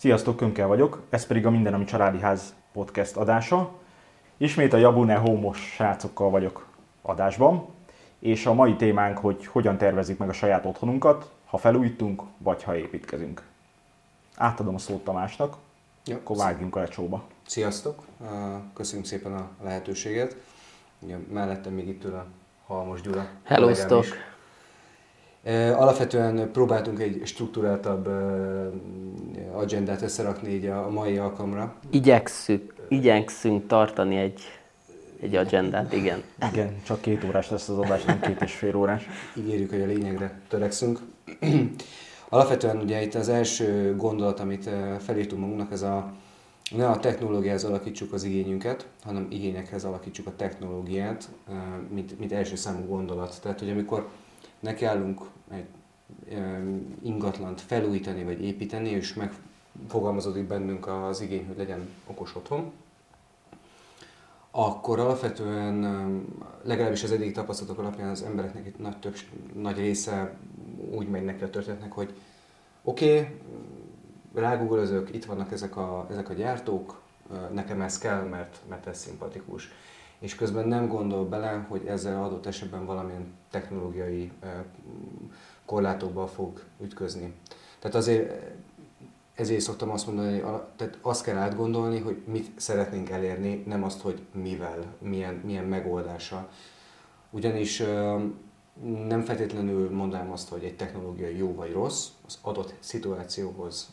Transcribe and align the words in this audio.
Sziasztok, 0.00 0.36
Könkel 0.36 0.66
vagyok, 0.66 1.02
ez 1.10 1.26
pedig 1.26 1.46
a 1.46 1.50
Minden, 1.50 1.74
ami 1.74 1.84
Családi 1.84 2.20
Ház 2.20 2.54
podcast 2.72 3.16
adása. 3.16 3.72
Ismét 4.36 4.72
a 4.72 4.76
Jabune 4.76 5.14
Homos 5.14 5.58
srácokkal 5.58 6.30
vagyok 6.30 6.66
adásban, 7.02 7.66
és 8.18 8.46
a 8.46 8.54
mai 8.54 8.76
témánk, 8.76 9.18
hogy 9.18 9.46
hogyan 9.46 9.78
tervezik 9.78 10.18
meg 10.18 10.28
a 10.28 10.32
saját 10.32 10.64
otthonunkat, 10.64 11.30
ha 11.44 11.58
felújítunk, 11.58 12.22
vagy 12.38 12.62
ha 12.62 12.76
építkezünk. 12.76 13.42
Átadom 14.36 14.74
a 14.74 14.78
szót 14.78 15.04
Tamásnak, 15.04 15.56
ja, 16.04 16.16
akkor 16.16 16.36
vágjunk 16.36 16.76
a 16.76 16.80
lecsóba. 16.80 17.22
Sziasztok, 17.46 18.04
köszönjük 18.74 19.06
szépen 19.06 19.32
a 19.32 19.48
lehetőséget. 19.62 20.36
Ugye, 20.98 21.16
mellettem 21.32 21.72
még 21.72 21.88
itt 21.88 22.04
ül 22.04 22.14
a 22.14 22.26
Halmos 22.66 23.00
Gyula. 23.00 23.26
Hello, 23.44 23.72
Alapvetően 25.76 26.50
próbáltunk 26.52 27.00
egy 27.00 27.20
struktúráltabb 27.24 28.08
agendát 29.52 30.02
összerakni 30.02 30.48
így 30.48 30.66
a 30.66 30.90
mai 30.90 31.16
alkalomra. 31.16 31.74
Igyekszünk, 31.90 32.74
igyekszünk 32.88 33.66
tartani 33.66 34.16
egy, 34.16 34.40
egy 35.20 35.36
agendát, 35.36 35.92
igen. 35.92 36.22
Igen, 36.52 36.76
csak 36.82 37.00
két 37.00 37.24
órás 37.24 37.50
lesz 37.50 37.68
az 37.68 37.78
adás, 37.78 38.04
nem 38.04 38.20
két 38.20 38.40
és 38.42 38.52
fél 38.52 38.76
órás. 38.76 39.08
Ígérjük, 39.36 39.70
hogy 39.70 39.80
a 39.80 39.86
lényegre 39.86 40.40
törekszünk. 40.48 40.98
Alapvetően 42.28 42.76
ugye 42.76 43.02
itt 43.02 43.14
az 43.14 43.28
első 43.28 43.94
gondolat, 43.96 44.40
amit 44.40 44.70
felírtunk 44.98 45.40
magunknak, 45.40 45.72
ez 45.72 45.82
a 45.82 46.12
ne 46.76 46.88
a 46.88 46.98
technológiához 46.98 47.64
alakítsuk 47.64 48.12
az 48.12 48.24
igényünket, 48.24 48.86
hanem 49.04 49.26
igényekhez 49.30 49.84
alakítsuk 49.84 50.26
a 50.26 50.36
technológiát, 50.36 51.28
mint, 51.88 52.18
mint 52.18 52.32
első 52.32 52.56
számú 52.56 52.86
gondolat. 52.86 53.38
Tehát, 53.42 53.58
hogy 53.58 53.70
amikor 53.70 54.08
nekiállunk 54.60 55.20
egy 55.50 55.66
ingatlant 57.02 57.60
felújítani 57.60 58.24
vagy 58.24 58.44
építeni, 58.44 58.88
és 58.88 59.14
megfogalmazódik 59.14 60.46
bennünk 60.46 60.86
az 60.86 61.20
igény, 61.20 61.46
hogy 61.46 61.56
legyen 61.56 61.88
okos 62.06 62.36
otthon, 62.36 62.72
akkor 64.50 64.98
alapvetően 64.98 65.82
legalábbis 66.62 67.02
az 67.02 67.12
eddig 67.12 67.32
tapasztalatok 67.32 67.78
alapján 67.78 68.08
az 68.08 68.22
embereknek 68.22 68.66
itt 68.66 68.78
nagy, 68.78 68.96
több, 68.96 69.16
nagy 69.54 69.76
része 69.76 70.36
úgy 70.90 71.08
megy 71.08 71.24
neki 71.24 71.42
a 71.42 71.50
történetnek, 71.50 71.92
hogy 71.92 72.14
oké, 72.82 73.18
okay, 73.18 73.40
rágugolozok, 74.34 75.14
itt 75.14 75.24
vannak 75.24 75.52
ezek 75.52 75.76
a, 75.76 76.06
ezek 76.10 76.28
a 76.28 76.32
gyártók, 76.32 77.00
nekem 77.52 77.80
ez 77.80 77.98
kell, 77.98 78.22
mert, 78.22 78.58
mert 78.68 78.86
ez 78.86 78.98
szimpatikus. 78.98 79.68
És 80.20 80.34
közben 80.34 80.68
nem 80.68 80.88
gondol 80.88 81.24
bele, 81.24 81.66
hogy 81.68 81.86
ezzel 81.86 82.24
adott 82.24 82.46
esetben 82.46 82.86
valamilyen 82.86 83.34
technológiai 83.50 84.32
korlátokba 85.64 86.26
fog 86.26 86.62
ütközni. 86.80 87.34
Tehát 87.78 87.96
azért 87.96 88.32
ezért 89.34 89.60
szoktam 89.60 89.90
azt 89.90 90.06
mondani, 90.06 90.40
tehát 90.76 90.98
azt 91.00 91.24
kell 91.24 91.36
átgondolni, 91.36 91.98
hogy 91.98 92.22
mit 92.26 92.60
szeretnénk 92.60 93.10
elérni, 93.10 93.62
nem 93.66 93.84
azt, 93.84 94.00
hogy 94.00 94.20
mivel, 94.32 94.84
milyen, 94.98 95.34
milyen 95.34 95.64
megoldása. 95.64 96.48
Ugyanis 97.30 97.82
nem 99.08 99.20
feltétlenül 99.20 99.90
mondanám 99.90 100.30
azt, 100.30 100.48
hogy 100.48 100.64
egy 100.64 100.76
technológia 100.76 101.28
jó 101.28 101.54
vagy 101.54 101.72
rossz, 101.72 102.08
az 102.26 102.38
adott 102.42 102.74
szituációhoz 102.78 103.90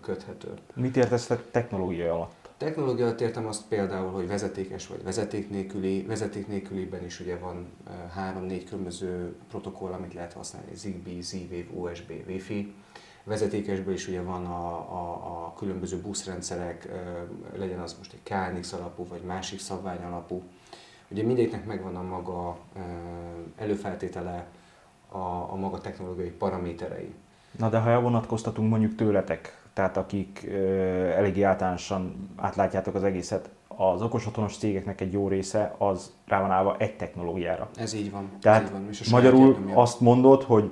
köthető. 0.00 0.48
Mit 0.74 0.96
értesz 0.96 1.30
a 1.30 1.40
technológia 1.50 2.14
alatt? 2.14 2.37
Technológia 2.58 3.04
alatt 3.04 3.20
értem 3.20 3.46
azt 3.46 3.62
például, 3.68 4.10
hogy 4.10 4.28
vezetékes 4.28 4.86
vagy 4.86 5.02
vezeték 5.02 5.50
nélküli. 5.50 6.02
Vezeték 6.02 6.46
nélküliben 6.46 7.04
is 7.04 7.20
ugye 7.20 7.38
van 7.38 7.66
három-négy 8.14 8.64
különböző 8.64 9.34
protokoll, 9.48 9.92
amit 9.92 10.14
lehet 10.14 10.32
használni, 10.32 10.74
Zigbee, 10.74 11.22
Z-Wave, 11.22 11.90
USB, 11.90 12.12
Wi-Fi. 12.26 12.74
Vezetékesből 13.24 13.94
is 13.94 14.08
ugye 14.08 14.22
van 14.22 14.46
a, 14.46 14.68
a, 14.74 15.46
a 15.46 15.54
különböző 15.56 16.00
buszrendszerek, 16.00 16.88
legyen 17.56 17.80
az 17.80 17.94
most 17.98 18.12
egy 18.12 18.22
KNX 18.22 18.72
alapú 18.72 19.06
vagy 19.06 19.22
másik 19.22 19.58
szabvány 19.58 20.02
alapú 20.02 20.42
Ugye 21.08 21.22
mindegyiknek 21.22 21.64
megvan 21.64 21.96
a 21.96 22.02
maga 22.02 22.58
előfeltétele, 23.56 24.46
a, 25.08 25.18
a 25.52 25.54
maga 25.54 25.78
technológiai 25.78 26.30
paraméterei. 26.30 27.14
Na 27.58 27.68
de 27.68 27.78
ha 27.78 27.90
elvonatkoztatunk 27.90 28.70
mondjuk 28.70 28.94
tőletek, 28.94 29.57
tehát 29.78 29.96
akik 29.96 30.46
eléggé 31.16 31.42
általánosan 31.42 32.30
átlátjátok 32.36 32.94
az 32.94 33.02
egészet, 33.04 33.50
az 33.68 34.02
okos 34.02 34.26
otthonos 34.26 34.56
cégeknek 34.56 35.00
egy 35.00 35.12
jó 35.12 35.28
része 35.28 35.74
az 35.78 36.12
rá 36.26 36.40
van 36.40 36.50
állva 36.50 36.76
egy 36.78 36.96
technológiára. 36.96 37.68
Ez 37.76 37.94
így 37.94 38.10
van. 38.10 38.30
Tehát 38.40 38.62
így 38.62 38.70
van. 38.70 38.86
És 38.90 39.10
magyarul 39.10 39.56
azt 39.74 40.00
mondod, 40.00 40.42
hogy 40.42 40.70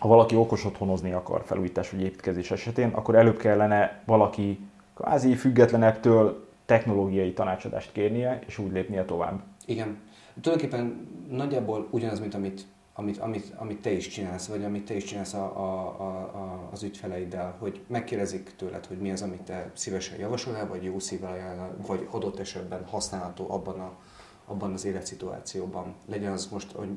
ha 0.00 0.08
valaki 0.08 0.36
okos 0.36 0.64
otthonozni 0.64 1.12
akar 1.12 1.42
felújítás 1.44 1.90
vagy 1.90 2.00
építkezés 2.00 2.50
esetén, 2.50 2.88
akkor 2.88 3.14
előbb 3.14 3.36
kellene 3.36 4.02
valaki 4.06 4.58
kvázi 4.94 5.34
függetlenebbtől 5.34 6.48
technológiai 6.64 7.32
tanácsadást 7.32 7.92
kérnie, 7.92 8.38
és 8.46 8.58
úgy 8.58 8.72
lépnie 8.72 9.04
tovább. 9.04 9.40
Igen. 9.66 9.98
Tulajdonképpen 10.40 11.08
nagyjából 11.30 11.86
ugyanaz, 11.90 12.20
mint 12.20 12.34
amit, 12.34 12.66
amit, 12.94 13.18
amit, 13.18 13.52
amit 13.56 13.80
te 13.80 13.90
is 13.90 14.08
csinálsz, 14.08 14.46
vagy 14.46 14.64
amit 14.64 14.84
te 14.84 14.94
is 14.94 15.04
csinálsz 15.04 15.34
a, 15.34 15.44
a, 15.56 15.86
a, 16.34 16.68
az 16.72 16.82
ügyfeleiddel, 16.82 17.56
hogy 17.58 17.80
megkérdezik 17.86 18.52
tőled, 18.56 18.86
hogy 18.86 18.98
mi 18.98 19.10
az, 19.10 19.22
amit 19.22 19.42
te 19.42 19.70
szívesen 19.74 20.18
javasolnál, 20.18 20.68
vagy 20.68 20.84
jó 20.84 20.98
szívvel 20.98 21.32
ajánlál, 21.32 21.76
vagy 21.86 22.08
adott 22.10 22.38
esetben 22.38 22.84
használható 22.90 23.46
abban, 23.50 23.80
a, 23.80 23.92
abban 24.46 24.72
az 24.72 24.84
életszituációban. 24.84 25.94
Legyen 26.06 26.32
az 26.32 26.46
most, 26.46 26.72
hogy, 26.72 26.90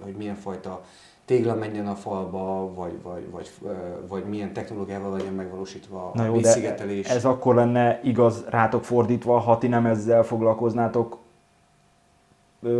hogy 0.00 0.16
milyen 0.16 0.34
fajta 0.34 0.82
tégla 1.24 1.54
menjen 1.54 1.86
a 1.86 1.94
falba, 1.94 2.74
vagy, 2.74 3.02
vagy, 3.02 3.30
vagy, 3.30 3.50
vagy 4.08 4.24
milyen 4.24 4.52
technológiával 4.52 5.16
legyen 5.16 5.32
megvalósítva 5.32 6.10
Na 6.14 6.24
jó, 6.24 6.32
a 6.32 6.36
vízszigetelés. 6.36 7.08
ez 7.08 7.24
akkor 7.24 7.54
lenne 7.54 8.00
igaz 8.02 8.44
rátok 8.48 8.84
fordítva, 8.84 9.38
ha 9.38 9.58
ti 9.58 9.68
nem 9.68 9.86
ezzel 9.86 10.22
foglalkoznátok 10.22 11.18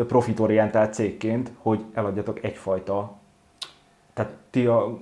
profitorientált 0.06 0.94
cégként, 0.94 1.50
hogy 1.59 1.84
eladjatok 1.94 2.44
egyfajta, 2.44 3.16
tehát 4.15 4.33
ti 4.50 4.66
a 4.66 4.99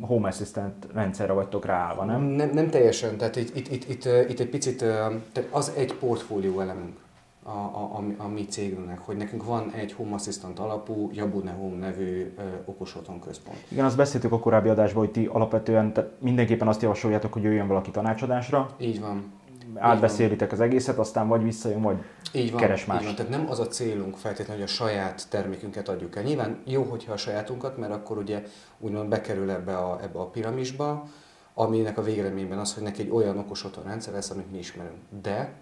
Home 0.00 0.28
Assistant 0.28 0.86
rendszerre 0.94 1.32
vagytok 1.32 1.64
ráállva, 1.64 2.04
nem? 2.04 2.22
Nem, 2.22 2.50
nem 2.50 2.70
teljesen, 2.70 3.16
tehát 3.16 3.36
itt, 3.36 3.56
itt, 3.56 3.68
itt, 3.72 3.88
itt, 3.88 4.04
itt 4.28 4.40
egy 4.40 4.48
picit, 4.48 4.78
tehát 4.78 5.48
az 5.50 5.72
egy 5.76 5.94
portfólió 5.94 6.60
elemünk 6.60 7.02
a, 7.44 7.50
a, 7.50 7.90
a, 7.96 8.22
a 8.22 8.28
mi 8.28 8.44
cégünknek, 8.44 8.98
hogy 8.98 9.16
nekünk 9.16 9.44
van 9.44 9.70
egy 9.70 9.92
Home 9.92 10.14
Assistant 10.14 10.58
alapú, 10.58 11.10
Jabune 11.12 11.50
Home 11.50 11.76
nevű 11.76 12.32
ö, 12.38 12.42
okos 12.64 12.96
központ. 13.24 13.58
Igen, 13.68 13.84
azt 13.84 13.96
beszéltük 13.96 14.32
a 14.32 14.38
korábbi 14.38 14.68
adásban, 14.68 15.04
hogy 15.04 15.12
ti 15.12 15.28
alapvetően 15.32 15.92
tehát 15.92 16.10
mindenképpen 16.18 16.68
azt 16.68 16.82
javasoljátok, 16.82 17.32
hogy 17.32 17.42
jöjjön 17.42 17.66
valaki 17.66 17.90
tanácsadásra. 17.90 18.70
Így 18.78 19.00
van. 19.00 19.32
Átbeszélitek 19.76 20.52
az 20.52 20.60
egészet, 20.60 20.98
aztán 20.98 21.28
vagy 21.28 21.42
visszajön, 21.42 21.82
vagy 21.82 21.96
így 22.32 22.50
van, 22.50 22.60
keres 22.60 22.84
más. 22.84 23.00
Így 23.00 23.06
van. 23.06 23.14
Tehát 23.14 23.30
nem 23.30 23.50
az 23.50 23.60
a 23.60 23.66
célunk 23.66 24.16
feltétlenül, 24.16 24.62
hogy 24.62 24.72
a 24.72 24.74
saját 24.74 25.28
termékünket 25.28 25.88
adjuk 25.88 26.16
el. 26.16 26.22
Nyilván 26.22 26.58
jó, 26.64 26.82
hogyha 26.82 27.12
a 27.12 27.16
sajátunkat, 27.16 27.76
mert 27.78 27.92
akkor 27.92 28.18
ugye 28.18 28.42
úgymond 28.78 29.08
bekerül 29.08 29.50
ebbe 29.50 29.76
a, 29.76 29.98
ebbe 30.02 30.18
a 30.18 30.26
piramisba, 30.26 31.08
aminek 31.54 31.98
a 31.98 32.02
végeredményben 32.02 32.58
az, 32.58 32.74
hogy 32.74 32.82
neki 32.82 33.02
egy 33.02 33.10
olyan 33.10 33.38
okos 33.38 33.64
otthon 33.64 33.84
rendszer 33.84 34.12
lesz, 34.12 34.30
amit 34.30 34.50
mi 34.50 34.58
ismerünk. 34.58 34.96
De 35.22 35.52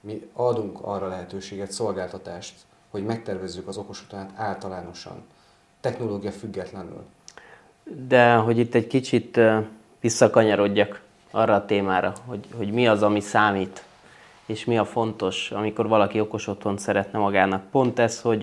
mi 0.00 0.28
adunk 0.32 0.78
arra 0.82 1.08
lehetőséget, 1.08 1.70
szolgáltatást, 1.70 2.54
hogy 2.90 3.04
megtervezzük 3.04 3.68
az 3.68 3.76
okos 3.76 4.02
otthonát 4.02 4.30
általánosan, 4.34 5.22
technológia 5.80 6.30
függetlenül. 6.30 7.04
De 8.08 8.34
hogy 8.34 8.58
itt 8.58 8.74
egy 8.74 8.86
kicsit 8.86 9.40
visszakanyarodjak 10.00 11.00
arra 11.30 11.54
a 11.54 11.64
témára, 11.64 12.12
hogy, 12.26 12.44
hogy 12.56 12.70
mi 12.70 12.86
az, 12.86 13.02
ami 13.02 13.20
számít, 13.20 13.84
és 14.46 14.64
mi 14.64 14.78
a 14.78 14.84
fontos, 14.84 15.50
amikor 15.50 15.88
valaki 15.88 16.20
okos 16.20 16.46
otthon 16.46 16.78
szeretne 16.78 17.18
magának. 17.18 17.62
Pont 17.70 17.98
ez, 17.98 18.20
hogy 18.20 18.40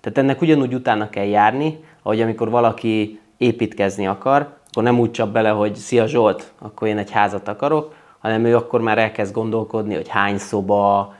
tehát 0.00 0.18
ennek 0.18 0.40
ugyanúgy 0.40 0.74
utána 0.74 1.10
kell 1.10 1.24
járni, 1.24 1.84
ahogy 2.02 2.20
amikor 2.20 2.50
valaki 2.50 3.20
építkezni 3.36 4.06
akar, 4.06 4.56
akkor 4.70 4.82
nem 4.82 4.98
úgy 4.98 5.10
csap 5.10 5.28
bele, 5.28 5.48
hogy 5.48 5.74
szia 5.74 6.06
Zsolt, 6.06 6.52
akkor 6.58 6.88
én 6.88 6.98
egy 6.98 7.10
házat 7.10 7.48
akarok, 7.48 7.94
hanem 8.18 8.44
ő 8.44 8.56
akkor 8.56 8.80
már 8.80 8.98
elkezd 8.98 9.34
gondolkodni, 9.34 9.94
hogy 9.94 10.08
hány 10.08 10.38
szoba, 10.38 11.14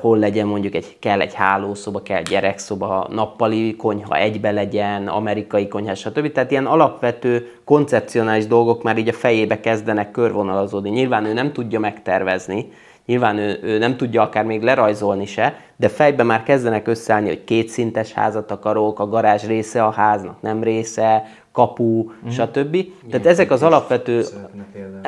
hol 0.00 0.18
legyen 0.18 0.46
mondjuk 0.46 0.74
egy, 0.74 0.96
kell 0.98 1.20
egy 1.20 1.34
hálószoba, 1.34 2.02
kell 2.02 2.22
gyerekszoba, 2.22 3.08
nappali 3.10 3.76
konyha 3.76 4.16
egybe 4.16 4.50
legyen, 4.50 5.08
amerikai 5.08 5.68
konyha, 5.68 5.94
stb. 5.94 6.32
Tehát 6.32 6.50
ilyen 6.50 6.66
alapvető 6.66 7.50
koncepcionális 7.64 8.46
dolgok 8.46 8.82
már 8.82 8.98
így 8.98 9.08
a 9.08 9.12
fejébe 9.12 9.60
kezdenek 9.60 10.10
körvonalazódni. 10.10 10.90
Nyilván 10.90 11.24
ő 11.24 11.32
nem 11.32 11.52
tudja 11.52 11.78
megtervezni, 11.78 12.70
nyilván 13.06 13.38
ő, 13.38 13.58
ő 13.62 13.78
nem 13.78 13.96
tudja 13.96 14.22
akár 14.22 14.44
még 14.44 14.62
lerajzolni 14.62 15.26
se, 15.26 15.56
de 15.76 15.88
fejben 15.88 16.26
már 16.26 16.42
kezdenek 16.42 16.86
összeállni, 16.86 17.28
hogy 17.28 17.44
kétszintes 17.44 18.12
házat 18.12 18.50
akarok, 18.50 18.98
a 18.98 19.08
garázs 19.08 19.46
része 19.46 19.84
a 19.84 19.90
háznak, 19.90 20.40
nem 20.40 20.62
része, 20.62 21.24
kapu, 21.54 22.02
mm. 22.02 22.28
stb. 22.28 22.70
Milyen 22.70 22.92
Tehát 23.10 23.26
ezek 23.26 23.50
az 23.50 23.62
alapvető... 23.62 24.24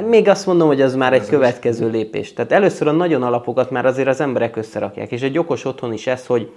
Még 0.08 0.28
azt 0.28 0.46
mondom, 0.46 0.66
hogy 0.66 0.80
az 0.80 0.94
már 0.94 1.12
egy 1.12 1.26
következő 1.26 1.90
lépés. 1.90 2.32
Tehát 2.32 2.52
először 2.52 2.88
a 2.88 2.92
nagyon 2.92 3.22
alapokat 3.22 3.70
már 3.70 3.86
azért 3.86 4.08
az 4.08 4.20
emberek 4.20 4.56
összerakják. 4.56 5.12
És 5.12 5.22
egy 5.22 5.38
okos 5.38 5.64
otthon 5.64 5.92
is 5.92 6.06
ez, 6.06 6.26
hogy, 6.26 6.50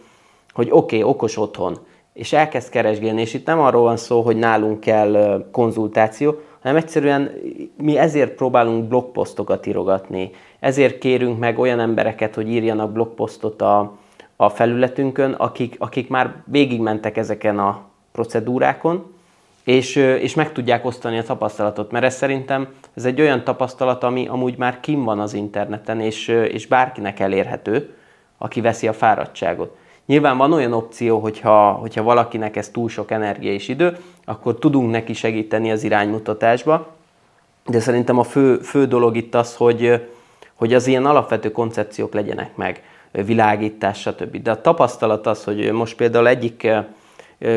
hogy 0.53 0.67
oké, 0.71 0.97
okay, 0.97 1.09
okos 1.09 1.37
otthon, 1.37 1.77
és 2.13 2.33
elkezd 2.33 2.69
keresgélni, 2.69 3.21
és 3.21 3.33
itt 3.33 3.45
nem 3.45 3.59
arról 3.59 3.81
van 3.81 3.97
szó, 3.97 4.21
hogy 4.21 4.37
nálunk 4.37 4.79
kell 4.79 5.45
konzultáció, 5.51 6.39
hanem 6.61 6.77
egyszerűen 6.77 7.31
mi 7.77 7.97
ezért 7.97 8.31
próbálunk 8.31 8.87
blogposztokat 8.87 9.65
írogatni, 9.65 10.31
ezért 10.59 10.97
kérünk 10.97 11.39
meg 11.39 11.59
olyan 11.59 11.79
embereket, 11.79 12.35
hogy 12.35 12.49
írjanak 12.49 12.91
blogposztot 12.91 13.61
a, 13.61 13.97
a 14.35 14.49
felületünkön, 14.49 15.31
akik, 15.31 15.75
akik 15.79 16.09
már 16.09 16.35
végigmentek 16.45 17.17
ezeken 17.17 17.59
a 17.59 17.81
procedúrákon, 18.11 19.17
és, 19.69 19.95
és 19.95 20.33
meg 20.33 20.51
tudják 20.51 20.85
osztani 20.85 21.17
a 21.17 21.23
tapasztalatot, 21.23 21.91
mert 21.91 22.05
ez 22.05 22.15
szerintem 22.15 22.67
ez 22.93 23.05
egy 23.05 23.21
olyan 23.21 23.43
tapasztalat, 23.43 24.03
ami 24.03 24.27
amúgy 24.27 24.57
már 24.57 24.79
kim 24.79 25.03
van 25.03 25.19
az 25.19 25.33
interneten, 25.33 26.01
és, 26.01 26.27
és 26.27 26.67
bárkinek 26.67 27.19
elérhető, 27.19 27.93
aki 28.37 28.61
veszi 28.61 28.87
a 28.87 28.93
fáradtságot. 28.93 29.77
Nyilván 30.05 30.37
van 30.37 30.53
olyan 30.53 30.73
opció, 30.73 31.19
hogyha, 31.19 31.71
hogyha 31.71 32.03
valakinek 32.03 32.55
ez 32.55 32.69
túl 32.69 32.89
sok 32.89 33.11
energia 33.11 33.51
és 33.51 33.67
idő, 33.67 33.97
akkor 34.25 34.59
tudunk 34.59 34.91
neki 34.91 35.13
segíteni 35.13 35.71
az 35.71 35.83
iránymutatásba, 35.83 36.87
de 37.65 37.79
szerintem 37.79 38.17
a 38.17 38.23
fő, 38.23 38.57
fő 38.57 38.85
dolog 38.85 39.17
itt 39.17 39.35
az, 39.35 39.55
hogy, 39.55 40.07
hogy 40.53 40.73
az 40.73 40.87
ilyen 40.87 41.05
alapvető 41.05 41.51
koncepciók 41.51 42.13
legyenek 42.13 42.55
meg, 42.55 42.83
világítás, 43.11 43.99
stb. 43.99 44.41
De 44.41 44.51
a 44.51 44.61
tapasztalat 44.61 45.27
az, 45.27 45.43
hogy 45.43 45.71
most 45.71 45.95
például 45.95 46.27
egyik 46.27 46.67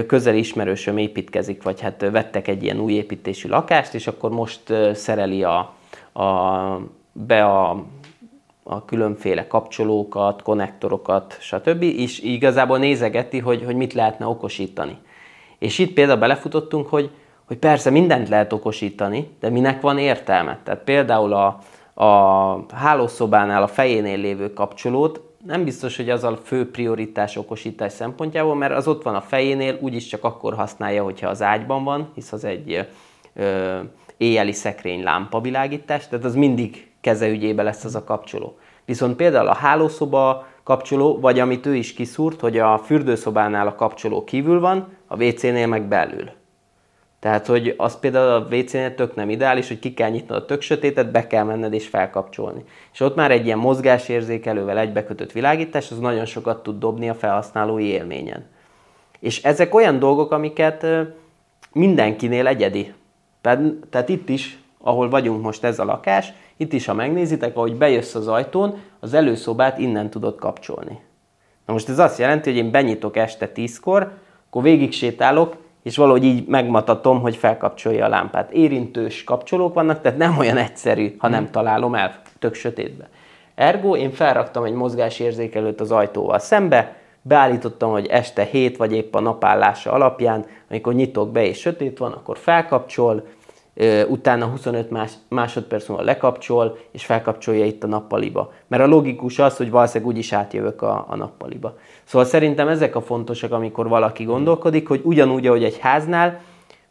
közeli 0.06 0.38
ismerősöm 0.38 0.98
építkezik, 0.98 1.62
vagy 1.62 1.80
hát 1.80 2.06
vettek 2.10 2.48
egy 2.48 2.62
ilyen 2.62 2.80
új 2.80 2.92
építésű 2.92 3.48
lakást, 3.48 3.94
és 3.94 4.06
akkor 4.06 4.30
most 4.30 4.60
szereli 4.92 5.42
a, 5.42 5.74
a, 6.12 6.80
be 7.12 7.44
a, 7.44 7.84
a 8.62 8.84
különféle 8.84 9.46
kapcsolókat, 9.46 10.42
konnektorokat, 10.42 11.36
stb. 11.40 11.82
És 11.82 12.20
igazából 12.20 12.78
nézegeti, 12.78 13.38
hogy, 13.38 13.62
hogy 13.64 13.76
mit 13.76 13.92
lehetne 13.92 14.26
okosítani. 14.26 14.98
És 15.58 15.78
itt 15.78 15.92
például 15.92 16.18
belefutottunk, 16.18 16.88
hogy, 16.88 17.10
hogy 17.44 17.56
persze 17.56 17.90
mindent 17.90 18.28
lehet 18.28 18.52
okosítani, 18.52 19.28
de 19.40 19.50
minek 19.50 19.80
van 19.80 19.98
értelme. 19.98 20.58
Tehát 20.64 20.84
például 20.84 21.32
a, 21.32 21.58
a 22.04 22.74
hálószobánál 22.74 23.62
a 23.62 23.66
fejénél 23.66 24.18
lévő 24.18 24.52
kapcsolót 24.52 25.20
nem 25.46 25.64
biztos, 25.64 25.96
hogy 25.96 26.10
az 26.10 26.24
a 26.24 26.36
fő 26.36 26.70
prioritás 26.70 27.36
okosítás 27.36 27.92
szempontjából, 27.92 28.54
mert 28.54 28.74
az 28.74 28.88
ott 28.88 29.02
van 29.02 29.14
a 29.14 29.20
fejénél, 29.20 29.78
úgyis 29.80 30.06
csak 30.06 30.24
akkor 30.24 30.54
használja, 30.54 31.02
hogyha 31.02 31.28
az 31.28 31.42
ágyban 31.42 31.84
van, 31.84 32.10
hisz 32.14 32.32
az 32.32 32.44
egy 32.44 32.86
ö, 33.34 33.78
éjjeli 34.16 34.52
szekrény 34.52 35.02
lámpavilágítás, 35.02 36.08
tehát 36.08 36.24
az 36.24 36.34
mindig 36.34 36.90
kezeügyébe 37.00 37.62
lesz 37.62 37.84
az 37.84 37.94
a 37.94 38.04
kapcsoló. 38.04 38.58
Viszont 38.84 39.16
például 39.16 39.48
a 39.48 39.54
hálószoba 39.54 40.46
kapcsoló, 40.62 41.20
vagy 41.20 41.38
amit 41.38 41.66
ő 41.66 41.74
is 41.74 41.94
kiszúrt, 41.94 42.40
hogy 42.40 42.58
a 42.58 42.78
fürdőszobánál 42.78 43.66
a 43.66 43.74
kapcsoló 43.74 44.24
kívül 44.24 44.60
van, 44.60 44.88
a 45.06 45.24
WC-nél 45.24 45.66
meg 45.66 45.82
belül. 45.82 46.30
Tehát, 47.22 47.46
hogy 47.46 47.74
az 47.76 47.98
például 47.98 48.28
a 48.28 48.54
WC-nél 48.54 48.94
tök 48.94 49.14
nem 49.14 49.30
ideális, 49.30 49.68
hogy 49.68 49.78
ki 49.78 49.94
kell 49.94 50.10
nyitnod 50.10 50.38
a 50.38 50.44
tök 50.44 50.60
sötétet, 50.60 51.10
be 51.10 51.26
kell 51.26 51.44
menned 51.44 51.72
és 51.72 51.86
felkapcsolni. 51.86 52.64
És 52.92 53.00
ott 53.00 53.14
már 53.14 53.30
egy 53.30 53.46
ilyen 53.46 53.58
mozgásérzékelővel 53.58 54.78
egybekötött 54.78 55.32
világítás, 55.32 55.90
az 55.90 55.98
nagyon 55.98 56.24
sokat 56.24 56.62
tud 56.62 56.78
dobni 56.78 57.08
a 57.08 57.14
felhasználói 57.14 57.84
élményen. 57.84 58.46
És 59.20 59.42
ezek 59.42 59.74
olyan 59.74 59.98
dolgok, 59.98 60.32
amiket 60.32 60.86
mindenkinél 61.72 62.46
egyedi. 62.46 62.92
Tehát, 63.40 63.60
tehát 63.90 64.08
itt 64.08 64.28
is, 64.28 64.58
ahol 64.78 65.08
vagyunk 65.08 65.42
most 65.42 65.64
ez 65.64 65.78
a 65.78 65.84
lakás, 65.84 66.32
itt 66.56 66.72
is, 66.72 66.86
ha 66.86 66.94
megnézitek, 66.94 67.56
ahogy 67.56 67.76
bejössz 67.76 68.14
az 68.14 68.28
ajtón, 68.28 68.78
az 69.00 69.14
előszobát 69.14 69.78
innen 69.78 70.10
tudod 70.10 70.36
kapcsolni. 70.36 70.98
Na 71.66 71.72
most 71.72 71.88
ez 71.88 71.98
azt 71.98 72.18
jelenti, 72.18 72.50
hogy 72.50 72.58
én 72.58 72.70
benyitok 72.70 73.16
este 73.16 73.50
10-kor, 73.54 74.12
akkor 74.46 74.62
végig 74.62 74.92
sétálok, 74.92 75.61
és 75.82 75.96
valahogy 75.96 76.24
így 76.24 76.46
megmatatom, 76.46 77.20
hogy 77.20 77.36
felkapcsolja 77.36 78.04
a 78.04 78.08
lámpát. 78.08 78.52
Érintős 78.52 79.24
kapcsolók 79.24 79.74
vannak, 79.74 80.00
tehát 80.00 80.18
nem 80.18 80.38
olyan 80.38 80.56
egyszerű, 80.56 81.14
ha 81.18 81.28
nem 81.28 81.42
hmm. 81.42 81.50
találom 81.50 81.94
el 81.94 82.20
tök 82.38 82.54
sötétbe. 82.54 83.08
Ergo 83.54 83.96
én 83.96 84.10
felraktam 84.10 84.64
egy 84.64 84.72
mozgásérzékelőt 84.72 85.80
az 85.80 85.90
ajtóval 85.90 86.38
szembe, 86.38 86.96
beállítottam, 87.22 87.90
hogy 87.90 88.06
este 88.06 88.42
7 88.42 88.76
vagy 88.76 88.92
épp 88.92 89.14
a 89.14 89.20
napállása 89.20 89.92
alapján, 89.92 90.46
amikor 90.70 90.94
nyitok 90.94 91.32
be 91.32 91.44
és 91.44 91.58
sötét 91.58 91.98
van, 91.98 92.12
akkor 92.12 92.38
felkapcsol, 92.38 93.24
utána 94.08 94.46
25 94.46 94.90
más, 94.90 95.12
másodperc 95.28 95.88
múlva 95.88 96.04
lekapcsol, 96.04 96.78
és 96.90 97.04
felkapcsolja 97.04 97.64
itt 97.64 97.84
a 97.84 97.86
nappaliba. 97.86 98.52
Mert 98.66 98.82
a 98.82 98.86
logikus 98.86 99.38
az, 99.38 99.56
hogy 99.56 99.70
valószínűleg 99.70 100.12
úgyis 100.12 100.32
átjövök 100.32 100.82
a, 100.82 101.04
a 101.08 101.16
nappaliba. 101.16 101.76
Szóval 102.04 102.26
szerintem 102.26 102.68
ezek 102.68 102.96
a 102.96 103.00
fontosak, 103.00 103.52
amikor 103.52 103.88
valaki 103.88 104.24
gondolkodik, 104.24 104.88
hogy 104.88 105.00
ugyanúgy, 105.04 105.46
ahogy 105.46 105.64
egy 105.64 105.78
háznál, 105.78 106.40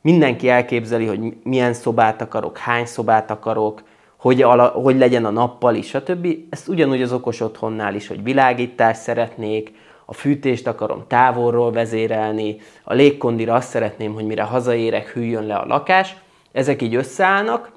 mindenki 0.02 0.50
elképzeli, 0.50 1.06
hogy 1.06 1.34
milyen 1.44 1.74
szobát 1.74 2.22
akarok, 2.22 2.58
hány 2.58 2.86
szobát 2.86 3.32
akarok, 3.32 3.84
hogy, 4.18 4.42
ala, 4.42 4.68
hogy 4.68 4.98
legyen 4.98 5.26
a 5.26 5.30
nappali, 5.30 5.82
stb. 5.82 6.28
Ezt 6.50 6.68
ugyanúgy 6.68 7.02
az 7.02 7.14
okos 7.14 7.40
otthonnál 7.40 7.96
is, 7.96 8.08
hogy 8.08 8.24
világítást 8.24 9.02
szeretnék, 9.02 9.74
a 10.06 10.14
fűtést 10.14 10.68
akarom 10.68 11.04
távolról 11.08 11.72
vezérelni, 11.72 12.58
a 12.84 12.94
légkondira 12.94 13.54
azt 13.54 13.70
szeretném, 13.70 14.14
hogy 14.14 14.26
mire 14.26 14.44
hazaérek, 14.44 15.10
hűljön 15.10 15.46
le 15.46 15.56
a 15.56 15.66
lakás, 15.66 16.16
ezek 16.52 16.82
így 16.82 16.96
összeállnak, 16.96 17.72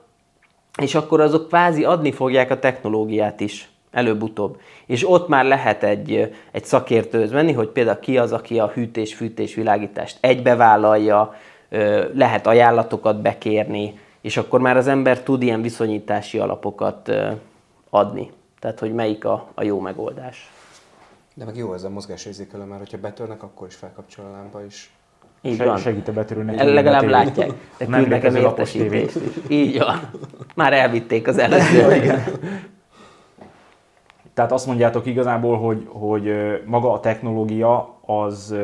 és 0.83 0.95
akkor 0.95 1.21
azok 1.21 1.49
kvázi 1.49 1.85
adni 1.85 2.13
fogják 2.13 2.51
a 2.51 2.59
technológiát 2.59 3.41
is 3.41 3.69
előbb-utóbb. 3.95 4.61
És 4.87 5.11
ott 5.11 5.29
már 5.29 5.45
lehet 5.45 5.83
egy, 5.83 6.35
egy 6.51 6.65
szakértőhöz 6.65 7.31
menni, 7.31 7.53
hogy 7.53 7.69
például 7.69 7.99
ki 7.99 8.19
az, 8.19 8.33
aki 8.33 8.59
a 8.59 8.71
hűtés-fűtés 8.75 9.55
világítást 9.55 10.17
egybevállalja, 10.21 11.35
lehet 12.15 12.47
ajánlatokat 12.47 13.23
bekérni, 13.23 13.99
és 14.21 14.37
akkor 14.37 14.61
már 14.61 14.77
az 14.77 14.87
ember 14.87 15.21
tud 15.21 15.43
ilyen 15.43 15.63
viszonyítási 15.63 16.39
alapokat 16.39 17.13
adni. 17.91 18.31
Tehát, 18.61 18.79
hogy 18.79 18.93
melyik 18.93 19.25
a, 19.25 19.49
a 19.55 19.63
jó 19.63 19.81
megoldás. 19.81 20.51
De 21.35 21.45
meg 21.45 21.57
jó 21.57 21.75
ez 21.75 21.85
a 21.85 21.91
mozgásérzékelő, 21.91 22.65
mert 22.65 22.79
hogyha 22.79 22.99
betörnek, 22.99 23.43
akkor 23.43 23.67
is 23.67 23.75
felkapcsol 23.75 24.25
a 24.25 24.31
lámpa 24.31 24.65
is. 24.65 24.93
Így 25.43 25.59
van. 25.59 25.79
Segít 25.79 26.09
a 26.09 26.13
betörőnek. 26.13 26.63
Legalább 26.63 27.09
látják. 27.09 27.53
De 27.79 27.87
küld 27.87 28.09
nekem 28.09 28.37
értesítést. 28.37 29.19
Így 29.49 29.79
van. 29.79 30.11
Már 30.55 30.73
elvitték 30.73 31.29
az 31.29 31.39
előző. 31.49 32.23
Tehát 34.35 34.53
azt 34.53 34.67
mondjátok 34.67 35.07
igazából, 35.07 35.59
hogy, 35.59 35.89
hogy 35.89 36.33
maga 36.67 36.93
a 36.93 37.01
technológia 37.01 37.95
az 38.07 38.55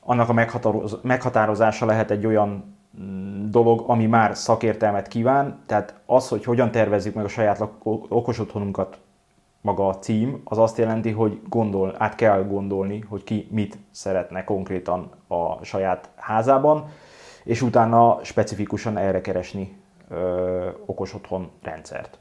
annak 0.00 0.28
a 0.28 0.66
meghatározása 1.02 1.86
lehet 1.86 2.10
egy 2.10 2.26
olyan 2.26 2.76
mm, 3.00 3.50
dolog, 3.50 3.84
ami 3.86 4.06
már 4.06 4.36
szakértelmet 4.36 5.08
kíván, 5.08 5.62
tehát 5.66 5.94
az, 6.06 6.28
hogy 6.28 6.44
hogyan 6.44 6.70
tervezzük 6.70 7.14
meg 7.14 7.24
a 7.24 7.28
saját 7.28 7.68
okos 8.08 8.38
otthonunkat 8.38 8.98
maga 9.60 9.88
a 9.88 9.98
cím, 9.98 10.40
az 10.44 10.58
azt 10.58 10.78
jelenti, 10.78 11.10
hogy 11.10 11.40
gondol, 11.48 11.94
át 11.98 12.14
kell 12.14 12.44
gondolni, 12.44 13.00
hogy 13.08 13.24
ki 13.24 13.48
mit 13.50 13.78
szeretne 13.90 14.44
konkrétan 14.44 15.10
a 15.26 15.64
saját 15.64 16.08
házában, 16.16 16.88
és 17.44 17.62
utána 17.62 18.18
specifikusan 18.22 18.96
erre 18.96 19.20
keresni 19.20 19.76
ö, 20.08 20.68
okos 20.86 21.14
otthon 21.14 21.50
rendszert. 21.62 22.19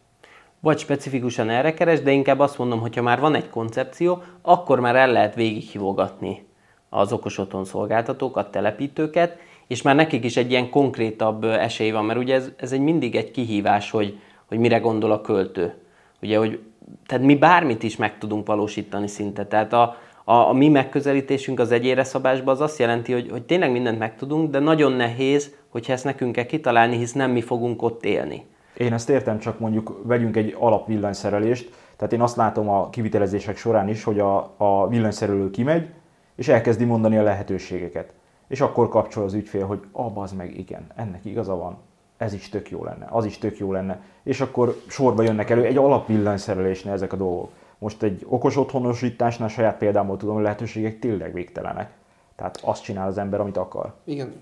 Vagy 0.60 0.80
specifikusan 0.80 1.50
erre 1.50 1.74
keres, 1.74 2.02
de 2.02 2.12
inkább 2.12 2.40
azt 2.40 2.58
mondom, 2.58 2.80
hogyha 2.80 3.02
már 3.02 3.20
van 3.20 3.36
egy 3.36 3.50
koncepció, 3.50 4.24
akkor 4.42 4.80
már 4.80 4.96
el 4.96 5.12
lehet 5.12 5.36
végighívogatni 5.36 6.48
az 6.90 7.14
okos 7.14 7.38
otthon 7.38 7.66
szolgáltatókat, 7.66 8.52
telepítőket, 8.52 9.38
és 9.68 9.82
már 9.82 9.96
nekik 9.96 10.24
is 10.24 10.38
egy 10.38 10.50
ilyen 10.52 10.70
konkrétabb 10.70 11.44
esély 11.44 11.92
van, 11.92 12.06
mert 12.06 12.20
ugye 12.20 12.36
ez, 12.36 12.52
ez 12.58 12.72
egy 12.72 12.80
mindig 12.80 13.16
egy 13.16 13.32
kihívás, 13.32 13.92
hogy, 13.92 14.20
hogy 14.46 14.58
mire 14.58 14.78
gondol 14.78 15.12
a 15.12 15.22
költő. 15.22 15.74
Ugye, 16.22 16.38
hogy 16.38 16.60
tehát 17.06 17.26
mi 17.26 17.36
bármit 17.36 17.84
is 17.84 17.96
meg 17.96 18.18
tudunk 18.18 18.48
valósítani 18.48 19.08
szinte. 19.08 19.46
Tehát 19.46 19.74
a, 19.74 19.96
a, 20.24 20.34
a 20.34 20.54
mi 20.54 20.68
megközelítésünk 20.68 21.60
az 21.60 21.72
egyére 21.72 22.04
szabásban 22.04 22.54
az 22.54 22.62
azt 22.62 22.80
jelenti, 22.80 23.14
hogy, 23.14 23.30
hogy 23.32 23.44
tényleg 23.44 23.72
mindent 23.72 24.00
megtudunk, 24.00 24.52
de 24.52 24.60
nagyon 24.60 24.92
nehéz, 24.92 25.56
hogyha 25.70 25.94
ezt 25.94 26.04
nekünk 26.04 26.32
kell 26.32 26.46
kitalálni, 26.46 26.98
hisz 26.98 27.14
nem 27.14 27.32
mi 27.32 27.42
fogunk 27.42 27.82
ott 27.82 28.06
élni. 28.06 28.46
Én 28.80 28.94
ezt 28.94 29.10
értem, 29.10 29.40
csak 29.40 29.60
mondjuk 29.60 30.02
vegyünk 30.04 30.36
egy 30.36 30.56
alapvillanyszerelést, 30.60 31.74
tehát 31.96 32.14
én 32.14 32.22
azt 32.22 32.36
látom 32.36 32.70
a 32.70 32.90
kivitelezések 32.90 33.58
során 33.58 33.88
is, 33.88 34.04
hogy 34.04 34.20
a, 34.20 34.54
a 34.58 34.88
villanyszerelő 34.88 35.50
kimegy, 35.50 35.90
és 36.36 36.48
elkezdi 36.48 36.86
mondani 36.86 37.18
a 37.18 37.24
lehetőségeket. 37.24 38.14
És 38.48 38.62
akkor 38.62 38.90
kapcsol 38.90 39.24
az 39.24 39.34
ügyfél, 39.34 39.66
hogy 39.66 39.80
ah, 39.92 40.18
az 40.18 40.32
meg 40.32 40.58
igen, 40.58 40.88
ennek 40.96 41.26
igaza 41.26 41.56
van, 41.56 41.78
ez 42.18 42.34
is 42.34 42.50
tök 42.50 42.70
jó 42.70 42.84
lenne, 42.84 43.08
az 43.10 43.26
is 43.26 43.38
tök 43.38 43.58
jó 43.58 43.72
lenne. 43.72 44.02
És 44.24 44.42
akkor 44.42 44.82
sorba 44.88 45.24
jönnek 45.24 45.50
elő 45.50 45.64
egy 45.64 45.78
alapvillanyszerelésnél 45.78 46.94
ezek 46.94 47.14
a 47.14 47.18
dolgok. 47.18 47.52
Most 47.78 48.04
egy 48.04 48.26
okos 48.28 48.58
otthonosításnál 48.58 49.48
saját 49.48 49.78
példámból 49.78 50.18
tudom, 50.18 50.34
hogy 50.36 50.44
lehetőségek 50.44 51.00
tényleg 51.00 51.34
végtelenek. 51.34 51.92
Tehát 52.36 52.60
azt 52.64 52.84
csinál 52.84 53.08
az 53.08 53.18
ember, 53.18 53.40
amit 53.40 53.58
akar. 53.58 53.94
Igen, 54.04 54.34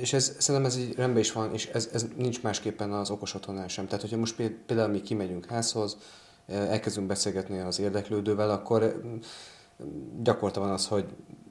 és 0.00 0.12
ez, 0.12 0.36
szerintem 0.38 0.70
ez 0.70 0.76
így 0.76 0.94
rendben 0.94 1.22
is 1.22 1.32
van, 1.32 1.52
és 1.52 1.66
ez, 1.66 1.88
ez 1.92 2.06
nincs 2.16 2.42
másképpen 2.42 2.92
az 2.92 3.10
okos 3.10 3.34
otthonnál 3.34 3.68
sem. 3.68 3.84
Tehát, 3.86 4.00
hogyha 4.00 4.16
most 4.16 4.42
például 4.66 4.88
mi 4.88 5.00
kimegyünk 5.00 5.46
házhoz, 5.46 5.96
elkezdünk 6.46 7.06
beszélgetni 7.06 7.58
az 7.58 7.78
érdeklődővel, 7.78 8.50
akkor 8.50 9.02
gyakorta 10.22 10.60
van 10.60 10.70
az, 10.70 10.86
hogy 10.86 11.04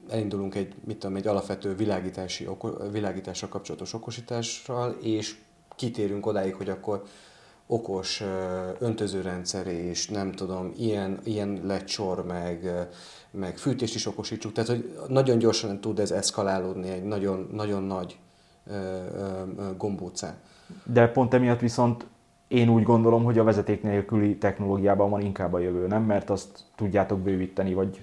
elindulunk 0.08 0.54
egy, 0.54 0.74
mit 0.84 0.98
tudom, 0.98 1.16
egy 1.16 1.26
alapvető 1.26 1.74
világítási, 1.74 2.48
világítással 2.90 3.48
kapcsolatos 3.48 3.92
okosítással, 3.92 4.90
és 4.90 5.38
kitérünk 5.76 6.26
odáig, 6.26 6.54
hogy 6.54 6.68
akkor 6.68 7.02
okos 7.66 8.22
öntözőrendszer 8.78 9.66
és 9.66 10.08
nem 10.08 10.32
tudom, 10.32 10.72
ilyen, 10.76 11.20
ilyen 11.24 11.60
lecsor, 11.64 12.24
meg, 12.24 12.88
meg 13.30 13.58
fűtést 13.58 13.94
is 13.94 14.06
okosítsuk. 14.06 14.52
Tehát, 14.52 14.70
hogy 14.70 14.98
nagyon 15.08 15.38
gyorsan 15.38 15.80
tud 15.80 15.98
ez 15.98 16.10
eszkalálódni 16.10 16.88
egy 16.88 17.04
nagyon, 17.04 17.48
nagyon 17.52 17.82
nagy 17.82 18.18
gombócán. 19.76 20.34
De 20.84 21.08
pont 21.08 21.34
emiatt 21.34 21.60
viszont 21.60 22.06
én 22.48 22.68
úgy 22.68 22.82
gondolom, 22.82 23.24
hogy 23.24 23.38
a 23.38 23.44
vezeték 23.44 23.82
nélküli 23.82 24.36
technológiában 24.36 25.10
van 25.10 25.20
inkább 25.20 25.52
a 25.52 25.58
jövő, 25.58 25.86
nem? 25.86 26.02
Mert 26.02 26.30
azt 26.30 26.64
tudjátok 26.76 27.18
bővíteni, 27.18 27.74
vagy 27.74 28.02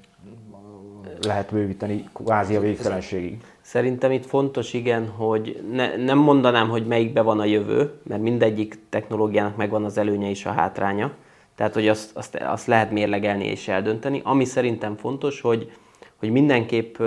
lehet 1.22 1.52
bővíteni 1.52 2.10
kvázi 2.14 2.56
a 2.56 2.60
végtelenségig. 2.60 3.44
Szerintem 3.62 4.12
itt 4.12 4.26
fontos, 4.26 4.74
igen, 4.74 5.08
hogy 5.08 5.64
ne, 5.72 5.96
nem 5.96 6.18
mondanám, 6.18 6.70
hogy 6.70 6.88
melyikbe 6.88 7.22
van 7.22 7.40
a 7.40 7.46
jövő, 7.46 7.94
mert 8.04 8.22
mindegyik 8.22 8.80
technológiának 8.90 9.56
megvan 9.56 9.84
az 9.84 9.98
előnye 9.98 10.30
és 10.30 10.46
a 10.46 10.52
hátránya. 10.52 11.12
Tehát, 11.56 11.74
hogy 11.74 11.88
azt, 11.88 12.18
azt, 12.18 12.36
azt 12.36 12.68
lehet 12.68 12.92
mérlegelni 12.92 13.46
és 13.46 13.68
eldönteni. 13.68 14.22
Ami 14.24 14.46
szerintem 14.46 14.96
fontos, 14.96 15.42
hogy, 15.42 15.72
hogy 16.16 16.32
mindenképp 16.32 17.00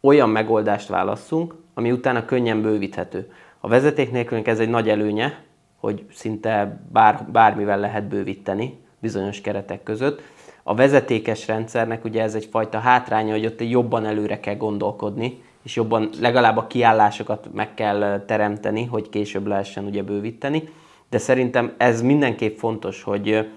olyan 0.00 0.28
megoldást 0.28 0.88
válasszunk, 0.88 1.54
ami 1.74 1.92
utána 1.92 2.24
könnyen 2.24 2.62
bővíthető. 2.62 3.32
A 3.60 3.68
vezeték 3.68 4.10
nélkülünk 4.10 4.46
ez 4.46 4.58
egy 4.58 4.68
nagy 4.68 4.88
előnye, 4.88 5.44
hogy 5.76 6.04
szinte 6.12 6.80
bár, 6.92 7.26
bármivel 7.32 7.78
lehet 7.78 8.08
bővíteni 8.08 8.78
bizonyos 8.98 9.40
keretek 9.40 9.82
között. 9.82 10.22
A 10.62 10.74
vezetékes 10.74 11.46
rendszernek 11.46 12.04
ugye 12.04 12.22
ez 12.22 12.34
egyfajta 12.34 12.78
hátránya, 12.78 13.32
hogy 13.32 13.46
ott 13.46 13.60
jobban 13.60 14.04
előre 14.04 14.40
kell 14.40 14.56
gondolkodni, 14.56 15.42
és 15.62 15.76
jobban 15.76 16.10
legalább 16.20 16.56
a 16.56 16.66
kiállásokat 16.66 17.48
meg 17.52 17.74
kell 17.74 18.24
teremteni, 18.26 18.84
hogy 18.84 19.08
később 19.08 19.46
lehessen 19.46 19.84
ugye 19.84 20.02
bővíteni. 20.02 20.68
De 21.10 21.18
szerintem 21.18 21.74
ez 21.76 22.02
mindenképp 22.02 22.56
fontos, 22.56 23.02
hogy 23.02 23.48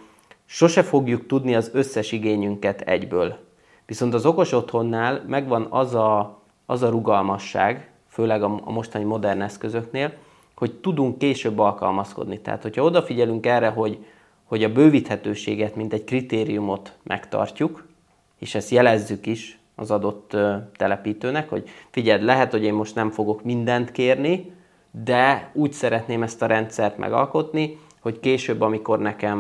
sose 0.46 0.84
fogjuk 0.84 1.28
tudni 1.28 1.56
az 1.56 1.70
összes 1.74 2.12
igényünket 2.12 2.82
egyből. 2.82 3.38
Viszont 3.86 4.14
az 4.14 4.26
okos 4.26 4.52
otthonnál 4.52 5.24
megvan 5.28 5.68
az 5.70 5.96
a, 5.96 6.42
az 6.66 6.84
a 6.84 6.90
rugalmasság, 6.90 7.92
főleg 8.14 8.44
a, 8.44 8.48
mostani 8.66 9.04
modern 9.04 9.42
eszközöknél, 9.42 10.14
hogy 10.56 10.74
tudunk 10.74 11.18
később 11.18 11.60
alkalmazkodni. 11.60 12.40
Tehát, 12.40 12.62
hogyha 12.62 12.84
odafigyelünk 12.84 13.46
erre, 13.46 13.68
hogy, 13.68 14.06
hogy 14.44 14.64
a 14.64 14.72
bővíthetőséget, 14.72 15.76
mint 15.76 15.94
egy 15.94 16.04
kritériumot 16.04 16.94
megtartjuk, 17.04 17.88
és 18.40 18.56
ezt 18.56 18.70
jelezzük 18.70 19.26
is 19.26 19.60
az 19.76 19.92
adott 19.92 20.38
telepítőnek, 20.76 21.50
hogy 21.50 21.70
figyeld, 21.90 22.24
lehet, 22.24 22.52
hogy 22.52 22.64
én 22.64 22.74
most 22.74 22.96
nem 22.96 23.10
fogok 23.10 23.44
mindent 23.44 23.92
kérni, 23.92 24.52
de 25.04 25.52
úgy 25.54 25.74
szeretném 25.74 26.24
ezt 26.24 26.42
a 26.42 26.46
rendszert 26.46 26.98
megalkotni, 26.98 27.80
hogy 28.00 28.20
később, 28.20 28.62
amikor 28.62 29.00
nekem 29.00 29.40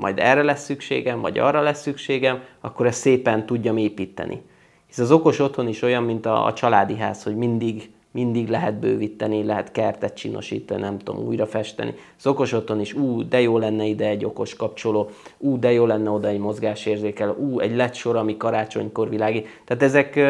majd 0.00 0.18
erre 0.18 0.42
lesz 0.42 0.64
szükségem, 0.64 1.20
vagy 1.20 1.38
arra 1.38 1.60
lesz 1.60 1.80
szükségem, 1.80 2.42
akkor 2.60 2.86
ezt 2.86 3.00
szépen 3.00 3.46
tudjam 3.46 3.76
építeni. 3.76 4.42
Hisz 4.86 4.98
az 4.98 5.10
okos 5.10 5.38
otthon 5.38 5.68
is 5.68 5.82
olyan, 5.82 6.02
mint 6.02 6.26
a, 6.26 6.46
a 6.46 6.52
családi 6.52 6.96
ház, 6.96 7.22
hogy 7.22 7.36
mindig 7.36 7.93
mindig 8.14 8.48
lehet 8.48 8.78
bővíteni, 8.78 9.44
lehet 9.44 9.72
kertet 9.72 10.14
csinosítani, 10.14 10.80
nem 10.80 10.98
tudom, 10.98 11.26
újra 11.26 11.46
festeni. 11.46 11.94
Az 12.18 12.26
okos 12.26 12.52
otthon 12.52 12.80
is, 12.80 12.94
ú, 12.94 13.28
de 13.28 13.40
jó 13.40 13.58
lenne 13.58 13.84
ide 13.84 14.08
egy 14.08 14.24
okos 14.24 14.54
kapcsoló, 14.54 15.10
ú, 15.38 15.58
de 15.58 15.72
jó 15.72 15.86
lenne 15.86 16.10
oda 16.10 16.28
egy 16.28 16.38
mozgásérzékel, 16.38 17.30
ú, 17.30 17.60
egy 17.60 17.76
lett 17.76 18.02
ami 18.04 18.36
karácsonykor 18.36 19.08
világi. 19.08 19.44
Tehát 19.64 19.82
ezek, 19.82 20.20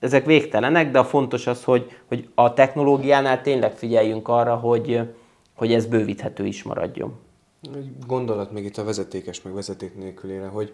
ezek 0.00 0.26
végtelenek, 0.26 0.90
de 0.90 0.98
a 0.98 1.04
fontos 1.04 1.46
az, 1.46 1.64
hogy, 1.64 1.90
hogy 2.06 2.28
a 2.34 2.52
technológiánál 2.52 3.42
tényleg 3.42 3.76
figyeljünk 3.76 4.28
arra, 4.28 4.54
hogy, 4.54 5.00
hogy 5.54 5.72
ez 5.72 5.86
bővíthető 5.86 6.46
is 6.46 6.62
maradjon. 6.62 7.12
Egy 7.74 7.90
gondolat 8.06 8.52
még 8.52 8.64
itt 8.64 8.76
a 8.76 8.84
vezetékes, 8.84 9.42
meg 9.42 9.54
vezeték 9.54 9.96
nélkülére, 9.96 10.46
hogy 10.46 10.72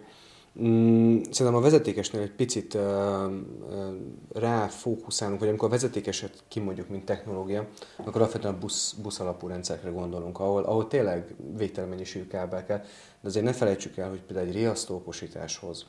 szerintem 0.53 1.55
a 1.55 1.59
vezetékesnél 1.59 2.21
egy 2.21 2.31
picit 2.31 2.73
uh, 2.73 2.81
uh, 2.81 3.93
ráfókuszálunk, 4.33 5.39
vagy 5.39 5.49
amikor 5.49 5.67
a 5.67 5.71
vezetékeset 5.71 6.43
kimondjuk, 6.47 6.89
mint 6.89 7.05
technológia, 7.05 7.67
akkor 7.97 8.21
alapvetően 8.21 8.53
a 8.53 8.57
busz, 8.57 8.93
busz 8.93 9.19
alapú 9.19 9.47
rendszerekre 9.47 9.89
gondolunk, 9.89 10.39
ahol, 10.39 10.63
ahol 10.63 10.87
tényleg 10.87 11.35
végtelen 11.57 11.89
mennyiségű 11.89 12.27
kábel 12.27 12.65
kell, 12.65 12.79
de 13.21 13.27
azért 13.27 13.45
ne 13.45 13.53
felejtsük 13.53 13.97
el, 13.97 14.09
hogy 14.09 14.21
például 14.21 14.47
egy 14.47 14.53
riasztókosításhoz, 14.53 15.85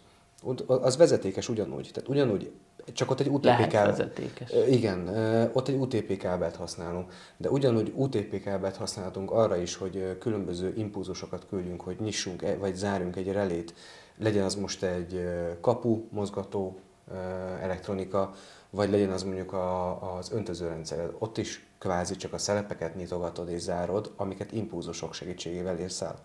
az 0.67 0.97
vezetékes 0.97 1.49
ugyanúgy, 1.49 1.91
tehát 1.93 2.09
ugyanúgy 2.09 2.51
csak 2.93 3.11
ott 3.11 3.21
egy 3.21 3.29
UTP 3.29 3.67
kábelt. 3.67 4.21
Igen, 4.69 5.09
ott 5.53 5.69
egy 5.69 5.75
UTP 5.75 6.17
kábelt 6.17 6.57
használunk, 6.57 7.13
de 7.37 7.51
ugyanúgy 7.51 7.93
UTP 7.95 8.43
kábelt 8.43 8.77
használhatunk 8.77 9.31
arra 9.31 9.57
is, 9.57 9.75
hogy 9.75 10.17
különböző 10.19 10.73
impulzusokat 10.77 11.47
küldjünk, 11.49 11.81
hogy 11.81 11.97
nyissunk 12.01 12.43
e, 12.43 12.57
vagy 12.57 12.75
zárjunk 12.75 13.17
egy 13.17 13.33
relét, 13.33 13.75
legyen 14.19 14.45
az 14.45 14.55
most 14.55 14.83
egy 14.83 15.29
kapu, 15.61 16.07
mozgató 16.11 16.79
elektronika, 17.61 18.33
vagy 18.71 18.91
legyen 18.91 19.11
az 19.11 19.23
mondjuk 19.23 19.53
a, 19.53 20.17
az 20.17 20.33
öntözőrendszer. 20.33 21.11
Ott 21.19 21.39
is 21.39 21.67
kvázi 21.79 22.17
csak 22.17 22.33
a 22.33 22.39
szelepeket 22.39 22.97
nyitogatod 22.97 23.49
és 23.51 23.61
zárod, 23.61 24.13
amiket 24.17 24.53
impulzusok 24.53 25.15
segítségével 25.15 25.79
érsz 25.79 26.01
el. 26.01 26.19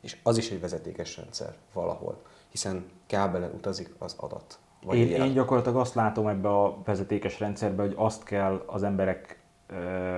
És 0.00 0.16
az 0.22 0.36
is 0.36 0.50
egy 0.50 0.60
vezetékes 0.60 1.16
rendszer 1.16 1.54
valahol, 1.72 2.22
hiszen 2.48 2.84
kábelen 3.06 3.50
utazik 3.54 3.94
az 3.98 4.14
adat. 4.18 4.58
Vagy 4.84 4.98
én, 4.98 5.22
én 5.22 5.32
gyakorlatilag 5.32 5.78
azt 5.78 5.94
látom 5.94 6.26
ebbe 6.26 6.48
a 6.48 6.78
vezetékes 6.84 7.38
rendszerbe, 7.40 7.82
hogy 7.82 7.94
azt 7.96 8.24
kell 8.24 8.62
az 8.66 8.82
emberek 8.82 9.40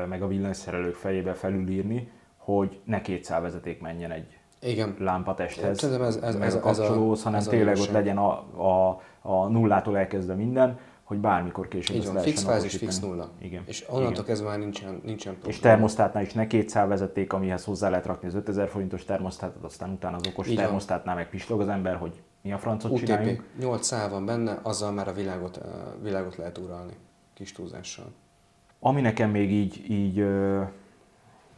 meg 0.09 0.23
a 0.23 0.27
villanyszerelők 0.27 0.95
fejébe 0.95 1.35
felülírni, 1.35 2.13
hogy 2.37 2.81
ne 2.85 3.01
két 3.01 3.29
vezeték 3.29 3.81
menjen 3.81 4.11
egy 4.11 4.39
igen. 4.63 4.97
lámpatesthez, 4.99 5.85
ez, 5.85 5.93
ez, 5.93 6.17
ez, 6.17 6.35
ez, 6.35 6.55
a 6.55 6.69
ez 6.69 6.79
a, 6.79 7.17
hanem 7.23 7.35
ez 7.35 7.47
tényleg 7.47 7.77
ott 7.77 7.91
legyen 7.91 8.19
a, 8.19 8.31
a, 8.63 9.01
a 9.23 9.47
nullától 9.47 9.99
elkezdve 9.99 10.35
minden, 10.35 10.79
hogy 11.03 11.19
bármikor 11.19 11.69
később 11.69 11.97
Így 11.97 12.07
van, 12.07 12.23
fix 12.23 12.43
fázis, 12.43 12.77
fix 12.77 13.01
nulla. 13.01 13.31
Igen. 13.39 13.63
És 13.67 13.85
onnantól 13.89 14.25
kezdve 14.25 14.49
már 14.49 14.59
nincsen, 14.59 15.01
nincsen 15.05 15.33
probléma. 15.33 15.55
És 15.55 15.59
termosztátnál 15.59 16.23
is 16.23 16.33
ne 16.33 16.47
két 16.47 16.73
vezeték, 16.73 17.33
amihez 17.33 17.65
hozzá 17.65 17.89
lehet 17.89 18.07
rakni 18.07 18.29
az 18.29 18.35
5000 18.35 18.69
forintos 18.69 19.05
termosztátot, 19.05 19.65
aztán 19.65 19.91
utána 19.91 20.17
az 20.17 20.27
okos 20.27 20.47
Igen. 20.47 20.65
termosztátnál 20.65 21.15
meg 21.15 21.29
pislog 21.29 21.61
az 21.61 21.69
ember, 21.69 21.97
hogy 21.97 22.23
mi 22.43 22.53
a 22.53 22.59
francot 22.59 22.91
UTP, 22.91 23.05
csináljunk. 23.05 23.45
8 23.59 23.87
szál 23.87 24.09
van 24.09 24.25
benne, 24.25 24.59
azzal 24.63 24.93
már 24.93 25.09
a 25.09 25.13
világot, 25.13 25.61
világot 26.03 26.37
lehet 26.37 26.59
uralni 26.59 26.93
kis 27.35 27.53
túlzással. 27.53 28.13
Ami 28.81 29.01
nekem 29.01 29.31
még 29.31 29.53
így, 29.53 29.91
így 29.91 30.25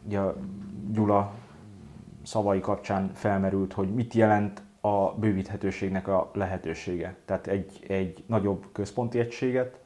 ugye 0.07 0.21
Gyula 0.93 1.33
szavai 2.25 2.61
kapcsán 2.61 3.11
felmerült, 3.15 3.73
hogy 3.73 3.95
mit 3.95 4.15
jelent 4.15 4.63
a 4.81 5.15
bővíthetőségnek 5.15 6.09
a 6.09 6.31
lehetősége. 6.33 7.17
Tehát 7.25 7.47
egy, 7.47 7.85
egy 7.89 8.23
nagyobb 8.27 8.67
központi 8.73 9.19
egységet, 9.19 9.79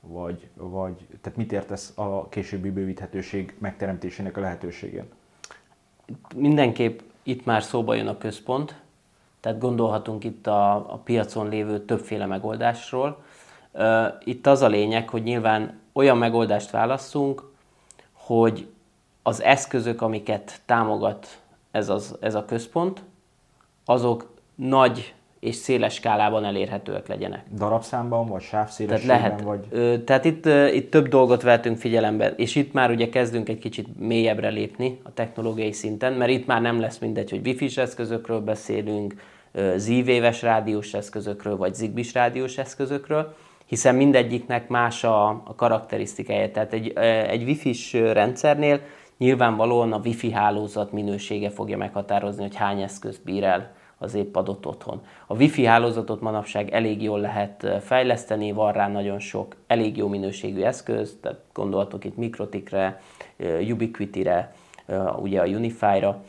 vagy, 0.00 0.48
vagy 0.54 1.06
tehát 1.20 1.38
mit 1.38 1.52
értesz 1.52 1.92
a 1.94 2.28
későbbi 2.28 2.70
bővíthetőség 2.70 3.54
megteremtésének 3.58 4.36
a 4.36 4.40
lehetőségén? 4.40 5.04
Mindenképp 6.34 7.00
itt 7.22 7.44
már 7.44 7.62
szóba 7.62 7.94
jön 7.94 8.06
a 8.06 8.18
központ, 8.18 8.80
tehát 9.40 9.58
gondolhatunk 9.58 10.24
itt 10.24 10.46
a, 10.46 10.74
a 10.74 11.00
piacon 11.04 11.48
lévő 11.48 11.84
többféle 11.84 12.26
megoldásról. 12.26 13.24
Itt 14.24 14.46
az 14.46 14.62
a 14.62 14.66
lényeg, 14.66 15.08
hogy 15.08 15.22
nyilván 15.22 15.80
olyan 15.92 16.18
megoldást 16.18 16.70
válasszunk, 16.70 17.52
hogy 18.12 18.68
az 19.22 19.42
eszközök, 19.42 20.02
amiket 20.02 20.60
támogat 20.66 21.40
ez, 21.74 21.88
az, 21.88 22.16
ez 22.20 22.34
a 22.34 22.44
központ, 22.44 23.02
azok 23.84 24.34
nagy 24.54 25.14
és 25.40 25.54
széles 25.54 25.94
skálában 25.94 26.44
elérhetőek 26.44 27.08
legyenek. 27.08 27.44
Darabszámban, 27.56 28.26
vagy 28.26 28.42
sávszélességben? 28.42 29.18
Tehát 29.18 29.40
lehet. 29.40 29.42
Vagy... 29.42 29.66
Ö, 29.70 30.02
tehát 30.02 30.24
itt, 30.24 30.46
ö, 30.46 30.66
itt 30.66 30.90
több 30.90 31.08
dolgot 31.08 31.42
vehetünk 31.42 31.78
figyelembe, 31.78 32.34
és 32.36 32.54
itt 32.54 32.72
már 32.72 32.90
ugye 32.90 33.08
kezdünk 33.08 33.48
egy 33.48 33.58
kicsit 33.58 33.98
mélyebbre 33.98 34.48
lépni 34.48 35.00
a 35.02 35.12
technológiai 35.14 35.72
szinten, 35.72 36.12
mert 36.12 36.30
itt 36.30 36.46
már 36.46 36.60
nem 36.60 36.80
lesz 36.80 36.98
mindegy, 36.98 37.30
hogy 37.30 37.46
wifi-s 37.46 37.76
eszközökről 37.76 38.40
beszélünk, 38.40 39.14
zívéves 39.76 40.42
rádiós 40.42 40.94
eszközökről, 40.94 41.56
vagy 41.56 41.74
zigbis 41.74 42.12
rádiós 42.12 42.58
eszközökről, 42.58 43.34
hiszen 43.66 43.94
mindegyiknek 43.94 44.68
más 44.68 45.04
a, 45.04 45.28
a 45.28 45.54
karakterisztikája. 45.56 46.50
Tehát 46.50 46.72
egy, 46.72 46.92
egy 47.28 47.42
wifi-s 47.42 47.92
rendszernél 47.92 48.80
Nyilvánvalóan 49.18 49.92
a 49.92 50.00
wifi 50.04 50.30
hálózat 50.30 50.92
minősége 50.92 51.50
fogja 51.50 51.76
meghatározni, 51.76 52.42
hogy 52.42 52.54
hány 52.54 52.82
eszközt 52.82 53.24
bír 53.24 53.44
el 53.44 53.72
az 53.98 54.14
épp 54.14 54.36
adott 54.36 54.66
otthon. 54.66 55.00
A 55.26 55.34
wifi 55.34 55.64
hálózatot 55.64 56.20
manapság 56.20 56.70
elég 56.70 57.02
jól 57.02 57.20
lehet 57.20 57.66
fejleszteni, 57.80 58.52
van 58.52 58.72
rá 58.72 58.88
nagyon 58.88 59.18
sok 59.18 59.56
elég 59.66 59.96
jó 59.96 60.08
minőségű 60.08 60.62
eszköz, 60.62 61.18
tehát 61.20 61.40
gondolhatok 61.52 62.04
itt 62.04 62.16
Mikrotikre, 62.16 63.00
Ubiquity-re, 63.70 64.54
ugye 65.16 65.40
a 65.40 65.46
Unify-ra, 65.46 66.22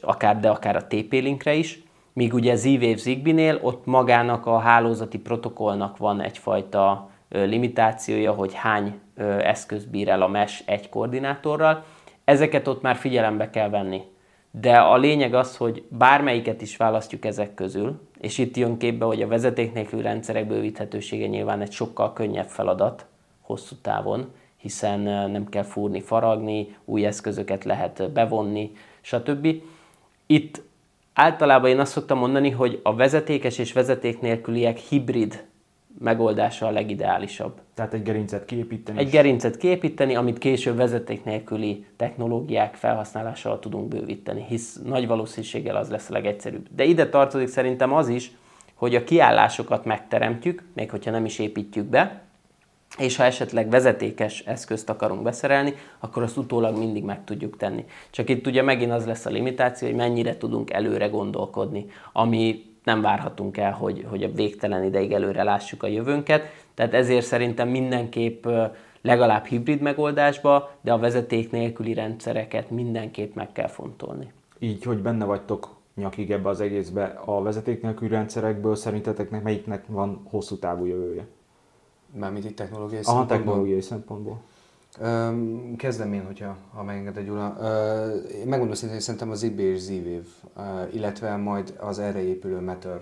akár, 0.00 0.40
de 0.40 0.48
akár 0.48 0.76
a 0.76 0.86
TP-Linkre 0.86 1.54
is. 1.54 1.82
Míg 2.12 2.34
ugye 2.34 2.54
Z-Wave 2.54 2.96
Zigbee-nél 2.96 3.58
ott 3.62 3.86
magának 3.86 4.46
a 4.46 4.58
hálózati 4.58 5.18
protokollnak 5.18 5.96
van 5.96 6.20
egyfajta 6.20 7.10
limitációja, 7.28 8.32
hogy 8.32 8.54
hány 8.54 9.00
eszköz 9.38 9.84
bír 9.84 10.08
el 10.08 10.22
a 10.22 10.28
mesh 10.28 10.62
egy 10.64 10.88
koordinátorral. 10.88 11.84
Ezeket 12.24 12.68
ott 12.68 12.82
már 12.82 12.96
figyelembe 12.96 13.50
kell 13.50 13.68
venni. 13.68 14.02
De 14.50 14.76
a 14.76 14.96
lényeg 14.96 15.34
az, 15.34 15.56
hogy 15.56 15.84
bármelyiket 15.88 16.62
is 16.62 16.76
választjuk 16.76 17.24
ezek 17.24 17.54
közül, 17.54 18.00
és 18.20 18.38
itt 18.38 18.56
jön 18.56 18.76
képbe, 18.76 19.04
hogy 19.04 19.22
a 19.22 19.26
vezeték 19.26 19.72
nélkül 19.72 20.02
rendszerek 20.02 20.46
bővíthetősége 20.46 21.26
nyilván 21.26 21.60
egy 21.60 21.72
sokkal 21.72 22.12
könnyebb 22.12 22.48
feladat 22.48 23.06
hosszú 23.40 23.74
távon, 23.82 24.32
hiszen 24.56 25.00
nem 25.30 25.48
kell 25.48 25.62
fúrni, 25.62 26.00
faragni, 26.00 26.76
új 26.84 27.06
eszközöket 27.06 27.64
lehet 27.64 28.10
bevonni, 28.12 28.72
stb. 29.00 29.48
Itt 30.26 30.62
általában 31.14 31.70
én 31.70 31.80
azt 31.80 31.92
szoktam 31.92 32.18
mondani, 32.18 32.50
hogy 32.50 32.80
a 32.82 32.94
vezetékes 32.94 33.58
és 33.58 33.72
vezeték 33.72 34.20
nélküliek 34.20 34.78
hibrid 34.78 35.44
megoldása 35.98 36.66
a 36.66 36.70
legideálisabb. 36.70 37.60
Tehát 37.74 37.94
egy 37.94 38.02
gerincet 38.02 38.44
kiépíteni. 38.44 38.98
Egy 38.98 39.10
gerincet 39.10 39.56
kiépíteni, 39.56 40.14
amit 40.14 40.38
később 40.38 40.76
vezeték 40.76 41.24
nélküli 41.24 41.86
technológiák 41.96 42.74
felhasználásával 42.74 43.58
tudunk 43.58 43.88
bővíteni, 43.88 44.44
hisz 44.48 44.80
nagy 44.84 45.06
valószínűséggel 45.06 45.76
az 45.76 45.90
lesz 45.90 46.10
a 46.10 46.12
legegyszerűbb. 46.12 46.66
De 46.74 46.84
ide 46.84 47.08
tartozik 47.08 47.48
szerintem 47.48 47.92
az 47.92 48.08
is, 48.08 48.32
hogy 48.74 48.94
a 48.94 49.04
kiállásokat 49.04 49.84
megteremtjük, 49.84 50.62
még 50.74 50.90
hogyha 50.90 51.10
nem 51.10 51.24
is 51.24 51.38
építjük 51.38 51.86
be, 51.86 52.22
és 52.98 53.16
ha 53.16 53.24
esetleg 53.24 53.70
vezetékes 53.70 54.40
eszközt 54.40 54.90
akarunk 54.90 55.22
beszerelni, 55.22 55.74
akkor 55.98 56.22
azt 56.22 56.36
utólag 56.36 56.78
mindig 56.78 57.04
meg 57.04 57.24
tudjuk 57.24 57.56
tenni. 57.56 57.84
Csak 58.10 58.28
itt 58.28 58.46
ugye 58.46 58.62
megint 58.62 58.92
az 58.92 59.06
lesz 59.06 59.26
a 59.26 59.30
limitáció, 59.30 59.88
hogy 59.88 59.96
mennyire 59.96 60.36
tudunk 60.36 60.72
előre 60.72 61.06
gondolkodni, 61.06 61.86
ami 62.12 62.71
nem 62.84 63.00
várhatunk 63.00 63.56
el, 63.56 63.72
hogy, 63.72 64.06
hogy 64.08 64.22
a 64.22 64.32
végtelen 64.32 64.84
ideig 64.84 65.12
előre 65.12 65.42
lássuk 65.42 65.82
a 65.82 65.86
jövőnket. 65.86 66.42
Tehát 66.74 66.94
ezért 66.94 67.26
szerintem 67.26 67.68
mindenképp 67.68 68.46
legalább 69.00 69.44
hibrid 69.44 69.80
megoldásba, 69.80 70.70
de 70.80 70.92
a 70.92 70.98
vezeték 70.98 71.50
nélküli 71.50 71.94
rendszereket 71.94 72.70
mindenképp 72.70 73.34
meg 73.34 73.52
kell 73.52 73.68
fontolni. 73.68 74.32
Így, 74.58 74.84
hogy 74.84 74.98
benne 74.98 75.24
vagytok 75.24 75.68
nyakig 75.94 76.30
ebbe 76.30 76.48
az 76.48 76.60
egészbe, 76.60 77.04
a 77.24 77.42
vezeték 77.42 77.82
nélküli 77.82 78.10
rendszerekből 78.10 78.74
szerintetek 78.74 79.42
melyiknek 79.42 79.84
van 79.86 80.20
hosszú 80.30 80.56
távú 80.56 80.84
jövője? 80.84 81.26
Mármint 82.18 82.44
itt 82.44 82.56
technológiai 82.56 83.02
Aha, 83.04 83.10
szempontból? 83.10 83.36
technológiai 83.36 83.80
szempontból. 83.80 84.40
Kezdem 85.76 86.12
én, 86.12 86.24
hogyha, 86.26 86.56
ha 86.74 86.82
megengeded 86.82 87.24
Gyula. 87.24 87.56
Én 88.34 88.46
megmondom 88.46 88.74
szintén, 88.74 88.96
hogy 88.96 89.04
szerintem 89.04 89.30
az 89.30 89.38
Zigbee 89.38 89.66
és 89.66 89.80
Z-Wave, 89.80 90.88
illetve 90.92 91.36
majd 91.36 91.74
az 91.80 91.98
erre 91.98 92.22
épülő 92.22 92.60
Matter, 92.60 93.00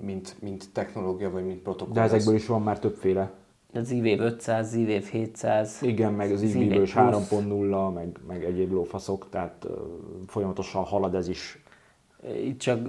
mint, 0.00 0.36
mint 0.40 0.68
technológia 0.72 1.30
vagy 1.30 1.46
mint 1.46 1.62
protokoll. 1.62 1.94
De 1.94 2.00
ezekből 2.00 2.34
is 2.34 2.46
van 2.46 2.62
már 2.62 2.78
többféle. 2.78 3.30
Az 3.72 3.86
Z-Wave 3.86 4.24
500, 4.24 4.70
Z-Wave 4.70 5.08
700. 5.10 5.78
Igen, 5.82 6.12
meg 6.12 6.32
az 6.32 6.40
Z-Wave 6.40 6.82
3.0, 6.84 7.94
meg, 7.94 8.18
meg 8.26 8.44
egyéb 8.44 8.72
lófaszok, 8.72 9.26
tehát 9.30 9.66
folyamatosan 10.26 10.82
halad 10.82 11.14
ez 11.14 11.28
is. 11.28 11.62
Itt 12.44 12.58
csak 12.58 12.88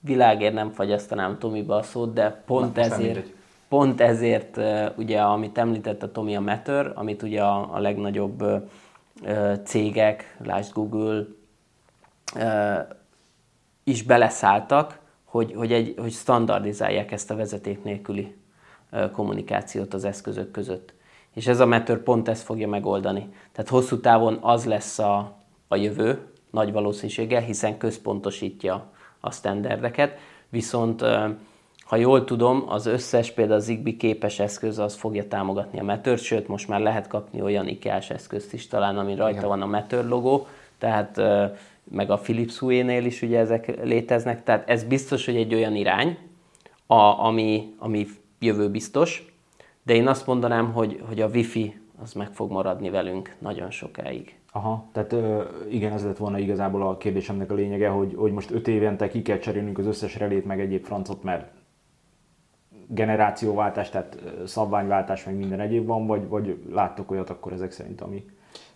világért 0.00 0.54
nem 0.54 0.70
fagyasztanám 0.70 1.38
Tomiba 1.38 1.76
a 1.76 1.82
szót, 1.82 2.12
de 2.12 2.42
pont 2.46 2.76
Na, 2.76 2.82
ezért 2.82 3.32
Pont 3.68 4.00
ezért 4.00 4.60
ugye, 4.96 5.20
amit 5.20 5.58
említett 5.58 6.02
a 6.02 6.12
Tomi 6.12 6.36
a 6.36 6.40
Matter, 6.40 6.92
amit 6.94 7.22
ugye 7.22 7.42
a, 7.42 7.78
legnagyobb 7.78 8.44
cégek, 9.64 10.36
lásd 10.44 10.72
Google, 10.72 11.24
is 13.84 14.02
beleszálltak, 14.02 14.98
hogy, 15.24 15.52
hogy, 15.56 15.72
egy, 15.72 15.94
hogy 15.98 16.12
standardizálják 16.12 17.12
ezt 17.12 17.30
a 17.30 17.36
vezeték 17.36 17.82
nélküli 17.82 18.36
kommunikációt 19.12 19.94
az 19.94 20.04
eszközök 20.04 20.50
között. 20.50 20.94
És 21.34 21.46
ez 21.46 21.60
a 21.60 21.66
Matter 21.66 21.98
pont 21.98 22.28
ezt 22.28 22.42
fogja 22.42 22.68
megoldani. 22.68 23.28
Tehát 23.52 23.70
hosszú 23.70 24.00
távon 24.00 24.38
az 24.40 24.64
lesz 24.64 24.98
a, 24.98 25.36
a 25.68 25.76
jövő, 25.76 26.26
nagy 26.50 26.72
valószínűséggel, 26.72 27.40
hiszen 27.40 27.78
központosítja 27.78 28.92
a 29.20 29.30
standardeket, 29.30 30.18
viszont 30.48 31.04
ha 31.88 31.96
jól 31.96 32.24
tudom, 32.24 32.64
az 32.66 32.86
összes 32.86 33.30
például 33.30 33.60
Zigbee 33.60 33.96
képes 33.96 34.38
eszköz 34.38 34.78
az 34.78 34.94
fogja 34.94 35.28
támogatni 35.28 35.80
a 35.80 35.84
Matter, 35.84 36.18
sőt 36.18 36.48
most 36.48 36.68
már 36.68 36.80
lehet 36.80 37.06
kapni 37.06 37.42
olyan 37.42 37.68
IKEA-s 37.68 38.10
eszközt 38.10 38.52
is 38.52 38.66
talán, 38.66 38.98
ami 38.98 39.14
rajta 39.14 39.36
Igen. 39.36 39.48
van 39.48 39.62
a 39.62 39.66
Matter 39.66 40.04
logó, 40.04 40.46
tehát 40.78 41.20
meg 41.90 42.10
a 42.10 42.16
Philips 42.16 42.58
Hue-nél 42.58 43.04
is 43.04 43.22
ugye 43.22 43.38
ezek 43.38 43.84
léteznek, 43.84 44.42
tehát 44.42 44.68
ez 44.68 44.84
biztos, 44.84 45.24
hogy 45.24 45.36
egy 45.36 45.54
olyan 45.54 45.74
irány, 45.74 46.18
a, 46.86 47.24
ami, 47.26 47.74
ami 47.78 48.06
jövő 48.38 48.70
biztos, 48.70 49.32
de 49.82 49.94
én 49.94 50.06
azt 50.08 50.26
mondanám, 50.26 50.72
hogy, 50.72 51.02
hogy 51.08 51.20
a 51.20 51.26
Wi-Fi 51.26 51.80
az 52.02 52.12
meg 52.12 52.28
fog 52.32 52.50
maradni 52.50 52.90
velünk 52.90 53.34
nagyon 53.38 53.70
sokáig. 53.70 54.34
Aha, 54.52 54.84
tehát 54.92 55.14
igen, 55.70 55.92
ez 55.92 56.04
lett 56.04 56.16
volna 56.16 56.38
igazából 56.38 56.82
a 56.82 56.96
kérdésemnek 56.96 57.50
a 57.50 57.54
lényege, 57.54 57.88
hogy, 57.88 58.14
hogy 58.16 58.32
most 58.32 58.50
öt 58.50 58.68
évente 58.68 59.08
ki 59.08 59.22
kell 59.22 59.38
cserélnünk 59.38 59.78
az 59.78 59.86
összes 59.86 60.16
relét, 60.16 60.44
meg 60.44 60.60
egyéb 60.60 60.84
francot, 60.84 61.22
mert 61.22 61.56
generációváltás, 62.88 63.90
tehát 63.90 64.18
szabványváltás, 64.46 65.24
meg 65.24 65.36
minden 65.36 65.60
egyéb 65.60 65.86
van, 65.86 66.06
vagy, 66.06 66.28
vagy 66.28 66.58
láttok 66.70 67.10
olyat 67.10 67.30
akkor 67.30 67.52
ezek 67.52 67.72
szerint, 67.72 68.00
ami, 68.00 68.24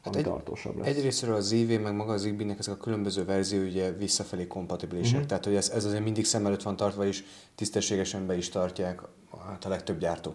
hát 0.05 0.17
egy, 0.17 0.25
tartósabb 0.25 0.77
lesz? 0.77 0.87
Egyrésztről 0.87 1.35
az 1.35 1.53
IV, 1.53 1.81
meg 1.81 1.95
maga 1.95 2.13
az 2.13 2.21
Zigbee-nek 2.21 2.59
ezek 2.59 2.75
a 2.75 2.77
különböző 2.77 3.25
verzió 3.25 3.63
ugye 3.63 3.93
visszafelé 3.93 4.47
kompatibilisek, 4.47 5.15
uh-huh. 5.15 5.29
tehát 5.29 5.45
hogy 5.45 5.55
ez, 5.55 5.71
ez 5.71 5.85
azért 5.85 6.05
mindig 6.05 6.25
szem 6.25 6.47
előtt 6.47 6.63
van 6.63 6.77
tartva, 6.77 7.07
és 7.07 7.25
tisztességesen 7.55 8.27
be 8.27 8.37
is 8.37 8.49
tartják 8.49 9.01
hát 9.49 9.65
a 9.65 9.69
legtöbb 9.69 9.99
gyártó. 9.99 10.35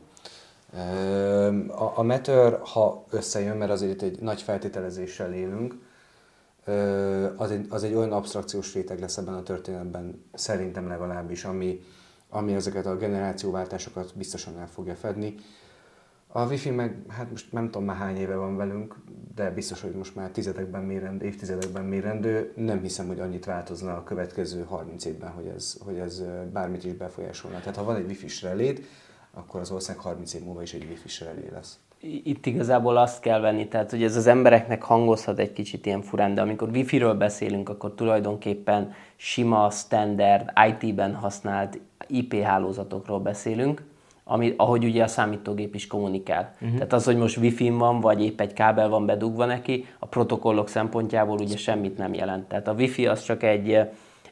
A, 1.67 1.91
a 1.95 2.03
Matter, 2.03 2.59
ha 2.73 3.05
összejön, 3.09 3.57
mert 3.57 3.71
azért 3.71 4.01
egy 4.01 4.19
nagy 4.19 4.41
feltételezéssel 4.41 5.33
élünk, 5.33 5.75
az 7.35 7.51
egy, 7.51 7.65
az 7.69 7.83
egy 7.83 7.93
olyan 7.93 8.11
abstrakciós 8.11 8.73
réteg 8.73 8.99
lesz 8.99 9.17
ebben 9.17 9.33
a 9.33 9.43
történetben, 9.43 10.23
szerintem 10.33 10.87
legalábbis, 10.87 11.43
ami, 11.43 11.81
ami 12.29 12.53
ezeket 12.53 12.85
a 12.85 12.97
generációváltásokat 12.97 14.13
biztosan 14.15 14.57
el 14.59 14.67
fogja 14.67 14.95
fedni. 14.95 15.35
A 16.27 16.47
Wi-Fi 16.47 16.69
meg, 16.69 17.01
hát 17.07 17.29
most 17.29 17.51
nem 17.51 17.65
tudom 17.65 17.83
már 17.83 17.95
hány 17.95 18.17
éve 18.17 18.35
van 18.35 18.55
velünk, 18.55 18.95
de 19.35 19.51
biztos, 19.51 19.81
hogy 19.81 19.91
most 19.91 20.15
már 20.15 20.29
tizedekben 20.29 20.83
mérendő, 20.83 21.25
évtizedekben 21.25 21.85
mérendő. 21.85 22.53
Nem 22.55 22.81
hiszem, 22.81 23.07
hogy 23.07 23.19
annyit 23.19 23.45
változna 23.45 23.95
a 23.95 24.03
következő 24.03 24.63
30 24.63 25.05
évben, 25.05 25.31
hogy 25.31 25.47
ez, 25.47 25.77
hogy 25.79 25.97
ez 25.97 26.23
bármit 26.51 26.83
is 26.83 26.93
befolyásolna. 26.93 27.59
Tehát 27.59 27.75
ha 27.75 27.83
van 27.83 27.95
egy 27.95 28.05
Wi-Fi-s 28.05 28.41
reléd, 28.41 28.85
akkor 29.33 29.59
az 29.59 29.71
ország 29.71 29.97
30 29.97 30.33
év 30.33 30.43
múlva 30.43 30.61
is 30.61 30.73
egy 30.73 30.85
Wi-Fi-s 30.89 31.19
relé 31.19 31.49
lesz. 31.51 31.79
Itt 32.01 32.45
igazából 32.45 32.97
azt 32.97 33.19
kell 33.19 33.39
venni, 33.39 33.67
tehát 33.67 33.89
hogy 33.89 34.03
ez 34.03 34.15
az 34.15 34.27
embereknek 34.27 34.83
hangozhat 34.83 35.39
egy 35.39 35.53
kicsit 35.53 35.85
ilyen 35.85 36.01
furán, 36.01 36.33
de 36.33 36.41
amikor 36.41 36.69
Wi-Fi-ről 36.69 37.13
beszélünk, 37.13 37.69
akkor 37.69 37.93
tulajdonképpen 37.93 38.93
sima, 39.15 39.69
standard, 39.69 40.51
IT-ben 40.67 41.15
használt 41.15 41.79
IP 42.07 42.41
hálózatokról 42.41 43.19
beszélünk, 43.19 43.83
ami, 44.23 44.53
ahogy 44.57 44.83
ugye 44.83 45.03
a 45.03 45.07
számítógép 45.07 45.75
is 45.75 45.87
kommunikál. 45.87 46.53
Uh-huh. 46.53 46.73
Tehát 46.73 46.93
az, 46.93 47.05
hogy 47.05 47.17
most 47.17 47.37
wifi 47.37 47.69
van, 47.69 47.99
vagy 47.99 48.23
épp 48.23 48.41
egy 48.41 48.53
kábel 48.53 48.89
van 48.89 49.05
bedugva 49.05 49.45
neki, 49.45 49.85
a 49.99 50.05
protokollok 50.05 50.69
szempontjából 50.69 51.39
ugye 51.39 51.57
semmit 51.57 51.97
nem 51.97 52.13
jelent. 52.13 52.47
Tehát 52.47 52.67
a 52.67 52.73
wifi 52.73 53.07
az 53.07 53.23
csak 53.23 53.43
egy, 53.43 53.79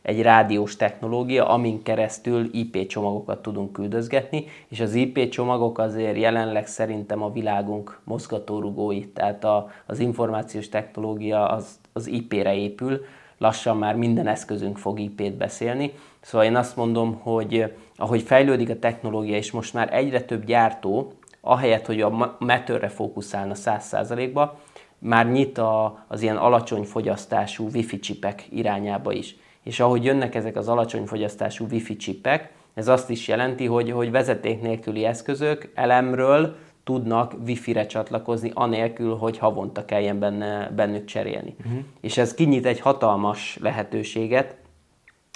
egy 0.06 0.22
rádiós 0.22 0.76
technológia, 0.76 1.48
amin 1.48 1.84
keresztül 1.84 2.50
IP 2.52 2.88
csomagokat 2.88 3.41
tudunk 3.41 3.72
küldözgetni, 3.72 4.46
és 4.68 4.80
az 4.80 4.94
IP 4.94 5.30
csomagok 5.30 5.78
azért 5.78 6.18
jelenleg 6.18 6.68
szerintem 6.68 7.24
a 7.24 7.32
világunk 7.32 8.00
mozgatórugói, 8.04 9.06
tehát 9.06 9.44
a, 9.44 9.70
az 9.86 10.00
információs 10.00 10.70
technológia 10.70 11.48
az, 11.48 11.80
az 11.94 12.08
IP-re 12.08 12.56
épül, 12.56 13.06
lassan 13.38 13.78
már 13.78 13.96
minden 13.96 14.28
eszközünk 14.28 14.78
fog 14.78 15.00
IP-t 15.00 15.34
beszélni. 15.34 15.94
Szóval 16.22 16.48
én 16.48 16.56
azt 16.56 16.76
mondom, 16.76 17.13
hogy 17.13 17.74
ahogy 17.96 18.22
fejlődik 18.22 18.70
a 18.70 18.80
technológia, 18.80 19.36
és 19.36 19.52
most 19.52 19.74
már 19.74 19.94
egyre 19.94 20.22
több 20.22 20.46
gyártó, 20.46 21.13
ahelyett, 21.41 21.86
hogy 21.86 22.02
a 22.02 22.36
metörre 22.39 22.88
fókuszálna 22.88 23.54
100%-ba, 23.56 24.60
már 24.98 25.32
nyit 25.32 25.58
a, 25.58 26.06
az 26.08 26.22
ilyen 26.22 26.38
alacsony 26.38 26.84
fogyasztású 26.84 27.68
wifi 27.74 28.00
csipek 28.00 28.48
irányába 28.50 29.12
is. 29.12 29.36
És 29.65 29.80
ahogy 29.80 30.04
jönnek 30.04 30.36
ezek 30.36 30.56
az 30.56 30.67
alacsony 30.67 31.06
fogyasztású 31.06 31.65
wifi 31.71 31.95
csipek, 31.95 32.51
ez 32.73 32.88
azt 32.88 33.10
is 33.10 33.28
jelenti, 33.28 33.65
hogy, 33.65 33.91
hogy 33.91 34.12
vezeték 34.12 34.62
nélküli 34.62 35.06
eszközök 35.06 35.71
elemről 35.73 36.56
tudnak 36.84 37.34
wifi-re 37.45 37.86
csatlakozni, 37.86 38.51
anélkül, 38.54 39.15
hogy 39.15 39.38
havonta 39.38 39.86
kelljen 39.86 40.19
benne, 40.19 40.71
bennük 40.75 41.06
cserélni. 41.06 41.56
Uh-huh. 41.60 41.80
És 42.01 42.17
ez 42.17 42.34
kinyit 42.34 42.65
egy 42.65 42.80
hatalmas 42.80 43.58
lehetőséget, 43.62 44.56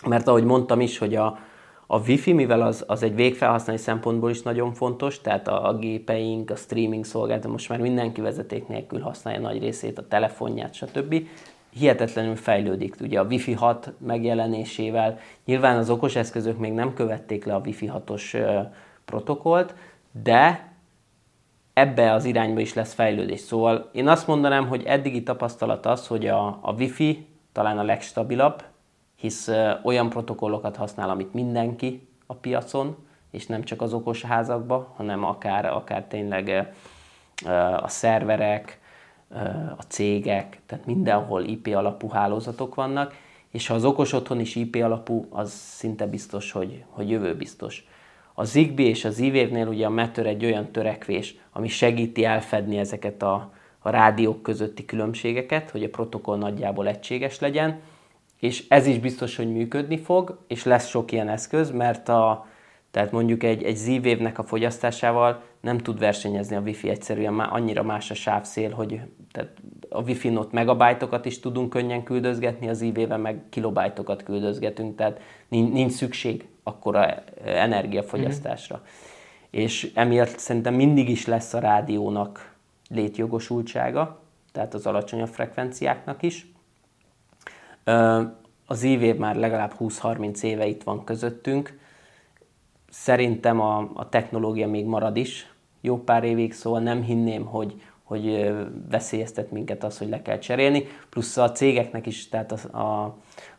mert 0.08 0.28
ahogy 0.28 0.44
mondtam 0.44 0.82
is, 0.82 0.98
hogy 0.98 1.16
a, 1.16 1.40
a 1.88 2.00
Wi-Fi, 2.00 2.34
mivel 2.34 2.62
az, 2.62 2.84
az 2.88 3.04
egy 3.04 3.16
végfelhasználói 3.16 3.82
szempontból 3.82 4.30
is 4.30 4.42
nagyon 4.42 4.74
fontos, 4.74 5.22
tehát 5.22 5.48
a, 5.48 5.68
a 5.68 5.78
gépeink, 5.78 6.52
a 6.52 6.56
streaming 6.56 7.06
szolgáltató, 7.06 7.52
most 7.52 7.70
már 7.70 7.80
mindenki 7.80 8.22
vezeték 8.22 8.68
nélkül 8.68 9.00
használja 9.00 9.40
nagy 9.40 9.60
részét, 9.60 9.98
a 9.98 10.08
telefonját, 10.08 10.74
stb. 10.74 11.16
Hihetetlenül 11.70 12.36
fejlődik. 12.36 12.96
Ugye 13.02 13.20
a 13.20 13.24
Wi-Fi 13.24 13.54
6 13.54 13.94
megjelenésével 13.98 15.20
nyilván 15.46 15.78
az 15.78 15.90
okos 15.90 16.16
eszközök 16.16 16.58
még 16.58 16.74
nem 16.74 16.94
követték 16.94 17.46
le 17.46 17.56
a 17.56 17.62
Wi-Fi 17.66 17.92
6-os 17.94 18.38
protokollt, 19.06 19.76
de 20.24 20.72
ebbe 21.74 22.14
az 22.14 22.26
irányba 22.26 22.60
is 22.60 22.74
lesz 22.74 22.94
fejlődés. 22.94 23.40
Szóval 23.40 23.90
én 23.92 24.08
azt 24.08 24.28
mondanám, 24.28 24.68
hogy 24.68 24.84
eddigi 24.84 25.24
tapasztalat 25.24 25.86
az, 25.86 26.08
hogy 26.08 26.28
a, 26.28 26.48
a 26.62 26.74
Wi-Fi 26.78 27.28
talán 27.52 27.78
a 27.78 27.84
legstabilabb, 27.84 28.64
hisz 29.16 29.52
olyan 29.84 30.10
protokollokat 30.10 30.76
használ, 30.76 31.10
amit 31.10 31.34
mindenki 31.34 32.08
a 32.26 32.34
piacon, 32.34 32.96
és 33.32 33.46
nem 33.46 33.64
csak 33.64 33.82
az 33.82 33.94
okos 33.94 34.22
házakba, 34.22 34.94
hanem 34.96 35.24
akár, 35.24 35.66
akár 35.66 36.04
tényleg 36.04 36.74
a 37.82 37.88
szerverek, 37.88 38.79
a 39.78 39.84
cégek, 39.88 40.60
tehát 40.66 40.86
mindenhol 40.86 41.44
IP 41.44 41.68
alapú 41.68 42.10
hálózatok 42.10 42.76
vannak, 42.76 43.14
és 43.52 43.68
ha 43.68 43.74
az 43.74 43.86
okos 43.86 44.14
otthon 44.14 44.40
is 44.40 44.56
IP 44.56 44.76
alapú, 44.76 45.28
az 45.30 45.52
szinte 45.52 46.06
biztos, 46.06 46.52
hogy, 46.52 46.84
hogy 46.90 47.10
jövő 47.10 47.36
biztos. 47.36 47.88
A 48.34 48.44
Zigbee 48.44 48.86
és 48.86 49.06
az 49.06 49.20
e 49.20 49.66
ugye 49.68 49.86
a 49.86 49.90
Matter 49.90 50.26
egy 50.26 50.46
olyan 50.46 50.72
törekvés, 50.72 51.36
ami 51.52 51.68
segíti 51.68 52.26
elfedni 52.26 52.78
ezeket 52.78 53.22
a, 53.24 53.52
a 53.80 53.90
rádiók 53.90 54.42
közötti 54.42 54.86
különbségeket, 54.86 55.70
hogy 55.70 55.84
a 55.84 55.90
protokoll 55.90 56.38
nagyjából 56.38 56.88
egységes 56.88 57.40
legyen, 57.40 57.80
és 58.40 58.66
ez 58.68 58.86
is 58.86 59.00
biztos, 59.00 59.36
hogy 59.36 59.52
működni 59.52 59.98
fog, 59.98 60.38
és 60.48 60.64
lesz 60.64 60.88
sok 60.88 61.12
ilyen 61.12 61.30
eszköz, 61.30 61.72
mert 61.72 62.10
a, 62.10 62.48
tehát 62.92 63.12
mondjuk 63.12 63.44
egy, 63.44 63.64
egy 63.64 63.76
Z-Wave-nek 63.76 64.40
a 64.40 64.44
fogyasztásával 64.44 65.44
nem 65.62 65.78
tud 65.78 66.00
versenyezni 66.00 66.56
a 66.56 66.60
Wi-Fi 66.60 66.90
egyszerűen, 66.90 67.34
már 67.34 67.48
annyira 67.52 67.84
más 67.84 68.12
a 68.12 68.14
sávszél, 68.14 68.72
hogy 68.72 69.02
tehát 69.32 69.52
a 69.90 70.02
Wi-Fi-n 70.02 70.38
ott 70.38 70.52
megabájtokat 70.52 71.26
is 71.26 71.40
tudunk 71.40 71.70
könnyen 71.70 72.04
küldözgetni, 72.04 72.70
az 72.70 72.82
IV-vel 72.82 73.18
meg 73.18 73.42
kilobájtokat 73.50 74.24
küldözgetünk, 74.24 74.96
tehát 74.96 75.22
nincs, 75.48 75.72
nincs 75.74 75.92
szükség 75.92 76.48
akkora 76.64 77.24
energiafogyasztásra. 77.46 78.76
Mm-hmm. 78.76 79.64
És 79.64 79.92
emiatt 79.94 80.38
szerintem 80.38 80.74
mindig 80.74 81.10
is 81.10 81.26
lesz 81.26 81.54
a 81.54 81.60
rádiónak 81.60 82.56
létjogosultsága, 82.90 84.20
tehát 84.52 84.74
az 84.74 84.86
alacsonyabb 84.86 85.28
frekvenciáknak 85.28 86.24
is. 86.24 86.52
Az 88.66 88.84
IV 88.84 89.16
már 89.16 89.36
legalább 89.36 89.74
20-30 89.80 90.44
éve 90.44 90.66
itt 90.66 90.84
van 90.84 91.04
közöttünk, 91.04 91.80
Szerintem 92.90 93.60
a, 93.60 93.90
a 93.94 94.10
technológia 94.10 94.68
még 94.68 94.86
marad 94.86 95.18
is 95.18 95.54
jó 95.82 96.04
pár 96.04 96.24
évig, 96.24 96.54
szóval 96.54 96.80
nem 96.80 97.02
hinném, 97.04 97.46
hogy, 97.46 97.82
hogy 98.04 98.54
veszélyeztet 98.90 99.52
minket 99.52 99.84
az, 99.84 99.98
hogy 99.98 100.10
le 100.10 100.22
kell 100.22 100.38
cserélni. 100.38 100.88
Plusz 101.10 101.38
a 101.38 101.52
cégeknek 101.52 102.06
is, 102.06 102.30
tehát 102.30 102.52
a, 102.52 102.78
a, 102.78 103.04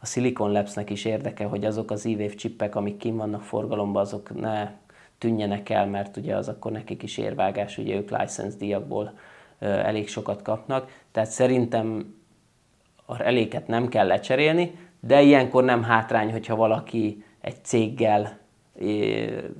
a 0.00 0.06
Silicon 0.06 0.52
Labs-nek 0.52 0.90
is 0.90 1.04
érdeke, 1.04 1.44
hogy 1.44 1.64
azok 1.64 1.90
az 1.90 2.06
e 2.06 2.26
csippek, 2.26 2.74
amik 2.74 2.96
kim 2.96 3.16
vannak 3.16 3.42
forgalomban, 3.42 4.02
azok 4.02 4.40
ne 4.40 4.72
tűnjenek 5.18 5.68
el, 5.68 5.86
mert 5.86 6.16
ugye 6.16 6.36
az 6.36 6.48
akkor 6.48 6.72
nekik 6.72 7.02
is 7.02 7.18
érvágás, 7.18 7.78
ugye 7.78 7.94
ők 7.94 8.10
license 8.10 8.56
díjakból 8.58 9.12
elég 9.58 10.08
sokat 10.08 10.42
kapnak. 10.42 11.02
Tehát 11.12 11.30
szerintem 11.30 12.14
a 13.06 13.22
eléket 13.22 13.66
nem 13.66 13.88
kell 13.88 14.06
lecserélni, 14.06 14.74
de 15.00 15.22
ilyenkor 15.22 15.64
nem 15.64 15.82
hátrány, 15.82 16.30
hogyha 16.30 16.56
valaki 16.56 17.24
egy 17.40 17.64
céggel 17.64 18.39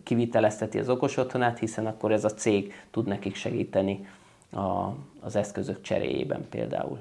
kivitelezteti 0.03 0.79
az 0.79 0.89
okos 0.89 1.17
otthonát, 1.17 1.59
hiszen 1.59 1.87
akkor 1.87 2.13
ez 2.13 2.25
a 2.25 2.35
cég 2.35 2.73
tud 2.91 3.07
nekik 3.07 3.35
segíteni 3.35 4.07
a, 4.53 4.89
az 5.21 5.37
eszközök 5.37 5.81
cseréjében 5.81 6.47
például. 6.49 6.99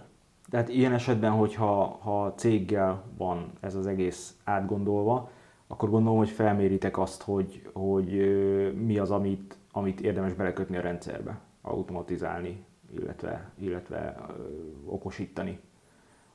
Tehát 0.49 0.69
ilyen 0.69 0.93
esetben, 0.93 1.31
hogyha 1.31 1.99
ha 2.01 2.33
céggel 2.35 3.03
van 3.17 3.51
ez 3.59 3.75
az 3.75 3.87
egész 3.87 4.37
átgondolva, 4.43 5.29
akkor 5.67 5.89
gondolom, 5.89 6.17
hogy 6.17 6.29
felméritek 6.29 6.97
azt, 6.97 7.21
hogy, 7.21 7.69
hogy 7.73 8.09
mi 8.85 8.97
az, 8.97 9.11
amit, 9.11 9.57
amit 9.71 10.01
érdemes 10.01 10.33
belekötni 10.33 10.77
a 10.77 10.81
rendszerbe, 10.81 11.39
automatizálni, 11.61 12.63
illetve, 12.95 13.51
illetve 13.59 14.25
okosítani 14.85 15.59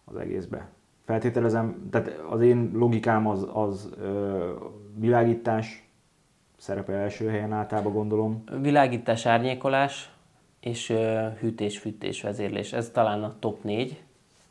az 0.05 0.17
egészbe 0.17 0.69
feltételezem, 1.05 1.89
tehát 1.91 2.09
az 2.31 2.41
én 2.41 2.71
logikám 2.75 3.29
az, 3.29 3.49
az 3.53 3.91
ö, 4.01 4.53
világítás, 4.99 5.89
szerepel 6.57 6.95
első 6.95 7.29
helyen 7.29 7.53
általában 7.53 7.93
gondolom. 7.93 8.45
Világítás, 8.61 9.27
árnyékolás 9.27 10.11
és 10.61 10.95
hűtés-fűtés 11.41 12.23
vezérlés. 12.23 12.73
Ez 12.73 12.91
talán 12.91 13.23
a 13.23 13.35
top 13.39 13.65
4. 13.65 14.03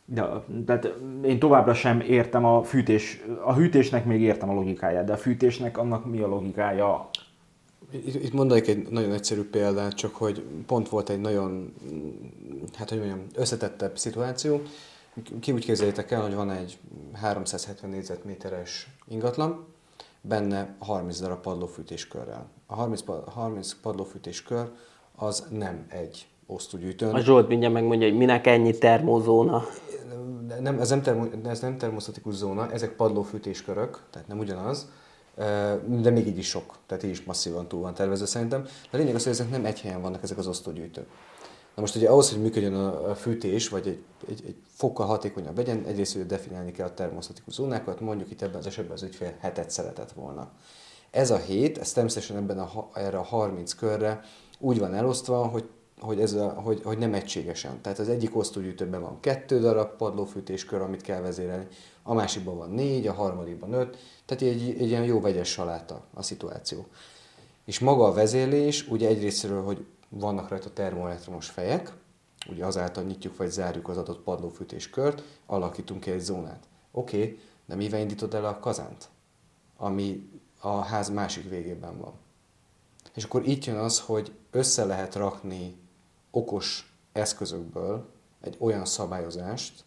De, 0.06 0.26
tehát 0.66 0.94
én 1.24 1.40
továbbra 1.40 1.74
sem 1.74 2.00
értem 2.00 2.46
a 2.46 2.64
fűtés, 2.64 3.22
a 3.44 3.54
hűtésnek 3.54 4.06
még 4.06 4.22
értem 4.22 4.50
a 4.50 4.54
logikáját, 4.54 5.06
de 5.06 5.14
a 5.14 5.18
fűtésnek 5.18 5.78
annak 5.78 6.06
mi 6.06 6.20
a 6.20 6.28
logikája? 6.28 7.10
Itt, 7.92 8.24
itt 8.24 8.34
mondanék 8.34 8.68
egy 8.68 8.88
nagyon 8.90 9.12
egyszerű 9.12 9.42
példát, 9.50 9.94
csak 9.94 10.16
hogy 10.16 10.44
pont 10.66 10.90
volt 10.90 11.10
egy 11.10 11.22
nagyon, 11.22 11.74
hát 12.74 12.90
hogy 12.90 12.98
mondjam, 12.98 13.26
összetettebb 13.36 13.98
szituáció. 13.98 14.62
Ki 15.40 15.52
úgy 15.52 15.66
képzeljétek 15.66 16.12
el, 16.12 16.22
hogy 16.22 16.36
van 16.36 16.52
egy 16.52 16.78
370 17.14 17.90
négyzetméteres 17.90 18.88
ingatlan, 19.08 19.66
benne 20.22 20.76
30 20.80 21.20
darab 21.20 21.42
padlófűtéskörrel. 21.42 22.50
A 22.66 22.76
30, 22.76 23.04
30 23.26 23.74
padlófűtéskör 23.82 24.72
az 25.16 25.48
nem 25.50 25.86
egy 25.90 26.28
osztógyűjtőn. 26.46 27.14
A 27.14 27.20
Zsolt 27.20 27.48
mindjárt 27.48 27.74
megmondja, 27.74 28.08
hogy 28.08 28.18
minek 28.18 28.48
ennyi 28.48 28.78
termózóna. 28.78 29.66
Nem, 30.60 30.80
ez, 30.80 30.90
nem 30.90 31.02
termo, 31.02 31.26
ez 31.46 31.60
nem 31.60 31.78
termosztatikus 31.78 32.34
zóna, 32.34 32.72
ezek 32.72 32.96
padlófűtéskörök, 32.96 34.02
tehát 34.10 34.28
nem 34.28 34.40
ugyanaz, 34.40 34.90
de 35.86 36.10
még 36.10 36.28
így 36.28 36.38
is 36.38 36.48
sok, 36.48 36.76
tehát 36.86 37.04
így 37.04 37.10
is 37.10 37.24
masszívan 37.24 37.68
túl 37.68 37.82
van 37.82 37.94
tervezve 37.94 38.26
szerintem. 38.26 38.62
De 38.62 38.70
a 38.92 38.98
lényeg 38.98 39.16
az, 39.16 39.24
hogy 39.24 39.32
ezek 39.32 39.50
nem 39.50 39.66
egy 39.66 39.82
helyen 39.82 40.02
vannak 40.02 40.24
ezek 40.24 40.38
az 40.38 40.48
osztógyűjtők. 40.48 41.08
Na 41.76 41.82
most 41.82 41.96
ugye 41.96 42.10
ahhoz, 42.10 42.32
hogy 42.32 42.42
működjön 42.42 42.74
a 42.74 43.16
fűtés, 43.16 43.70
vagy 43.70 43.88
egy, 43.88 44.04
egy, 44.28 44.44
egy 44.46 44.56
fokkal 44.68 45.06
hatékonyabb 45.06 45.58
legyen, 45.58 45.86
egyrészt 45.86 46.14
hogy 46.14 46.26
definiálni 46.26 46.72
kell 46.72 46.88
a 46.88 46.94
termosztatikus 46.94 47.54
zónákat, 47.54 48.00
mondjuk 48.00 48.32
itt 48.32 48.42
ebben 48.42 48.58
az 48.58 48.66
esetben 48.66 48.94
az 48.94 49.04
ügyfél 49.04 49.36
hetet 49.40 49.70
szeretett 49.70 50.12
volna. 50.12 50.52
Ez 51.12 51.32
a 51.32 51.38
hét, 51.38 51.78
ez 51.78 51.92
természetesen 51.92 52.38
ebben 52.38 52.60
a, 52.60 52.90
erre 52.94 53.18
a 53.18 53.24
30 53.24 53.74
körre 53.74 54.22
úgy 54.60 54.80
van 54.80 54.94
elosztva, 54.94 55.46
hogy 55.48 55.70
hogy, 56.00 56.20
ez 56.22 56.34
a, 56.34 56.50
hogy, 56.50 56.82
hogy 56.84 56.98
nem 56.98 57.14
egységesen. 57.14 57.82
Tehát 57.82 58.00
az 58.00 58.10
egyik 58.10 58.36
osztógyűjtőben 58.36 59.02
van 59.02 59.20
kettő 59.20 59.60
darab 59.60 59.98
padlófűtéskör, 59.98 60.82
amit 60.82 61.02
kell 61.02 61.22
vezérelni, 61.22 61.68
a 62.04 62.14
másikban 62.14 62.58
van 62.58 62.70
négy, 62.70 63.08
a 63.08 63.14
harmadikban 63.14 63.74
öt, 63.74 63.98
tehát 64.26 64.44
egy, 64.44 64.76
egy 64.80 64.88
ilyen 64.88 65.04
jó 65.04 65.22
vegyes 65.22 65.50
saláta 65.50 66.06
a 66.14 66.22
szituáció. 66.22 66.86
És 67.66 67.80
maga 67.80 68.06
a 68.06 68.14
vezérlés, 68.14 68.88
ugye 68.88 69.08
egyrésztről, 69.08 69.64
hogy 69.64 69.86
vannak 70.14 70.50
rajta 70.50 70.74
termoelektromos 70.74 71.50
fejek, 71.50 71.94
ugye 72.50 72.66
azáltal 72.66 73.04
nyitjuk 73.04 73.38
vagy 73.38 73.50
zárjuk 73.50 73.88
az 73.88 73.98
adott 73.98 74.24
padlófűtéskört, 74.24 75.24
alakítunk 75.46 76.00
ki 76.00 76.12
egy 76.12 76.20
zónát. 76.20 76.68
Oké, 76.92 77.18
okay, 77.18 77.40
de 77.66 77.76
mivel 77.76 78.00
indítod 78.00 78.34
el 78.34 78.46
a 78.46 78.60
kazánt, 78.60 79.10
ami 79.78 80.30
a 80.60 80.82
ház 80.82 81.10
másik 81.10 81.50
végében 81.50 81.98
van. 81.98 82.14
És 83.14 83.24
akkor 83.24 83.48
itt 83.48 83.66
jön 83.66 83.78
az, 83.78 84.00
hogy 84.00 84.32
össze 84.52 84.86
lehet 84.86 85.16
rakni 85.16 85.78
okos 86.32 86.96
eszközökből 87.12 88.10
egy 88.42 88.56
olyan 88.60 88.86
szabályozást, 88.86 89.84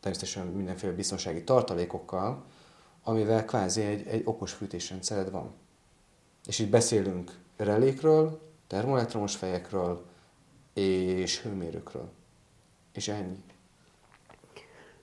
természetesen 0.00 0.46
mindenféle 0.46 0.92
biztonsági 0.92 1.44
tartalékokkal, 1.44 2.44
amivel 3.02 3.44
kvázi 3.44 3.82
egy, 3.82 4.06
egy 4.06 4.22
okos 4.24 4.52
fűtésrendszered 4.52 5.30
van. 5.30 5.52
És 6.46 6.58
itt 6.58 6.70
beszélünk 6.70 7.38
relékről, 7.56 8.43
termoelektromos 8.66 9.36
fejekről 9.36 10.04
és 10.72 11.40
hőmérőkről. 11.40 12.08
És 12.92 13.08
ennyi. 13.08 13.42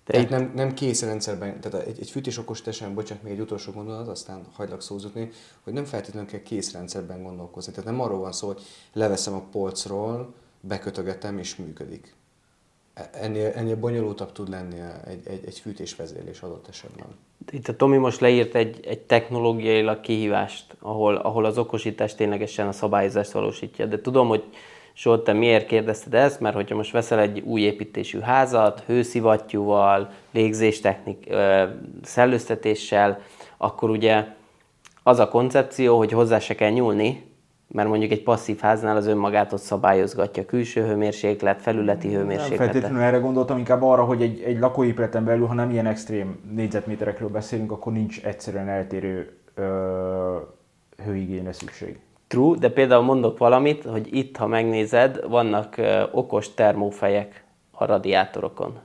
De 0.05 0.13
tehát 0.13 0.29
nem, 0.29 0.51
nem 0.55 0.73
kész 0.73 1.01
rendszerben, 1.01 1.61
tehát 1.61 1.87
egy, 1.87 1.99
egy 1.99 2.09
fűtés 2.09 2.37
okos 2.37 2.61
tesen, 2.61 2.93
bocsánat, 2.93 3.23
még 3.23 3.33
egy 3.33 3.39
utolsó 3.39 3.71
gondolat, 3.71 4.07
aztán 4.07 4.45
hagylak 4.53 4.81
szózutni, 4.81 5.29
hogy 5.63 5.73
nem 5.73 5.85
feltétlenül 5.85 6.29
kell 6.29 6.41
kész 6.41 6.71
rendszerben 6.71 7.23
gondolkozni. 7.23 7.71
Tehát 7.71 7.89
nem 7.89 8.01
arról 8.01 8.19
van 8.19 8.31
szó, 8.31 8.47
hogy 8.47 8.61
leveszem 8.93 9.33
a 9.33 9.41
polcról, 9.51 10.33
bekötögetem 10.61 11.37
és 11.37 11.55
működik. 11.55 12.15
E, 12.93 13.09
ennél, 13.13 13.51
ennél 13.55 13.75
bonyolultabb 13.75 14.31
tud 14.31 14.49
lenni 14.49 14.79
egy, 15.05 15.27
egy, 15.27 15.45
egy 15.45 15.59
fűtésvezérlés 15.59 16.41
adott 16.41 16.67
esetben. 16.67 17.07
Itt 17.51 17.67
a 17.67 17.75
Tomi 17.75 17.97
most 17.97 18.19
leírt 18.19 18.55
egy, 18.55 18.79
egy 18.87 18.99
technológiailag 18.99 19.99
kihívást, 19.99 20.65
ahol, 20.79 21.15
ahol 21.15 21.45
az 21.45 21.57
okosítás 21.57 22.15
ténylegesen 22.15 22.67
a 22.67 22.71
szabályozást 22.71 23.31
valósítja. 23.31 23.85
De 23.85 24.01
tudom, 24.01 24.27
hogy 24.27 24.43
Zsolt, 24.95 25.23
te 25.23 25.33
miért 25.33 25.65
kérdezted 25.65 26.13
ezt? 26.13 26.39
Mert 26.39 26.55
hogyha 26.55 26.75
most 26.75 26.91
veszel 26.91 27.19
egy 27.19 27.39
új 27.39 27.61
építésű 27.61 28.19
házat, 28.19 28.83
hőszivattyúval, 28.85 30.11
légzéstechnik, 30.31 31.33
szellőztetéssel, 32.03 33.21
akkor 33.57 33.89
ugye 33.89 34.25
az 35.03 35.19
a 35.19 35.27
koncepció, 35.27 35.97
hogy 35.97 36.11
hozzá 36.11 36.39
se 36.39 36.55
kell 36.55 36.69
nyúlni, 36.69 37.30
mert 37.71 37.89
mondjuk 37.89 38.11
egy 38.11 38.23
passzív 38.23 38.59
háznál 38.59 38.95
az 38.95 39.07
önmagát 39.07 39.53
ott 39.53 39.61
szabályozgatja 39.61 40.45
külső 40.45 40.85
hőmérséklet, 40.85 41.61
felületi 41.61 42.13
hőmérséklet. 42.13 42.59
Nem 42.59 42.67
feltétlenül 42.67 43.01
erre 43.01 43.17
gondoltam, 43.17 43.57
inkább 43.57 43.83
arra, 43.83 44.03
hogy 44.03 44.21
egy, 44.21 44.41
egy 44.41 44.59
lakóépületen 44.59 45.25
belül, 45.25 45.45
ha 45.45 45.53
nem 45.53 45.69
ilyen 45.69 45.85
extrém 45.85 46.39
négyzetméterekről 46.55 47.29
beszélünk, 47.29 47.71
akkor 47.71 47.93
nincs 47.93 48.23
egyszerűen 48.23 48.67
eltérő 48.67 49.37
ö, 49.55 50.37
hőigényre 51.05 51.53
szükség. 51.53 51.99
true, 52.27 52.57
de 52.57 52.69
például 52.69 53.03
mondok 53.03 53.37
valamit, 53.37 53.83
hogy 53.83 54.07
itt, 54.15 54.37
ha 54.37 54.47
megnézed, 54.47 55.29
vannak 55.29 55.77
ö, 55.77 56.03
okos 56.11 56.53
termófejek 56.53 57.43
a 57.71 57.85
radiátorokon. 57.85 58.79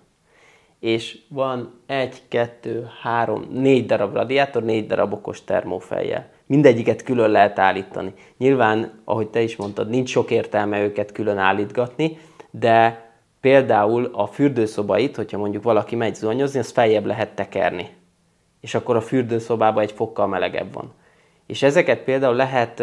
És 0.79 1.19
van 1.29 1.81
egy, 1.87 2.23
kettő, 2.29 2.89
három, 3.03 3.47
négy 3.51 3.87
darab 3.87 4.15
radiátor, 4.15 4.63
négy 4.63 4.87
darab 4.87 5.13
okos 5.13 5.45
termófejjel. 5.45 6.35
Mindegyiket 6.47 7.03
külön 7.03 7.31
lehet 7.31 7.59
állítani. 7.59 8.13
Nyilván, 8.39 9.01
ahogy 9.05 9.29
te 9.29 9.41
is 9.41 9.57
mondtad, 9.57 9.89
nincs 9.89 10.11
sok 10.11 10.31
értelme 10.31 10.83
őket 10.83 11.13
külön 11.13 11.39
állítgatni, 11.39 12.19
de 12.51 13.05
például 13.41 14.11
a 14.13 14.27
fürdőszobait, 14.27 15.17
hogyha 15.17 15.39
mondjuk 15.39 15.63
valaki 15.63 15.97
megy 15.97 16.15
zuhanyozni, 16.15 16.59
az 16.59 16.71
feljebb 16.71 17.07
lehet 17.07 17.35
tekerni. 17.35 17.89
És 18.61 18.75
akkor 18.75 18.97
a 18.97 19.01
fürdőszobában 19.01 19.83
egy 19.83 19.93
fokkal 19.93 20.27
melegebb 20.27 20.73
van. 20.73 20.93
És 21.47 21.63
ezeket 21.63 21.99
például 21.99 22.35
lehet, 22.35 22.83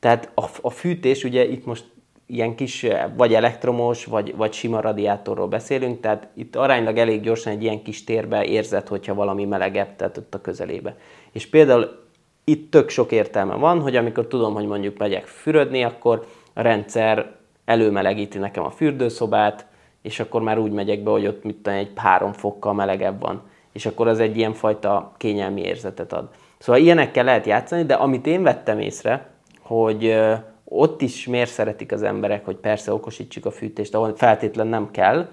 tehát 0.00 0.30
a, 0.34 0.44
a 0.60 0.70
fűtés, 0.70 1.24
ugye 1.24 1.48
itt 1.48 1.64
most 1.64 1.84
ilyen 2.26 2.54
kis, 2.54 2.86
vagy 3.16 3.34
elektromos, 3.34 4.04
vagy, 4.04 4.36
vagy 4.36 4.52
sima 4.52 4.80
radiátorról 4.80 5.48
beszélünk, 5.48 6.00
tehát 6.00 6.28
itt 6.34 6.56
aránylag 6.56 6.98
elég 6.98 7.20
gyorsan 7.20 7.52
egy 7.52 7.62
ilyen 7.62 7.82
kis 7.82 8.04
térbe 8.04 8.44
érzed, 8.44 8.88
hogyha 8.88 9.14
valami 9.14 9.44
melegebb, 9.44 9.96
tehát 9.96 10.16
ott 10.16 10.34
a 10.34 10.40
közelébe. 10.40 10.96
És 11.32 11.46
például 11.46 12.05
itt 12.48 12.70
tök 12.70 12.88
sok 12.88 13.12
értelme 13.12 13.54
van, 13.54 13.80
hogy 13.80 13.96
amikor 13.96 14.26
tudom, 14.26 14.54
hogy 14.54 14.66
mondjuk 14.66 14.98
megyek 14.98 15.26
fürödni, 15.26 15.84
akkor 15.84 16.26
a 16.54 16.60
rendszer 16.60 17.34
előmelegíti 17.64 18.38
nekem 18.38 18.64
a 18.64 18.70
fürdőszobát, 18.70 19.66
és 20.02 20.20
akkor 20.20 20.42
már 20.42 20.58
úgy 20.58 20.72
megyek 20.72 21.02
be, 21.02 21.10
hogy 21.10 21.26
ott 21.26 21.44
mit 21.44 21.68
egy 21.68 21.90
három 21.94 22.32
fokkal 22.32 22.74
melegebb 22.74 23.20
van. 23.20 23.42
És 23.72 23.86
akkor 23.86 24.08
az 24.08 24.20
egy 24.20 24.36
ilyen 24.36 24.52
fajta 24.52 25.12
kényelmi 25.16 25.60
érzetet 25.60 26.12
ad. 26.12 26.28
Szóval 26.58 26.80
ilyenekkel 26.80 27.24
lehet 27.24 27.46
játszani, 27.46 27.84
de 27.84 27.94
amit 27.94 28.26
én 28.26 28.42
vettem 28.42 28.80
észre, 28.80 29.30
hogy 29.60 30.16
ott 30.64 31.02
is 31.02 31.26
miért 31.26 31.50
szeretik 31.50 31.92
az 31.92 32.02
emberek, 32.02 32.44
hogy 32.44 32.56
persze 32.56 32.92
okosítsuk 32.92 33.46
a 33.46 33.50
fűtést, 33.50 33.94
ahol 33.94 34.16
feltétlen 34.16 34.66
nem 34.66 34.90
kell, 34.90 35.28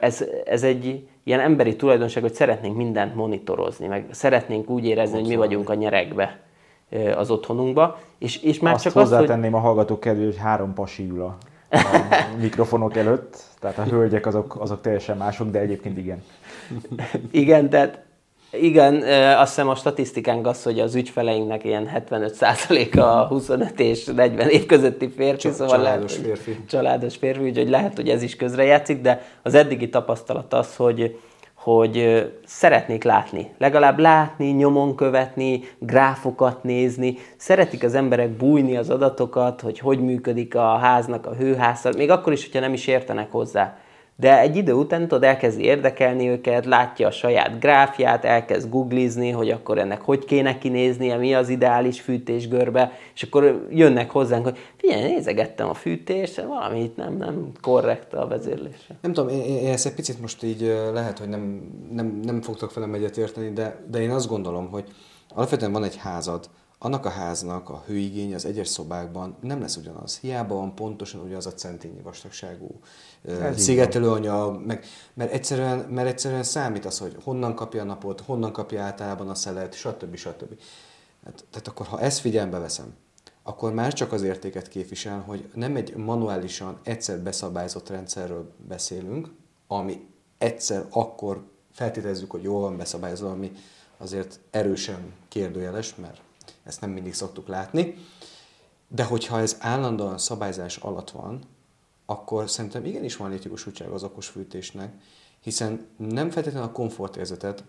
ez, 0.00 0.24
ez 0.44 0.62
egy 0.62 1.08
ilyen 1.24 1.40
emberi 1.40 1.76
tulajdonság, 1.76 2.22
hogy 2.22 2.34
szeretnénk 2.34 2.76
mindent 2.76 3.14
monitorozni, 3.14 3.86
meg 3.86 4.06
szeretnénk 4.10 4.70
úgy 4.70 4.84
érezni, 4.84 5.18
hogy 5.18 5.28
mi 5.28 5.36
vagyunk 5.36 5.70
a 5.70 5.74
nyerekbe 5.74 6.40
az 7.16 7.30
otthonunkba. 7.30 7.98
És, 8.18 8.42
és 8.42 8.60
már 8.60 8.74
Azt 8.74 8.82
csak 8.82 8.92
hozzátenném 8.92 9.54
az, 9.54 9.60
a 9.60 9.62
hallgatók 9.62 10.00
kedvéért, 10.00 10.30
hogy 10.30 10.42
három 10.42 10.74
pasi 10.74 11.08
ül 11.08 11.22
a, 11.22 11.36
a 11.70 11.78
mikrofonok 12.40 12.96
előtt, 12.96 13.36
tehát 13.60 13.78
a 13.78 13.82
hölgyek 13.82 14.26
azok, 14.26 14.56
azok 14.60 14.80
teljesen 14.80 15.16
mások, 15.16 15.50
de 15.50 15.58
egyébként 15.58 15.98
igen. 15.98 16.22
hogy 17.10 17.20
igen, 17.30 17.68
tehát 17.68 18.02
igen, 18.60 19.02
azt 19.38 19.54
hiszem 19.54 19.68
a 19.68 19.74
statisztikánk 19.74 20.46
az, 20.46 20.62
hogy 20.62 20.80
az 20.80 20.94
ügyfeleinknek 20.94 21.64
ilyen 21.64 21.90
75%-a 22.10 23.26
25 23.26 23.80
és 23.80 24.04
40 24.04 24.48
év 24.48 24.66
közötti 24.66 25.10
férfi, 25.10 25.40
Csa- 25.40 25.54
szóval 25.54 25.76
családos 25.76 26.18
lehet, 26.18 26.26
férfi. 26.26 26.60
Családos 26.68 27.16
férfi, 27.16 27.42
úgyhogy 27.42 27.68
lehet, 27.68 27.96
hogy 27.96 28.08
ez 28.08 28.22
is 28.22 28.36
közrejátszik, 28.36 29.00
de 29.00 29.22
az 29.42 29.54
eddigi 29.54 29.88
tapasztalat 29.88 30.52
az, 30.52 30.76
hogy 30.76 31.16
hogy 31.64 32.26
szeretnék 32.46 33.04
látni, 33.04 33.50
legalább 33.58 33.98
látni, 33.98 34.46
nyomon 34.46 34.96
követni, 34.96 35.62
gráfokat 35.78 36.62
nézni, 36.62 37.16
szeretik 37.36 37.84
az 37.84 37.94
emberek 37.94 38.30
bújni 38.30 38.76
az 38.76 38.90
adatokat, 38.90 39.60
hogy 39.60 39.78
hogy 39.78 40.00
működik 40.00 40.54
a 40.54 40.76
háznak 40.76 41.26
a 41.26 41.34
hőhászal, 41.34 41.92
még 41.96 42.10
akkor 42.10 42.32
is, 42.32 42.44
hogyha 42.44 42.60
nem 42.60 42.72
is 42.72 42.86
értenek 42.86 43.30
hozzá. 43.30 43.76
De 44.16 44.40
egy 44.40 44.56
idő 44.56 44.72
után 44.72 45.00
tudod, 45.00 45.22
elkezdi 45.22 45.62
érdekelni 45.62 46.28
őket, 46.28 46.66
látja 46.66 47.06
a 47.06 47.10
saját 47.10 47.60
gráfját, 47.60 48.24
elkezd 48.24 48.70
googlizni, 48.70 49.30
hogy 49.30 49.50
akkor 49.50 49.78
ennek 49.78 50.00
hogy 50.00 50.24
kéne 50.24 50.58
kinéznie, 50.58 51.16
mi 51.16 51.34
az 51.34 51.48
ideális 51.48 52.00
fűtésgörbe, 52.00 52.92
és 53.14 53.22
akkor 53.22 53.66
jönnek 53.70 54.10
hozzánk, 54.10 54.44
hogy 54.44 54.58
figyelj, 54.76 55.02
nézegettem 55.02 55.68
a 55.68 55.74
fűtést, 55.74 56.42
valami 56.42 56.82
itt 56.82 56.96
nem, 56.96 57.16
nem 57.16 57.52
korrekt 57.60 58.14
a 58.14 58.26
vezérlése. 58.26 58.98
Nem 59.00 59.12
tudom, 59.12 59.28
én, 59.28 59.66
ezt 59.66 59.86
egy 59.86 59.94
picit 59.94 60.20
most 60.20 60.42
így 60.42 60.74
lehet, 60.92 61.18
hogy 61.18 61.28
nem, 61.28 61.72
nem, 61.92 62.20
nem 62.22 62.42
fogtok 62.42 62.74
velem 62.74 62.94
egyet 62.94 63.16
érteni, 63.16 63.52
de, 63.52 63.76
de 63.90 64.00
én 64.00 64.10
azt 64.10 64.28
gondolom, 64.28 64.70
hogy 64.70 64.84
alapvetően 65.34 65.72
van 65.72 65.84
egy 65.84 65.96
házad, 65.96 66.48
annak 66.84 67.06
a 67.06 67.08
háznak 67.08 67.68
a 67.68 67.82
hőigény 67.86 68.34
az 68.34 68.44
egyes 68.44 68.68
szobákban 68.68 69.36
nem 69.40 69.60
lesz 69.60 69.76
ugyanaz. 69.76 70.18
Hiába 70.18 70.54
van 70.54 70.74
pontosan 70.74 71.20
ugyanaz 71.20 71.46
a 71.46 71.52
centényi 71.52 72.00
vastagságú 72.00 72.80
Ez 73.28 73.62
szigetelőanyag, 73.62 74.66
meg, 74.66 74.84
mert, 75.14 75.32
egyszerűen, 75.32 75.78
mert 75.78 76.08
egyszerűen 76.08 76.42
számít 76.42 76.84
az, 76.84 76.98
hogy 76.98 77.16
honnan 77.22 77.54
kapja 77.54 77.82
a 77.82 77.84
napot, 77.84 78.20
honnan 78.20 78.52
kapja 78.52 78.82
általában 78.82 79.28
a 79.28 79.34
szelet, 79.34 79.74
stb. 79.74 80.16
stb. 80.16 80.60
Hát, 81.24 81.44
tehát 81.50 81.68
akkor, 81.68 81.86
ha 81.86 82.00
ezt 82.00 82.18
figyelembe 82.18 82.58
veszem, 82.58 82.94
akkor 83.42 83.72
már 83.72 83.92
csak 83.92 84.12
az 84.12 84.22
értéket 84.22 84.68
képvisel, 84.68 85.20
hogy 85.20 85.50
nem 85.54 85.76
egy 85.76 85.96
manuálisan 85.96 86.78
egyszer 86.82 87.18
beszabályzott 87.18 87.88
rendszerről 87.88 88.52
beszélünk, 88.68 89.32
ami 89.66 90.06
egyszer 90.38 90.86
akkor 90.90 91.44
feltételezzük, 91.72 92.30
hogy 92.30 92.42
jól 92.42 92.60
van 92.60 92.76
beszabályozva, 92.76 93.30
ami 93.30 93.52
azért 93.96 94.40
erősen 94.50 95.12
kérdőjeles, 95.28 95.94
mert 95.94 96.20
ezt 96.64 96.80
nem 96.80 96.90
mindig 96.90 97.14
szoktuk 97.14 97.48
látni. 97.48 97.94
De 98.88 99.04
hogyha 99.04 99.40
ez 99.40 99.56
állandóan 99.60 100.18
szabályzás 100.18 100.76
alatt 100.76 101.10
van, 101.10 101.40
akkor 102.06 102.50
szerintem 102.50 102.84
igenis 102.84 103.16
van 103.16 103.30
létjogosultság 103.30 103.88
az 103.88 104.02
okos 104.02 104.26
fűtésnek, 104.26 104.94
hiszen 105.40 105.86
nem 105.96 106.30
feltétlenül 106.30 106.68
a 106.68 106.72
komfortérzetet, 106.72 107.64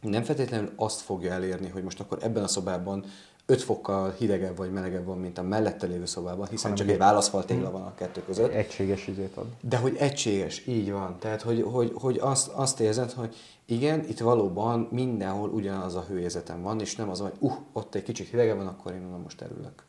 nem 0.00 0.22
feltétlenül 0.22 0.72
azt 0.76 1.00
fogja 1.00 1.32
elérni, 1.32 1.68
hogy 1.68 1.82
most 1.82 2.00
akkor 2.00 2.18
ebben 2.22 2.42
a 2.42 2.48
szobában 2.48 3.04
5 3.48 3.62
fokkal 3.62 4.14
hidegebb 4.18 4.56
vagy 4.56 4.72
melegebb 4.72 5.04
van, 5.04 5.18
mint 5.18 5.38
a 5.38 5.42
mellette 5.42 5.86
lévő 5.86 6.04
szobában, 6.04 6.46
hiszen 6.46 6.70
Hanem 6.70 6.76
csak 6.76 6.86
egy- 6.86 6.92
egy 6.92 6.98
válaszfaltégla 6.98 7.70
van 7.70 7.82
a 7.82 7.94
kettő 7.94 8.22
között. 8.26 8.52
Egységes 8.52 9.06
izét 9.06 9.36
ad. 9.36 9.46
De 9.60 9.76
hogy 9.76 9.96
egységes, 9.98 10.66
így 10.66 10.92
van. 10.92 11.16
Tehát, 11.18 11.42
hogy, 11.42 11.62
hogy, 11.72 11.92
hogy 11.94 12.18
azt, 12.22 12.48
azt 12.48 12.80
érzed, 12.80 13.12
hogy 13.12 13.34
igen, 13.64 14.04
itt 14.08 14.18
valóban 14.18 14.88
mindenhol 14.90 15.48
ugyanaz 15.48 15.94
a 15.94 16.04
hőérzetem 16.08 16.62
van, 16.62 16.80
és 16.80 16.96
nem 16.96 17.08
az, 17.10 17.20
hogy 17.20 17.32
uh, 17.38 17.52
ott 17.72 17.94
egy 17.94 18.02
kicsit 18.02 18.28
hidegebb 18.28 18.56
van, 18.56 18.66
akkor 18.66 18.92
én 18.92 19.04
onnan 19.04 19.20
most 19.20 19.40
erülök. 19.42 19.84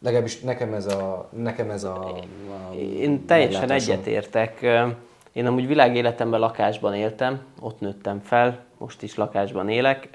Legalábbis 0.00 0.40
nekem 0.40 0.74
ez 0.74 0.86
a, 0.86 1.28
nekem 1.32 1.70
ez 1.70 1.84
a, 1.84 2.14
a 2.70 2.74
Én 2.74 3.26
teljesen 3.26 3.70
egyetértek. 3.70 4.66
Én 5.32 5.46
amúgy 5.46 5.66
világéletemben 5.66 6.40
lakásban 6.40 6.94
éltem, 6.94 7.42
ott 7.60 7.80
nőttem 7.80 8.20
fel, 8.20 8.64
most 8.78 9.02
is 9.02 9.14
lakásban 9.14 9.68
élek, 9.68 10.08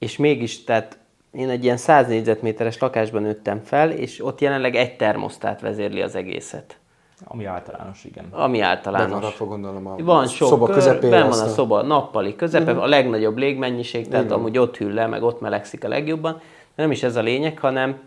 és 0.00 0.16
mégis, 0.16 0.64
tehát 0.64 0.98
én 1.32 1.48
egy 1.48 1.64
ilyen 1.64 1.76
100 1.76 2.06
négyzetméteres 2.06 2.78
lakásban 2.78 3.22
nőttem 3.22 3.60
fel, 3.64 3.90
és 3.90 4.24
ott 4.24 4.40
jelenleg 4.40 4.74
egy 4.76 4.96
termosztát 4.96 5.60
vezérli 5.60 6.02
az 6.02 6.14
egészet. 6.14 6.78
Ami 7.24 7.44
általános, 7.44 8.04
igen. 8.04 8.24
Ami 8.30 8.58
Be 8.58 8.64
van 8.64 8.72
általános. 8.72 9.22
rakva, 9.22 9.44
gondolom 9.44 9.86
a 9.86 9.96
Van 9.98 10.26
sok 10.26 10.48
szoba 10.48 10.66
kör, 10.66 10.74
közepére. 10.74 11.10
benn 11.10 11.22
van 11.22 11.30
ezt 11.30 11.42
a 11.42 11.48
szoba 11.48 11.82
nappali 11.82 12.36
közepe, 12.36 12.70
a 12.72 12.86
legnagyobb 12.86 13.36
légmennyiség, 13.36 14.08
tehát 14.08 14.24
Igen. 14.24 14.36
amúgy 14.36 14.58
ott 14.58 14.76
hűl 14.76 14.92
le, 14.92 15.06
meg 15.06 15.22
ott 15.22 15.40
melegszik 15.40 15.84
a 15.84 15.88
legjobban. 15.88 16.32
De 16.74 16.82
nem 16.82 16.90
is 16.90 17.02
ez 17.02 17.16
a 17.16 17.20
lényeg, 17.20 17.58
hanem 17.58 18.00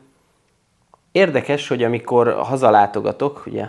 érdekes, 1.12 1.68
hogy 1.68 1.84
amikor 1.84 2.34
hazalátogatok, 2.34 3.44
ugye 3.46 3.68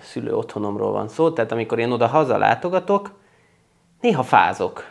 szülő 0.00 0.34
otthonomról 0.36 0.92
van 0.92 1.08
szó, 1.08 1.30
tehát 1.30 1.52
amikor 1.52 1.78
én 1.78 1.90
oda 1.90 2.06
hazalátogatok, 2.06 3.10
néha 4.00 4.22
fázok. 4.22 4.84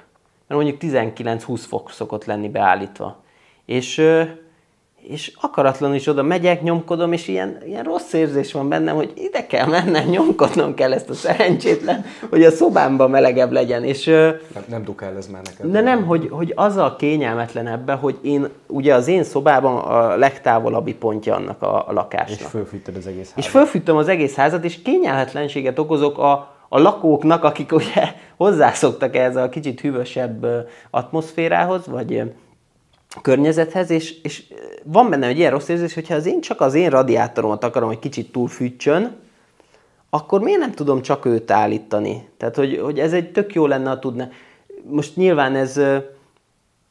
Mert 0.48 0.62
mondjuk 0.62 0.94
19-20 0.94 1.62
fok 1.68 1.92
szokott 1.92 2.26
lenni 2.26 2.50
beállítva. 2.50 3.24
És, 3.66 4.02
és 5.02 5.32
akaratlanul 5.42 5.96
is 5.96 6.08
oda 6.08 6.24
megyek, 6.24 6.62
nyomkodom, 6.64 7.14
és 7.14 7.28
ilyen, 7.28 7.58
ilyen 7.66 7.84
rossz 7.84 8.14
érzés 8.14 8.52
van 8.52 8.70
bennem, 8.70 8.96
hogy 8.96 9.12
ide 9.16 9.48
kell 9.48 9.66
mennem, 9.68 10.08
nyomkodnom 10.18 10.74
kell 10.74 10.94
ezt 10.94 11.10
a 11.10 11.14
szerencsétlen, 11.14 12.06
hogy 12.30 12.44
a 12.44 12.52
szobámban 12.52 13.10
melegebb 13.10 13.52
legyen. 13.52 13.84
És 13.84 14.06
Nem, 14.06 14.40
nem 14.70 14.84
dukál 14.84 15.18
ez 15.18 15.28
már 15.28 15.42
neked. 15.44 15.72
de 15.72 15.82
nem, 15.82 16.06
hogy, 16.06 16.28
hogy 16.32 16.54
az 16.56 16.76
a 16.78 16.96
kényelmetlen 16.96 17.68
ebbe, 17.68 17.94
hogy 17.94 18.18
én, 18.22 18.48
ugye 18.68 18.94
az 18.94 19.08
én 19.08 19.24
szobában 19.24 19.78
a 19.78 20.16
legtávolabbi 20.16 20.94
pontja 20.94 21.36
annak 21.36 21.62
a, 21.62 21.76
a 21.76 21.86
És 21.88 21.94
lakásnak. 21.94 22.50
fölfűtted 22.50 22.96
az 22.96 23.08
egész 23.08 23.32
És 23.36 23.46
házat. 23.46 23.52
fölfűtöm 23.52 23.98
az 23.98 24.08
egész 24.08 24.36
házat, 24.36 24.64
és 24.64 24.82
kényelhetlenséget 24.82 25.80
okozok 25.80 26.18
a, 26.18 26.56
a 26.70 26.80
lakóknak, 26.80 27.44
akik 27.44 27.72
ugye 27.72 28.14
hozzászoktak 28.38 29.16
ehhez 29.16 29.36
a 29.36 29.50
kicsit 29.50 29.82
hűvösebb 29.82 30.46
atmoszférához, 30.90 31.88
vagy 31.88 32.24
környezethez, 33.22 33.90
és, 33.90 34.22
és 34.22 34.44
van 34.84 35.10
benne 35.10 35.28
egy 35.28 35.38
ilyen 35.38 35.52
rossz 35.52 35.68
érzés, 35.68 35.94
hogyha 35.94 36.16
az 36.16 36.26
én 36.26 36.42
csak 36.42 36.62
az 36.62 36.74
én 36.74 36.90
radiátoromat 36.90 37.64
akarom, 37.64 37.88
hogy 37.88 38.00
kicsit 38.00 38.32
túlfűtsön, 38.32 39.16
akkor 40.10 40.42
miért 40.42 40.60
nem 40.60 40.72
tudom 40.72 41.02
csak 41.02 41.26
őt 41.26 41.52
állítani? 41.52 42.30
Tehát, 42.38 42.56
hogy, 42.56 42.80
hogy 42.84 43.00
ez 43.00 43.14
egy 43.14 43.32
tök 43.32 43.54
jó 43.54 43.66
lenne, 43.66 43.90
ha 43.90 44.00
tudna. 44.00 44.30
Most 44.84 45.16
nyilván 45.16 45.56
ez, 45.56 45.74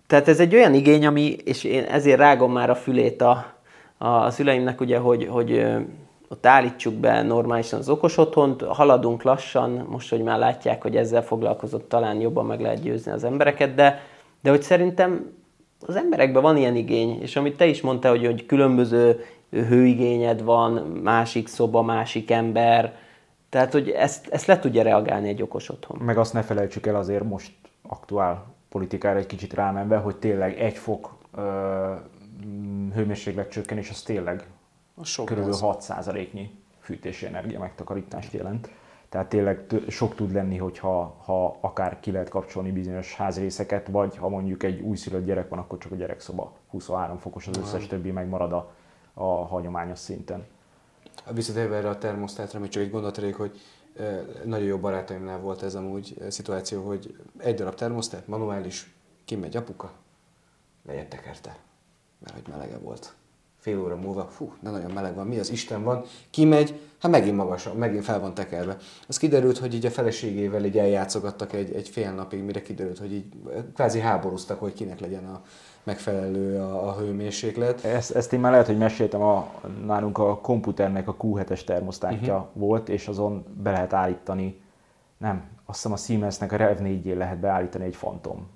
tehát 0.06 0.28
ez 0.28 0.40
egy 0.40 0.54
olyan 0.54 0.74
igény, 0.74 1.06
ami, 1.06 1.36
és 1.44 1.64
én 1.64 1.84
ezért 1.84 2.18
rágom 2.18 2.52
már 2.52 2.70
a 2.70 2.74
fülét 2.74 3.22
a, 3.22 3.54
a 3.98 4.30
szüleimnek, 4.30 4.80
ugye, 4.80 4.98
hogy, 4.98 5.26
hogy 5.30 5.66
ott 6.28 6.46
állítsuk 6.46 6.94
be 6.94 7.22
normálisan 7.22 7.78
az 7.78 7.88
okos 7.88 8.16
otthont, 8.16 8.62
haladunk 8.62 9.22
lassan, 9.22 9.86
most, 9.88 10.10
hogy 10.10 10.22
már 10.22 10.38
látják, 10.38 10.82
hogy 10.82 10.96
ezzel 10.96 11.22
foglalkozott, 11.22 11.88
talán 11.88 12.20
jobban 12.20 12.46
meg 12.46 12.60
lehet 12.60 12.82
győzni 12.82 13.12
az 13.12 13.24
embereket, 13.24 13.74
de, 13.74 14.00
de 14.40 14.50
hogy 14.50 14.62
szerintem 14.62 15.32
az 15.86 15.96
emberekben 15.96 16.42
van 16.42 16.56
ilyen 16.56 16.76
igény, 16.76 17.20
és 17.20 17.36
amit 17.36 17.56
te 17.56 17.66
is 17.66 17.80
mondtál, 17.80 18.10
hogy, 18.10 18.24
hogy 18.24 18.46
különböző 18.46 19.24
hőigényed 19.50 20.42
van, 20.42 20.72
másik 21.02 21.48
szoba, 21.48 21.82
másik 21.82 22.30
ember, 22.30 22.94
tehát, 23.48 23.72
hogy 23.72 23.90
ezt, 23.90 24.28
ezt 24.28 24.46
le 24.46 24.58
tudja 24.58 24.82
reagálni 24.82 25.28
egy 25.28 25.42
okos 25.42 25.68
otthon. 25.68 25.98
Meg 26.02 26.18
azt 26.18 26.32
ne 26.32 26.42
felejtsük 26.42 26.86
el 26.86 26.96
azért 26.96 27.24
most 27.24 27.52
aktuál 27.82 28.44
politikára 28.68 29.18
egy 29.18 29.26
kicsit 29.26 29.54
rámenve, 29.54 29.96
hogy 29.96 30.16
tényleg 30.16 30.60
egy 30.60 30.76
fok 30.76 31.16
ö, 31.34 31.92
hőmérséklet 32.94 33.50
csökkenés, 33.50 33.90
az 33.90 34.02
tényleg 34.02 34.46
sok 35.02 35.26
körülbelül 35.26 35.58
6%-nyi 35.60 36.50
fűtési 36.80 37.26
energia 37.26 37.58
megtakarítást 37.58 38.32
jelent. 38.32 38.70
Tehát 39.08 39.28
tényleg 39.28 39.66
sok 39.88 40.14
tud 40.14 40.32
lenni, 40.32 40.56
hogyha 40.56 41.16
ha 41.24 41.58
akár 41.60 42.00
ki 42.00 42.10
lehet 42.10 42.28
kapcsolni 42.28 42.72
bizonyos 42.72 43.14
házrészeket, 43.14 43.88
vagy 43.88 44.16
ha 44.16 44.28
mondjuk 44.28 44.62
egy 44.62 44.80
újszülött 44.80 45.24
gyerek 45.24 45.48
van, 45.48 45.58
akkor 45.58 45.78
csak 45.78 45.92
a 45.92 45.96
gyerekszoba 45.96 46.56
23 46.70 47.18
fokos, 47.18 47.46
az 47.46 47.56
összes 47.56 47.86
többi 47.86 48.10
megmarad 48.10 48.52
a, 48.52 48.72
a 49.14 49.24
hagyományos 49.24 49.98
szinten. 49.98 50.46
Visszatérve 51.32 51.76
erre 51.76 51.88
a 51.88 51.98
termosztátra, 51.98 52.60
még 52.60 52.68
csak 52.68 52.82
egy 52.82 52.90
gondolat 52.90 53.34
hogy 53.34 53.60
nagyon 54.44 54.66
jó 54.66 54.78
barátaimnál 54.78 55.38
volt 55.38 55.62
ez 55.62 55.74
amúgy 55.74 56.16
szituáció, 56.28 56.86
hogy 56.86 57.16
egy 57.38 57.54
darab 57.54 57.74
termosztát, 57.74 58.26
manuális, 58.26 58.94
kimegy 59.24 59.56
apuka, 59.56 59.92
lejjebb 60.86 61.08
tekerte, 61.08 61.56
mert 62.18 62.34
hogy 62.34 62.44
melege 62.48 62.78
volt 62.78 63.15
fél 63.66 63.82
óra 63.82 63.96
múlva, 63.96 64.26
fú, 64.30 64.52
de 64.60 64.70
nagyon 64.70 64.90
meleg 64.90 65.14
van, 65.14 65.26
mi 65.26 65.38
az 65.38 65.50
Isten 65.50 65.82
van, 65.82 66.02
kimegy, 66.30 66.80
hát 66.98 67.10
megint 67.10 67.36
magas, 67.36 67.68
megint 67.78 68.04
fel 68.04 68.20
van 68.20 68.34
tekerve. 68.34 68.76
Az 69.08 69.16
kiderült, 69.16 69.58
hogy 69.58 69.74
így 69.74 69.86
a 69.86 69.90
feleségével 69.90 70.64
így 70.64 70.78
eljátszogattak 70.78 71.52
egy, 71.52 71.74
egy 71.74 71.88
fél 71.88 72.12
napig, 72.12 72.42
mire 72.42 72.62
kiderült, 72.62 72.98
hogy 72.98 73.12
így 73.12 73.24
kvázi 73.74 74.00
háborúztak, 74.00 74.60
hogy 74.60 74.72
kinek 74.72 75.00
legyen 75.00 75.24
a 75.24 75.42
megfelelő 75.82 76.58
a, 76.58 76.88
a 76.88 76.96
hőmérséklet. 76.96 77.84
Ezt, 77.84 78.10
ezt 78.10 78.32
én 78.32 78.40
már 78.40 78.50
lehet, 78.50 78.66
hogy 78.66 78.78
meséltem, 78.78 79.22
a, 79.22 79.52
nálunk 79.84 80.18
a 80.18 80.38
komputernek 80.38 81.08
a 81.08 81.16
Q7-es 81.16 81.64
termosztátja 81.64 82.34
uh-huh. 82.34 82.48
volt, 82.52 82.88
és 82.88 83.08
azon 83.08 83.44
be 83.62 83.70
lehet 83.70 83.92
állítani, 83.92 84.60
nem, 85.18 85.44
azt 85.64 85.76
hiszem 85.78 85.92
a 85.92 85.96
Siemensnek 85.96 86.52
a 86.52 86.56
Rev 86.56 86.78
4 86.78 87.14
lehet 87.16 87.38
beállítani 87.38 87.84
egy 87.84 87.96
Phantom 87.96 88.55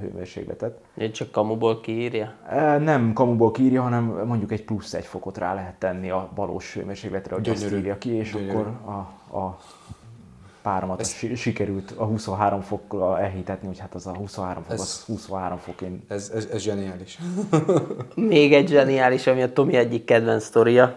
hőmérsékletet. 0.00 0.78
Én 0.96 1.12
csak 1.12 1.30
kamuból 1.30 1.80
kiírja? 1.80 2.34
Nem 2.78 3.12
kamuból 3.12 3.50
kiírja, 3.50 3.82
hanem 3.82 4.04
mondjuk 4.04 4.52
egy 4.52 4.64
plusz 4.64 4.94
egy 4.94 5.04
fokot 5.04 5.38
rá 5.38 5.54
lehet 5.54 5.74
tenni 5.78 6.10
a 6.10 6.28
valós 6.34 6.74
hőmérsékletre, 6.74 7.34
hogy 7.34 7.48
azt 7.48 7.72
írja 7.72 7.98
ki, 7.98 8.10
és 8.10 8.32
Gyönyörű. 8.32 8.50
akkor 8.50 8.66
a, 8.84 9.36
a 9.38 9.58
páromat 10.62 11.00
ez, 11.00 11.14
sikerült 11.34 11.94
a 11.96 12.04
23 12.04 12.60
fokkal 12.60 13.18
elhitetni, 13.18 13.66
hogy 13.66 13.78
hát 13.78 13.94
az 13.94 14.06
a 14.06 14.16
23 14.16 14.62
fok, 14.62 14.72
ez, 14.72 14.80
az 14.80 15.04
23 15.06 15.58
fok. 15.58 15.80
Én... 15.80 16.02
Ez, 16.08 16.30
ez, 16.34 16.48
ez 16.52 16.62
zseniális. 16.62 17.18
Még 18.14 18.52
egy 18.52 18.68
zseniális, 18.68 19.26
ami 19.26 19.42
a 19.42 19.52
Tomi 19.52 19.76
egyik 19.76 20.04
kedvenc 20.04 20.44
sztoria. 20.44 20.96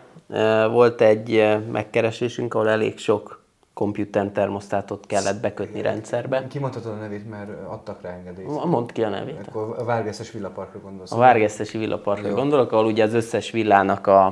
Volt 0.71 1.01
egy 1.01 1.57
megkeresésünk, 1.71 2.53
ahol 2.53 2.69
elég 2.69 2.97
sok 2.97 3.36
computer 3.77 4.29
termosztátot 4.29 5.05
kellett 5.05 5.41
bekötni 5.41 5.81
rendszerbe. 5.81 6.47
Kimondhatod 6.47 6.91
a 6.91 6.95
nevét, 6.95 7.29
mert 7.29 7.49
adtak 7.67 8.01
rá 8.01 8.09
engedélyt. 8.09 8.65
Mondd 8.65 8.91
ki 8.93 9.03
a 9.03 9.09
nevét. 9.09 9.47
Akkor 9.47 9.75
a 9.77 9.83
Várgesztes 9.83 10.31
villaparkra 10.31 10.79
gondolsz. 10.79 11.11
A 11.11 11.17
Várgesztesi 11.17 11.77
villaparkra 11.77 12.33
gondolok, 12.33 12.71
ahol 12.71 12.85
ugye 12.85 13.03
az 13.03 13.13
összes 13.13 13.51
villának 13.51 14.07
a, 14.07 14.25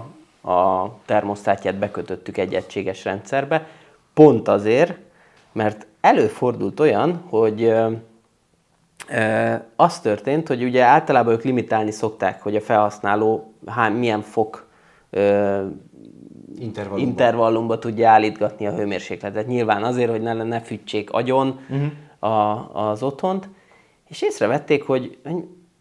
a 0.51 0.91
termosztátját 1.05 1.75
bekötöttük 1.75 2.37
egy 2.37 2.53
egységes 2.53 3.03
rendszerbe. 3.03 3.67
Pont 4.13 4.47
azért, 4.47 4.97
mert 5.51 5.87
előfordult 6.01 6.79
olyan, 6.79 7.23
hogy 7.29 7.63
ö, 7.63 7.91
ö, 9.09 9.53
az 9.75 9.99
történt, 9.99 10.47
hogy 10.47 10.63
ugye 10.63 10.83
általában 10.83 11.33
ők 11.33 11.43
limitálni 11.43 11.91
szokták, 11.91 12.41
hogy 12.41 12.55
a 12.55 12.61
felhasználó 12.61 13.53
hány, 13.65 13.93
milyen 13.93 14.21
fok 14.21 14.67
ö, 15.09 15.65
intervallumba. 16.59 17.09
intervallumba 17.09 17.79
tudja 17.79 18.09
állítgatni 18.09 18.67
a 18.67 18.75
hőmérsékletet. 18.75 19.47
Nyilván 19.47 19.83
azért, 19.83 20.09
hogy 20.09 20.21
ne, 20.21 20.33
ne 20.33 20.61
fűtsék 20.61 21.11
agyon 21.11 21.59
uh-huh. 21.69 22.33
a, 22.33 22.89
az 22.89 23.03
otthont, 23.03 23.49
és 24.07 24.21
észrevették, 24.21 24.83
hogy, 24.83 25.17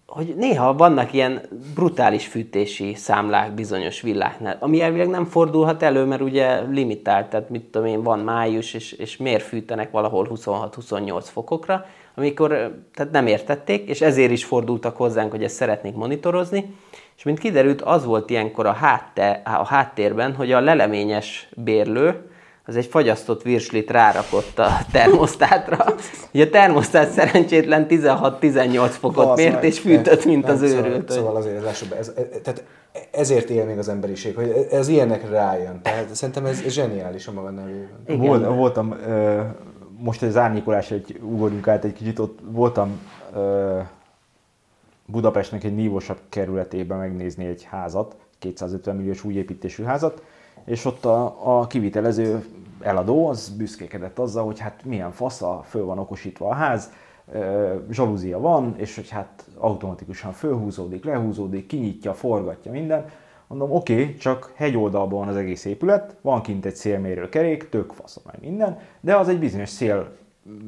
hogy 0.07 0.35
néha 0.37 0.75
vannak 0.75 1.13
ilyen 1.13 1.41
brutális 1.75 2.27
fűtési 2.27 2.95
számlák 2.95 3.55
bizonyos 3.55 4.01
villáknál, 4.01 4.57
ami 4.61 4.81
elvileg 4.81 5.09
nem 5.09 5.25
fordulhat 5.25 5.83
elő, 5.83 6.05
mert 6.05 6.21
ugye 6.21 6.61
limitált, 6.61 7.31
tehát 7.31 7.51
mit 7.51 7.63
tudom 7.63 7.87
én, 7.87 8.03
van 8.03 8.19
május, 8.19 8.75
és, 8.75 8.93
és 8.93 9.17
miért 9.17 9.43
fűtenek 9.43 9.91
valahol 9.91 10.29
26-28 10.31 11.21
fokokra, 11.21 11.87
amikor 12.15 12.49
tehát 12.95 13.13
nem 13.13 13.27
értették, 13.27 13.89
és 13.89 14.01
ezért 14.01 14.31
is 14.31 14.45
fordultak 14.45 14.97
hozzánk, 14.97 15.31
hogy 15.31 15.43
ezt 15.43 15.55
szeretnék 15.55 15.95
monitorozni, 15.95 16.75
és 17.17 17.23
mint 17.23 17.39
kiderült, 17.39 17.83
az 17.83 18.05
volt 18.05 18.31
ilyenkor 18.31 18.67
a, 18.67 18.73
hátte, 18.73 19.43
a 19.45 19.65
háttérben, 19.65 20.35
hogy 20.35 20.53
a 20.53 20.61
leleményes 20.61 21.49
bérlő, 21.57 22.29
az 22.67 22.77
egy 22.77 22.87
fagyasztott 22.87 23.43
virslit 23.43 23.91
rárakott 23.91 24.59
a 24.59 24.69
termosztátra. 24.93 25.85
Ugye 26.33 26.45
a 26.45 26.51
termosztát 26.51 27.11
szerencsétlen 27.11 27.87
16-18 27.89 28.91
fokot 28.91 29.25
Basz 29.25 29.39
mért, 29.39 29.65
és 29.65 29.79
fűtött, 29.79 30.25
mint 30.25 30.47
nem, 30.47 30.55
az 30.55 30.69
szóval, 30.69 30.87
őrült. 30.87 31.11
Szóval 31.11 31.37
azért 31.37 31.63
lássuk 31.63 31.89
be, 31.89 31.97
ez, 31.97 32.13
ez, 32.17 32.25
tehát 32.43 32.65
ezért 33.11 33.51
él 33.51 33.65
még 33.65 33.79
az 33.79 33.89
emberiség, 33.89 34.35
hogy 34.35 34.67
ez 34.71 34.89
ilyenek 34.89 35.31
rájön. 35.31 35.81
Tehát 35.83 36.15
szerintem 36.15 36.45
ez 36.45 36.63
zseniális 36.69 37.27
a 37.27 37.33
maga 37.33 37.51
nevében. 37.51 38.27
Volt, 38.27 38.47
voltam, 38.47 38.95
most 39.99 40.23
az 40.23 40.37
árnyékolás, 40.37 40.91
egy 40.91 41.21
ugorjunk 41.23 41.69
át 41.69 41.85
egy 41.85 41.93
kicsit, 41.93 42.19
ott 42.19 42.39
voltam 42.43 43.01
Budapestnek 45.07 45.65
egy 45.65 45.75
nívosabb 45.75 46.21
kerületében 46.29 46.99
megnézni 46.99 47.45
egy 47.45 47.63
házat, 47.63 48.17
250 48.39 48.97
milliós 48.97 49.25
új 49.25 49.35
építésű 49.35 49.83
házat, 49.83 50.23
és 50.65 50.85
ott 50.85 51.05
a, 51.05 51.35
a 51.59 51.67
kivitelező 51.67 52.45
eladó 52.81 53.29
az 53.29 53.49
büszkékedett 53.57 54.19
azzal, 54.19 54.45
hogy 54.45 54.59
hát 54.59 54.85
milyen 54.85 55.13
fasza, 55.13 55.63
föl 55.69 55.85
van 55.85 55.99
okosítva 55.99 56.49
a 56.49 56.55
ház, 56.55 56.91
zsalúzia 57.91 58.39
van, 58.39 58.75
és 58.77 58.95
hogy 58.95 59.09
hát 59.09 59.45
automatikusan 59.59 60.33
fölhúzódik, 60.33 61.05
lehúzódik, 61.05 61.67
kinyitja, 61.67 62.15
forgatja 62.15 62.71
minden. 62.71 63.05
Mondom, 63.47 63.73
oké, 63.73 63.93
okay, 63.93 64.15
csak 64.15 64.53
hegyoldalban 64.55 65.19
van 65.19 65.29
az 65.29 65.37
egész 65.37 65.65
épület, 65.65 66.17
van 66.21 66.43
kint 66.43 66.65
egy 66.65 66.75
szélmérő 66.75 67.29
kerék, 67.29 67.69
tök 67.69 67.93
fasz, 67.93 68.21
meg 68.25 68.37
minden, 68.41 68.79
de 69.01 69.17
az 69.17 69.29
egy 69.29 69.39
bizonyos 69.39 69.69
szél 69.69 70.17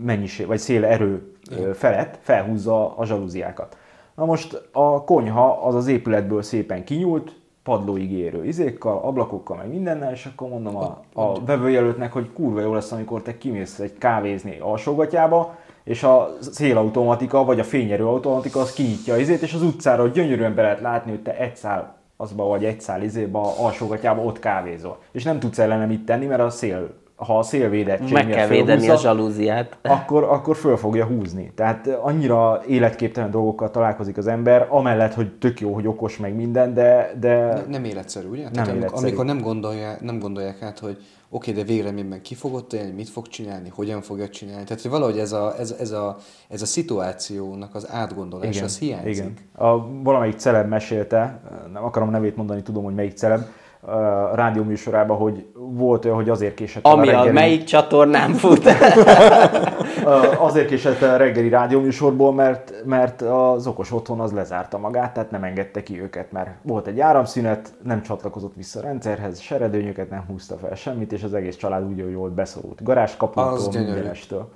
mennyiség, 0.02 0.46
vagy 0.46 0.58
szél 0.58 0.84
erő 0.84 1.32
felett 1.74 2.18
felhúzza 2.22 2.96
a 2.96 3.06
zsalúziákat. 3.06 3.76
Na 4.16 4.24
most 4.24 4.68
a 4.72 5.04
konyha 5.04 5.62
az 5.62 5.74
az 5.74 5.86
épületből 5.86 6.42
szépen 6.42 6.84
kinyúlt, 6.84 7.34
padlóig 7.62 8.12
érő 8.12 8.44
izékkal, 8.44 9.00
ablakokkal, 9.02 9.56
meg 9.56 9.68
mindennel, 9.68 10.12
és 10.12 10.26
akkor 10.26 10.48
mondom 10.48 10.76
a, 10.76 11.00
a 11.12 11.44
vevőjelöltnek, 11.44 12.12
hogy 12.12 12.32
kurva 12.32 12.60
jó 12.60 12.74
lesz, 12.74 12.92
amikor 12.92 13.22
te 13.22 13.38
kimész 13.38 13.78
egy 13.78 13.98
kávézni 13.98 14.58
alsógatyába, 14.58 15.54
és 15.84 16.02
a 16.02 16.36
szélautomatika, 16.40 17.44
vagy 17.44 17.60
a 17.60 17.64
fényerő 17.64 18.06
automatika 18.06 18.60
az 18.60 18.72
kinyitja 18.72 19.14
az 19.14 19.20
izét, 19.20 19.42
és 19.42 19.54
az 19.54 19.62
utcára 19.62 20.08
gyönyörűen 20.08 20.54
be 20.54 20.62
lehet 20.62 20.80
látni, 20.80 21.10
hogy 21.10 21.22
te 21.22 21.36
egy 21.36 21.56
szál 21.56 21.96
azba 22.16 22.44
vagy 22.44 22.64
egy 22.64 22.80
szál 22.80 23.02
izéba, 23.02 23.58
alsógatyába 23.58 24.22
ott 24.22 24.38
kávézol. 24.38 24.98
És 25.12 25.22
nem 25.22 25.38
tudsz 25.38 25.58
ellene 25.58 25.86
mit 25.86 26.04
tenni, 26.04 26.26
mert 26.26 26.40
a 26.40 26.50
szél 26.50 26.94
ha 27.16 27.38
a 27.38 27.42
szélvédettség 27.42 28.12
Meg 28.12 28.28
kell 28.28 28.46
védeni 28.46 28.88
a 28.88 28.96
zsalúziát. 28.96 29.78
Akkor, 29.82 30.24
akkor 30.24 30.56
föl 30.56 30.76
fogja 30.76 31.04
húzni. 31.04 31.52
Tehát 31.54 31.86
annyira 31.86 32.62
életképtelen 32.68 33.30
dolgokkal 33.30 33.70
találkozik 33.70 34.16
az 34.16 34.26
ember, 34.26 34.66
amellett, 34.70 35.14
hogy 35.14 35.32
tök 35.32 35.60
jó, 35.60 35.74
hogy 35.74 35.86
okos 35.86 36.16
meg 36.16 36.34
minden, 36.34 36.74
de... 36.74 37.12
de 37.20 37.36
ne, 37.36 37.66
nem 37.66 37.84
életszerű, 37.84 38.28
ugye? 38.28 38.42
Nem 38.42 38.52
Tehát 38.52 38.74
életszerű. 38.74 39.06
amikor, 39.06 39.24
nem, 39.24 39.40
gondolják, 39.40 40.00
nem 40.00 40.18
gondolják 40.18 40.62
át, 40.62 40.78
hogy 40.78 40.96
oké, 41.28 41.50
okay, 41.50 41.62
de 41.62 41.68
végeredményben 41.68 42.22
ki 42.22 42.34
fogod 42.34 42.64
élni, 42.72 42.90
mit 42.90 43.08
fog 43.08 43.28
csinálni, 43.28 43.68
hogyan 43.68 44.00
fogja 44.00 44.28
csinálni. 44.28 44.64
Tehát, 44.64 44.82
hogy 44.82 44.90
valahogy 44.90 45.18
ez 45.18 45.32
a, 45.32 45.54
ez, 45.58 45.74
ez 45.78 45.90
a, 45.90 46.16
ez 46.48 46.62
a 46.62 46.66
szituációnak 46.66 47.74
az 47.74 47.90
átgondolása, 47.90 48.50
igen, 48.50 48.64
az 48.64 48.78
hiányzik. 48.78 49.14
Igen. 49.14 49.34
A, 49.52 50.02
valamelyik 50.02 50.36
celeb 50.38 50.68
mesélte, 50.68 51.40
nem 51.72 51.84
akarom 51.84 52.10
nevét 52.10 52.36
mondani, 52.36 52.62
tudom, 52.62 52.84
hogy 52.84 52.94
melyik 52.94 53.16
celeb, 53.16 53.40
rádióműsorában, 54.34 55.16
hogy 55.16 55.46
volt 55.54 56.04
olyan, 56.04 56.16
hogy 56.16 56.28
azért 56.28 56.54
késett 56.54 56.84
Ami 56.84 57.08
a, 57.08 57.10
reggeli... 57.10 57.28
a 57.28 57.32
melyik 57.32 57.64
csatornán 57.64 58.32
fut? 58.32 58.64
azért 60.38 60.68
késett 60.68 61.02
a 61.02 61.16
reggeli 61.16 61.48
rádióműsorból, 61.48 62.34
mert, 62.34 62.72
mert 62.84 63.22
az 63.22 63.66
okos 63.66 63.92
otthon 63.92 64.20
az 64.20 64.32
lezárta 64.32 64.78
magát, 64.78 65.12
tehát 65.14 65.30
nem 65.30 65.44
engedte 65.44 65.82
ki 65.82 66.00
őket, 66.02 66.32
mert 66.32 66.50
volt 66.62 66.86
egy 66.86 67.00
áramszünet, 67.00 67.72
nem 67.82 68.02
csatlakozott 68.02 68.54
vissza 68.54 68.78
a 68.78 68.82
rendszerhez, 68.82 69.40
seredőnyöket 69.40 70.10
nem 70.10 70.24
húzta 70.28 70.56
fel 70.56 70.74
semmit, 70.74 71.12
és 71.12 71.22
az 71.22 71.34
egész 71.34 71.56
család 71.56 71.84
úgy, 71.84 72.00
hogy 72.00 72.14
volt 72.14 72.32
beszorult 72.32 72.82
garázskaputól, 72.82 73.58
mindenestől. 73.72 74.48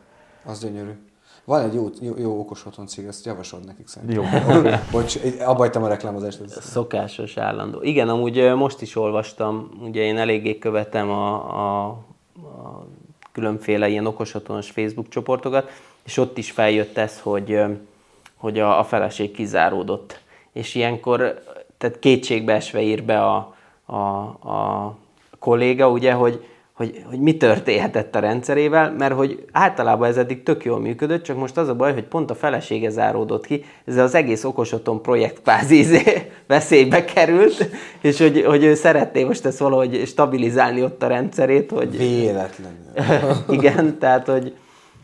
Az 0.44 0.60
gyönyörű. 0.60 1.09
Van 1.44 1.62
egy 1.62 1.74
jó, 1.74 1.88
jó, 2.00 2.14
jó 2.18 2.38
okos 2.38 2.66
otthon 2.66 2.86
cég, 2.86 3.06
ezt 3.06 3.26
javasold 3.26 3.64
nekik 3.64 3.86
szerintem. 3.88 4.22
Jó. 4.22 4.58
Okay. 4.58 4.74
Bocs, 4.90 5.18
abba 5.44 5.64
a 5.72 5.88
reklámozást. 5.88 6.40
Szokásos, 6.48 7.36
állandó. 7.36 7.82
Igen, 7.82 8.08
amúgy 8.08 8.54
most 8.54 8.80
is 8.80 8.96
olvastam, 8.96 9.70
ugye 9.82 10.02
én 10.02 10.18
eléggé 10.18 10.58
követem 10.58 11.10
a, 11.10 11.34
a, 11.34 11.86
a 12.34 12.86
különféle 13.32 13.88
ilyen 13.88 14.06
okos 14.06 14.34
otthonos 14.34 14.70
Facebook 14.70 15.08
csoportokat, 15.08 15.70
és 16.02 16.16
ott 16.16 16.38
is 16.38 16.50
feljött 16.50 16.96
ez, 16.96 17.20
hogy 17.20 17.60
hogy 18.40 18.58
a, 18.58 18.78
a 18.78 18.84
feleség 18.84 19.30
kizáródott. 19.30 20.20
És 20.52 20.74
ilyenkor, 20.74 21.42
tehát 21.78 21.98
kétségbe 21.98 22.54
esve 22.54 22.80
ír 22.80 23.02
be 23.04 23.24
a, 23.24 23.54
a, 23.84 23.96
a 23.96 24.96
kolléga, 25.38 25.90
ugye, 25.90 26.12
hogy, 26.12 26.44
hogy, 26.80 27.02
hogy 27.08 27.20
mi 27.20 27.36
történhetett 27.36 28.14
a 28.14 28.18
rendszerével, 28.18 28.92
mert 28.92 29.14
hogy 29.14 29.44
általában 29.52 30.08
ez 30.08 30.16
eddig 30.16 30.42
tök 30.42 30.64
jól 30.64 30.80
működött, 30.80 31.22
csak 31.22 31.36
most 31.36 31.56
az 31.56 31.68
a 31.68 31.74
baj, 31.74 31.92
hogy 31.92 32.04
pont 32.04 32.30
a 32.30 32.34
felesége 32.34 32.90
záródott 32.90 33.46
ki, 33.46 33.64
ez 33.84 33.96
az 33.96 34.14
egész 34.14 34.44
okosoton 34.44 35.02
projekt 35.02 35.42
kvázi 35.42 35.78
izé 35.78 36.02
veszélybe 36.46 37.04
került, 37.04 37.68
és 38.00 38.18
hogy, 38.18 38.44
hogy 38.44 38.64
ő 38.64 38.74
szeretné 38.74 39.24
most 39.24 39.44
ezt 39.44 39.58
valahogy 39.58 40.06
stabilizálni 40.06 40.82
ott 40.82 41.02
a 41.02 41.06
rendszerét, 41.06 41.70
hogy... 41.70 41.96
Véletlenül. 41.96 42.78
Igen, 43.58 43.98
tehát 43.98 44.26
hogy, 44.26 44.56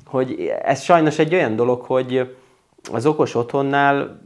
hogy 0.07 0.53
ez 0.63 0.83
sajnos 0.83 1.19
egy 1.19 1.35
olyan 1.35 1.57
dolog, 1.57 1.81
hogy 1.81 2.37
az 2.93 3.07
okos 3.07 3.35
otthonnál, 3.35 4.21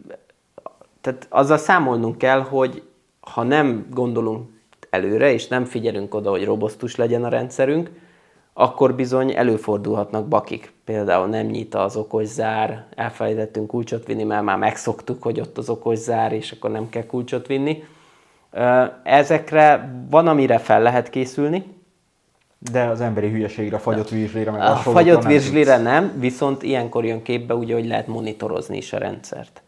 tehát 1.01 1.27
azzal 1.29 1.59
számolnunk 1.59 2.19
kell, 2.19 2.41
hogy 2.41 2.83
ha 3.21 3.43
nem 3.43 3.87
gondolunk 3.91 4.49
előre, 4.91 5.33
és 5.33 5.49
nem 5.49 5.65
figyelünk 5.65 6.15
oda, 6.15 6.31
hogy 6.31 6.45
robosztus 6.45 6.97
legyen 6.97 7.25
a 7.25 7.29
rendszerünk, 7.29 7.91
akkor 8.53 8.95
bizony 8.95 9.37
előfordulhatnak 9.37 10.29
bakik. 10.29 10.73
Például 10.85 11.27
nem 11.27 11.47
nyit 11.47 11.75
az 11.75 11.97
okos 11.97 12.27
zár, 12.27 12.87
elfelejtettünk 12.97 13.67
kulcsot 13.67 14.07
vinni, 14.07 14.25
mert 14.25 14.43
már 14.43 14.59
megszoktuk, 14.59 15.23
hogy 15.23 15.41
ott 15.41 15.59
az 15.59 15.69
okos 15.69 15.99
zár, 15.99 16.33
és 16.33 16.53
akkor 16.53 16.71
nem 16.71 16.89
kell 16.89 17.07
kulcsot 17.07 17.47
vinni. 17.47 17.85
Ezekre 19.03 19.93
van, 20.11 20.29
amire 20.29 20.59
fel 20.59 20.83
lehet 20.83 21.11
készülni. 21.11 21.65
De 22.71 22.85
az 22.85 23.01
emberi 23.01 23.31
hülyeségre, 23.31 23.77
a 23.77 23.79
fagyott 23.79 24.09
virzslire, 24.09 24.51
meg 24.51 24.61
a 24.61 24.75
fagyott 24.77 25.25
virzslire 25.25 25.79
nem, 25.79 26.13
viszont 26.19 26.63
ilyenkor 26.63 27.05
jön 27.05 27.23
képbe 27.23 27.55
ugye, 27.55 27.75
hogy 27.75 27.87
lehet 27.87 28.07
monitorozni 28.07 28.77
is 28.77 28.93
a 28.93 28.99
rendszert. 28.99 29.63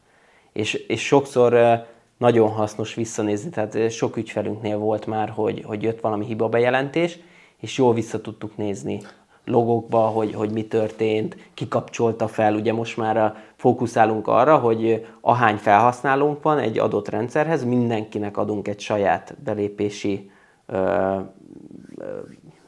És, 0.52 0.74
és 0.74 1.06
sokszor 1.06 1.82
nagyon 2.22 2.50
hasznos 2.50 2.94
visszanézni, 2.94 3.50
tehát 3.50 3.90
sok 3.90 4.16
ügyfelünknél 4.16 4.78
volt 4.78 5.06
már, 5.06 5.28
hogy, 5.28 5.62
hogy 5.66 5.82
jött 5.82 6.00
valami 6.00 6.24
hiba 6.24 6.48
bejelentés, 6.48 7.18
és 7.60 7.78
jól 7.78 7.94
vissza 7.94 8.20
tudtuk 8.20 8.56
nézni 8.56 9.00
logokba, 9.44 9.98
hogy, 9.98 10.34
hogy 10.34 10.50
mi 10.50 10.66
történt, 10.66 11.36
kikapcsolta 11.54 12.28
fel. 12.28 12.54
Ugye 12.54 12.72
most 12.72 12.96
már 12.96 13.34
fókuszálunk 13.56 14.28
arra, 14.28 14.58
hogy 14.58 15.06
ahány 15.20 15.56
felhasználónk 15.56 16.42
van 16.42 16.58
egy 16.58 16.78
adott 16.78 17.08
rendszerhez, 17.08 17.64
mindenkinek 17.64 18.36
adunk 18.36 18.68
egy 18.68 18.80
saját 18.80 19.34
belépési 19.44 20.30
ö, 20.66 20.76
ö, 20.76 22.04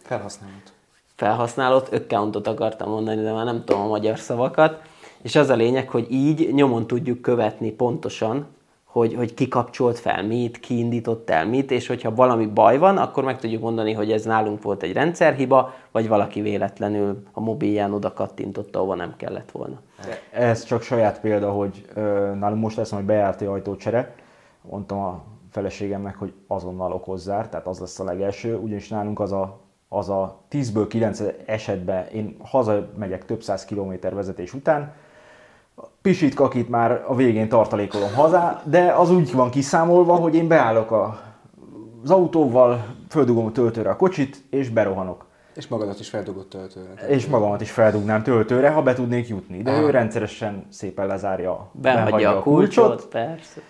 felhasználót. 0.02 0.72
Felhasználót, 1.16 1.88
accountot 1.88 2.46
akartam 2.46 2.90
mondani, 2.90 3.22
de 3.22 3.32
már 3.32 3.44
nem 3.44 3.64
tudom 3.64 3.82
a 3.82 3.88
magyar 3.88 4.18
szavakat. 4.18 4.82
És 5.22 5.36
az 5.36 5.48
a 5.48 5.54
lényeg, 5.54 5.88
hogy 5.88 6.06
így 6.10 6.54
nyomon 6.54 6.86
tudjuk 6.86 7.20
követni 7.20 7.70
pontosan, 7.70 8.46
hogy, 8.94 9.14
hogy 9.14 9.34
ki 9.34 9.48
kapcsolt 9.48 9.98
fel 9.98 10.22
mit, 10.22 10.60
ki 10.60 10.78
indított 10.78 11.30
el 11.30 11.46
mit, 11.46 11.70
és 11.70 11.86
hogyha 11.86 12.14
valami 12.14 12.46
baj 12.46 12.78
van, 12.78 12.96
akkor 12.96 13.24
meg 13.24 13.38
tudjuk 13.38 13.62
mondani, 13.62 13.92
hogy 13.92 14.12
ez 14.12 14.24
nálunk 14.24 14.62
volt 14.62 14.82
egy 14.82 14.92
rendszerhiba, 14.92 15.74
vagy 15.90 16.08
valaki 16.08 16.40
véletlenül 16.40 17.22
a 17.32 17.40
mobilján 17.40 17.92
oda 17.92 18.12
kattintotta, 18.12 18.78
ahova 18.78 18.94
nem 18.94 19.14
kellett 19.16 19.50
volna. 19.50 19.80
Ez 20.30 20.64
csak 20.64 20.82
saját 20.82 21.20
példa, 21.20 21.50
hogy 21.50 21.86
nálunk 22.38 22.60
most 22.60 22.76
lesz 22.76 22.90
hogy 22.90 23.04
bejárti 23.04 23.44
ajtócsere, 23.44 24.14
mondtam 24.60 24.98
a 24.98 25.22
feleségemnek, 25.50 26.16
hogy 26.16 26.32
azonnal 26.46 26.92
okozzár, 26.92 27.48
tehát 27.48 27.66
az 27.66 27.78
lesz 27.78 28.00
a 28.00 28.04
legelső, 28.04 28.56
ugyanis 28.56 28.88
nálunk 28.88 29.20
az 29.20 29.32
a, 29.32 29.60
az 29.88 30.08
a 30.08 30.40
10-ből 30.50 30.86
9 30.88 31.22
esetben 31.46 32.06
én 32.06 32.36
hazamegyek 32.42 33.24
több 33.24 33.42
száz 33.42 33.64
kilométer 33.64 34.14
vezetés 34.14 34.54
után, 34.54 34.92
pisit 36.02 36.34
kakit 36.34 36.68
már 36.68 37.04
a 37.06 37.14
végén 37.14 37.48
tartalékolom 37.48 38.14
haza, 38.14 38.62
de 38.64 38.92
az 38.92 39.10
úgy 39.10 39.32
van 39.32 39.50
kiszámolva, 39.50 40.14
hogy 40.14 40.34
én 40.34 40.48
beállok 40.48 40.90
a, 40.90 41.20
az 42.02 42.10
autóval, 42.10 42.84
földugom 43.08 43.46
a 43.46 43.52
töltőre 43.52 43.90
a 43.90 43.96
kocsit, 43.96 44.44
és 44.50 44.68
berohanok. 44.68 45.26
És 45.54 45.68
magadat 45.68 46.00
is 46.00 46.08
feldugott 46.08 46.50
töltőre. 46.50 47.08
És 47.08 47.26
magamat 47.26 47.60
is 47.60 47.70
feldugnám 47.70 48.22
töltőre, 48.22 48.70
ha 48.70 48.82
be 48.82 48.94
tudnék 48.94 49.28
jutni. 49.28 49.62
De 49.62 49.70
Aha. 49.70 49.80
ő 49.80 49.90
rendszeresen 49.90 50.66
szépen 50.68 51.06
lezárja, 51.06 51.70
behagyja 51.72 52.36
a 52.36 52.42
kulcsot. 52.42 52.86
kulcsot. 52.86 53.08
Persze. 53.08 53.60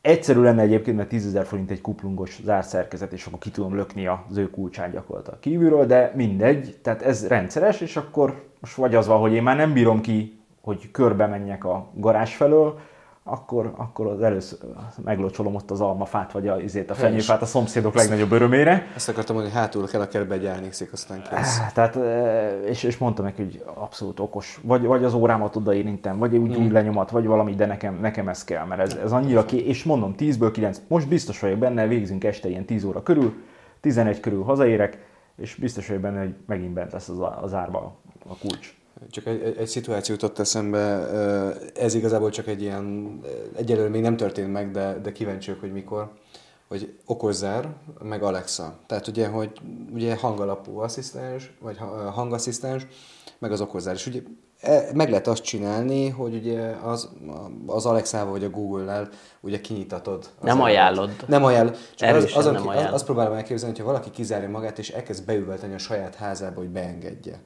Egyszerű 0.00 0.40
lenne 0.40 0.62
egyébként, 0.62 0.96
mert 0.96 1.08
10 1.08 1.26
ezer 1.26 1.44
forint 1.44 1.70
egy 1.70 1.80
kuplungos 1.80 2.40
zárszerkezet, 2.44 3.12
és 3.12 3.26
akkor 3.26 3.38
ki 3.38 3.50
tudom 3.50 3.74
lökni 3.74 4.06
az 4.06 4.36
ő 4.36 4.50
kulcsát 4.50 4.92
gyakorlatilag 4.92 5.38
kívülről, 5.38 5.86
de 5.86 6.12
mindegy, 6.14 6.78
tehát 6.82 7.02
ez 7.02 7.26
rendszeres, 7.26 7.80
és 7.80 7.96
akkor 7.96 8.44
most 8.60 8.74
vagy 8.74 8.94
az 8.94 9.06
van, 9.06 9.20
hogy 9.20 9.32
én 9.32 9.42
már 9.42 9.56
nem 9.56 9.72
bírom 9.72 10.00
ki 10.00 10.41
hogy 10.62 10.90
körbe 10.90 11.26
menjek 11.26 11.64
a 11.64 11.86
garázs 11.94 12.34
felől, 12.34 12.78
akkor, 13.24 13.72
akkor 13.76 14.06
az 14.06 14.22
először 14.22 14.58
meglocsolom 15.04 15.54
ott 15.54 15.70
az 15.70 15.80
almafát, 15.80 16.32
vagy 16.32 16.48
a, 16.48 16.60
izét, 16.60 16.90
a 16.90 16.94
fenyőfát 16.94 17.42
a 17.42 17.46
szomszédok 17.46 17.94
legnagyobb 17.94 18.32
örömére. 18.32 18.86
Ezt 18.94 19.08
akartam 19.08 19.34
mondani, 19.34 19.54
hogy 19.54 19.64
hátul 19.64 19.86
kell 19.86 20.00
a 20.00 20.08
kertbe 20.08 20.34
egy 20.34 20.44
elnékszik, 20.44 20.92
aztán 20.92 21.22
kész. 21.30 21.60
Tehát, 21.74 21.98
és, 22.64 22.82
és 22.82 22.98
mondtam 22.98 23.24
neki, 23.24 23.42
hogy 23.42 23.64
abszolút 23.74 24.20
okos. 24.20 24.60
Vagy, 24.62 24.82
vagy 24.82 25.04
az 25.04 25.14
órámat 25.14 25.56
odaérintem, 25.56 26.18
vagy 26.18 26.36
úgy, 26.36 26.58
mm. 26.58 26.64
úgy 26.64 26.70
lenyomat, 26.70 27.10
vagy 27.10 27.26
valami, 27.26 27.54
de 27.54 27.66
nekem, 27.66 27.98
nekem 28.00 28.28
ez 28.28 28.44
kell, 28.44 28.64
mert 28.64 28.80
ez, 28.80 28.94
ez 28.94 29.12
annyira 29.12 29.44
ki, 29.44 29.66
és 29.66 29.84
mondom, 29.84 30.14
10-ből 30.18 30.50
9, 30.52 30.80
most 30.88 31.08
biztos 31.08 31.40
vagyok 31.40 31.58
benne, 31.58 31.86
végzünk 31.86 32.24
este 32.24 32.48
ilyen 32.48 32.64
10 32.64 32.84
óra 32.84 33.02
körül, 33.02 33.34
11 33.80 34.20
körül 34.20 34.42
hazaérek, 34.42 35.06
és 35.36 35.54
biztos 35.54 35.86
vagyok 35.86 36.02
benne, 36.02 36.18
hogy 36.20 36.34
megint 36.46 36.72
bent 36.72 36.92
lesz 36.92 37.08
az, 37.08 37.18
az 37.40 37.54
árba 37.54 37.96
a 38.28 38.36
kulcs. 38.40 38.81
Csak 39.10 39.26
egy, 39.26 39.42
egy, 39.42 39.56
egy 39.56 39.66
szituáció 39.66 40.14
jutott 40.14 40.38
eszembe, 40.38 41.08
ez 41.74 41.94
igazából 41.94 42.30
csak 42.30 42.46
egy 42.46 42.62
ilyen, 42.62 43.18
egyelőre 43.56 43.88
még 43.88 44.02
nem 44.02 44.16
történt 44.16 44.52
meg, 44.52 44.70
de, 44.70 44.98
de 45.02 45.12
kíváncsiak, 45.12 45.60
hogy 45.60 45.72
mikor, 45.72 46.12
hogy 46.68 46.94
okozzár, 47.06 47.68
meg 48.02 48.22
Alexa. 48.22 48.78
Tehát 48.86 49.06
ugye, 49.06 49.26
hogy 49.26 49.50
ugye 49.92 50.16
hangalapú 50.16 50.78
asszisztens, 50.78 51.52
vagy 51.60 51.78
hangasszisztens, 52.12 52.86
meg 53.38 53.52
az 53.52 53.60
okozzár. 53.60 53.94
És 53.94 54.06
ugye 54.06 54.20
e, 54.60 54.90
meg 54.94 55.08
lehet 55.08 55.26
azt 55.26 55.42
csinálni, 55.42 56.08
hogy 56.08 56.34
ugye 56.34 56.60
az, 56.82 57.08
az 57.66 57.86
Alexa-val 57.86 58.32
vagy 58.32 58.44
a 58.44 58.50
Google-lel 58.50 59.08
ugye 59.40 59.60
kinyitatod. 59.60 60.30
Nem 60.40 60.62
ajánlod. 60.62 61.10
Nem 61.26 61.44
ajánlod. 61.44 61.76
Csak 61.94 62.16
az, 62.16 62.30
azon, 62.34 62.52
nem 62.52 62.68
ajánlod. 62.68 62.94
Azt 62.94 63.04
próbálom 63.04 63.32
elképzelni, 63.32 63.74
hogyha 63.76 63.92
valaki 63.92 64.10
kizárja 64.10 64.48
magát, 64.48 64.78
és 64.78 64.90
elkezd 64.90 65.24
beüvölteni 65.24 65.74
a 65.74 65.78
saját 65.78 66.14
házába, 66.14 66.60
hogy 66.60 66.70
beengedje 66.70 67.40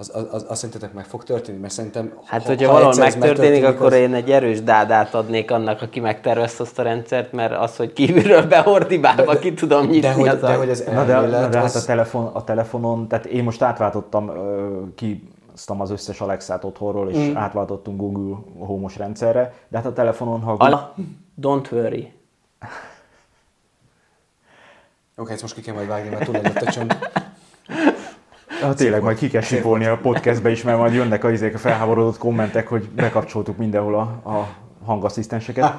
az, 0.00 0.10
az, 0.14 0.26
az, 0.30 0.44
az 0.48 0.58
szerintetek 0.58 0.92
meg 0.92 1.04
fog 1.04 1.24
történni? 1.24 1.58
Mert 1.58 1.72
szerintem, 1.72 2.12
hát, 2.24 2.42
ha, 2.42 2.48
hogyha 2.48 2.66
ha 2.66 2.72
valahol 2.72 2.96
megtörténik, 2.98 3.64
akkor 3.64 3.86
az... 3.86 3.92
én 3.92 4.14
egy 4.14 4.30
erős 4.30 4.62
dádát 4.62 5.14
adnék 5.14 5.50
annak, 5.50 5.82
aki 5.82 6.00
megtervezte 6.00 6.62
azt 6.62 6.78
a 6.78 6.82
rendszert, 6.82 7.32
mert 7.32 7.52
az, 7.52 7.76
hogy 7.76 7.92
kívülről 7.92 8.46
behordibálva 8.46 9.38
ki 9.38 9.54
tudom 9.54 9.86
nyitni 9.86 10.00
de, 10.00 10.12
hogy, 10.12 10.28
az 10.28 10.40
de, 10.40 10.54
hogy 10.54 10.68
ez 10.68 10.84
Na 10.92 11.04
de, 11.04 11.20
na 11.20 11.48
de 11.48 11.58
hát 11.58 11.74
a, 11.74 11.82
telefon, 11.82 12.26
a 12.26 12.44
telefonon, 12.44 13.08
tehát 13.08 13.26
én 13.26 13.44
most 13.44 13.62
átváltottam 13.62 14.32
ki 14.94 15.28
az 15.78 15.90
összes 15.90 16.20
Alexát 16.20 16.64
otthonról, 16.64 17.10
és 17.10 17.30
mm. 17.30 17.36
átváltottunk 17.36 18.00
Google 18.00 18.36
Home-os 18.58 18.96
rendszerre, 18.96 19.54
de 19.68 19.76
hát 19.76 19.86
a 19.86 19.92
telefonon, 19.92 20.40
ha... 20.40 20.56
Google... 20.56 20.94
Don't 21.42 21.72
worry. 21.72 21.98
Oké, 22.00 22.12
okay, 25.16 25.32
ezt 25.32 25.42
most 25.42 25.54
ki 25.54 25.60
kell 25.60 25.74
majd 25.74 25.88
vágni, 25.88 26.08
mert 26.08 26.24
tudom, 26.24 26.42
hogy 26.42 26.86
Ha 28.60 28.74
tényleg 28.74 29.02
majd 29.02 29.18
ki 29.18 29.28
kell 29.28 29.40
sipolni 29.40 29.84
a 29.84 29.98
podcastbe 29.98 30.50
is, 30.50 30.62
mert 30.62 30.78
majd 30.78 30.94
jönnek 30.94 31.24
a, 31.24 31.30
izék, 31.30 31.54
a 31.54 31.58
felháborodott 31.58 32.18
kommentek, 32.18 32.68
hogy 32.68 32.88
bekapcsoltuk 32.88 33.56
mindenhol 33.56 33.94
a, 33.94 34.30
a 34.30 34.56
hangasszisztenseket. 34.84 35.64
Ah. 35.64 35.74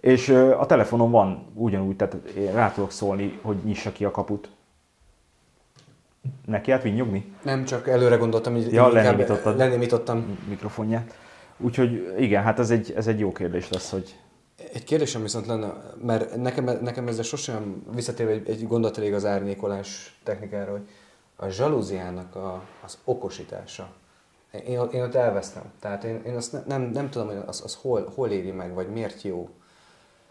És 0.00 0.28
a 0.58 0.66
telefonon 0.66 1.10
van 1.10 1.46
ugyanúgy, 1.54 1.96
tehát 1.96 2.14
én 2.36 2.52
rá 2.52 2.72
tudok 2.72 2.90
szólni, 2.90 3.38
hogy 3.42 3.56
nyissa 3.64 3.92
ki 3.92 4.04
a 4.04 4.10
kaput. 4.10 4.50
Neki 6.46 6.70
át 6.70 6.82
vinnyogni? 6.82 7.32
Nem, 7.42 7.64
csak 7.64 7.88
előre 7.88 8.16
gondoltam, 8.16 8.52
hogy 8.52 8.72
ja, 8.72 8.88
lenémítottad 8.88 9.56
lenémítottam 9.56 10.38
mikrofonját. 10.48 11.14
Úgyhogy 11.56 12.14
igen, 12.18 12.42
hát 12.42 12.58
ez 12.58 12.70
egy, 12.70 12.92
ez 12.96 13.06
egy 13.06 13.18
jó 13.18 13.32
kérdés 13.32 13.70
lesz, 13.70 13.90
hogy... 13.90 14.16
Egy 14.72 14.84
kérdésem 14.84 15.22
viszont 15.22 15.46
lenne, 15.46 15.72
mert 16.02 16.36
nekem, 16.36 16.78
nekem 16.82 17.08
ezzel 17.08 17.22
sosem 17.22 17.82
visszatérve 17.94 18.32
egy, 18.32 18.48
egy 18.48 18.66
gondolat 18.66 18.98
elég 18.98 19.14
az 19.14 19.24
árnyékolás 19.24 20.18
technikára, 20.24 20.70
hogy 20.70 20.88
a 21.42 21.48
zsalúziának 21.48 22.34
a, 22.34 22.62
az 22.84 22.98
okosítása. 23.04 23.88
Én, 24.66 24.80
én 24.92 25.02
ott 25.02 25.14
elvesztem. 25.14 25.62
Tehát 25.80 26.04
én, 26.04 26.22
én 26.26 26.36
azt 26.36 26.52
ne, 26.52 26.60
nem, 26.66 26.82
nem 26.82 27.10
tudom, 27.10 27.26
hogy 27.26 27.42
az, 27.46 27.62
az 27.64 27.78
hol, 27.80 28.12
hol 28.14 28.30
éri 28.30 28.50
meg, 28.50 28.74
vagy 28.74 28.88
miért 28.88 29.22
jó. 29.22 29.48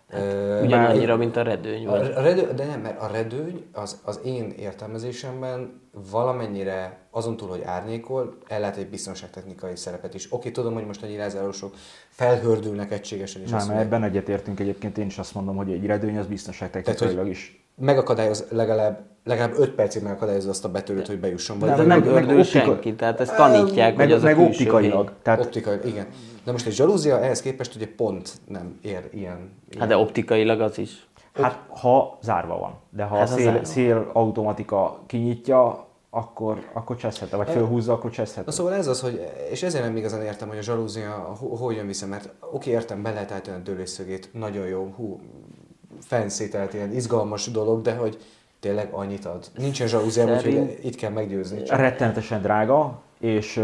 Hát, 0.10 0.62
ugyanannyira, 0.62 1.16
mint 1.16 1.36
a 1.36 1.42
redőny. 1.42 1.86
Vagy. 1.86 2.12
A, 2.12 2.18
a 2.18 2.22
redő, 2.22 2.54
de 2.54 2.66
nem, 2.66 2.82
mert 2.82 3.02
a 3.02 3.08
redőny 3.08 3.66
az, 3.72 4.02
az 4.04 4.20
én 4.24 4.50
értelmezésemben 4.50 5.82
valamennyire 6.12 6.98
azon 7.12 7.38
túl, 7.38 7.50
hogy 7.50 7.62
árnyékol, 7.62 8.38
ellát 8.48 8.78
egy 8.78 8.88
biztonságtechnikai 8.88 9.76
szerepet 9.76 10.14
is. 10.14 10.34
Oké, 10.34 10.52
tudom, 10.52 10.74
hogy 10.74 10.86
most 10.86 11.04
a 11.04 11.08
nyilázárosok 11.08 11.74
felhördülnek 12.10 12.92
egységesen 12.92 13.42
is. 13.42 13.50
Nem, 13.50 13.68
mert 13.68 13.80
ebben 13.80 14.04
egyetértünk 14.04 14.60
egyébként, 14.60 14.98
én 14.98 15.06
is 15.06 15.18
azt 15.18 15.34
mondom, 15.34 15.56
hogy 15.56 15.72
egy 15.72 15.86
redőny 15.86 16.18
az 16.18 16.28
biztonságtechnikailag 16.28 17.28
is 17.28 17.61
megakadályoz 17.82 18.46
legalább 18.50 19.10
legalább 19.24 19.54
5 19.58 19.70
percig 19.72 20.04
megakadályozza 20.04 20.50
azt 20.50 20.66
a 20.66 20.70
betörőt, 20.70 21.08
hogy 21.08 21.20
bejusson. 21.20 21.60
Vagy 21.60 21.70
meg- 21.70 21.88
nem 21.88 22.00
meg 22.14 22.24
optika- 22.24 22.46
senki, 22.46 22.96
tehát 22.96 23.20
ezt 23.20 23.36
tanítják, 23.36 23.96
meg, 23.96 24.06
hogy 24.06 24.16
az 24.16 24.24
meg 24.24 24.38
a 24.38 24.42
optikailag. 24.42 25.12
Tehát 25.22 25.40
optikai, 25.40 25.78
igen. 25.86 26.08
De 26.46 26.52
most 26.52 26.66
egy 26.68 26.74
zsalúzia 26.74 27.20
ehhez 27.20 27.42
képest 27.42 27.76
ugye 27.76 27.88
pont 27.96 28.32
nem 28.48 28.80
ér 28.82 29.10
ilyen. 29.12 29.52
Hát 29.80 29.88
de 29.88 29.98
optikailag 29.98 30.62
az 30.62 30.78
is. 30.78 31.08
Hát 31.34 31.60
ha 31.70 32.18
zárva 32.22 32.58
van, 32.60 32.74
de 32.90 33.04
ha 33.04 33.16
Hát, 33.18 33.30
a 33.30 33.32
szél, 33.32 33.64
szél 33.64 34.10
automatika 34.14 35.00
kinyitja, 35.08 35.86
akkor, 36.10 36.58
akkor 36.74 36.96
cseszhet, 36.96 37.30
vagy 37.30 37.50
fölhúzza, 37.50 37.94
akkor 37.94 38.12
cseszhet. 38.12 38.46
Na 38.46 38.52
szóval 38.52 38.74
ez 38.74 38.88
az, 38.88 39.02
hogy, 39.02 39.28
és 39.52 39.64
ezért 39.64 39.84
nem 39.84 39.96
igazán 39.98 40.22
értem, 40.22 40.48
hogy 40.48 40.58
a 40.58 40.62
zsalúzia 40.62 41.36
ho- 41.40 41.60
hogy 41.60 41.76
jön 41.76 41.88
vissza, 41.88 42.08
mert 42.08 42.30
oké, 42.52 42.72
értem, 42.72 43.02
be 43.02 43.12
lehet 43.12 43.32
állítani 43.32 43.58
a 43.58 43.60
dőlésszögét, 43.60 44.30
nagyon 44.34 44.68
jó, 44.68 44.94
hú, 44.96 45.20
fancy, 46.02 46.50
tehát 46.50 46.74
ilyen 46.74 46.94
izgalmas 46.94 47.52
dolog, 47.52 47.82
de 47.82 47.96
hogy 47.96 48.18
tényleg 48.60 48.88
annyit 48.92 49.26
ad. 49.26 49.46
Nincsen 49.58 49.88
Szerint- 49.88 50.46
úgyhogy 50.46 50.80
itt 50.84 50.96
kell 50.96 51.12
meggyőzni. 51.12 51.64
Csak. 51.64 51.78
Rettenetesen 51.78 52.42
drága, 52.42 53.02
és, 53.20 53.64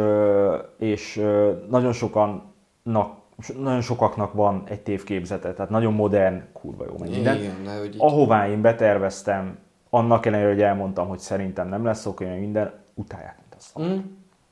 és 0.77 1.23
nagyon 1.69 1.93
sokannak, 1.93 3.15
nagyon 3.57 3.81
sokaknak 3.81 4.33
van 4.33 4.63
egy 4.65 4.79
tévképzete, 4.79 5.53
tehát 5.53 5.71
nagyon 5.71 5.93
modern, 5.93 6.43
kurva 6.53 6.85
jó 6.85 6.95
meg 6.99 7.09
minden. 7.09 7.38
Igen, 7.38 7.63
de 7.63 7.77
hogy 7.77 7.93
így, 7.95 8.01
Ahová 8.01 8.49
én 8.49 8.61
beterveztem, 8.61 9.57
annak 9.89 10.25
ellenére, 10.25 10.49
hogy 10.49 10.61
elmondtam, 10.61 11.07
hogy 11.07 11.19
szerintem 11.19 11.69
nem 11.69 11.85
lesz 11.85 12.05
oké, 12.05 12.38
minden, 12.39 12.73
utálják, 12.93 13.38
mint 13.39 13.53
a 13.53 13.59
szar. 13.59 13.85
Mm. 13.85 13.99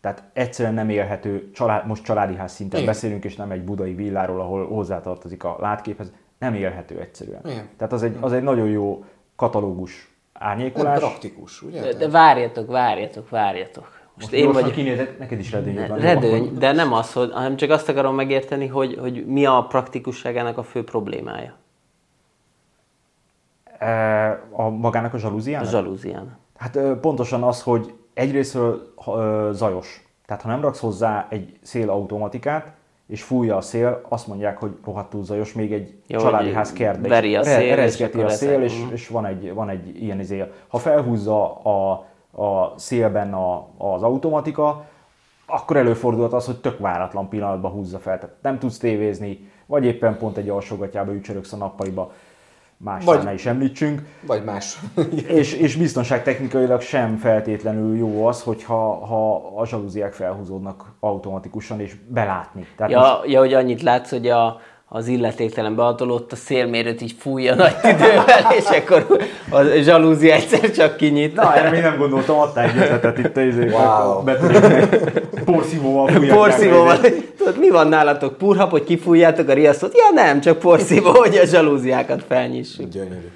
Tehát 0.02 0.24
egyszerűen 0.34 0.74
nem 0.74 0.90
élhető, 0.90 1.52
család, 1.52 1.88
most 1.88 2.04
családi 2.04 2.36
ház 2.36 2.52
szinten 2.52 2.80
Igen. 2.80 2.94
beszélünk, 2.94 3.24
és 3.24 3.36
nem 3.36 3.52
egy 3.52 3.64
budai 3.64 3.94
villáról, 3.94 4.42
ahol 4.42 4.68
hozzátartozik 4.68 5.44
a 5.44 5.58
látképhez, 5.60 6.12
nem 6.38 6.54
élhető 6.54 7.00
egyszerűen. 7.00 7.42
Igen. 7.46 7.70
Tehát 7.78 7.94
az 7.94 8.04
egy, 8.04 8.18
az 8.20 8.32
egy 8.32 8.44
nagyon 8.44 8.68
jó 8.68 9.04
katalógus 9.36 10.14
nem 10.40 10.48
árnyékolás. 10.50 11.00
praktikus, 11.00 11.62
ugye? 11.62 11.82
De, 11.82 11.94
de 11.94 12.10
várjatok, 12.10 12.68
várjatok, 12.72 13.30
várjatok. 13.30 13.94
Most 14.14 14.32
én 14.32 14.44
Gyorsan 14.44 14.64
vagy... 14.64 14.72
kinézett, 14.74 15.20
neked 15.20 15.40
is 15.40 15.52
redőnyöd 15.52 15.88
van. 15.88 15.98
jó? 15.98 16.04
Redőny, 16.04 16.58
de 16.58 16.72
nem 16.72 16.94
az, 16.94 17.14
hogy, 17.14 17.32
hanem 17.32 17.56
csak 17.56 17.70
azt 17.70 17.90
akarom 17.90 18.16
megérteni, 18.16 18.68
hogy, 18.68 18.98
hogy 19.00 19.26
mi 19.26 19.46
a 19.46 19.66
praktikusságának 19.70 20.58
a 20.58 20.64
fő 20.64 20.84
problémája. 20.84 21.54
E, 23.80 24.30
a 24.52 24.70
magának 24.70 25.14
a 25.14 25.16
A 25.16 25.20
zsalúziának? 25.20 25.70
zsalúzián. 25.70 26.38
Hát 26.58 26.80
pontosan 27.02 27.44
az, 27.44 27.62
hogy 27.62 27.94
egyrésztről 28.14 28.94
zajos. 29.52 30.04
Tehát 30.26 30.42
ha 30.42 30.50
nem 30.50 30.62
raksz 30.62 30.80
hozzá 30.80 31.28
egy 31.30 31.58
szélautomatikát, 31.62 32.72
és 33.08 33.24
fújja 33.24 33.56
a 33.56 33.62
szél, 33.62 34.02
azt 34.10 34.28
mondják, 34.28 34.58
hogy 34.60 34.72
rohadtul 34.86 35.24
zajos, 35.24 35.54
még 35.54 35.74
egy 35.74 35.94
Jó, 36.08 36.20
családi 36.20 36.54
ház 36.54 36.74
kertbe 36.74 37.08
veri 37.08 37.36
a 37.36 37.44
szél, 37.44 37.68
és 37.70 37.76
rezgeti 37.76 38.22
a 38.22 38.30
szél, 38.30 38.62
és, 38.62 38.82
Mhm. 38.84 38.94
és 38.94 39.08
van, 39.08 39.26
egy, 39.26 39.54
van 39.54 39.70
egy 39.70 40.04
ilyen 40.04 40.20
izé. 40.20 40.44
Ha 40.68 40.78
felhúzza 40.78 41.56
a, 41.56 41.92
a 42.44 42.74
szélben 42.78 43.34
a, 43.34 43.68
az 43.78 44.04
automatika, 44.04 44.86
akkor 45.46 45.78
előfordulhat 45.78 46.34
az, 46.34 46.46
hogy 46.46 46.60
tök 46.62 46.80
váratlan 46.80 47.30
pillanatban 47.30 47.72
húzza 47.72 48.00
fel. 48.00 48.20
Tehát 48.20 48.36
nem 48.42 48.60
tudsz 48.60 48.78
tévézni, 48.78 49.50
vagy 49.66 49.86
éppen 49.86 50.18
pont 50.18 50.38
egy 50.38 50.50
alsógatjába 50.50 51.14
ücsöröksz 51.14 51.54
a 51.54 51.58
nappaliba, 51.58 52.12
más 52.78 53.04
Vagy- 53.04 53.24
ne 53.24 53.34
is 53.34 53.46
említsünk. 53.46 54.02
Vagy 54.28 54.44
más. 54.44 54.80
És, 55.28 55.54
és 55.54 55.76
biztonságtechnikailag 55.76 56.82
sem 56.82 57.18
feltétlenül 57.18 57.98
jó 57.98 58.26
az, 58.26 58.42
hogyha 58.42 59.06
ha 59.06 59.36
a 59.56 59.66
zsalúziák 59.66 60.14
felhúzódnak 60.14 60.94
automatikusan, 61.00 61.80
és 61.80 61.96
belátni. 62.08 62.68
Tehát 62.78 62.94
most- 62.94 63.06
Ja, 63.06 63.22
ja, 63.26 63.40
hogy 63.40 63.54
annyit 63.54 63.82
látsz, 63.82 64.10
hogy 64.10 64.28
a, 64.28 64.60
az 64.96 65.08
illetéktelen 65.08 65.76
behatolót 65.76 66.32
a 66.32 66.36
szélmérőt 66.36 67.02
így 67.02 67.16
fújja 67.20 67.56
nagy 67.56 67.76
tüdővel, 67.76 68.52
és 68.60 68.66
akkor 68.66 69.06
a 69.50 69.62
zsalúzia 69.64 70.34
egyszer 70.34 70.72
csak 70.72 70.98
kinyit. 70.98 71.36
Na, 71.36 71.56
erre 71.56 71.70
még 71.70 71.82
nem 71.82 71.98
gondoltam, 71.98 72.38
adtál 72.40 72.70
egy 72.70 72.78
ötletet 72.78 73.18
itt 73.18 73.38
a 73.38 73.42
izék, 73.42 73.72
Wow. 73.72 74.24
Porszívóval 75.46 76.08
fújják 76.08 76.38
Porszívóval. 76.38 76.98
Tudod, 77.38 77.60
mi 77.60 77.70
van 77.70 77.88
nálatok? 77.88 78.38
Purhap, 78.38 78.70
hogy 78.70 78.84
kifújjátok 78.84 79.50
a 79.50 79.54
riasztót? 79.54 79.94
Ja 79.94 80.24
nem, 80.24 80.42
csak 80.42 80.60
porszívó, 80.60 81.10
hogy 81.10 81.36
a 81.36 81.46
zsalúziákat 81.46 82.24
felnyissuk. 82.28 82.90
Gyönyörű. 82.90 83.32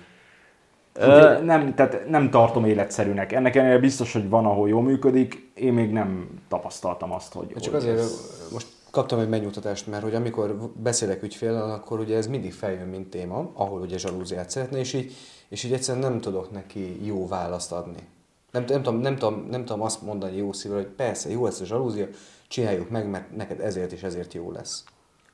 Úgyhogy 0.95 1.43
nem, 1.45 1.74
tehát 1.76 2.10
nem 2.10 2.30
tartom 2.30 2.66
életszerűnek. 2.66 3.32
Ennek 3.34 3.55
ellenére 3.55 3.80
biztos, 3.80 4.14
hogy 4.14 4.30
van, 4.30 4.45
ahol 4.45 4.70
jól 4.70 4.82
működik. 4.82 5.51
Én 5.55 5.74
még 5.74 5.91
nem 5.91 6.28
tapasztaltam 6.49 7.14
azt, 7.14 7.34
hogy... 7.34 7.47
Csak 7.60 7.74
hogy 7.74 7.82
azért 7.82 7.97
ez- 7.97 8.49
most 8.53 8.66
kaptam 8.92 9.20
egy 9.20 9.30
megnyugtatást, 9.30 9.88
mert 9.88 10.04
hogy 10.04 10.16
amikor 10.16 10.72
amikor 10.76 11.24
ügyféllel, 11.24 11.72
akkor 11.72 12.00
ugye 12.00 12.18
ez 12.18 12.28
mindig 12.28 12.54
feljön, 12.54 12.88
mint 12.88 13.10
téma, 13.10 13.52
ahol 13.54 13.82
ugye 13.82 13.98
zsalúziát 13.98 14.50
szeretne, 14.50 14.78
és 14.78 14.94
így, 14.94 15.14
és 15.50 15.64
így 15.64 15.74
egyszerűen 15.74 16.12
nem 16.12 16.22
tudok 16.22 16.52
neki 16.52 17.06
jó 17.06 17.28
választ 17.28 17.72
adni. 17.72 18.08
Nem, 18.52 18.64
nem, 18.68 18.84
tudom, 18.84 19.00
nem, 19.00 19.16
tudom, 19.16 19.48
nem 19.50 19.66
tudom 19.66 19.82
azt 19.82 20.02
mondani 20.02 20.38
jó 20.38 20.54
szívvel, 20.54 20.78
hogy 20.78 20.88
persze, 20.88 21.30
jó 21.30 21.44
lesz 21.44 21.60
a 21.60 21.66
zsalúzia, 21.66 22.08
csináljuk 22.48 22.90
meg, 22.90 23.10
mert 23.10 23.36
neked 23.36 23.60
ezért 23.60 23.92
és 23.92 24.04
ezért 24.04 24.34
jó 24.34 24.52
lesz. 24.52 24.84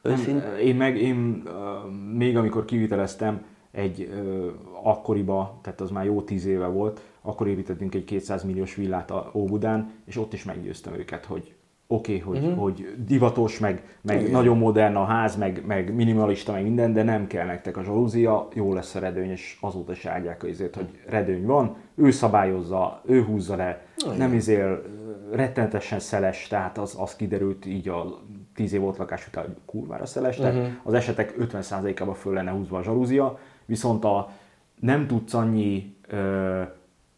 Nem, 0.02 0.44
én 0.62 0.76
meg, 0.76 0.98
én 0.98 1.44
uh, 1.46 1.92
még 2.14 2.38
amikor 2.38 2.66
kiviteleztem 2.66 3.46
egy 3.72 4.10
uh, 4.12 4.48
akkoriba, 4.84 5.60
tehát 5.62 5.82
az 5.82 5.90
már 5.90 6.06
jó 6.06 6.22
tíz 6.22 6.46
éve 6.46 6.68
volt, 6.68 7.02
akkor 7.22 7.48
építettünk 7.48 7.96
egy 7.96 8.04
200 8.04 8.44
milliós 8.44 8.76
villát 8.76 9.12
a 9.12 9.32
Óbudán, 9.34 9.92
és 10.06 10.18
ott 10.18 10.34
is 10.34 10.44
meggyőztem 10.44 10.94
őket, 10.94 11.26
hogy 11.26 11.55
oké, 11.88 12.18
okay, 12.18 12.34
hogy, 12.34 12.44
uh-huh. 12.44 12.62
hogy 12.62 12.96
divatos, 13.06 13.60
meg, 13.60 13.98
meg 14.02 14.20
Igen. 14.20 14.32
nagyon 14.32 14.58
modern 14.58 14.96
a 14.96 15.04
ház, 15.04 15.36
meg, 15.36 15.64
meg 15.66 15.96
minimalista, 15.96 16.52
meg 16.52 16.64
minden, 16.64 16.94
de 16.94 17.04
nem 17.04 17.28
kell 17.28 17.46
nektek 17.46 17.78
a 17.78 17.84
zsalúzia, 17.84 18.48
jó 18.54 18.74
lesz 18.74 18.96
a 18.96 19.00
redőny, 19.00 19.30
és 19.30 19.58
azóta 19.62 19.92
is 19.92 20.06
áldják 20.06 20.44
azért, 20.44 20.76
hogy 20.76 20.90
redőny 21.08 21.46
van, 21.46 21.76
ő 21.96 22.12
szabályozza, 22.12 23.02
ő 23.06 23.24
húzza 23.24 23.56
le, 23.56 23.86
nem 24.18 24.34
izél, 24.34 24.82
rettenetesen 25.32 26.00
szeles, 26.00 26.48
tehát 26.48 26.78
az, 26.78 26.96
az 27.00 27.16
kiderült 27.16 27.66
így 27.66 27.90
a 27.90 28.20
10 28.56 28.74
év 28.74 28.82
volt 28.82 28.98
lakás 28.98 29.28
után, 29.28 29.46
hogy 29.46 29.56
kurvára 29.66 30.06
szeles, 30.06 30.36
tehát 30.36 30.56
uh-huh. 30.56 30.72
az 30.84 30.94
esetek 30.94 31.36
50%-ában 31.40 32.14
föl 32.14 32.34
lenne 32.34 32.52
húzva 32.52 32.78
a 32.78 32.84
zsalúzia, 32.84 33.40
viszont 33.66 34.04
a 34.04 34.30
nem 34.80 35.08
tudsz 35.08 35.34
annyi 35.34 35.96
ö, 36.08 36.62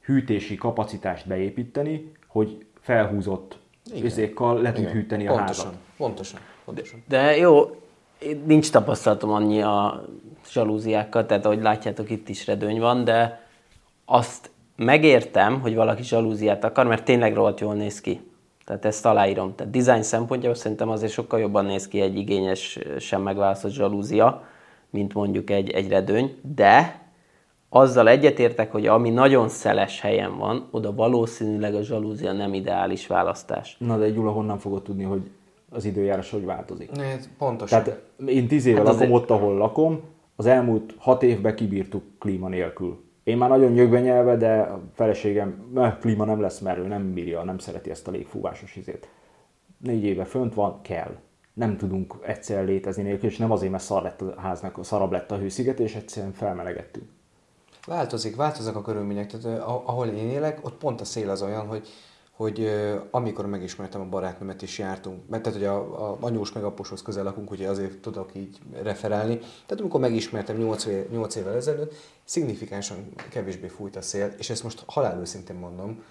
hűtési 0.02 0.56
kapacitást 0.56 1.28
beépíteni, 1.28 2.12
hogy 2.28 2.66
felhúzott 2.80 3.60
Igen. 3.92 4.06
izékkal 4.06 4.62
le 4.62 4.72
tud 4.72 4.82
Igen, 4.82 4.94
hűteni 4.94 5.28
a 5.28 5.34
pontosan, 5.34 5.66
házat. 5.66 5.80
Pontosan, 5.98 6.40
pontosan. 6.66 7.04
De 7.08 7.38
jó, 7.38 7.76
én- 8.20 8.44
nincs 8.46 8.72
tapasztalatom 8.72 9.32
annyi 9.32 9.62
a 9.62 10.06
zsalúziákkal, 10.52 11.26
tehát 11.26 11.46
ahogy 11.46 11.62
látjátok, 11.62 12.10
itt 12.10 12.30
is 12.30 12.46
redőny 12.48 12.80
van, 12.80 13.04
de 13.04 13.46
azt 14.06 14.50
megértem, 14.76 15.62
hogy 15.62 15.76
valaki 15.76 16.04
zsalúziát 16.04 16.64
akar, 16.64 16.88
mert 16.88 17.04
tényleg 17.04 17.34
rohadt 17.34 17.60
jól 17.60 17.74
néz 17.74 18.02
ki. 18.02 18.22
Tehát 18.66 18.86
ezt 18.86 19.06
aláírom. 19.06 19.56
Tehát 19.56 19.74
design 19.74 20.02
szempontjából 20.02 20.58
szerintem 20.58 20.90
azért 20.90 21.12
sokkal 21.12 21.40
jobban 21.40 21.66
néz 21.66 21.88
ki 21.88 22.02
egy 22.02 22.18
igényes, 22.18 22.80
sem 23.00 23.22
megválasztott 23.22 23.72
zsalúzia, 23.72 24.44
mint 24.90 25.14
mondjuk 25.14 25.50
egy, 25.50 25.70
egy 25.70 25.88
redőny, 25.90 26.38
de 26.56 27.00
azzal 27.70 28.08
egyetértek, 28.10 28.72
hogy 28.72 28.88
ami 28.88 29.10
nagyon 29.10 29.50
szeles 29.50 30.02
helyen 30.02 30.38
van, 30.38 30.68
oda 30.72 30.94
valószínűleg 30.94 31.76
a 31.76 31.82
zsalúzia 31.82 32.32
nem 32.32 32.54
ideális 32.54 33.08
választás. 33.08 33.76
Na 33.80 33.98
de 33.98 34.10
Gyula, 34.10 34.32
honnan 34.32 34.58
fogod 34.58 34.84
tudni, 34.84 35.04
hogy 35.04 35.30
az 35.70 35.86
időjárás 35.86 36.32
hogy 36.32 36.46
változik? 36.46 36.92
Ne, 36.92 37.16
pontosan. 37.38 37.84
Tehát 37.84 38.02
én 38.28 38.48
tíz 38.48 38.66
éve 38.66 38.78
Hát 38.78 38.86
lakom 38.86 39.02
azért- 39.02 39.16
ott, 39.16 39.30
ahol 39.30 39.56
lakom, 39.56 40.00
az 40.36 40.46
elmúlt 40.46 40.94
hat 40.98 41.24
évben 41.24 41.56
kibírtuk 41.56 42.04
klíma 42.20 42.48
nélkül. 42.48 43.06
Én 43.24 43.38
már 43.38 43.50
nagyon 43.50 43.72
nyögve 43.72 44.00
nyelve, 44.00 44.36
de 44.38 44.60
a 44.60 44.82
feleségem, 44.94 45.72
eh, 45.76 45.96
klíma 46.00 46.26
nem 46.26 46.42
lesz, 46.42 46.60
mert 46.60 46.78
ő 46.78 46.88
nem 46.88 47.14
bírja, 47.14 47.44
nem 47.44 47.58
szereti 47.58 47.90
ezt 47.90 48.08
a 48.08 48.12
légfúvásos 48.12 48.76
izét. 48.76 49.10
Négy 49.78 50.04
éve 50.04 50.24
fönt 50.24 50.54
van, 50.54 50.82
kell. 50.82 51.16
Nem 51.54 51.78
tudunk 51.78 52.16
egyszer 52.26 52.66
létezni 52.66 53.04
nélkül, 53.04 53.30
és 53.30 53.38
nem 53.38 53.52
azért, 53.52 53.72
mert 53.72 53.84
szar 53.84 54.02
lett 54.04 54.22
a 54.22 54.34
háznak, 54.38 54.78
szarabb 54.86 55.12
lett 55.12 55.32
a 55.32 55.38
hőszigetés, 55.38 55.96
egyszerűen 55.96 56.34
felmelegettünk. 56.34 57.06
Változik, 57.88 58.36
változnak 58.36 58.76
a 58.76 58.82
körülmények. 58.82 59.28
Tehát 59.28 59.60
eh, 59.60 59.90
ahol 59.90 60.08
én 60.08 60.30
élek, 60.30 60.66
ott 60.66 60.78
pont 60.78 61.02
a 61.02 61.06
szél 61.06 61.30
az 61.30 61.42
olyan, 61.42 61.68
hogy, 61.68 61.88
hogy 62.32 62.72
amikor 63.12 63.46
megismertem 63.46 64.02
a 64.02 64.06
barátnőmet 64.06 64.62
is 64.62 64.80
jártunk, 64.80 65.30
mert 65.30 65.44
tehát, 65.44 65.58
hogy 65.58 65.68
a, 65.68 66.10
a 66.10 66.18
anyós 66.20 66.52
meg 66.52 66.64
aposhoz 66.64 67.02
közel 67.02 67.24
lakunk, 67.24 67.52
ugye 67.52 67.70
azért 67.70 67.98
tudok 67.98 68.30
így 68.36 68.58
referálni. 68.82 69.38
Tehát 69.38 69.80
amikor 69.80 70.00
megismertem 70.00 70.58
8, 70.58 70.86
év, 70.86 71.10
8 71.10 71.36
évvel 71.36 71.56
ezelőtt, 71.56 71.94
szignifikánsan 72.24 72.98
kevésbé 73.30 73.68
fújt 73.68 73.96
a 73.96 74.02
szél, 74.02 74.34
és 74.38 74.50
ezt 74.50 74.64
most 74.64 74.84
halálőszintén 74.86 75.56
mondom, 75.56 76.04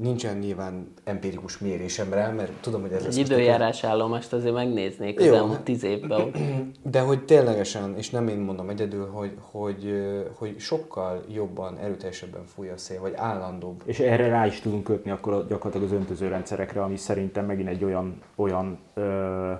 nincsen 0.00 0.36
nyilván 0.36 0.92
empirikus 1.04 1.58
mérésem 1.58 2.12
rá, 2.12 2.30
mert 2.30 2.52
tudom, 2.60 2.80
hogy 2.80 2.92
ez 2.92 3.04
lesz 3.04 3.16
Egy 3.16 3.30
időjárás 3.30 3.84
állomást 3.84 4.32
azért 4.32 4.54
megnéznék 4.54 5.20
az 5.20 5.26
Jó. 5.26 5.34
elmúlt 5.34 5.60
tíz 5.60 5.84
évben. 5.84 6.30
De 6.82 7.00
hogy 7.00 7.24
ténylegesen, 7.24 7.96
és 7.96 8.10
nem 8.10 8.28
én 8.28 8.38
mondom 8.38 8.68
egyedül, 8.68 9.08
hogy, 9.10 9.32
hogy, 9.40 10.02
hogy 10.34 10.58
sokkal 10.58 11.24
jobban, 11.34 11.78
erőteljesebben 11.78 12.44
fúj 12.54 12.68
a 12.68 12.76
szél, 12.76 13.00
vagy 13.00 13.12
állandóbb. 13.16 13.82
És 13.84 13.98
erre 13.98 14.28
rá 14.28 14.46
is 14.46 14.60
tudunk 14.60 14.84
kötni 14.84 15.10
akkor 15.10 15.46
gyakorlatilag 15.48 15.86
az 15.86 15.96
öntözőrendszerekre, 15.96 16.82
ami 16.82 16.96
szerintem 16.96 17.46
megint 17.46 17.68
egy 17.68 17.84
olyan, 17.84 18.22
olyan, 18.34 18.78
ö, 18.94 19.52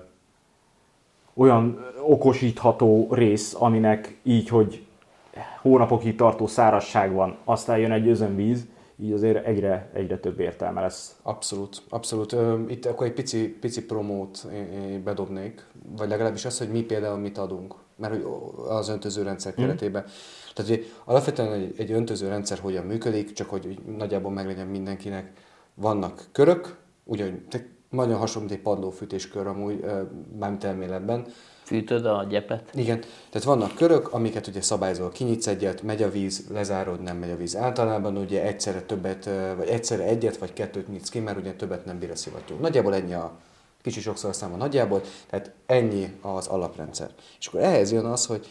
olyan 1.35 1.85
okosítható 2.07 3.09
rész, 3.11 3.57
aminek 3.59 4.19
így, 4.23 4.49
hogy 4.49 4.85
hónapokig 5.61 6.17
tartó 6.17 6.47
szárazság 6.47 7.13
van, 7.13 7.37
aztán 7.45 7.79
jön 7.79 7.93
egy 7.93 8.09
özönvíz, 8.09 8.67
így 9.03 9.13
azért 9.13 9.47
egyre, 9.47 9.91
egyre 9.95 10.19
több 10.19 10.41
értelme 10.41 10.81
lesz. 10.81 11.17
Abszolút, 11.23 11.83
abszolút. 11.89 12.37
Itt 12.69 12.87
akkor 12.87 13.07
egy 13.07 13.13
pici, 13.13 13.49
pici 13.49 13.85
promót 13.85 14.47
bedobnék, 15.05 15.67
vagy 15.97 16.09
legalábbis 16.09 16.45
az, 16.45 16.59
hogy 16.59 16.71
mi 16.71 16.83
például 16.83 17.19
mit 17.19 17.39
adunk, 17.39 17.75
mert 17.97 18.13
hogy 18.13 18.27
az 18.69 18.89
öntözőrendszer 18.89 19.53
mhm. 19.53 19.61
keretében. 19.61 20.03
Mm. 20.03 20.11
Tehát 20.55 20.71
hogy 20.71 20.93
alapvetően 21.05 21.53
egy, 21.53 21.75
egy 21.77 21.93
öntözőrendszer 21.93 22.59
hogyan 22.59 22.85
működik, 22.85 23.33
csak 23.33 23.51
hogy 23.51 23.79
nagyjából 23.97 24.33
meglegyen 24.33 24.67
mindenkinek. 24.67 25.33
Vannak 25.75 26.29
körök, 26.33 26.77
ugyanúgy 27.05 27.43
nagyon 27.91 28.19
hasonló, 28.19 28.49
mint 28.49 28.59
egy 28.59 28.65
padlófűtéskör 28.65 29.47
amúgy, 29.47 29.85
mármint 30.39 30.65
elméletben. 30.65 31.27
Fűtöd 31.71 32.07
a 32.07 32.27
gyepet? 32.29 32.71
Igen. 32.75 33.01
Tehát 33.31 33.47
vannak 33.47 33.75
körök, 33.75 34.13
amiket 34.13 34.47
ugye 34.47 34.61
szabályozol, 34.61 35.11
kinyitsz 35.11 35.47
egyet, 35.47 35.83
megy 35.83 36.03
a 36.03 36.11
víz, 36.11 36.45
lezárod, 36.53 37.03
nem 37.03 37.17
megy 37.17 37.31
a 37.31 37.37
víz. 37.37 37.57
Általában 37.57 38.17
ugye 38.17 38.43
egyszerre 38.43 38.83
többet, 38.83 39.31
vagy 39.57 39.69
egyszerre 39.69 40.03
egyet 40.03 40.37
vagy 40.37 40.53
kettőt 40.53 40.89
nyitsz 40.89 41.09
ki, 41.09 41.19
mert 41.19 41.39
ugye 41.39 41.53
többet 41.53 41.85
nem 41.85 41.99
bír 41.99 42.11
a 42.11 42.17
szivattyú. 42.17 42.57
Nagyjából 42.61 42.95
ennyi 42.95 43.15
a 43.15 43.33
kicsi 43.83 44.01
sokszor 44.01 44.35
száma 44.35 44.57
nagyjából, 44.57 45.01
tehát 45.29 45.51
ennyi 45.67 46.17
az 46.21 46.47
alaprendszer. 46.47 47.11
És 47.41 47.47
akkor 47.47 47.61
ehhez 47.61 47.93
jön 47.93 48.05
az, 48.05 48.27
hogy 48.27 48.47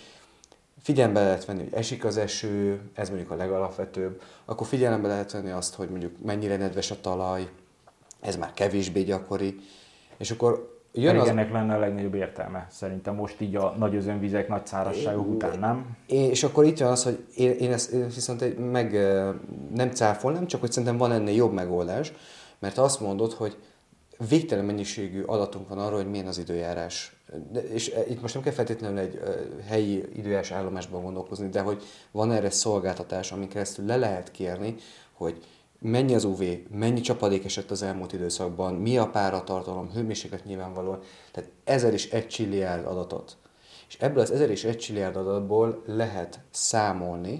figyelembe 0.81 1.21
lehet 1.21 1.45
venni, 1.45 1.63
hogy 1.63 1.73
esik 1.73 2.05
az 2.05 2.17
eső, 2.17 2.81
ez 2.93 3.09
mondjuk 3.09 3.31
a 3.31 3.35
legalapvetőbb, 3.35 4.21
akkor 4.45 4.67
figyelembe 4.67 5.07
lehet 5.07 5.31
venni 5.31 5.51
azt, 5.51 5.75
hogy 5.75 5.89
mondjuk 5.89 6.11
mennyire 6.25 6.57
nedves 6.57 6.91
a 6.91 7.01
talaj, 7.01 7.49
ez 8.19 8.35
már 8.35 8.53
kevésbé 8.53 9.01
gyakori, 9.01 9.59
és 10.17 10.31
akkor 10.31 10.78
jön 10.93 11.05
Pedig 11.05 11.21
az... 11.21 11.27
ennek 11.27 11.51
lenne 11.51 11.75
a 11.75 11.79
legnagyobb 11.79 12.13
értelme, 12.13 12.67
szerintem 12.69 13.15
most 13.15 13.41
így 13.41 13.55
a 13.55 13.75
nagy 13.77 13.95
özönvizek, 13.95 14.47
nagy 14.47 14.65
szárazságok 14.65 15.25
é, 15.27 15.29
után, 15.29 15.59
nem? 15.59 15.97
És 16.07 16.43
akkor 16.43 16.65
itt 16.65 16.79
jön 16.79 16.89
az, 16.89 17.03
hogy 17.03 17.25
én, 17.35 17.51
én 17.51 17.71
ezt 17.71 17.91
viszont 18.13 18.71
meg 18.71 18.91
nem 19.75 19.91
cáfolnám, 19.91 20.47
csak 20.47 20.59
hogy 20.59 20.71
szerintem 20.71 20.97
van 20.97 21.11
ennél 21.11 21.35
jobb 21.35 21.53
megoldás, 21.53 22.13
mert 22.59 22.77
azt 22.77 22.99
mondod, 22.99 23.33
hogy 23.33 23.57
végtelen 24.29 24.65
mennyiségű 24.65 25.21
adatunk 25.21 25.69
van 25.69 25.77
arról, 25.77 25.97
hogy 26.01 26.09
milyen 26.09 26.27
az 26.27 26.37
időjárás. 26.37 27.15
De, 27.51 27.59
és 27.59 27.93
itt 28.09 28.21
most 28.21 28.33
nem 28.33 28.43
kell 28.43 28.53
feltétlenül 28.53 28.97
egy 28.97 29.19
helyi 29.67 30.03
időjárás 30.15 30.51
állomásban 30.51 31.01
gondolkozni, 31.01 31.49
de 31.49 31.61
hogy 31.61 31.83
van 32.11 32.31
erre 32.31 32.49
szolgáltatás, 32.49 33.31
amin 33.31 33.47
keresztül 33.47 33.85
le 33.85 33.95
lehet 33.95 34.31
kérni, 34.31 34.75
hogy 35.13 35.43
mennyi 35.79 36.15
az 36.15 36.23
UV, 36.23 36.43
mennyi 36.69 37.01
csapadék 37.01 37.45
esett 37.45 37.71
az 37.71 37.81
elmúlt 37.81 38.13
időszakban, 38.13 38.73
mi 38.73 38.97
a 38.97 39.09
páratartalom, 39.09 39.91
hőmérséklet 39.91 40.45
nyilvánvalóan. 40.45 40.99
Tehát 41.31 41.49
ezer 41.63 41.93
és 41.93 42.09
egy 42.09 42.27
csilliárd 42.27 42.85
adatot. 42.85 43.37
És 43.87 43.97
ebből 43.99 44.21
az 44.21 44.31
ezer 44.31 44.49
és 44.49 44.63
egy 44.63 44.77
csilliárd 44.77 45.15
adatból 45.15 45.83
lehet 45.85 46.39
számolni, 46.51 47.35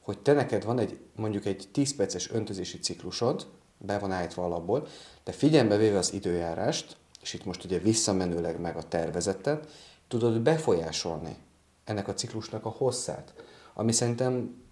hogy 0.00 0.18
te 0.18 0.32
neked 0.32 0.64
van 0.64 0.78
egy 0.78 0.98
mondjuk 1.16 1.44
egy 1.44 1.68
10 1.72 1.96
perces 1.96 2.30
öntözési 2.30 2.78
ciklusod, 2.78 3.46
be 3.78 3.98
van 3.98 4.12
állítva 4.12 4.44
alapból, 4.44 4.86
de 5.24 5.32
figyelembe 5.32 5.76
véve 5.76 5.98
az 5.98 6.12
időjárást, 6.12 6.96
és 7.22 7.34
itt 7.34 7.44
most 7.44 7.64
ugye 7.64 7.78
visszamenőleg 7.78 8.60
meg 8.60 8.76
a 8.76 8.82
tervezetet, 8.82 9.70
tudod 10.08 10.40
befolyásolni 10.40 11.36
ennek 11.84 12.08
a 12.08 12.14
ciklusnak 12.14 12.64
a 12.64 12.68
hosszát. 12.68 13.34
Ami 13.74 13.92
szerintem, 13.92 14.62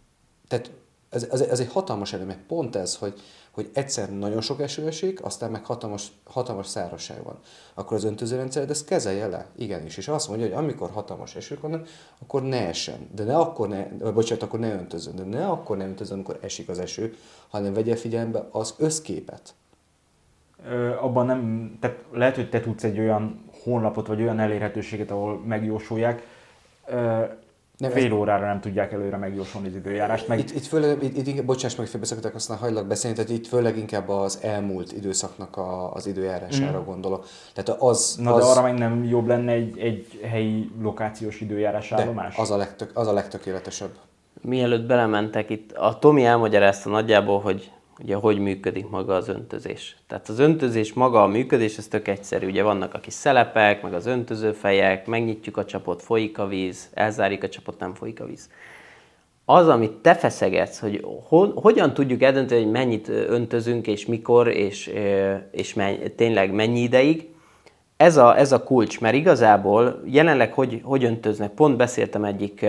tehát 0.49 0.71
ez, 1.11 1.27
ez, 1.31 1.41
ez 1.41 1.61
egy 1.61 1.73
hatalmas 1.73 2.11
mert 2.11 2.39
pont 2.47 2.77
ez, 2.77 2.97
hogy, 2.97 3.21
hogy 3.51 3.71
egyszer 3.73 4.19
nagyon 4.19 4.41
sok 4.41 4.61
eső 4.61 4.87
esik, 4.87 5.25
aztán 5.25 5.51
meg 5.51 5.65
hatalmas, 5.65 6.13
hatalmas 6.25 6.67
szárazság 6.67 7.23
van. 7.23 7.39
Akkor 7.75 7.97
az 7.97 8.05
öntözőrendszered 8.05 8.71
ezt 8.71 8.87
kezelje 8.87 9.27
le, 9.27 9.47
igenis, 9.57 9.97
és 9.97 10.09
azt 10.09 10.29
mondja, 10.29 10.47
hogy 10.47 10.57
amikor 10.57 10.91
hatalmas 10.91 11.37
esők 11.37 11.61
vannak, 11.61 11.89
akkor 12.19 12.43
ne 12.43 12.67
essen, 12.67 13.09
de 13.15 13.25
ne 13.25 13.37
akkor 13.37 13.69
ne, 13.69 13.87
bocsánat, 14.13 14.43
akkor 14.43 14.59
ne 14.59 14.73
öntözön, 14.73 15.17
de 15.17 15.25
ne 15.25 15.47
akkor 15.47 15.77
ne 15.77 15.85
öntözön, 15.85 16.15
amikor 16.15 16.39
esik 16.41 16.69
az 16.69 16.79
eső, 16.79 17.17
hanem 17.49 17.73
vegye 17.73 17.97
figyelembe 17.97 18.49
az 18.51 18.75
összképet. 18.79 19.55
Ö, 20.69 20.97
abban 20.97 21.27
nem, 21.27 21.73
tehát 21.81 22.05
lehet, 22.13 22.35
hogy 22.35 22.51
te 22.51 22.61
tudsz 22.61 22.85
egy 22.85 22.99
olyan 22.99 23.45
honlapot, 23.63 24.07
vagy 24.07 24.21
olyan 24.21 24.39
elérhetőséget, 24.39 25.11
ahol 25.11 25.39
megjósolják, 25.39 26.23
nem, 27.81 27.91
fél 27.91 28.07
ez... 28.07 28.13
órára 28.13 28.47
nem 28.47 28.61
tudják 28.61 28.93
előre 28.93 29.17
megjósolni 29.17 29.69
az 29.69 29.75
időjárást. 29.75 30.29
Meg... 30.29 30.39
Itt, 30.39 30.51
itt 30.51 30.67
főleg, 30.67 31.03
itt, 31.03 31.27
itt, 31.27 31.45
bocsáss 31.45 31.75
meg, 31.75 31.87
félbeszakítok, 31.87 32.35
aztán 32.35 32.57
hajlak 32.57 32.87
beszélni, 32.87 33.17
tehát 33.17 33.31
itt 33.31 33.47
főleg 33.47 33.77
inkább 33.77 34.09
az 34.09 34.39
elmúlt 34.43 34.93
időszaknak 34.93 35.57
a, 35.57 35.93
az 35.93 36.07
időjárására 36.07 36.81
mm. 36.81 36.85
gondolok. 36.85 37.27
Tehát 37.55 37.81
az, 37.83 38.19
Na 38.23 38.35
az... 38.35 38.45
de 38.45 38.51
arra 38.51 38.63
meg 38.63 38.79
nem 38.79 39.05
jobb 39.05 39.27
lenne 39.27 39.53
egy, 39.53 39.79
egy 39.79 40.21
helyi 40.23 40.71
lokációs 40.83 41.41
időjárás 41.41 41.93
állomás? 41.93 42.37
az 42.37 42.51
a, 42.51 42.57
legtök, 42.57 42.91
az 42.95 43.07
a 43.07 43.13
legtökéletesebb. 43.13 43.91
Mielőtt 44.43 44.87
belementek 44.87 45.51
itt, 45.51 45.73
a 45.73 45.99
Tomi 45.99 46.25
elmagyarázta 46.25 46.91
nagyjából, 46.91 47.41
hogy 47.41 47.71
ugye 48.03 48.15
hogy 48.15 48.39
működik 48.39 48.89
maga 48.89 49.15
az 49.15 49.29
öntözés. 49.29 49.97
Tehát 50.07 50.29
az 50.29 50.39
öntözés 50.39 50.93
maga 50.93 51.23
a 51.23 51.27
működés, 51.27 51.79
ez 51.79 51.89
tök 51.89 52.09
egyszerű. 52.09 52.47
Ugye 52.47 52.63
vannak 52.63 52.95
a 52.95 52.99
kis 52.99 53.13
szelepek, 53.13 53.83
meg 53.83 53.95
az 53.95 54.07
öntözőfejek, 54.07 55.07
megnyitjuk 55.07 55.57
a 55.57 55.65
csapot, 55.65 56.03
folyik 56.03 56.39
a 56.39 56.47
víz, 56.47 56.91
elzárjuk 56.95 57.43
a 57.43 57.49
csapot, 57.49 57.79
nem 57.79 57.95
folyik 57.95 58.21
a 58.21 58.27
víz. 58.27 58.51
Az, 59.45 59.69
amit 59.69 59.93
te 59.93 60.15
feszegetsz, 60.15 60.79
hogy 60.79 61.05
ho- 61.29 61.59
hogyan 61.59 61.95
tudjuk 61.95 62.23
eldönteni, 62.23 62.63
hogy 62.63 62.71
mennyit 62.71 63.09
öntözünk, 63.09 63.87
és 63.87 64.07
mikor, 64.07 64.49
és, 64.49 64.93
és 65.51 65.75
menny- 65.75 66.13
tényleg 66.15 66.53
mennyi 66.53 66.81
ideig, 66.81 67.29
ez 67.97 68.17
a, 68.17 68.39
ez 68.39 68.53
a 68.53 68.63
kulcs, 68.63 69.01
mert 69.01 69.15
igazából 69.15 70.03
jelenleg 70.05 70.53
hogy, 70.53 70.81
hogy 70.85 71.05
öntöznek, 71.05 71.51
pont 71.51 71.77
beszéltem 71.77 72.25
egyik 72.25 72.67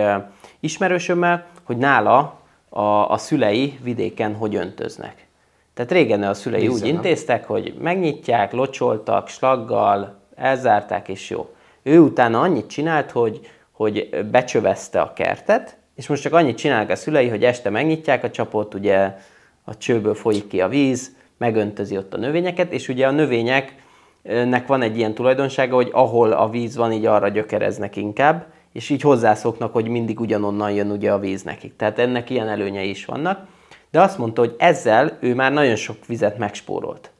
ismerősömmel, 0.60 1.46
hogy 1.62 1.76
nála 1.76 2.41
a, 2.74 3.10
a 3.10 3.16
szülei 3.16 3.78
vidéken 3.82 4.34
hogy 4.34 4.54
öntöznek. 4.54 5.26
Tehát 5.74 5.92
régen 5.92 6.22
a 6.22 6.34
szülei 6.34 6.66
Bizony. 6.66 6.80
úgy 6.80 6.86
intéztek, 6.94 7.46
hogy 7.46 7.74
megnyitják, 7.80 8.52
locsoltak, 8.52 9.28
slaggal, 9.28 10.20
elzárták, 10.34 11.08
és 11.08 11.30
jó. 11.30 11.54
Ő 11.82 11.98
utána 11.98 12.40
annyit 12.40 12.66
csinált, 12.66 13.10
hogy, 13.10 13.40
hogy 13.72 14.08
becsövezte 14.30 15.00
a 15.00 15.12
kertet, 15.12 15.76
és 15.94 16.06
most 16.06 16.22
csak 16.22 16.32
annyit 16.32 16.56
csinálnak 16.56 16.90
a 16.90 16.96
szülei, 16.96 17.28
hogy 17.28 17.44
este 17.44 17.70
megnyitják 17.70 18.24
a 18.24 18.30
csapot, 18.30 18.74
ugye 18.74 19.16
a 19.64 19.76
csőből 19.76 20.14
folyik 20.14 20.46
ki 20.46 20.60
a 20.60 20.68
víz, 20.68 21.14
megöntözi 21.38 21.96
ott 21.96 22.14
a 22.14 22.18
növényeket, 22.18 22.72
és 22.72 22.88
ugye 22.88 23.06
a 23.06 23.10
növényeknek 23.10 24.66
van 24.66 24.82
egy 24.82 24.96
ilyen 24.96 25.14
tulajdonsága, 25.14 25.74
hogy 25.74 25.88
ahol 25.92 26.32
a 26.32 26.48
víz 26.48 26.76
van, 26.76 26.92
így 26.92 27.06
arra 27.06 27.28
gyökereznek 27.28 27.96
inkább, 27.96 28.46
és 28.72 28.90
így 28.90 29.02
hozzászoknak, 29.02 29.72
hogy 29.72 29.88
mindig 29.88 30.20
ugyanonnan 30.20 30.70
jön 30.70 30.90
ugye 30.90 31.12
a 31.12 31.18
víz 31.18 31.42
nekik. 31.42 31.76
Tehát 31.76 31.98
ennek 31.98 32.30
ilyen 32.30 32.48
előnyei 32.48 32.88
is 32.88 33.04
vannak. 33.04 33.46
De 33.90 34.00
azt 34.00 34.18
mondta, 34.18 34.40
hogy 34.40 34.54
ezzel 34.58 35.16
ő 35.20 35.34
már 35.34 35.52
nagyon 35.52 35.76
sok 35.76 36.06
vizet 36.06 36.38
megspórolt. 36.38 37.10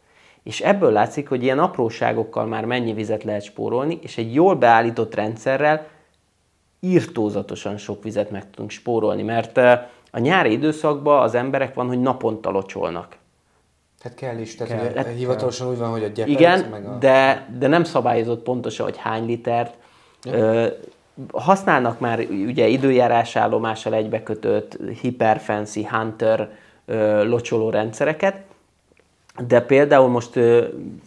És 0.42 0.60
ebből 0.60 0.92
látszik, 0.92 1.28
hogy 1.28 1.42
ilyen 1.42 1.58
apróságokkal 1.58 2.46
már 2.46 2.64
mennyi 2.64 2.92
vizet 2.92 3.24
lehet 3.24 3.42
spórolni, 3.42 3.98
és 4.02 4.18
egy 4.18 4.34
jól 4.34 4.54
beállított 4.54 5.14
rendszerrel 5.14 5.86
írtózatosan 6.80 7.76
sok 7.76 8.02
vizet 8.02 8.30
meg 8.30 8.50
tudunk 8.50 8.70
spórolni, 8.70 9.22
mert 9.22 9.56
a 10.10 10.18
nyári 10.18 10.52
időszakban 10.52 11.22
az 11.22 11.34
emberek 11.34 11.74
van, 11.74 11.86
hogy 11.86 12.00
naponta 12.00 12.50
locsolnak. 12.50 13.16
Hát 14.00 14.14
kell 14.14 14.38
is, 14.38 14.54
tehát 14.54 14.92
kell, 14.92 15.04
hát 15.04 15.14
hivatalosan 15.16 15.68
úgy 15.68 15.78
van, 15.78 15.90
hogy 15.90 16.04
a 16.04 16.08
gyepet, 16.08 16.32
Igen, 16.32 16.68
meg 16.70 16.86
a... 16.86 16.96
de, 16.98 17.48
de 17.58 17.66
nem 17.66 17.84
szabályozott 17.84 18.42
pontosan, 18.42 18.86
hogy 18.86 18.96
hány 18.96 19.26
litert. 19.26 19.74
Ja 20.22 20.70
használnak 21.32 22.00
már 22.00 22.18
ugye 22.30 22.66
időjárásállomással 22.66 23.94
egybekötött 23.94 24.78
Hyperfancy 25.00 25.84
Hunter 25.90 26.50
locsoló 27.24 27.70
rendszereket, 27.70 28.40
de 29.46 29.60
például 29.60 30.08
most 30.08 30.38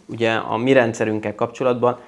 ugye 0.06 0.32
a 0.32 0.56
mi 0.56 0.72
rendszerünkkel 0.72 1.34
kapcsolatban 1.34 1.98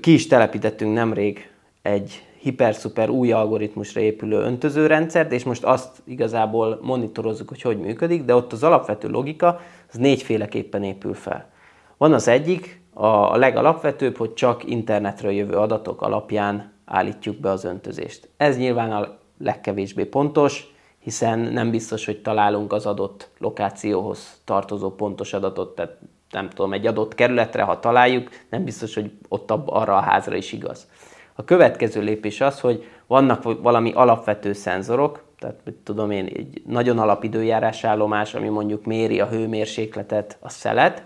ki 0.00 0.12
is 0.12 0.26
telepítettünk 0.26 0.94
nemrég 0.94 1.50
egy 1.82 2.24
hiper-szuper 2.38 3.08
új 3.08 3.32
algoritmusra 3.32 4.00
épülő 4.00 4.36
öntözőrendszert, 4.36 5.32
és 5.32 5.44
most 5.44 5.64
azt 5.64 6.02
igazából 6.04 6.78
monitorozzuk, 6.82 7.48
hogy 7.48 7.62
hogy 7.62 7.78
működik, 7.78 8.24
de 8.24 8.34
ott 8.34 8.52
az 8.52 8.62
alapvető 8.62 9.08
logika 9.08 9.60
az 9.92 9.98
négyféleképpen 9.98 10.82
épül 10.82 11.14
fel. 11.14 11.50
Van 11.96 12.12
az 12.12 12.28
egyik, 12.28 12.80
a 12.94 13.36
legalapvetőbb, 13.36 14.16
hogy 14.16 14.34
csak 14.34 14.64
internetről 14.64 15.32
jövő 15.32 15.54
adatok 15.54 16.02
alapján 16.02 16.72
állítjuk 16.92 17.36
be 17.36 17.50
az 17.50 17.64
öntözést. 17.64 18.28
Ez 18.36 18.56
nyilván 18.56 18.92
a 18.92 19.18
legkevésbé 19.38 20.04
pontos, 20.04 20.74
hiszen 20.98 21.38
nem 21.38 21.70
biztos, 21.70 22.04
hogy 22.06 22.22
találunk 22.22 22.72
az 22.72 22.86
adott 22.86 23.30
lokációhoz 23.38 24.40
tartozó 24.44 24.90
pontos 24.90 25.32
adatot, 25.32 25.74
tehát 25.74 25.96
nem 26.30 26.48
tudom, 26.48 26.72
egy 26.72 26.86
adott 26.86 27.14
kerületre, 27.14 27.62
ha 27.62 27.80
találjuk, 27.80 28.30
nem 28.50 28.64
biztos, 28.64 28.94
hogy 28.94 29.10
ott 29.28 29.50
arra 29.50 29.96
a 29.96 30.00
házra 30.00 30.36
is 30.36 30.52
igaz. 30.52 30.88
A 31.34 31.44
következő 31.44 32.00
lépés 32.00 32.40
az, 32.40 32.60
hogy 32.60 32.84
vannak 33.06 33.62
valami 33.62 33.92
alapvető 33.92 34.52
szenzorok, 34.52 35.22
tehát 35.38 35.60
tudom 35.84 36.10
én, 36.10 36.26
egy 36.26 36.62
nagyon 36.66 36.98
alapidőjárás 36.98 37.84
állomás, 37.84 38.34
ami 38.34 38.48
mondjuk 38.48 38.84
méri 38.84 39.20
a 39.20 39.28
hőmérsékletet, 39.28 40.36
a 40.40 40.48
szelet, 40.48 41.04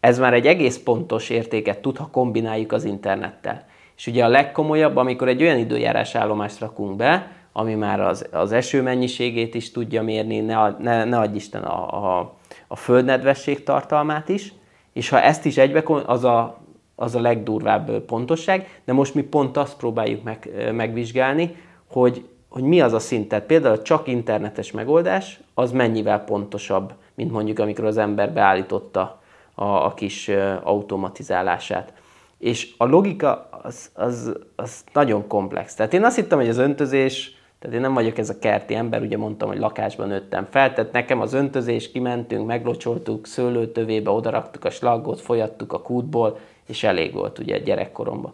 ez 0.00 0.18
már 0.18 0.34
egy 0.34 0.46
egész 0.46 0.78
pontos 0.78 1.30
értéket 1.30 1.78
tud, 1.78 1.96
ha 1.96 2.10
kombináljuk 2.10 2.72
az 2.72 2.84
internettel. 2.84 3.68
És 4.00 4.06
ugye 4.06 4.24
a 4.24 4.28
legkomolyabb, 4.28 4.96
amikor 4.96 5.28
egy 5.28 5.42
olyan 5.42 5.58
időjárás 5.58 6.14
állomást 6.14 6.60
rakunk 6.60 6.96
be, 6.96 7.32
ami 7.52 7.74
már 7.74 8.00
az, 8.00 8.26
az 8.32 8.52
eső 8.52 8.82
mennyiségét 8.82 9.54
is 9.54 9.70
tudja 9.70 10.02
mérni, 10.02 10.40
ne, 10.40 10.70
ne, 10.78 11.04
ne 11.04 11.18
adj 11.18 11.36
Isten 11.36 11.62
a, 11.62 12.18
a, 12.18 12.34
a 12.66 12.76
földnedvesség 12.76 13.62
tartalmát 13.62 14.28
is, 14.28 14.52
és 14.92 15.08
ha 15.08 15.20
ezt 15.20 15.44
is 15.44 15.56
egybe, 15.56 15.82
az 16.06 16.24
a, 16.24 16.60
az 16.94 17.14
a 17.14 17.20
legdurvább 17.20 17.90
pontosság, 17.90 18.80
de 18.84 18.92
most 18.92 19.14
mi 19.14 19.22
pont 19.22 19.56
azt 19.56 19.76
próbáljuk 19.76 20.22
meg, 20.22 20.50
megvizsgálni, 20.72 21.56
hogy, 21.90 22.28
hogy 22.48 22.62
mi 22.62 22.80
az 22.80 22.92
a 22.92 22.98
szint. 22.98 23.28
Tehát 23.28 23.44
például 23.44 23.82
csak 23.82 24.08
internetes 24.08 24.70
megoldás, 24.70 25.40
az 25.54 25.72
mennyivel 25.72 26.24
pontosabb, 26.24 26.92
mint 27.14 27.32
mondjuk 27.32 27.58
amikor 27.58 27.84
az 27.84 27.96
ember 27.96 28.32
beállította 28.32 29.20
a, 29.54 29.64
a 29.64 29.94
kis 29.94 30.30
automatizálását. 30.62 31.92
És 32.40 32.74
a 32.76 32.84
logika 32.84 33.48
az, 33.62 33.90
az, 33.94 34.32
az 34.56 34.84
nagyon 34.92 35.26
komplex. 35.26 35.74
Tehát 35.74 35.94
én 35.94 36.04
azt 36.04 36.16
hittem, 36.16 36.38
hogy 36.38 36.48
az 36.48 36.58
öntözés, 36.58 37.34
tehát 37.58 37.76
én 37.76 37.82
nem 37.82 37.94
vagyok 37.94 38.18
ez 38.18 38.28
a 38.28 38.38
kerti 38.38 38.74
ember, 38.74 39.02
ugye 39.02 39.16
mondtam, 39.16 39.48
hogy 39.48 39.58
lakásban 39.58 40.08
nőttem 40.08 40.46
fel, 40.50 40.72
tehát 40.72 40.92
nekem 40.92 41.20
az 41.20 41.32
öntözés, 41.32 41.90
kimentünk, 41.90 42.46
meglocsoltuk, 42.46 43.26
szőlőtövébe, 43.26 44.10
odaraktuk 44.10 44.64
a 44.64 44.70
slaggot, 44.70 45.20
folyattuk 45.20 45.72
a 45.72 45.82
kútból, 45.82 46.38
és 46.66 46.82
elég 46.82 47.12
volt 47.12 47.38
ugye 47.38 47.58
gyerekkoromban. 47.58 48.32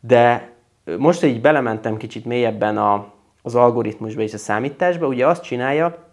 De 0.00 0.50
most, 0.98 1.20
hogy 1.20 1.28
így 1.28 1.40
belementem 1.40 1.96
kicsit 1.96 2.24
mélyebben 2.24 2.78
a, 2.78 3.12
az 3.42 3.54
algoritmusba 3.54 4.22
és 4.22 4.34
a 4.34 4.38
számításba, 4.38 5.06
ugye 5.06 5.26
azt 5.26 5.42
csinálja, 5.42 6.04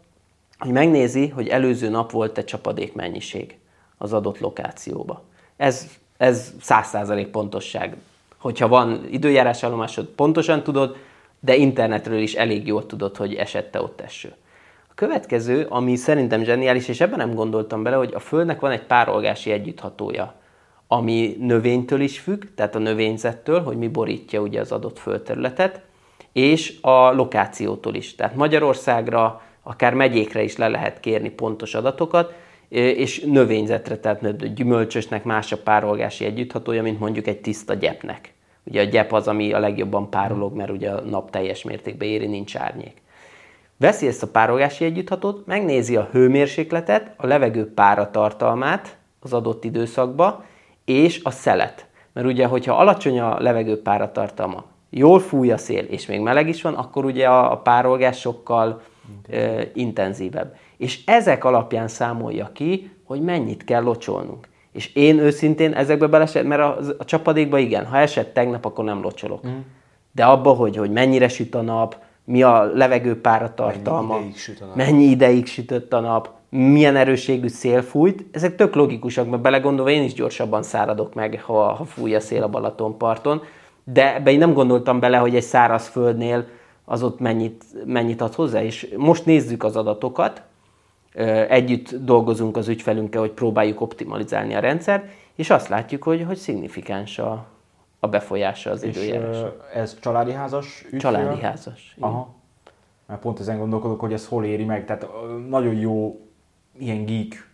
hogy 0.57 0.71
megnézi, 0.71 1.27
hogy 1.27 1.47
előző 1.47 1.89
nap 1.89 2.11
volt-e 2.11 2.43
csapadék 2.43 2.93
mennyiség 2.93 3.57
az 3.97 4.13
adott 4.13 4.39
lokációba. 4.39 5.23
Ez, 5.57 5.89
ez 6.24 6.53
100% 6.61 7.28
pontosság. 7.32 7.95
Hogyha 8.38 8.67
van 8.67 9.07
időjárás 9.11 9.63
állomásod, 9.63 10.05
pontosan 10.05 10.63
tudod, 10.63 10.95
de 11.39 11.55
internetről 11.55 12.19
is 12.19 12.34
elég 12.34 12.67
jól 12.67 12.86
tudod, 12.86 13.17
hogy 13.17 13.34
esette 13.34 13.82
ott 13.82 14.01
eső. 14.01 14.34
A 14.89 14.93
következő, 14.95 15.65
ami 15.69 15.95
szerintem 15.95 16.43
zseniális, 16.43 16.88
és 16.88 17.01
ebben 17.01 17.17
nem 17.17 17.34
gondoltam 17.34 17.84
bele, 17.84 17.95
hogy 17.95 18.13
a 18.13 18.19
Földnek 18.19 18.59
van 18.59 18.71
egy 18.71 18.84
párolgási 18.84 19.51
együtthatója, 19.51 20.34
ami 20.88 21.36
növénytől 21.39 22.01
is 22.01 22.19
függ, 22.19 22.43
tehát 22.55 22.76
a 22.76 22.80
növényzettől, 22.80 23.63
hogy 23.63 23.78
mi 23.78 23.88
borítja 23.88 24.41
ugye 24.41 24.59
az 24.59 24.71
adott 24.71 24.99
földterületet, 24.99 25.82
és 26.32 26.78
a 26.82 27.11
lokációtól 27.11 27.95
is. 27.95 28.15
Tehát 28.15 28.36
Magyarországra, 28.36 29.41
akár 29.63 29.93
megyékre 29.93 30.43
is 30.43 30.57
le 30.57 30.67
lehet 30.67 30.99
kérni 30.99 31.30
pontos 31.30 31.76
adatokat, 31.76 32.34
és 32.74 33.19
növényzetre, 33.19 33.97
tehát 33.97 34.53
gyümölcsösnek 34.53 35.24
más 35.24 35.51
a 35.51 35.57
párolgási 35.57 36.26
együtthatója, 36.26 36.82
mint 36.82 36.99
mondjuk 36.99 37.28
egy 37.28 37.41
tiszta 37.41 37.74
gyepnek. 37.74 38.34
Ugye 38.63 38.82
a 38.82 38.84
gyep 38.84 39.13
az, 39.13 39.28
ami 39.28 39.53
a 39.53 39.59
legjobban 39.59 40.09
párolog, 40.09 40.55
mert 40.55 40.69
ugye 40.69 40.89
a 40.89 41.01
nap 41.01 41.32
teljes 41.32 41.63
mértékben 41.63 42.07
éri, 42.07 42.28
nincs 42.28 42.55
árnyék. 42.55 43.01
Veszi 43.78 44.07
ezt 44.07 44.24
a 44.24 44.28
párolgási 44.28 44.86
együtthatót, 44.86 45.45
megnézi 45.45 45.95
a 45.95 46.09
hőmérsékletet, 46.11 47.13
a 47.17 47.28
levegő 47.28 47.74
páratartalmát 47.74 48.97
az 49.19 49.34
adott 49.34 49.63
időszakba, 49.63 50.45
és 50.86 51.19
a 51.24 51.32
szelet. 51.32 51.88
Mert 52.13 52.28
ugye, 52.28 52.45
hogyha 52.45 52.78
alacsony 52.78 53.19
a 53.19 53.39
levegő 53.39 53.82
páratartalma, 53.82 54.65
jól 54.89 55.19
fúj 55.19 55.51
a 55.51 55.57
szél, 55.57 55.84
és 55.84 56.05
még 56.05 56.19
meleg 56.19 56.47
is 56.47 56.61
van, 56.61 56.74
akkor 56.74 57.05
ugye 57.05 57.28
a, 57.28 57.51
a 57.51 57.57
párolgás 57.57 58.19
sokkal 58.19 58.82
ö, 59.30 59.61
intenzívebb. 59.74 60.55
És 60.84 60.99
ezek 61.05 61.43
alapján 61.43 61.88
számolja 61.88 62.49
ki, 62.53 62.91
hogy 63.03 63.21
mennyit 63.21 63.63
kell 63.63 63.81
locsolnunk. 63.81 64.47
És 64.71 64.95
én 64.95 65.19
őszintén 65.19 65.73
ezekbe 65.73 66.07
belesett, 66.07 66.45
mert 66.45 66.61
a, 66.61 66.77
a 66.97 67.05
csapadékba 67.05 67.57
igen, 67.57 67.86
ha 67.86 67.97
esett 67.97 68.34
tegnap, 68.34 68.65
akkor 68.65 68.84
nem 68.84 69.01
locsolok. 69.01 69.47
Mm. 69.47 69.59
De 70.11 70.25
abba, 70.25 70.51
hogy, 70.51 70.77
hogy 70.77 70.91
mennyire 70.91 71.27
süt 71.27 71.55
a 71.55 71.61
nap, 71.61 71.97
mi 72.25 72.43
a 72.43 72.63
levegő 72.63 73.21
páratartalma, 73.21 74.15
mennyi 74.15 74.23
ideig, 74.23 74.38
süt 74.38 74.61
a 74.61 74.65
nap. 74.65 74.75
mennyi 74.75 75.03
ideig 75.03 75.45
sütött 75.45 75.93
a 75.93 75.99
nap, 75.99 76.29
milyen 76.49 76.95
erőségű 76.95 77.47
szél 77.47 77.81
fújt, 77.81 78.25
ezek 78.31 78.55
tök 78.55 78.75
logikusak, 78.75 79.29
mert 79.29 79.41
belegondolva 79.41 79.91
én 79.91 80.03
is 80.03 80.13
gyorsabban 80.13 80.63
száradok 80.63 81.13
meg, 81.13 81.41
ha, 81.45 81.73
ha 81.73 81.86
fúj 81.86 82.15
a 82.15 82.19
szél 82.19 82.43
a 82.43 82.49
Balatonparton, 82.49 83.41
de 83.84 84.15
ebbe 84.15 84.31
én 84.31 84.38
nem 84.38 84.53
gondoltam 84.53 84.99
bele, 84.99 85.17
hogy 85.17 85.36
egy 85.36 85.43
száraz 85.43 85.88
földnél 85.88 86.45
az 86.86 87.03
ott 87.03 87.19
mennyit, 87.19 87.63
mennyit 87.86 88.21
ad 88.21 88.34
hozzá, 88.34 88.63
és 88.63 88.93
most 88.97 89.25
nézzük 89.25 89.63
az 89.63 89.75
adatokat, 89.75 90.41
együtt 91.49 91.95
dolgozunk 91.95 92.57
az 92.57 92.68
ügyfelünkkel, 92.68 93.22
hogy 93.22 93.32
próbáljuk 93.32 93.82
optimalizálni 93.82 94.55
a 94.55 94.59
rendszert, 94.59 95.11
és 95.36 95.49
azt 95.49 95.68
látjuk, 95.68 96.03
hogy, 96.03 96.24
hogy 96.28 96.38
szignifikáns 96.38 97.20
a, 97.20 97.45
a 97.99 98.07
befolyása 98.07 98.72
az 98.72 98.84
időjárásra. 98.84 99.55
ez 99.74 99.99
családi 99.99 100.32
házas 100.32 100.82
ügyfél? 100.84 100.99
Családi 100.99 101.41
házas. 101.41 101.95
Aha. 101.99 102.34
Mert 103.05 103.22
pont 103.22 103.39
ezen 103.39 103.57
gondolkodok, 103.57 103.99
hogy 103.99 104.14
ez 104.14 104.28
hol 104.28 104.45
éri 104.45 104.64
meg. 104.64 104.86
Tehát 104.86 105.07
nagyon 105.49 105.76
jó 105.76 106.20
ilyen 106.78 107.05
geek 107.05 107.51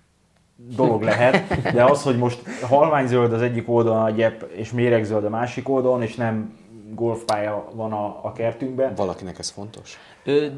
dolog 0.75 1.01
lehet, 1.01 1.61
de 1.73 1.83
az, 1.83 2.03
hogy 2.03 2.17
most 2.17 2.49
halványzöld 2.61 3.33
az 3.33 3.41
egyik 3.41 3.69
oldalon 3.69 4.03
a 4.03 4.09
gyep, 4.09 4.41
és 4.51 4.71
méregzöld 4.71 5.23
a 5.23 5.29
másik 5.29 5.69
oldalon, 5.69 6.01
és 6.01 6.15
nem 6.15 6.57
golfpálya 6.95 7.69
van 7.73 7.91
a, 7.91 8.19
a 8.23 8.31
kertünkben. 8.31 8.95
Valakinek 8.95 9.39
ez 9.39 9.49
fontos. 9.49 9.97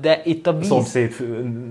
De 0.01 0.21
itt 0.23 0.47
a 0.47 0.53
víz... 0.53 0.71
A 0.71 0.73
szomszéd 0.73 1.13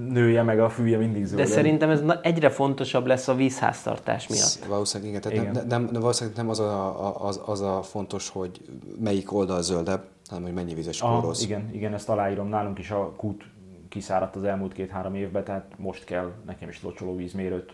nője 0.08 0.42
meg 0.42 0.60
a 0.60 0.68
fűje 0.68 0.98
mindig 0.98 1.24
zöld. 1.24 1.40
De 1.40 1.46
szerintem 1.46 1.90
ez 1.90 2.02
egyre 2.22 2.50
fontosabb 2.50 3.06
lesz 3.06 3.28
a 3.28 3.34
vízháztartás 3.34 4.28
miatt. 4.28 4.68
Valószínűleg 4.68 5.10
igen. 5.10 5.22
Tehát 5.22 5.38
igen. 5.38 5.66
Nem, 5.66 5.88
nem, 5.92 6.00
valószínűleg 6.00 6.38
nem 6.38 6.48
az 6.48 6.58
a, 6.60 7.26
az, 7.26 7.40
az 7.46 7.60
a 7.60 7.82
fontos, 7.82 8.28
hogy 8.28 8.60
melyik 9.00 9.32
oldal 9.32 9.62
zöldebb, 9.62 10.04
hanem 10.28 10.42
hogy 10.42 10.54
mennyi 10.54 10.74
vizes 10.74 10.96
spóroz. 10.96 11.42
Igen, 11.42 11.70
igen, 11.72 11.94
ezt 11.94 12.08
aláírom. 12.08 12.48
Nálunk 12.48 12.78
is 12.78 12.90
a 12.90 13.12
kút 13.16 13.44
kiszáradt 13.88 14.36
az 14.36 14.44
elmúlt 14.44 14.72
két-három 14.72 15.14
évben, 15.14 15.44
tehát 15.44 15.72
most 15.76 16.04
kell 16.04 16.32
nekem 16.46 16.68
is 16.68 16.82
locsoló 16.82 17.16
vízmérőt 17.16 17.72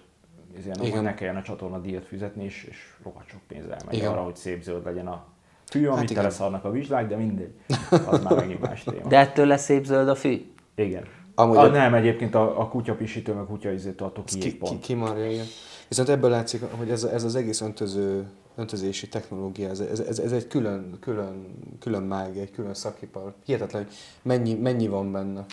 ezért 0.59 0.85
Igen. 0.85 1.03
ne 1.03 1.15
kelljen 1.15 1.37
a 1.37 1.43
csatorna 1.43 1.79
díjat 1.79 2.05
fizetni, 2.05 2.45
és, 2.45 2.65
és 2.65 2.95
rohadt 3.03 3.29
sok 3.29 3.41
pénz 3.49 3.65
elmegy 3.69 4.01
arra, 4.01 4.23
hogy 4.23 4.37
szép 4.37 4.63
zöld 4.63 4.85
legyen 4.85 5.07
a 5.07 5.25
fű, 5.71 5.87
amit 5.87 5.99
hát 5.99 6.15
teleszarnak 6.15 6.65
a 6.65 6.71
vizsgák, 6.71 7.09
de 7.09 7.17
mindegy, 7.17 7.53
az 8.07 8.23
már 8.23 8.35
megint 8.35 8.61
más 8.61 8.85
téma. 8.85 9.09
De 9.09 9.19
ettől 9.19 9.47
lesz 9.47 9.65
szép 9.65 9.85
zöld 9.85 10.09
a 10.09 10.15
fű? 10.15 10.47
Igen. 10.75 11.05
Amúgy 11.35 11.57
a, 11.57 11.61
a, 11.61 11.67
nem, 11.67 11.95
egyébként 11.95 12.35
a, 12.35 12.61
a 12.61 12.69
kutyapisítő, 12.69 13.33
meg 13.33 13.45
kutyaizét 13.45 14.01
attól 14.01 14.25
ki, 14.25 14.39
ki, 14.39 14.57
pont. 14.57 14.73
Ki, 14.73 14.79
kimarja, 14.79 15.31
igen. 15.31 15.45
Viszont 15.89 16.09
ebből 16.09 16.31
látszik, 16.31 16.63
hogy 16.71 16.91
ez, 16.91 17.05
ez 17.05 17.25
az 17.25 17.35
egész 17.35 17.61
öntöző, 17.61 18.27
öntözési 18.57 19.09
technológia, 19.09 19.69
ez, 19.69 19.81
ez, 19.81 20.01
ez, 20.01 20.19
ez 20.19 20.33
egy 20.33 20.47
külön, 20.47 20.97
külön, 21.01 21.47
külön 21.81 22.03
mágia, 22.03 22.43
egy 22.43 22.51
külön 22.51 22.75
szakipar. 22.75 23.35
Hihetetlen, 23.45 23.83
hogy 23.83 23.93
mennyi, 24.23 24.55
mennyi 24.55 24.89
van 24.89 25.13
benne. 25.13 25.45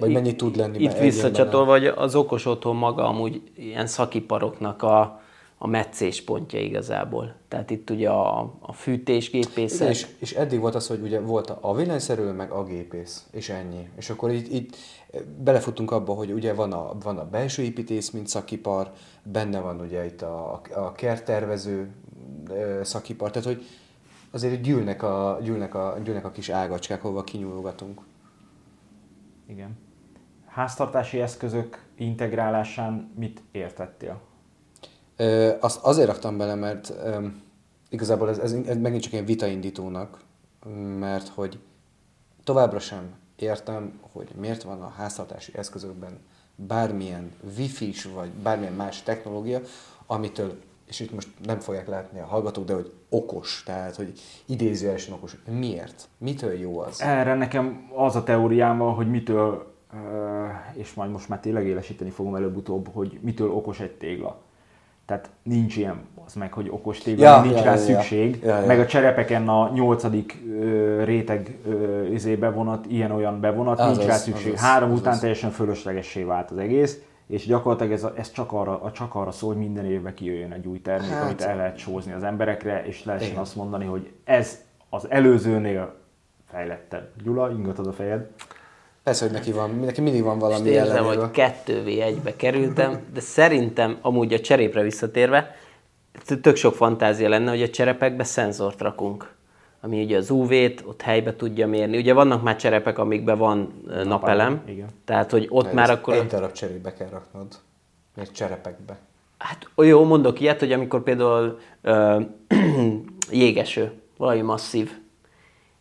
Vagy 0.00 0.12
mennyi 0.12 0.36
tud 0.36 0.56
lenni? 0.56 0.82
Itt 0.82 0.98
visszacsatolva, 0.98 1.66
vagy 1.66 1.86
az 1.86 2.14
okos 2.14 2.46
otthon 2.46 2.76
maga 2.76 3.08
amúgy 3.08 3.42
ilyen 3.56 3.86
szakiparoknak 3.86 4.82
a, 4.82 5.20
a 5.64 5.66
meccés 5.66 6.24
pontja 6.24 6.60
igazából. 6.60 7.34
Tehát 7.48 7.70
itt 7.70 7.90
ugye 7.90 8.10
a, 8.10 8.54
a 8.60 8.72
fűtésgépészet. 8.72 9.80
Igen, 9.80 9.90
és, 9.90 10.06
és 10.18 10.32
eddig 10.32 10.60
volt 10.60 10.74
az, 10.74 10.86
hogy 10.86 11.00
ugye 11.00 11.20
volt 11.20 11.50
a 11.60 11.74
villanyszerelő, 11.74 12.32
meg 12.32 12.50
a 12.50 12.64
gépész, 12.64 13.26
és 13.30 13.48
ennyi. 13.48 13.88
És 13.96 14.10
akkor 14.10 14.30
itt, 14.30 14.52
itt 14.52 14.76
belefutunk 15.38 15.90
abba, 15.90 16.12
hogy 16.12 16.32
ugye 16.32 16.54
van 16.54 16.72
a, 16.72 16.94
van 17.02 17.18
a 17.18 17.28
belső 17.28 17.62
építész, 17.62 18.10
mint 18.10 18.26
szakipar, 18.26 18.92
benne 19.22 19.60
van 19.60 19.80
ugye 19.80 20.04
itt 20.04 20.22
a, 20.22 20.60
a 20.74 20.92
kerttervező 20.92 21.90
szakipar, 22.82 23.30
tehát 23.30 23.48
hogy 23.48 23.64
azért 24.30 24.60
gyűlnek 24.60 25.02
a, 25.02 25.38
gyűlnek 25.42 25.74
a, 25.74 25.98
gyűlnek 26.04 26.24
a 26.24 26.30
kis 26.30 26.48
ágacskák, 26.48 27.04
ahova 27.04 27.24
kinyúlgatunk. 27.24 28.00
Igen. 29.46 29.78
Háztartási 30.46 31.20
eszközök 31.20 31.84
integrálásán 31.96 33.12
mit 33.16 33.42
értettél? 33.52 34.20
Azt 35.60 35.82
azért 35.82 36.08
raktam 36.08 36.36
bele, 36.36 36.54
mert 36.54 36.92
igazából 37.88 38.28
ez, 38.28 38.38
ez, 38.38 38.52
ez 38.52 38.76
megint 38.76 39.02
csak 39.02 39.12
ilyen 39.12 39.24
vitaindítónak, 39.24 40.20
mert 40.98 41.28
hogy 41.28 41.58
továbbra 42.44 42.78
sem 42.78 43.14
értem, 43.36 44.00
hogy 44.12 44.28
miért 44.40 44.62
van 44.62 44.82
a 44.82 44.88
háztartási 44.88 45.52
eszközökben 45.54 46.18
bármilyen 46.56 47.32
wifi 47.58 47.94
vagy 48.14 48.30
bármilyen 48.30 48.72
más 48.72 49.02
technológia, 49.02 49.60
amitől, 50.06 50.58
és 50.88 51.00
itt 51.00 51.12
most 51.12 51.28
nem 51.44 51.58
fogják 51.58 51.88
látni 51.88 52.20
a 52.20 52.24
hallgatók, 52.24 52.64
de 52.64 52.74
hogy 52.74 52.92
okos, 53.08 53.62
tehát 53.66 53.96
hogy 53.96 54.12
idézőjelesen 54.46 55.14
okos. 55.14 55.36
Miért? 55.50 56.08
Mitől 56.18 56.52
jó 56.52 56.78
az? 56.78 57.00
Erre 57.00 57.34
nekem 57.34 57.90
az 57.94 58.16
a 58.16 58.22
teóriám 58.22 58.78
van, 58.78 58.94
hogy 58.94 59.10
mitől, 59.10 59.74
és 60.72 60.94
majd 60.94 61.10
most 61.10 61.28
már 61.28 61.40
tényleg 61.40 61.66
élesíteni 61.66 62.10
fogom 62.10 62.34
előbb-utóbb, 62.34 62.88
hogy 62.92 63.18
mitől 63.22 63.50
okos 63.50 63.80
egy 63.80 63.92
tégla. 63.92 64.42
Tehát 65.06 65.30
nincs 65.42 65.76
ilyen, 65.76 66.00
az 66.26 66.34
meg, 66.34 66.52
hogy 66.52 66.68
okos 66.70 66.98
tégla, 66.98 67.24
ja, 67.24 67.40
nincs 67.42 67.56
ja, 67.58 67.62
rá 67.62 67.70
ja, 67.70 67.76
szükség. 67.76 68.40
Ja, 68.42 68.58
ja. 68.58 68.66
Meg 68.66 68.80
a 68.80 68.86
cserepeken 68.86 69.48
a 69.48 69.70
nyolcadik 69.74 70.42
ö, 70.60 71.04
réteg 71.04 71.58
ö, 71.66 72.06
izé 72.06 72.34
bevonat, 72.34 72.86
ilyen-olyan 72.86 73.40
bevonat, 73.40 73.80
az 73.80 73.86
nincs 73.86 73.98
az, 73.98 74.06
rá 74.06 74.14
szükség. 74.16 74.52
Az, 74.52 74.60
Három 74.60 74.92
az, 74.92 74.98
után 74.98 75.12
az. 75.12 75.18
teljesen 75.18 75.50
fölöslegessé 75.50 76.22
vált 76.22 76.50
az 76.50 76.58
egész, 76.58 77.02
és 77.26 77.46
gyakorlatilag 77.46 77.92
ez, 77.92 78.06
ez 78.16 78.32
csak, 78.32 78.52
arra, 78.52 78.90
csak 78.92 79.14
arra 79.14 79.30
szól, 79.30 79.52
hogy 79.52 79.62
minden 79.62 79.84
évben 79.84 80.14
kijöjjön 80.14 80.52
egy 80.52 80.66
új 80.66 80.80
termék, 80.80 81.10
hát, 81.10 81.22
amit 81.22 81.40
el 81.40 81.56
lehet 81.56 81.76
sózni 81.76 82.12
az 82.12 82.22
emberekre, 82.22 82.84
és 82.86 83.04
lehessen 83.04 83.36
azt 83.36 83.56
mondani, 83.56 83.84
hogy 83.84 84.12
ez 84.24 84.64
az 84.90 85.10
előzőnél 85.10 85.94
fejlettebb. 86.50 87.08
Gyula, 87.22 87.50
ingatod 87.50 87.86
a 87.86 87.92
fejed. 87.92 88.26
Persze, 89.04 89.24
hogy 89.24 89.34
neki, 89.34 89.52
van, 89.52 89.70
neki 89.70 90.00
mindig 90.00 90.22
van 90.22 90.38
valami 90.38 90.60
Most 90.60 90.74
érzem, 90.74 91.04
hogy 91.04 91.30
2 91.30 91.82
v 91.82 91.86
1 91.86 92.36
kerültem, 92.36 93.00
de 93.12 93.20
szerintem 93.20 93.98
amúgy 94.00 94.32
a 94.32 94.40
cserépre 94.40 94.82
visszatérve, 94.82 95.56
tök 96.40 96.56
sok 96.56 96.74
fantázia 96.74 97.28
lenne, 97.28 97.50
hogy 97.50 97.62
a 97.62 97.70
cserepekbe 97.70 98.24
szenzort 98.24 98.80
rakunk 98.80 99.34
ami 99.84 100.02
ugye 100.02 100.16
az 100.16 100.30
UV-t 100.30 100.82
ott 100.86 101.02
helybe 101.02 101.36
tudja 101.36 101.66
mérni. 101.66 101.96
Ugye 101.96 102.12
vannak 102.12 102.42
már 102.42 102.56
cserepek, 102.56 102.98
amikben 102.98 103.38
van 103.38 103.82
napelem, 103.86 104.08
napelem 104.08 104.62
igen. 104.66 104.88
tehát 105.04 105.30
hogy 105.30 105.46
ott 105.50 105.66
Ez 105.66 105.74
már 105.74 105.90
akkor... 105.90 106.14
Egy 106.14 106.26
darab 106.26 106.52
cserébe 106.52 106.92
kell 106.92 107.08
raknod. 107.08 107.46
Még 108.16 108.30
cserepekbe. 108.30 108.96
Hát 109.38 109.68
jó, 109.76 110.04
mondok 110.04 110.40
ilyet, 110.40 110.58
hogy 110.58 110.72
amikor 110.72 111.02
például 111.02 111.58
ö, 111.82 112.20
jégeső, 113.30 113.92
valami 114.16 114.40
masszív, 114.40 114.90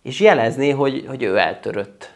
és 0.01 0.19
jelezné, 0.19 0.69
hogy, 0.69 1.05
hogy 1.07 1.23
ő 1.23 1.37
eltörött, 1.37 2.12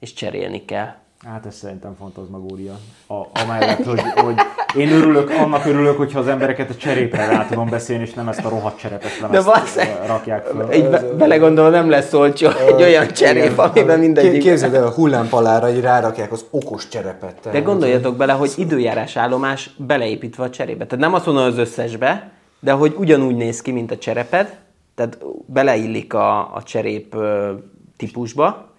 és 0.00 0.12
cserélni 0.12 0.64
kell. 0.64 0.94
Hát 1.26 1.46
ez 1.46 1.54
szerintem 1.54 1.94
fantazmagória. 1.98 2.78
A, 3.06 3.40
amellett, 3.42 3.84
hogy, 3.84 4.00
hogy 4.00 4.34
én 4.76 4.92
örülök, 4.92 5.30
annak 5.30 5.66
örülök, 5.66 5.96
hogyha 5.96 6.18
az 6.18 6.28
embereket 6.28 6.70
a 6.70 6.74
cserépre 6.74 7.26
rá 7.26 7.46
tudom 7.46 7.68
beszélni, 7.68 8.02
és 8.02 8.12
nem 8.12 8.28
ezt 8.28 8.44
a 8.44 8.48
rohadt 8.48 8.78
cserepes 8.78 9.20
lemezt 9.20 9.46
basszeg! 9.46 10.06
rakják 10.06 10.46
föl. 10.46 10.72
Így 10.72 10.88
be, 10.88 11.02
belegondolom, 11.02 11.70
nem 11.70 11.90
lesz 11.90 12.12
olcsó 12.12 12.48
egy 12.48 12.82
olyan 12.82 13.06
cserép, 13.06 13.58
amiben 13.58 13.98
mindegyik... 13.98 14.42
Képzeld 14.42 14.74
el, 14.74 14.86
a 14.86 14.90
hullámpalára 14.90 15.70
így 15.70 15.80
rárakják 15.80 16.32
az 16.32 16.44
okos 16.50 16.88
cserepet. 16.88 17.48
De 17.52 17.60
gondoljatok 17.60 18.16
bele, 18.16 18.32
hogy 18.32 18.52
időjárás 18.56 19.16
állomás 19.16 19.70
beleépítve 19.76 20.44
a 20.44 20.50
cserébe. 20.50 20.86
Tehát 20.86 21.04
nem 21.04 21.14
azt 21.14 21.26
mondom 21.26 21.44
az 21.44 21.58
összesbe, 21.58 22.30
de 22.60 22.72
hogy 22.72 22.94
ugyanúgy 22.98 23.36
néz 23.36 23.62
ki, 23.62 23.70
mint 23.70 23.90
a 23.90 23.98
csereped, 23.98 24.58
tehát 24.94 25.18
beleillik 25.46 26.14
a, 26.14 26.54
a 26.54 26.62
cserép 26.62 27.16
típusba, 27.96 28.69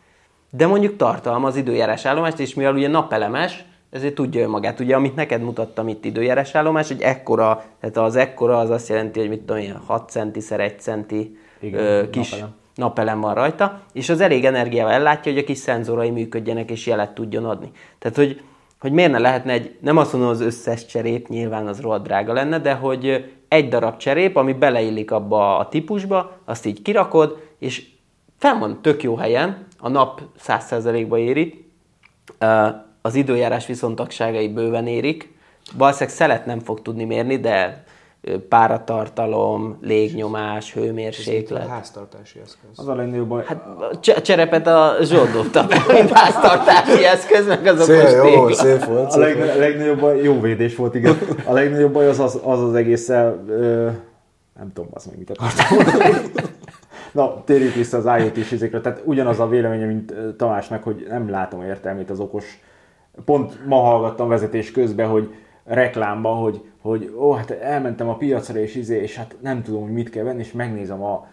de 0.52 0.68
mondjuk 0.68 0.95
tartalmaz 0.95 1.56
időjárás 1.56 2.06
állomást, 2.06 2.39
és 2.39 2.54
mivel 2.54 2.74
ugye 2.74 2.88
napelemes, 2.88 3.66
ezért 3.89 4.14
tudja 4.16 4.41
önmagát. 4.41 4.80
Ugye, 4.80 4.95
amit 4.95 5.16
neked 5.16 5.41
mutattam 5.41 5.88
itt 5.88 6.06
időjárás 6.06 6.56
állomás, 6.56 6.88
hogy 6.88 7.02
ekkora, 7.02 7.64
tehát 7.80 7.97
az 7.97 8.16
ekkora 8.16 8.58
az 8.58 8.70
azt 8.70 8.89
jelenti, 8.89 9.20
hogy 9.20 9.30
mit 9.30 9.39
tudom 9.39 9.62
én, 9.62 9.80
6 9.86 10.10
centi 10.10 10.39
szer 10.39 10.60
1 10.60 10.80
centi 10.80 11.38
Igen, 11.60 11.80
ö, 11.80 12.10
kis 12.10 12.30
napelem. 12.30 12.56
napelem 12.76 13.20
van 13.20 13.34
rajta, 13.34 13.82
és 13.93 14.10
az 14.10 14.22
elég 14.22 14.45
energiával 14.45 14.91
ellátja, 14.91 15.32
hogy 15.32 15.41
a 15.41 15.45
kis 15.45 15.58
szenzorai 15.58 16.10
működjenek 16.10 16.72
és 16.72 16.88
jelet 16.88 17.14
tudjon 17.14 17.45
adni. 17.45 17.72
Tehát, 17.99 18.18
hogy, 18.18 18.41
hogy 18.80 18.91
miért 18.91 19.12
ne 19.12 19.20
lehetne 19.20 19.52
egy, 19.52 19.76
nem 19.82 19.97
azt 19.97 20.14
mondom 20.14 20.30
az 20.30 20.41
összes 20.41 20.86
cserép, 20.86 21.28
nyilván 21.28 21.68
az 21.68 21.80
rohadt 21.82 22.04
drága 22.04 22.34
lenne, 22.34 22.60
de 22.60 22.74
hogy 22.74 23.32
egy 23.47 23.70
darab 23.70 23.97
cserép, 23.97 24.36
ami 24.36 24.54
beleillik 24.54 25.12
abba 25.12 25.58
a 25.58 25.68
típusba, 25.68 26.38
azt 26.45 26.66
így 26.66 26.82
kirakod, 26.82 27.38
és 27.60 27.88
fenn 28.38 28.60
van 28.60 28.82
tök 28.82 29.04
jó 29.04 29.16
helyen, 29.16 29.66
a 29.82 29.89
nap 29.89 30.21
100%-ba 30.47 31.17
éri, 31.17 31.71
az 33.01 33.15
időjárás 33.15 33.65
viszontagságai 33.65 34.47
bőven 34.47 34.88
érik, 34.88 35.34
valószínűleg 35.77 36.13
szelet 36.15 36.45
nem 36.45 36.59
fog 36.59 36.82
tudni 36.82 37.03
mérni, 37.03 37.38
de 37.39 37.84
páratartalom, 38.49 39.77
légnyomás, 39.82 40.75
A 40.75 40.79
hőmérséklet. 40.79 41.67
háztartási 41.67 42.39
eszköz. 42.39 42.69
Az 42.75 42.88
a 42.88 42.95
legnagyobb 42.95 43.27
baj, 43.27 43.43
Hát 43.45 43.65
a 43.91 43.99
cse- 43.99 44.21
cserepet 44.21 44.67
a 44.67 44.95
Zsolt 45.01 45.32
dobta 45.32 45.67
be, 45.67 45.84
mint 45.93 46.09
háztartási 46.11 47.03
eszköz, 47.05 47.47
meg 47.47 47.65
az 47.65 47.89
okos 47.89 48.09
Szép, 48.09 48.15
jó, 48.23 48.23
tégla. 48.23 48.53
szép 48.53 48.84
volt. 48.86 49.05
A 49.07 49.09
Szép 49.09 49.21
leg, 49.21 49.38
volt. 49.38 49.57
legnagyobb 49.57 49.99
baj, 49.99 50.21
jó 50.23 50.39
védés 50.39 50.75
volt, 50.75 50.95
igen. 50.95 51.17
A 51.45 51.53
legnagyobb 51.53 51.93
baj 51.93 52.07
az 52.07 52.19
az 52.19 52.39
az, 52.43 52.61
az 52.63 52.73
egésszel, 52.75 53.43
ö, 53.47 53.89
nem 54.59 54.71
tudom, 54.73 54.89
azt 54.93 55.05
meg 55.05 55.17
mit 55.17 55.29
akartam 55.29 55.77
mondani. 55.77 56.32
Na, 57.12 57.43
térjük 57.43 57.74
vissza 57.74 57.97
az 57.97 58.22
IoT-s 58.22 58.51
izékre. 58.51 58.82
Tehát 58.82 59.01
ugyanaz 59.05 59.39
a 59.39 59.47
véleménye, 59.47 59.86
mint 59.86 60.14
Tamásnak, 60.38 60.84
hogy 60.84 61.05
nem 61.09 61.30
látom 61.30 61.62
értelmét 61.62 62.09
az 62.09 62.20
okos. 62.20 62.59
Pont 63.26 63.66
ma 63.66 63.76
hallgattam 63.76 64.28
vezetés 64.28 64.72
közben, 64.72 65.07
hogy 65.07 65.34
reklámban, 65.64 66.38
hogy, 66.38 66.62
hogy 66.82 67.14
ó, 67.18 67.32
hát 67.32 67.51
elmentem 67.51 68.09
a 68.09 68.16
piacra, 68.16 68.59
és 68.59 68.76
izé, 68.76 69.01
és 69.01 69.16
hát 69.16 69.36
nem 69.41 69.62
tudom, 69.62 69.82
hogy 69.82 69.91
mit 69.91 70.09
kell 70.09 70.24
venni, 70.24 70.39
és 70.39 70.51
megnézem 70.51 71.03
a 71.03 71.28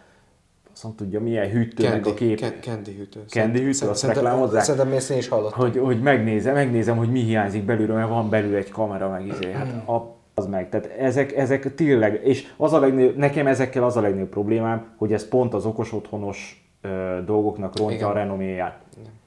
azt 0.83 0.97
tudja, 0.97 1.21
milyen 1.21 1.51
hűtőnek 1.51 2.07
a 2.07 2.15
kép. 2.15 2.37
Ken- 2.37 2.63
Candy 2.63 2.95
hűtő. 2.97 3.25
Candy 3.29 3.63
hűtő, 3.63 3.89
azt 3.89 4.05
reklámozzák? 4.05 4.63
Szerintem 4.63 4.93
ezt 4.93 5.11
én 5.11 5.19
is 5.19 5.29
hallottam. 5.29 5.61
hogy, 5.61 5.79
hogy 5.79 6.01
megnézem, 6.01 6.55
megnézem, 6.55 6.97
hogy 6.97 7.11
mi 7.11 7.21
hiányzik 7.21 7.65
belülről, 7.65 7.97
mert 7.97 8.09
van 8.09 8.31
belül 8.31 8.55
egy 8.55 8.71
kamera, 8.71 9.09
meg 9.09 9.27
izé, 9.27 9.53
hát 9.53 9.89
a, 9.89 10.18
az 10.39 10.47
meg. 10.47 10.69
Tehát 10.69 10.87
ezek, 10.99 11.37
ezek 11.37 11.75
tényleg, 11.75 12.21
és 12.25 12.53
az 12.57 12.73
a 12.73 12.81
legnagyobb, 12.81 13.17
nekem 13.17 13.47
ezekkel 13.47 13.85
az 13.85 13.97
a 13.97 14.01
legnagyobb 14.01 14.29
problémám, 14.29 14.87
hogy 14.97 15.13
ez 15.13 15.29
pont 15.29 15.55
az 15.55 15.67
okos 15.67 15.93
otthonos 15.93 16.69
ö, 16.81 17.19
dolgoknak 17.25 17.79
rontja 17.79 17.97
Igen. 17.97 18.09
a 18.09 18.13
renoméját. 18.13 18.79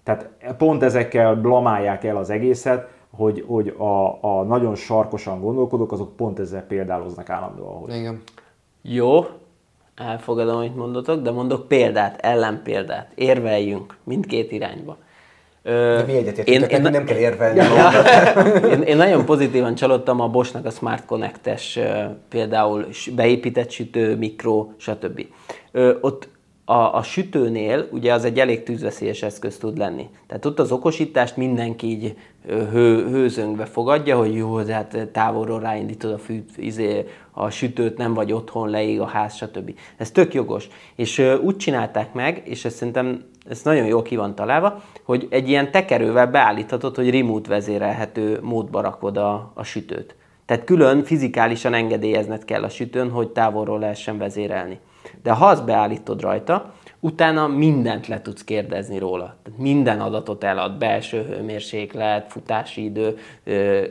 Tehát 0.04 0.30
pont 0.58 0.84
ezekkel 0.84 1.36
blamálják 1.36 2.04
el 2.04 2.18
az 2.18 2.30
egészet, 2.30 2.90
hogy, 3.10 3.44
hogy 3.48 3.76
a, 3.78 4.24
a 4.24 4.44
nagyon 4.44 4.76
sarkosan 4.76 5.42
gondolkodók, 5.42 5.92
azok 5.92 6.16
pont 6.16 6.40
ezzel 6.40 6.64
példáloznak 6.64 7.30
állandóan. 7.30 7.80
Hogy 7.80 7.96
Igen. 7.96 8.22
Jó, 8.82 9.26
elfogadom, 9.96 10.56
amit 10.56 10.76
mondotok, 10.76 11.22
de 11.22 11.32
mondok 11.32 11.68
példát, 11.68 12.20
ellenpéldát. 12.22 13.12
Érveljünk 13.16 13.98
mindkét 14.04 14.52
irányba. 14.52 14.98
De 15.64 16.04
mi 16.08 16.14
egyetértünk, 16.14 16.72
én, 16.72 16.82
nem 16.82 17.06
kell 17.06 17.18
érvelni. 17.18 17.60
én, 18.76 18.82
én 18.82 18.98
nagyon 18.98 19.26
pozitívan 19.26 19.76
csalódtam 19.76 20.20
a 20.20 20.28
Boschnak 20.28 20.66
a 20.66 20.70
Smart 20.70 21.06
Connect-es 21.06 21.80
például 22.30 22.88
beépített 23.16 23.70
sütő, 23.70 24.16
mikro, 24.16 24.68
stb. 24.78 25.26
Ott 26.02 26.28
a, 26.66 26.96
a 26.96 27.04
sütőnél 27.04 27.88
ugye 27.92 28.14
az 28.14 28.26
egy 28.26 28.40
elég 28.40 28.64
tűzveszélyes 28.64 29.22
eszköz 29.22 29.58
tud 29.58 29.78
lenni. 29.78 30.10
Tehát 30.28 30.46
ott 30.46 30.60
az 30.60 30.72
okosítást 30.72 31.38
mindenki 31.38 31.88
így 31.88 32.16
hő, 32.48 33.08
hőzöngve 33.10 33.66
fogadja, 33.66 34.18
hogy 34.18 34.36
jó, 34.36 34.62
de 34.62 34.74
hát 34.74 35.08
távolról 35.12 35.60
ráindítod 35.60 36.12
a, 36.12 36.18
fű, 36.18 36.44
izé, 36.58 37.06
a 37.32 37.50
sütőt, 37.50 37.98
nem 37.98 38.14
vagy 38.14 38.34
otthon, 38.34 38.70
leég 38.70 39.00
a 39.00 39.06
ház, 39.06 39.36
stb. 39.36 39.74
Ez 39.98 40.12
tök 40.12 40.34
jogos. 40.34 40.68
És 40.96 41.24
úgy 41.44 41.58
csinálták 41.58 42.14
meg, 42.14 42.42
és 42.46 42.66
ez 42.66 42.74
szerintem 42.74 43.24
ez 43.50 43.62
nagyon 43.62 43.86
jól 43.86 44.02
ki 44.02 44.16
van 44.16 44.36
találva, 44.36 44.82
hogy 45.04 45.28
egy 45.30 45.50
ilyen 45.50 45.72
tekerővel 45.72 46.28
beállíthatod, 46.28 46.96
hogy 46.96 47.10
remote 47.10 47.50
vezérelhető 47.50 48.40
módba 48.42 48.82
rakod 48.82 49.18
a, 49.18 49.52
a 49.54 49.64
sütőt. 49.64 50.16
Tehát 50.46 50.66
külön 50.66 51.04
fizikálisan 51.04 51.74
engedélyezned 51.74 52.46
kell 52.46 52.64
a 52.64 52.70
sütőn, 52.70 53.10
hogy 53.10 53.30
távolról 53.30 53.80
lehessen 53.80 54.18
vezérelni. 54.18 54.80
De 55.24 55.32
ha 55.32 55.46
azt 55.46 55.66
beállítod 55.66 56.22
rajta, 56.22 56.74
utána 57.00 57.48
mindent 57.48 58.08
le 58.08 58.22
tudsz 58.22 58.44
kérdezni 58.44 58.98
róla. 58.98 59.36
Tehát 59.44 59.60
minden 59.60 60.02
adatot 60.02 60.44
elad, 60.44 60.78
belső 60.78 61.24
hőmérséklet, 61.24 62.32
futási 62.32 62.84
idő, 62.84 63.18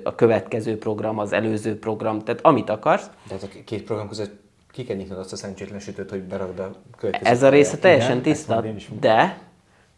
a 0.04 0.14
következő 0.14 0.78
program, 0.78 1.18
az 1.18 1.32
előző 1.32 1.78
program, 1.78 2.18
tehát 2.18 2.40
amit 2.40 2.70
akarsz. 2.70 3.10
Ez 3.30 3.42
a 3.42 3.46
két 3.64 3.82
program 3.82 4.08
között 4.08 4.49
ki 4.72 4.84
kell 4.84 4.96
nyitnod 4.96 5.18
azt 5.18 5.32
a 5.32 5.36
szerencsétlen 5.36 5.80
sütőt, 5.80 6.10
hogy 6.10 6.22
berakd 6.22 6.58
a 6.58 6.70
következő 6.98 7.30
Ez 7.30 7.42
a 7.42 7.48
része 7.48 7.78
teljesen 7.78 8.10
Igen, 8.10 8.22
tiszta, 8.22 8.64
de 9.00 9.38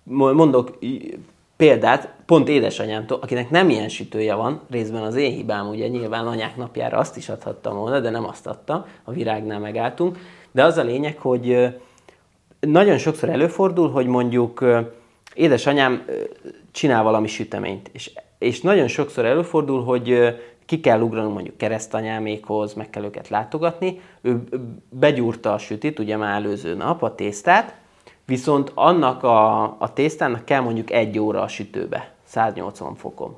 mo- 0.03 0.35
mondok 0.35 0.79
példát, 1.57 2.15
pont 2.27 2.49
édesanyámtól, 2.49 3.19
akinek 3.23 3.51
nem 3.51 3.71
ilyen 3.71 3.89
sütője 3.89 4.35
van, 4.35 4.61
részben 4.71 5.03
az 5.03 5.17
én 5.17 5.33
hibám, 5.33 5.69
ugye 5.69 5.89
nyilván 5.89 6.27
anyák 6.27 6.57
napjára 6.57 6.99
azt 6.99 7.17
is 7.17 7.29
adhattam 7.29 7.77
volna, 7.77 8.01
de 8.01 8.11
nem 8.11 8.25
azt 8.25 8.47
adtam, 8.47 8.85
a 9.05 9.13
virágnál 9.13 9.59
megálltunk. 9.59 10.19
De 10.51 10.65
az 10.65 10.77
a 10.77 10.83
lényeg, 10.83 11.19
hogy 11.19 11.69
nagyon 12.61 12.99
sokszor 12.99 13.29
előfordul, 13.29 13.91
hogy 13.91 14.07
mondjuk 14.07 14.65
édesanyám 15.35 16.05
csinál 16.71 17.03
valami 17.03 17.27
süteményt, 17.27 17.91
és, 17.93 18.13
és 18.39 18.61
nagyon 18.61 18.89
sokszor 18.89 19.25
előfordul, 19.25 19.85
hogy 19.85 20.35
ki 20.67 20.81
kell 20.81 21.01
ugranunk 21.01 21.35
mondjuk 21.35 21.57
keresztanyámékhoz, 21.57 22.75
meg 22.75 22.91
kell 22.91 23.05
őket 23.05 23.29
látogatni, 23.29 24.01
ő 24.21 24.43
begyúrta 24.91 25.53
a 25.53 25.59
sütit, 25.59 25.99
ugye 25.99 26.17
már 26.17 26.35
előző 26.35 26.75
nap, 26.75 27.03
a 27.03 27.15
tésztát, 27.15 27.75
viszont 28.25 28.73
annak 28.75 29.23
a, 29.23 29.63
a 29.63 29.93
tésztának 29.93 30.45
kell 30.45 30.61
mondjuk 30.61 30.91
egy 30.91 31.19
óra 31.19 31.41
a 31.41 31.49
sütőbe, 31.49 32.13
180 32.25 32.95
fokon. 32.95 33.37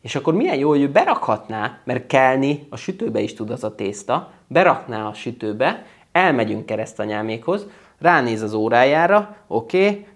És 0.00 0.14
akkor 0.14 0.34
milyen 0.34 0.58
jó, 0.58 0.68
hogy 0.68 0.80
ő 0.80 0.88
berakhatná, 0.88 1.78
mert 1.84 2.06
kelni 2.06 2.66
a 2.70 2.76
sütőbe 2.76 3.20
is 3.20 3.34
tud 3.34 3.50
az 3.50 3.64
a 3.64 3.74
tészta, 3.74 4.30
berakná 4.46 5.06
a 5.06 5.14
sütőbe, 5.14 5.84
elmegyünk 6.12 6.66
keresztanyámékhoz, 6.66 7.66
ránéz 7.98 8.42
az 8.42 8.54
órájára, 8.54 9.36
oké, 9.46 9.86
okay, 9.86 10.06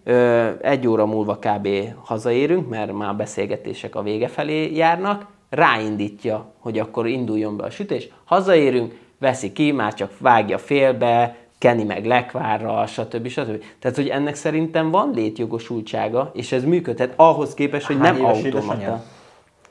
egy 0.61 0.87
óra 0.87 1.07
múlva 1.07 1.39
kb. 1.39 1.69
hazaérünk, 2.05 2.69
mert 2.69 2.93
már 2.93 3.17
beszélgetések 3.17 3.95
a 3.95 4.03
vége 4.03 4.29
felé 4.29 4.75
járnak, 4.75 5.27
ráindítja, 5.49 6.53
hogy 6.59 6.79
akkor 6.79 7.07
induljon 7.07 7.57
be 7.57 7.65
a 7.65 7.71
sütés, 7.71 8.09
hazaérünk, 8.25 8.99
veszi 9.19 9.53
ki, 9.53 9.73
már 9.73 9.95
csak 9.95 10.19
vágja 10.19 10.59
félbe, 10.59 11.37
keni 11.59 11.85
meg 11.85 12.05
lekvárra, 12.07 12.87
stb. 12.87 13.27
stb. 13.29 13.63
Tehát, 13.79 13.97
hogy 13.97 14.09
ennek 14.09 14.35
szerintem 14.35 14.91
van 14.91 15.11
létjogosultsága, 15.15 16.31
és 16.35 16.53
ez 16.53 16.65
működhet 16.65 17.13
ahhoz 17.17 17.55
képest, 17.55 17.87
hogy 17.87 17.97
Hány 17.97 18.05
nem 18.05 18.17
éves 18.17 18.29
automata. 18.45 18.75
édesanyád? 18.75 19.03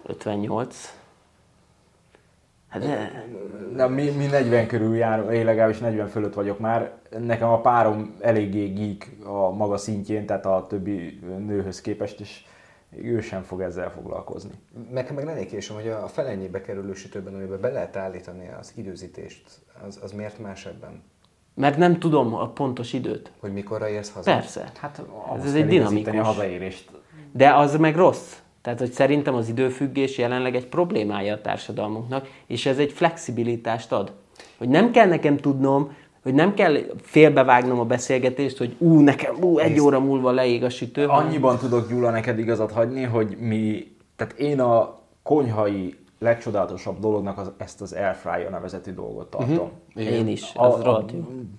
58. 0.05 0.93
Hát 2.69 2.82
de, 2.86 3.26
Na, 3.76 3.88
mi, 3.88 4.09
mi 4.09 4.26
40 4.26 4.67
körül 4.67 4.95
jár, 4.95 5.34
én 5.34 5.45
legalábbis 5.45 5.78
40 5.78 6.07
fölött 6.07 6.34
vagyok 6.34 6.59
már. 6.59 6.91
Nekem 7.19 7.49
a 7.49 7.61
párom 7.61 8.15
eléggé 8.21 8.67
geek 8.67 9.11
a 9.26 9.49
maga 9.51 9.78
szintjén, 9.78 10.26
tehát 10.26 10.45
a 10.45 10.65
többi 10.69 11.19
nőhöz 11.45 11.82
képest 11.82 12.19
is. 12.19 12.45
Ő 13.01 13.21
sem 13.21 13.41
fog 13.41 13.61
ezzel 13.61 13.91
foglalkozni. 13.91 14.51
Meg, 14.91 15.13
meg 15.13 15.25
lennék 15.25 15.49
késem, 15.49 15.75
hogy 15.75 15.87
a 15.87 16.07
fele 16.07 16.29
ennyibe 16.29 16.61
kerülő 16.61 16.93
sütőben, 16.93 17.33
amiben 17.33 17.61
be 17.61 17.69
lehet 17.69 17.95
állítani 17.95 18.49
az 18.59 18.73
időzítést, 18.75 19.43
az, 19.87 19.99
az 20.03 20.11
miért 20.11 20.39
más 20.39 20.65
ebben? 20.65 21.03
Mert 21.53 21.77
nem 21.77 21.99
tudom 21.99 22.33
a 22.33 22.47
pontos 22.49 22.93
időt. 22.93 23.31
Hogy 23.39 23.53
mikorra 23.53 23.89
érsz 23.89 24.11
haza? 24.11 24.31
Persze. 24.31 24.71
Hát 24.79 25.01
ez, 25.37 25.45
ez 25.45 25.53
egy 25.53 25.67
dinamikus. 25.67 26.13
a 26.13 26.23
hazaérést. 26.23 26.91
De 27.31 27.53
az 27.53 27.77
meg 27.77 27.95
rossz. 27.95 28.35
Tehát, 28.61 28.79
hogy 28.79 28.91
szerintem 28.91 29.33
az 29.33 29.49
időfüggés 29.49 30.17
jelenleg 30.17 30.55
egy 30.55 30.67
problémája 30.67 31.33
a 31.33 31.41
társadalmunknak, 31.41 32.27
és 32.47 32.65
ez 32.65 32.77
egy 32.77 32.91
flexibilitást 32.91 33.91
ad. 33.91 34.13
Hogy 34.57 34.69
nem 34.69 34.91
kell 34.91 35.07
nekem 35.07 35.37
tudnom, 35.37 35.95
hogy 36.26 36.34
nem 36.34 36.53
kell 36.53 36.78
félbevágnom 37.01 37.80
a 37.80 37.86
beszélgetést, 37.86 38.57
hogy 38.57 38.76
ú, 38.78 38.99
nekem 38.99 39.36
ú, 39.43 39.57
egy 39.57 39.80
óra 39.80 39.99
múlva 39.99 40.32
leég 40.32 40.63
a 40.63 40.69
sütő. 40.69 41.05
Annyiban 41.05 41.57
tudok 41.57 41.89
Gyula 41.89 42.09
neked 42.09 42.39
igazat 42.39 42.71
hagyni, 42.71 43.03
hogy 43.03 43.38
mi, 43.39 43.95
tehát 44.15 44.34
én 44.34 44.59
a 44.59 44.99
konyhai 45.23 45.95
legcsodálatosabb 46.19 46.99
dolognak 46.99 47.38
az, 47.38 47.51
ezt 47.57 47.82
az 47.82 47.93
airfryer 47.93 48.49
nevezetű 48.49 48.93
dolgot 48.93 49.30
tartom. 49.30 49.71
Uh-huh. 49.95 50.13
Én 50.13 50.28
is, 50.28 50.51
az 50.55 50.80
a, 50.80 50.97
a, 50.97 51.05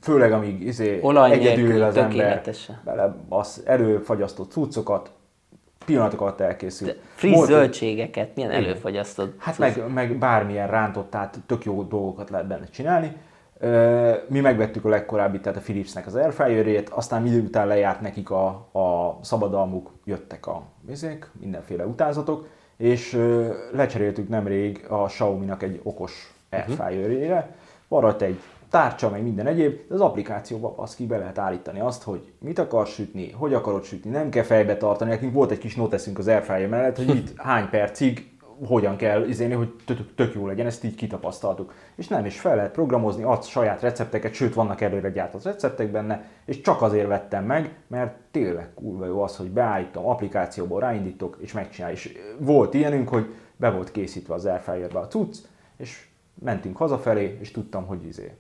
Főleg 0.03 0.33
amíg 0.33 0.63
izé, 0.63 0.99
Olaj 1.03 1.33
egyedül 1.33 1.83
az 1.83 1.97
ember 1.97 2.43
bele 2.85 3.17
az 3.29 3.63
előfagyasztott 3.65 4.51
cuccokat, 4.51 5.11
pillanatok 5.85 6.21
alatt 6.21 6.41
elkészül. 6.41 6.89
De 6.89 6.97
friss 7.15 7.35
Volt- 7.35 7.49
zöldségeket 7.49 8.35
milyen 8.35 8.51
Igen. 8.51 8.65
előfagyasztod? 8.65 9.35
Hát 9.39 9.59
meg, 9.59 9.93
meg 9.93 10.19
bármilyen 10.19 10.69
rántott, 10.69 11.11
tehát 11.11 11.41
tök 11.47 11.65
jó 11.65 11.83
dolgokat 11.83 12.31
lehet 12.31 12.47
benne 12.47 12.67
csinálni. 12.67 13.17
Mi 14.29 14.41
megvettük 14.41 14.85
a 14.85 14.89
legkorábbi, 14.89 15.41
tehát 15.41 15.59
a 15.59 15.63
Philipsnek 15.63 16.07
az 16.07 16.15
airfryerét, 16.15 16.89
aztán 16.89 17.27
idő 17.27 17.41
után 17.41 17.67
lejárt 17.67 18.01
nekik 18.01 18.31
a, 18.31 18.47
a 18.73 19.19
szabadalmuk, 19.23 19.91
jöttek 20.05 20.47
a 20.47 20.63
vizék, 20.81 21.31
mindenféle 21.41 21.87
utázatok, 21.87 22.49
és 22.77 23.19
lecseréltük 23.73 24.29
nemrég 24.29 24.87
a 24.89 25.05
Xiaomi-nak 25.05 25.63
egy 25.63 25.81
okos 25.83 26.35
airfryerére. 26.51 27.55
Van 27.89 28.01
rajta 28.01 28.25
egy 28.25 28.41
tárcsa, 28.71 29.11
meg 29.11 29.23
minden 29.23 29.47
egyéb, 29.47 29.79
de 29.89 29.95
az 29.95 30.01
applikációba 30.01 30.75
az 30.77 30.95
ki 30.95 31.07
be 31.07 31.19
lehet 31.19 31.39
állítani 31.39 31.81
azt, 31.81 32.03
hogy 32.03 32.33
mit 32.39 32.59
akarsz 32.59 32.91
sütni, 32.91 33.31
hogy 33.31 33.55
akarod 33.55 33.85
sütni, 33.85 34.11
nem 34.11 34.29
kell 34.29 34.43
fejbe 34.43 34.77
tartani. 34.77 35.11
Nekünk 35.11 35.33
volt 35.33 35.51
egy 35.51 35.59
kis 35.59 35.75
noteszünk 35.75 36.19
az 36.19 36.29
airfryer 36.29 36.69
mellett, 36.69 36.97
hogy 36.97 37.09
itt 37.09 37.37
hány 37.37 37.69
percig 37.71 38.36
hogyan 38.65 38.97
kell 38.97 39.29
izélni, 39.29 39.55
hogy 39.55 39.73
tök, 39.85 40.15
tök 40.15 40.35
jó 40.35 40.47
legyen, 40.47 40.67
ezt 40.67 40.85
így 40.85 40.95
kitapasztaltuk. 40.95 41.73
És 41.95 42.09
nem, 42.09 42.25
és 42.25 42.41
fel 42.41 42.57
lehet 42.57 42.73
programozni, 42.73 43.23
adsz 43.23 43.47
saját 43.47 43.81
recepteket, 43.81 44.33
sőt 44.33 44.55
vannak 44.55 44.81
előre 44.81 45.11
gyártott 45.11 45.45
receptek 45.45 45.91
benne, 45.91 46.25
és 46.45 46.61
csak 46.61 46.83
azért 46.83 47.09
vettem 47.09 47.45
meg, 47.45 47.75
mert 47.87 48.15
tényleg 48.31 48.69
kurva 48.75 49.07
jó 49.07 49.23
az, 49.23 49.37
hogy 49.37 49.51
beállítom, 49.51 50.07
applikációból 50.07 50.81
ráindítok, 50.81 51.37
és 51.41 51.53
megcsinálj. 51.53 51.93
És 51.93 52.19
volt 52.39 52.75
ilyenünk, 52.75 53.09
hogy 53.09 53.35
be 53.57 53.71
volt 53.71 53.91
készítve 53.91 54.35
az 54.35 54.45
airfryerbe 54.45 54.99
a 54.99 55.07
cucc, 55.07 55.37
és 55.77 56.07
mentünk 56.43 56.77
hazafelé, 56.77 57.39
és 57.41 57.51
tudtam, 57.51 57.87
hogy 57.87 58.07
izé. 58.07 58.33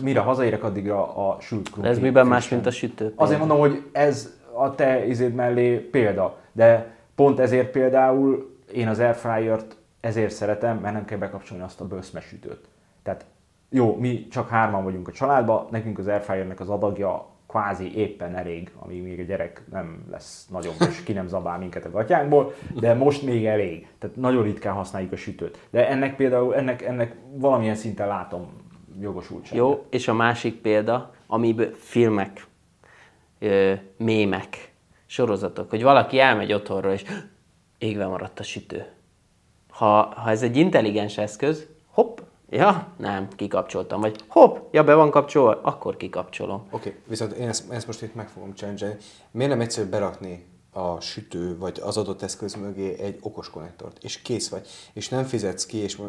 Mire 0.00 0.20
hazaérek, 0.20 0.64
addigra 0.64 1.28
a 1.28 1.40
sült 1.40 1.70
krumpli 1.70 1.90
ez 1.90 1.98
miben 1.98 2.26
más, 2.26 2.48
mint 2.48 2.66
a 2.66 2.70
sütő? 2.70 3.12
Azért 3.16 3.38
mondom, 3.38 3.58
hogy 3.58 3.82
ez 3.92 4.32
a 4.54 4.74
te 4.74 5.06
izéd 5.06 5.34
mellé 5.34 5.76
példa, 5.76 6.38
de 6.52 6.94
pont 7.14 7.38
ezért 7.38 7.70
például 7.70 8.51
én 8.72 8.88
az 8.88 8.98
airfryert 8.98 9.76
ezért 10.00 10.32
szeretem, 10.32 10.78
mert 10.78 10.94
nem 10.94 11.04
kell 11.04 11.18
bekapcsolni 11.18 11.62
azt 11.62 11.80
a 11.80 11.86
bőszmesütőt. 11.86 12.68
Tehát 13.02 13.24
jó, 13.68 13.96
mi 13.96 14.26
csak 14.28 14.48
hárman 14.48 14.84
vagyunk 14.84 15.08
a 15.08 15.12
családban, 15.12 15.66
nekünk 15.70 15.98
az 15.98 16.06
airfryernek 16.06 16.60
az 16.60 16.68
adagja 16.68 17.26
kvázi 17.46 17.96
éppen 17.96 18.36
elég, 18.36 18.70
amíg 18.78 19.02
még 19.02 19.20
a 19.20 19.22
gyerek 19.22 19.62
nem 19.70 20.06
lesz 20.10 20.46
nagyobb, 20.50 20.74
és 20.88 21.02
ki 21.02 21.12
nem 21.12 21.28
zabál 21.28 21.58
minket 21.58 21.84
a 21.84 21.90
gatyánkból, 21.90 22.54
de 22.80 22.94
most 22.94 23.22
még 23.22 23.46
elég. 23.46 23.88
Tehát 23.98 24.16
nagyon 24.16 24.42
ritkán 24.42 24.74
használjuk 24.74 25.12
a 25.12 25.16
sütőt. 25.16 25.58
De 25.70 25.88
ennek 25.88 26.16
például, 26.16 26.54
ennek, 26.54 26.82
ennek 26.82 27.16
valamilyen 27.34 27.74
szinten 27.74 28.08
látom 28.08 28.46
jogosultságot. 29.00 29.58
Jó, 29.58 29.86
és 29.90 30.08
a 30.08 30.14
másik 30.14 30.60
példa, 30.60 31.14
amiből 31.26 31.70
filmek, 31.74 32.46
ö, 33.38 33.72
mémek, 33.96 34.72
sorozatok, 35.06 35.70
hogy 35.70 35.82
valaki 35.82 36.18
elmegy 36.18 36.52
otthonról, 36.52 36.92
és 36.92 37.04
égve 37.82 38.06
maradt 38.06 38.40
a 38.40 38.42
sütő. 38.42 38.86
Ha, 39.68 40.02
ha 40.16 40.30
ez 40.30 40.42
egy 40.42 40.56
intelligens 40.56 41.18
eszköz, 41.18 41.66
hopp, 41.86 42.18
ja, 42.50 42.86
nem, 42.96 43.28
kikapcsoltam, 43.36 44.00
vagy 44.00 44.16
hopp, 44.28 44.56
ja, 44.70 44.84
be 44.84 44.94
van 44.94 45.10
kapcsolva, 45.10 45.60
akkor 45.62 45.96
kikapcsolom. 45.96 46.66
Oké, 46.70 46.88
okay, 46.88 47.00
viszont 47.06 47.32
én 47.32 47.48
ezt, 47.48 47.72
ezt 47.72 47.86
most 47.86 48.02
itt 48.02 48.14
meg 48.14 48.28
fogom 48.28 48.54
challenge 48.54 48.96
Miért 49.30 49.50
nem 49.50 49.60
egyszerű 49.60 49.88
berakni 49.88 50.46
a 50.74 51.00
sütő, 51.00 51.58
vagy 51.58 51.80
az 51.84 51.96
adott 51.96 52.22
eszköz 52.22 52.54
mögé 52.54 52.96
egy 53.00 53.18
okos 53.22 53.50
konnektort, 53.50 53.96
és 54.00 54.22
kész 54.22 54.48
vagy, 54.48 54.66
és 54.92 55.08
nem 55.08 55.24
fizetsz 55.24 55.66
ki, 55.66 55.78
és 55.78 56.00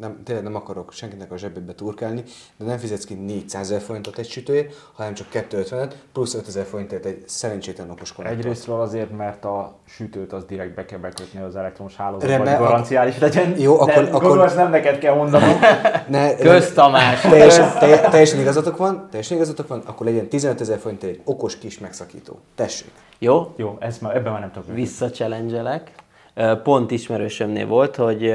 nem, 0.00 0.22
tényleg 0.24 0.44
nem 0.44 0.54
akarok 0.54 0.92
senkinek 0.92 1.32
a 1.32 1.36
zsebébe 1.36 1.72
turkálni, 1.72 2.22
de 2.56 2.64
nem 2.64 2.78
fizetsz 2.78 3.04
ki 3.04 3.14
400 3.14 3.70
ezer 3.70 3.80
forintot 3.80 4.18
egy 4.18 4.28
sütőért, 4.28 4.74
hanem 4.94 5.14
csak 5.14 5.28
250 5.30 5.92
plusz 6.12 6.34
5000 6.34 6.64
forintért 6.64 7.04
egy 7.04 7.22
szerencsétlen 7.26 7.90
okos 7.90 8.12
konnektort. 8.12 8.44
Egyrésztről 8.44 8.80
azért, 8.80 9.16
mert 9.16 9.44
a 9.44 9.74
sütőt 9.86 10.32
az 10.32 10.44
direkt 10.44 10.74
be 10.74 10.84
kell 10.84 10.98
bekötni 10.98 11.40
az 11.40 11.56
elektromos 11.56 11.96
hálózatba, 11.96 12.26
Rendben, 12.28 12.56
hogy 12.56 12.66
garanciális 12.66 13.18
legyen. 13.18 13.58
Jó, 13.58 13.76
de 13.76 13.92
akkor- 13.92 14.04
akkor- 14.04 14.20
Gondolom, 14.20 14.46
ezt 14.46 14.56
nem 14.56 14.70
neked 14.70 14.98
kell 14.98 15.14
mondanom. 15.14 15.58
Ne, 16.08 16.34
Kösz 16.36 16.72
Tamás! 16.72 17.20
Teljesen, 17.30 17.78
telj, 17.78 18.00
teljesen 18.10 18.40
igazatok 18.40 18.76
van, 18.76 19.06
teljesen 19.10 19.36
igazatok 19.36 19.68
van, 19.68 19.82
akkor 19.86 20.06
legyen 20.06 20.28
15 20.28 20.60
ezer 20.60 20.78
forintért 20.78 21.12
egy 21.12 21.20
okos 21.24 21.58
kis 21.58 21.78
megszakító. 21.78 22.38
Tessék. 22.54 22.90
Jó, 23.18 23.52
Jó, 23.56 23.76
ezt 23.80 24.00
már, 24.06 24.16
ebben 24.16 24.32
már 24.32 24.40
nem 24.40 24.50
tudok. 24.50 24.74
visszachallengelek. 24.74 25.90
Ö, 26.34 26.56
Pont 26.62 26.90
ismerősömnél 26.90 27.66
volt, 27.66 27.96
hogy, 27.96 28.34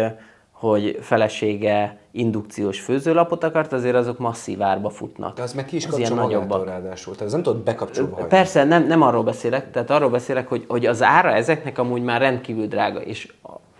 hogy 0.52 0.98
felesége 1.02 1.98
indukciós 2.12 2.80
főzőlapot 2.80 3.44
akart, 3.44 3.74
azért 3.74 3.96
azok 3.96 4.18
masszív 4.18 4.62
árba 4.62 4.90
futnak. 4.90 5.36
De 5.36 5.42
az 5.42 5.54
meg 5.54 5.66
ki 5.66 5.76
is 5.76 5.88
kapcsol 5.88 6.16
magától 6.16 6.66
ráadásul. 6.66 7.14
Tehát 7.14 7.28
ez 7.28 7.34
nem 7.34 7.44
tudod 7.44 7.62
bekapcsolva. 7.62 8.16
Persze, 8.16 8.64
nem, 8.64 8.88
nem 8.88 9.02
arról 9.02 9.24
beszélek, 9.24 9.72
tehát 9.72 9.90
arról 9.90 10.10
beszélek, 10.10 10.48
hogy, 10.48 10.66
hogy 10.68 10.86
az 10.86 11.04
ára 11.04 11.34
ezeknek 11.34 11.78
amúgy 11.78 12.04
már 12.04 12.22
rendkívül 12.22 12.68
drága, 12.68 13.02
és 13.02 13.34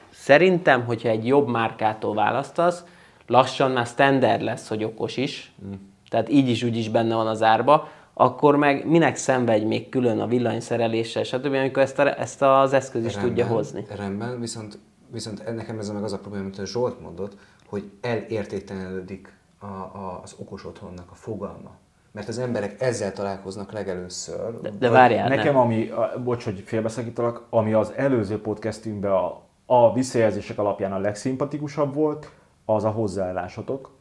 szerintem, 0.10 0.86
hogyha 0.86 1.10
egy 1.10 1.28
jobb 1.28 1.48
márkától 1.48 2.14
választasz, 2.14 2.84
lassan 3.28 3.72
már 3.72 3.86
standard 3.86 4.42
lesz, 4.42 4.68
hogy 4.68 4.84
okos 4.84 5.18
is, 5.18 5.52
mm. 5.66 5.72
tehát 6.10 6.30
így 6.30 6.50
is 6.50 6.64
úgy 6.64 6.78
is 6.78 6.90
benne 6.90 7.16
van 7.16 7.28
az 7.28 7.44
árba, 7.44 7.88
akkor 8.22 8.56
meg 8.56 8.88
minek 8.88 9.16
szenvedj 9.16 9.66
még 9.66 9.90
külön 9.90 10.20
a 10.20 10.28
villanyszereléssel, 10.28 11.24
stb., 11.24 11.54
amikor 11.54 11.82
ezt, 11.82 12.00
a, 12.00 12.20
ezt 12.20 12.42
az 12.42 12.74
eszköz 12.74 13.06
is 13.06 13.16
tudja 13.16 13.46
hozni. 13.46 13.86
Rendben, 13.96 14.40
viszont, 14.40 14.80
viszont 15.12 15.56
nekem 15.56 15.80
ez 15.80 15.90
meg 15.90 16.04
az 16.04 16.14
a 16.14 16.18
probléma, 16.20 16.44
amit 16.44 16.60
a 16.60 16.66
Zsolt 16.66 17.02
mondott, 17.02 17.38
hogy 17.66 17.92
elértéktelenedik 18.02 19.34
a, 19.60 19.66
a, 19.66 20.20
az 20.24 20.36
okos 20.40 20.66
otthonnak 20.66 21.12
a 21.12 21.16
fogalma. 21.16 21.72
Mert 22.12 22.28
az 22.28 22.38
emberek 22.38 22.82
ezzel 22.82 23.14
találkoznak 23.14 23.72
legelőször. 23.72 24.62
De, 24.62 24.70
de 24.70 24.90
várjál, 24.90 25.28
Nekem, 25.28 25.54
nem. 25.54 25.62
ami, 25.62 25.90
a, 25.90 26.12
bocs, 26.24 26.44
hogy 26.44 26.64
félbeszakítalak, 26.66 27.46
ami 27.50 27.74
az 27.74 27.94
előző 27.96 28.42
podcastünkben 28.42 29.12
a, 29.12 29.42
a 29.66 29.94
visszajelzések 29.94 30.58
alapján 30.58 30.94
a 30.94 30.98
legszimpatikusabb 30.98 31.94
volt, 31.94 32.32
az 32.66 32.84
a 32.84 32.90
hozzáállásotok, 32.90 33.92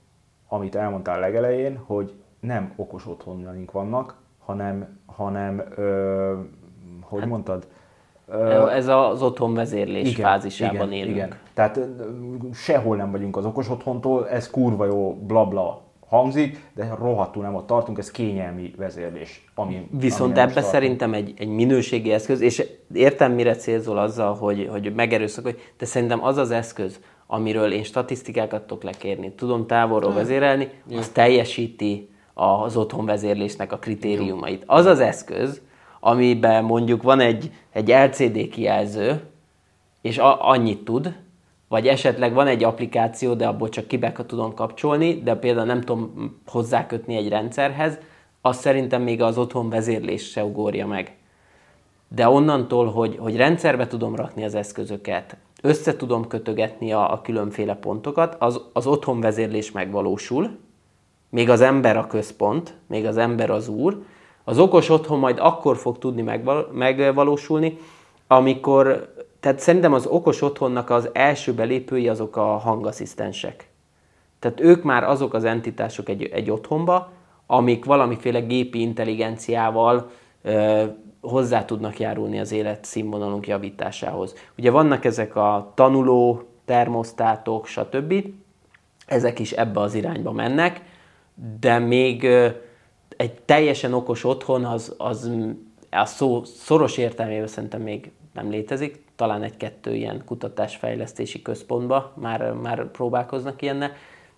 amit 0.48 0.74
elmondtál 0.74 1.20
legelején, 1.20 1.76
hogy 1.76 2.12
nem 2.40 2.72
okos 2.76 3.06
otthonjaink 3.06 3.72
vannak, 3.72 4.14
hanem, 4.38 4.98
hanem 5.06 5.62
ö, 5.76 6.38
hogy 7.00 7.26
mondtad? 7.26 7.66
Ö, 8.28 8.68
Ez 8.68 8.88
az 8.88 9.22
otthon 9.22 9.54
vezérlés 9.54 10.14
fázisában 10.16 10.92
élünk. 10.92 11.16
Igen. 11.16 11.34
Tehát 11.54 11.80
sehol 12.52 12.96
nem 12.96 13.10
vagyunk 13.10 13.36
az 13.36 13.44
okos 13.44 13.68
otthontól, 13.70 14.28
ez 14.28 14.50
kurva 14.50 14.84
jó 14.84 15.14
blabla 15.14 15.82
hangzik, 16.08 16.70
de 16.74 16.94
rohadtul 16.98 17.42
nem 17.42 17.54
ott 17.54 17.66
tartunk, 17.66 17.98
ez 17.98 18.10
kényelmi 18.10 18.72
vezérlés. 18.76 19.44
Ami, 19.54 19.88
Viszont 19.90 20.38
ami 20.38 20.50
ebbe 20.50 20.60
szerintem 20.60 21.14
egy, 21.14 21.34
egy 21.38 21.48
minőségi 21.48 22.12
eszköz, 22.12 22.40
és 22.40 22.66
értem, 22.92 23.32
mire 23.32 23.54
célzol 23.54 23.98
azzal, 23.98 24.34
hogy, 24.34 24.68
hogy 24.70 24.94
megerőszakolj, 24.94 25.54
de 25.78 25.84
szerintem 25.84 26.24
az 26.24 26.36
az 26.36 26.50
eszköz, 26.50 27.00
amiről 27.26 27.72
én 27.72 27.82
statisztikákat 27.82 28.62
tudok 28.62 28.82
lekérni, 28.82 29.32
tudom 29.32 29.66
távolról 29.66 30.12
vezérelni, 30.12 30.68
az 30.96 31.08
teljesíti 31.08 32.10
az 32.40 32.76
otthon 32.76 33.04
vezérlésnek 33.04 33.72
a 33.72 33.78
kritériumait. 33.78 34.62
Az 34.66 34.86
az 34.86 35.00
eszköz, 35.00 35.60
amiben 36.00 36.64
mondjuk 36.64 37.02
van 37.02 37.20
egy, 37.20 37.50
egy 37.72 37.88
LCD 37.88 38.48
kijelző, 38.48 39.20
és 40.00 40.18
a, 40.18 40.48
annyit 40.48 40.84
tud, 40.84 41.16
vagy 41.68 41.86
esetleg 41.86 42.32
van 42.32 42.46
egy 42.46 42.64
applikáció, 42.64 43.34
de 43.34 43.46
abból 43.46 43.68
csak 43.68 43.86
kibe 43.86 44.12
tudom 44.26 44.54
kapcsolni, 44.54 45.22
de 45.22 45.34
például 45.34 45.66
nem 45.66 45.80
tudom 45.80 46.40
hozzákötni 46.46 47.16
egy 47.16 47.28
rendszerhez, 47.28 47.98
azt 48.40 48.60
szerintem 48.60 49.02
még 49.02 49.22
az 49.22 49.38
otthon 49.38 49.68
vezérlés 49.68 50.30
se 50.30 50.44
ugorja 50.44 50.86
meg. 50.86 51.16
De 52.08 52.28
onnantól, 52.28 52.90
hogy, 52.90 53.16
hogy 53.18 53.36
rendszerbe 53.36 53.86
tudom 53.86 54.16
rakni 54.16 54.44
az 54.44 54.54
eszközöket, 54.54 55.36
össze 55.62 55.96
tudom 55.96 56.26
kötögetni 56.26 56.92
a, 56.92 57.12
a 57.12 57.20
különféle 57.20 57.74
pontokat, 57.74 58.36
az, 58.38 58.60
az 58.72 58.86
otthon 58.86 59.20
vezérlés 59.20 59.72
megvalósul, 59.72 60.58
még 61.30 61.50
az 61.50 61.60
ember 61.60 61.96
a 61.96 62.06
központ, 62.06 62.74
még 62.86 63.06
az 63.06 63.16
ember 63.16 63.50
az 63.50 63.68
úr, 63.68 64.02
az 64.44 64.58
okos 64.58 64.88
otthon 64.88 65.18
majd 65.18 65.38
akkor 65.38 65.76
fog 65.76 65.98
tudni 65.98 66.22
megval- 66.22 66.72
megvalósulni, 66.72 67.78
amikor 68.26 69.14
tehát 69.40 69.58
szerintem 69.58 69.92
az 69.92 70.06
okos 70.06 70.42
otthonnak 70.42 70.90
az 70.90 71.08
első 71.12 71.52
belépői 71.52 72.08
azok 72.08 72.36
a 72.36 72.44
hangasszisztensek. 72.44 73.68
Tehát 74.38 74.60
ők 74.60 74.82
már 74.82 75.04
azok 75.04 75.34
az 75.34 75.44
entitások 75.44 76.08
egy, 76.08 76.22
egy 76.22 76.50
otthonba, 76.50 77.12
amik 77.46 77.84
valamiféle 77.84 78.40
gépi 78.40 78.80
intelligenciával 78.80 80.10
ö, 80.42 80.84
hozzá 81.20 81.64
tudnak 81.64 81.98
járulni 81.98 82.40
az 82.40 82.52
életszínvonalunk 82.52 83.46
javításához. 83.46 84.34
Ugye 84.58 84.70
vannak 84.70 85.04
ezek 85.04 85.36
a 85.36 85.72
tanuló 85.74 86.42
termosztátok, 86.64 87.66
stb. 87.66 88.14
Ezek 89.06 89.38
is 89.38 89.52
ebbe 89.52 89.80
az 89.80 89.94
irányba 89.94 90.32
mennek, 90.32 90.82
de 91.60 91.78
még 91.78 92.24
egy 93.16 93.32
teljesen 93.44 93.92
okos 93.92 94.24
otthon 94.24 94.64
az, 94.64 94.94
az 94.98 95.30
a 95.90 96.04
szó 96.04 96.44
szoros 96.44 96.96
értelmében 96.96 97.46
szerintem 97.46 97.80
még 97.80 98.10
nem 98.34 98.50
létezik. 98.50 99.04
Talán 99.16 99.42
egy-kettő 99.42 99.94
ilyen 99.94 100.22
kutatásfejlesztési 100.24 101.42
központba 101.42 102.12
már, 102.16 102.52
már 102.52 102.90
próbálkoznak 102.90 103.62
ilyenne. 103.62 103.92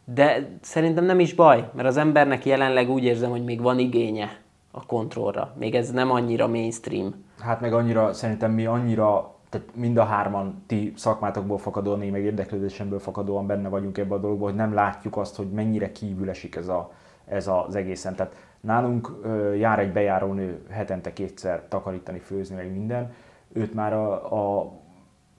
De 0.04 0.56
szerintem 0.60 1.04
nem 1.04 1.20
is 1.20 1.34
baj, 1.34 1.70
mert 1.74 1.88
az 1.88 1.96
embernek 1.96 2.44
jelenleg 2.44 2.90
úgy 2.90 3.04
érzem, 3.04 3.30
hogy 3.30 3.44
még 3.44 3.60
van 3.60 3.78
igénye 3.78 4.40
a 4.70 4.86
kontrollra. 4.86 5.54
Még 5.58 5.74
ez 5.74 5.90
nem 5.90 6.10
annyira 6.10 6.46
mainstream. 6.46 7.24
Hát 7.38 7.60
meg 7.60 7.72
annyira, 7.72 8.12
szerintem 8.12 8.50
mi 8.52 8.66
annyira, 8.66 9.31
tehát 9.52 9.68
mind 9.74 9.96
a 9.96 10.04
hárman 10.04 10.62
ti 10.66 10.92
szakmátokból 10.96 11.58
fakadóan, 11.58 12.02
én 12.02 12.10
meg 12.10 12.22
érdeklődésemből 12.22 12.98
fakadóan 12.98 13.46
benne 13.46 13.68
vagyunk 13.68 13.98
ebben 13.98 14.18
a 14.18 14.20
dologban, 14.20 14.48
hogy 14.48 14.58
nem 14.58 14.74
látjuk 14.74 15.16
azt, 15.16 15.36
hogy 15.36 15.50
mennyire 15.50 15.92
kívül 15.92 16.28
esik 16.28 16.56
ez, 16.56 16.68
a, 16.68 16.92
ez 17.24 17.46
az 17.46 17.74
egészen. 17.74 18.14
Tehát 18.14 18.34
nálunk 18.60 19.20
jár 19.58 19.78
egy 19.78 19.92
bejárónő 19.92 20.66
hetente 20.70 21.12
kétszer 21.12 21.68
takarítani, 21.68 22.18
főzni, 22.18 22.54
meg 22.54 22.72
minden. 22.72 23.12
Őt 23.52 23.74
már 23.74 23.92
a, 23.92 24.32
a 24.60 24.72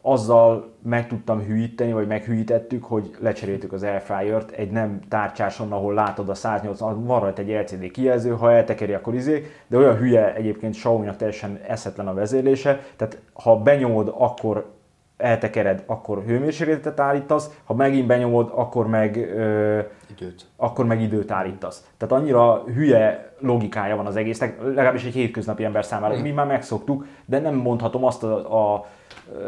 azzal 0.05 0.73
meg 0.81 1.07
tudtam 1.07 1.41
hűíteni, 1.41 1.93
vagy 1.93 2.07
meghűítettük, 2.07 2.83
hogy 2.83 3.15
lecseréltük 3.19 3.73
az 3.73 3.83
Airfryer-t 3.83 4.51
egy 4.51 4.71
nem 4.71 4.99
tárcsáson, 5.09 5.71
ahol 5.71 5.93
látod 5.93 6.29
a 6.29 6.33
180, 6.33 7.05
van 7.05 7.19
rajta 7.19 7.41
egy 7.41 7.49
LCD 7.49 7.91
kijelző, 7.91 8.29
ha 8.29 8.51
eltekeri, 8.51 8.93
akkor 8.93 9.13
izé, 9.13 9.45
de 9.67 9.77
olyan 9.77 9.97
hülye 9.97 10.35
egyébként 10.35 10.75
Xiaomi-nak 10.75 11.15
teljesen 11.15 11.59
eszetlen 11.67 12.07
a 12.07 12.13
vezérlése, 12.13 12.79
tehát 12.95 13.21
ha 13.33 13.57
benyomod, 13.57 14.13
akkor 14.17 14.71
eltekered, 15.17 15.83
akkor 15.85 16.23
hőmérsékletet 16.25 16.99
állítasz, 16.99 17.59
ha 17.63 17.73
megint 17.73 18.07
benyomod, 18.07 18.51
akkor 18.55 18.87
meg, 18.87 19.17
ö, 19.17 19.79
időt. 20.17 20.45
akkor 20.55 20.85
meg 20.85 21.01
időt 21.01 21.31
állítasz. 21.31 21.87
Tehát 21.97 22.13
annyira 22.13 22.63
hülye 22.73 23.33
logikája 23.39 23.95
van 23.95 24.05
az 24.05 24.15
egésznek, 24.15 24.61
legalábbis 24.61 25.03
egy 25.03 25.13
hétköznapi 25.13 25.63
ember 25.63 25.85
számára, 25.85 26.21
mi 26.21 26.31
már 26.31 26.47
megszoktuk, 26.47 27.05
de 27.25 27.39
nem 27.39 27.55
mondhatom 27.55 28.05
azt 28.05 28.23
a, 28.23 28.73
a 28.73 28.85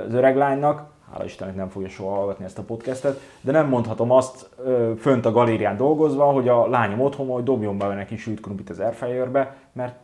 az 0.08 0.14
öreg 0.14 0.36
lánynak, 0.36 0.90
hála 1.12 1.26
Istennek 1.26 1.56
nem 1.56 1.70
fogja 1.70 1.90
soha 1.90 2.16
hallgatni 2.16 2.46
ezt 2.46 2.58
a 2.58 2.64
podcastet, 2.64 3.20
de 3.42 3.52
nem 3.52 3.68
mondhatom 3.68 4.12
azt 4.12 4.50
fönt 5.00 5.26
a 5.26 5.32
galérián 5.32 5.78
dolgozva, 5.78 6.26
hogy 6.26 6.48
a 6.48 6.68
lányom 6.68 7.02
otthon, 7.02 7.28
hogy 7.28 7.44
dobjon 7.44 7.78
be 7.78 7.88
neki 7.88 8.18
sült 8.18 8.40
krumplit 8.40 8.70
az 8.70 8.80
airfryerbe, 8.80 9.56
mert 9.72 9.96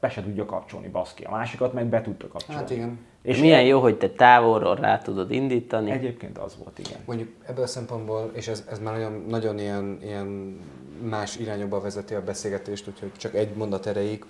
be 0.00 0.08
se 0.08 0.22
tudja 0.22 0.44
kapcsolni, 0.44 0.88
baszki. 0.88 1.24
A 1.24 1.30
másikat 1.30 1.72
meg 1.72 1.86
be 1.86 2.02
tudta 2.02 2.28
kapcsolni. 2.28 2.60
Hát 2.60 2.70
igen. 2.70 2.98
És 3.22 3.40
milyen 3.40 3.62
jó, 3.62 3.80
hogy 3.80 3.98
te 3.98 4.10
távolról 4.10 4.74
rá 4.74 4.98
tudod 4.98 5.30
indítani. 5.30 5.90
Egyébként 5.90 6.38
az 6.38 6.56
volt, 6.62 6.78
igen. 6.78 6.98
Mondjuk 7.04 7.28
ebből 7.46 7.64
a 7.64 7.66
szempontból, 7.66 8.30
és 8.34 8.48
ez, 8.48 8.64
ez 8.70 8.78
már 8.78 8.94
nagyon, 8.94 9.24
nagyon 9.28 9.58
ilyen, 9.58 9.98
ilyen 10.02 10.58
más 11.02 11.36
irányokba 11.36 11.80
vezeti 11.80 12.14
a 12.14 12.22
beszélgetést, 12.22 12.88
úgyhogy 12.88 13.10
csak 13.16 13.34
egy 13.34 13.54
mondat 13.54 13.86
erejéig, 13.86 14.24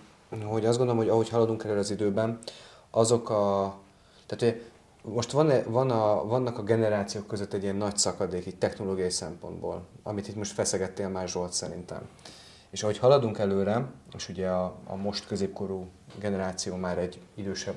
hogy 0.45 0.65
azt 0.65 0.79
gondolom, 0.79 1.01
hogy 1.01 1.11
ahogy 1.11 1.29
haladunk 1.29 1.65
el 1.65 1.79
az 1.79 1.91
időben, 1.91 2.39
azok 2.91 3.31
a... 3.31 3.75
Tehát 4.27 4.57
most 5.13 5.31
van, 5.31 5.51
-e, 5.51 5.63
van 5.63 5.91
a, 5.91 6.27
vannak 6.27 6.59
a 6.59 6.63
generációk 6.63 7.27
között 7.27 7.53
egy 7.53 7.63
ilyen 7.63 7.77
nagy 7.77 7.97
szakadék 7.97 8.47
itt 8.47 8.61
technológiai 8.61 9.11
szempontból, 9.11 9.87
amit 10.03 10.29
itt 10.29 10.37
most 10.37 10.53
feszegettél 10.53 11.09
már 11.09 11.29
Zsolt 11.29 11.53
szerintem. 11.53 12.09
És 12.71 12.83
ahogy 12.83 12.99
haladunk 12.99 13.39
előre, 13.39 13.87
és 14.17 14.29
ugye 14.29 14.49
a, 14.49 14.75
a 14.87 14.97
most 14.97 15.27
középkorú 15.27 15.87
generáció 16.19 16.77
már 16.77 16.99
egy 16.99 17.21
idősebb 17.35 17.77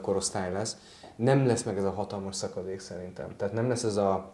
korosztály 0.00 0.52
lesz, 0.52 0.76
nem 1.16 1.46
lesz 1.46 1.62
meg 1.62 1.76
ez 1.76 1.84
a 1.84 1.90
hatalmas 1.90 2.36
szakadék 2.36 2.80
szerintem. 2.80 3.36
Tehát 3.36 3.54
nem 3.54 3.68
lesz 3.68 3.82
ez, 3.82 3.96
a, 3.96 4.30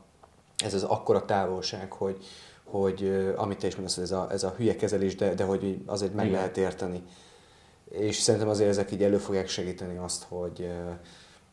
ez 0.64 0.74
az 0.74 0.82
akkora 0.82 1.24
távolság, 1.24 1.92
hogy, 1.92 2.24
hogy 2.64 3.32
amit 3.36 3.58
te 3.58 3.66
is 3.66 3.74
mondasz, 3.74 3.96
ez 3.96 4.10
a, 4.10 4.26
ez 4.30 4.42
a 4.42 4.54
hülye 4.56 4.76
kezelés, 4.76 5.14
de, 5.14 5.34
de 5.34 5.44
hogy 5.44 5.82
azért 5.86 6.14
meg 6.14 6.26
Igen. 6.26 6.36
lehet 6.36 6.56
érteni. 6.56 7.02
És 7.90 8.16
szerintem 8.16 8.48
azért 8.48 8.68
ezek 8.68 8.92
így 8.92 9.02
elő 9.02 9.18
fogják 9.18 9.48
segíteni 9.48 9.96
azt, 9.96 10.24
hogy, 10.28 10.70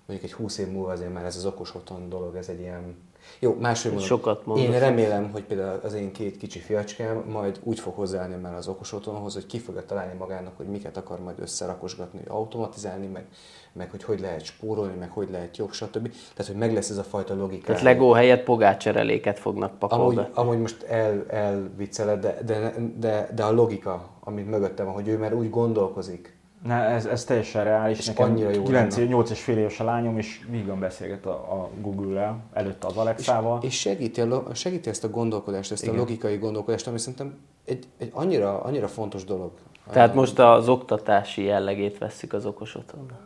mondjuk 0.05 0.31
egy 0.31 0.37
20 0.37 0.57
év 0.57 0.67
múlva 0.67 0.91
azért 0.91 1.13
már 1.13 1.25
ez 1.25 1.35
az 1.35 1.45
okos 1.45 1.75
otthon 1.75 2.09
dolog, 2.09 2.35
ez 2.35 2.49
egy 2.49 2.59
ilyen... 2.59 2.95
Jó, 3.39 3.55
máshogy 3.59 3.91
mondom, 3.91 4.09
Sokat 4.09 4.45
mondom. 4.45 4.73
én 4.73 4.79
remélem, 4.79 5.31
hogy 5.31 5.43
például 5.43 5.79
az 5.83 5.93
én 5.93 6.11
két 6.11 6.37
kicsi 6.37 6.59
fiacskám 6.59 7.23
majd 7.27 7.59
úgy 7.63 7.79
fog 7.79 7.93
hozzáállni 7.93 8.35
már 8.35 8.55
az 8.55 8.67
okos 8.67 8.93
otthonhoz, 8.93 9.33
hogy 9.33 9.45
ki 9.45 9.59
fogja 9.59 9.85
találni 9.85 10.17
magának, 10.17 10.57
hogy 10.57 10.65
miket 10.65 10.97
akar 10.97 11.19
majd 11.19 11.39
összerakosgatni, 11.39 12.21
automatizálni, 12.27 13.07
meg, 13.07 13.25
meg 13.73 13.91
hogy 13.91 14.03
hogy 14.03 14.19
lehet 14.19 14.43
spórolni, 14.43 14.95
meg 14.95 15.09
hogy 15.09 15.29
lehet 15.31 15.57
jobb, 15.57 15.71
stb. 15.71 16.11
Tehát, 16.11 16.51
hogy 16.51 16.55
meg 16.55 16.73
lesz 16.73 16.89
ez 16.89 16.97
a 16.97 17.03
fajta 17.03 17.35
logika. 17.35 17.65
Tehát 17.65 17.81
Lego 17.81 18.11
helyett 18.11 18.43
pogácsereléket 18.43 19.39
fognak 19.39 19.79
pakolni. 19.79 20.17
Amúgy, 20.17 20.31
amúgy 20.33 20.59
most 20.59 20.83
el, 20.83 21.25
elvicceled, 21.27 22.19
de, 22.19 22.39
de, 22.45 22.73
de, 22.97 23.29
de, 23.35 23.43
a 23.43 23.51
logika, 23.51 24.09
amit 24.19 24.49
mögötte 24.49 24.83
van, 24.83 24.93
hogy 24.93 25.07
ő 25.07 25.17
már 25.17 25.33
úgy 25.33 25.49
gondolkozik, 25.49 26.34
Ne, 26.65 26.75
ez, 26.75 27.05
ez 27.05 27.23
teljesen 27.23 27.63
reális. 27.63 27.97
És 27.97 28.05
Nekem 28.05 28.31
annyira 28.31 28.49
jó 28.49 28.63
9, 28.63 28.97
8 28.97 29.29
és 29.29 29.43
fél 29.43 29.57
éves 29.57 29.79
a 29.79 29.83
lányom, 29.83 30.17
és 30.17 30.45
vígan 30.49 30.79
beszélget 30.79 31.25
a, 31.25 31.31
a 31.31 31.69
Google-rel, 31.81 32.43
előtte 32.53 32.87
az 32.87 32.97
Alexával. 32.97 33.59
És, 33.61 33.67
és 33.67 33.79
segíti, 33.79 34.21
a, 34.21 34.43
segíti 34.53 34.89
ezt 34.89 35.03
a 35.03 35.09
gondolkodást, 35.09 35.71
ezt 35.71 35.83
Igen. 35.83 35.95
a 35.95 35.97
logikai 35.97 36.37
gondolkodást, 36.37 36.87
ami 36.87 36.97
szerintem 36.97 37.37
egy, 37.65 37.87
egy 37.97 38.09
annyira, 38.13 38.61
annyira 38.61 38.87
fontos 38.87 39.23
dolog. 39.23 39.51
Tehát 39.91 40.13
most 40.13 40.39
az 40.39 40.69
oktatási 40.69 41.43
jellegét 41.43 41.97
veszik 41.97 42.33
az 42.33 42.45
okos 42.45 42.75
otthonnak. 42.75 43.19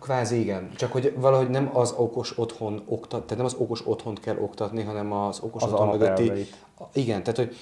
Kvázi 0.00 0.40
igen, 0.40 0.70
csak 0.76 0.92
hogy 0.92 1.14
valahogy 1.16 1.50
nem 1.50 1.70
az 1.72 1.94
okos 1.96 2.38
otthon 2.38 2.82
oktat, 2.86 3.22
tehát 3.22 3.36
nem 3.36 3.44
az 3.46 3.54
okos 3.58 3.86
otthont 3.86 4.20
kell 4.20 4.36
oktatni, 4.36 4.82
hanem 4.82 5.12
az 5.12 5.40
okos 5.40 5.62
az 5.62 5.72
otthon 5.72 5.88
mögötti. 5.88 6.46
Igen, 6.92 7.22
tehát 7.22 7.36
hogy 7.36 7.56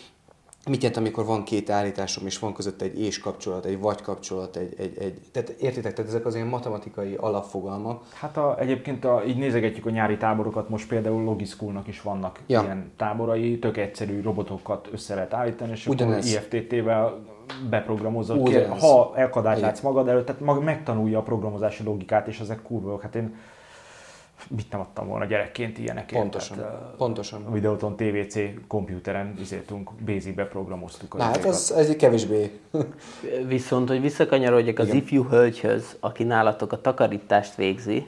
mit 0.68 0.82
jelent, 0.82 1.00
amikor 1.00 1.24
van 1.24 1.44
két 1.44 1.70
állításom, 1.70 2.26
és 2.26 2.38
van 2.38 2.54
között 2.54 2.82
egy 2.82 3.00
és 3.00 3.18
kapcsolat, 3.18 3.64
egy 3.64 3.78
vagy 3.80 4.00
kapcsolat, 4.00 4.56
egy, 4.56 4.74
egy, 4.78 4.98
egy 4.98 5.20
tehát 5.32 5.48
értitek, 5.48 5.94
tehát 5.94 6.10
ezek 6.10 6.26
az 6.26 6.34
ilyen 6.34 6.46
matematikai 6.46 7.14
alapfogalmak. 7.14 8.04
Hát 8.12 8.36
a, 8.36 8.56
egyébként 8.58 9.04
a, 9.04 9.22
így 9.26 9.36
nézegetjük 9.36 9.86
a 9.86 9.90
nyári 9.90 10.16
táborokat, 10.16 10.68
most 10.68 10.88
például 10.88 11.24
Logischoolnak 11.24 11.86
is 11.86 12.02
vannak 12.02 12.40
ja. 12.46 12.62
ilyen 12.62 12.92
táborai, 12.96 13.58
tök 13.58 13.76
egyszerű 13.76 14.22
robotokat 14.22 14.88
össze 14.92 15.14
lehet 15.14 15.34
állítani, 15.34 15.70
és 15.70 15.86
Ugyanez. 15.86 16.34
akkor 16.34 16.54
IFTT-vel 16.54 17.18
beprogramozod, 17.70 18.38
Ugyanez. 18.38 18.80
ha 18.80 19.12
elkadályt 19.16 19.60
látsz 19.60 19.80
magad 19.80 20.08
előtt, 20.08 20.26
tehát 20.26 20.60
megtanulja 20.64 21.18
a 21.18 21.22
programozási 21.22 21.84
logikát, 21.84 22.26
és 22.28 22.40
ezek 22.40 22.62
kurva 22.62 23.00
Hát 23.02 23.14
én 23.14 23.34
mit 24.48 24.70
nem 24.70 24.80
adtam 24.80 25.06
volna 25.06 25.24
gyerekként 25.24 25.78
ilyenekért. 25.78 26.20
Pontosan, 26.20 26.56
tehát, 26.56 26.94
pontosan. 26.96 27.44
A 27.44 27.50
Videoton 27.50 27.96
TVC 27.96 28.38
komputeren 28.66 29.34
izéltünk, 29.40 29.90
Basic-be 30.06 30.44
programoztuk. 30.44 31.16
Na, 31.16 31.22
hát 31.22 31.44
az, 31.44 31.72
ez 31.72 31.88
egy 31.88 31.96
kevésbé. 31.96 32.50
Viszont, 33.46 33.88
hogy 33.88 34.00
visszakanyarodjak 34.00 34.78
az 34.78 34.94
ifjú 34.94 35.24
hölgyhöz, 35.28 35.96
aki 36.00 36.24
nálatok 36.24 36.72
a 36.72 36.80
takarítást 36.80 37.54
végzi, 37.54 38.06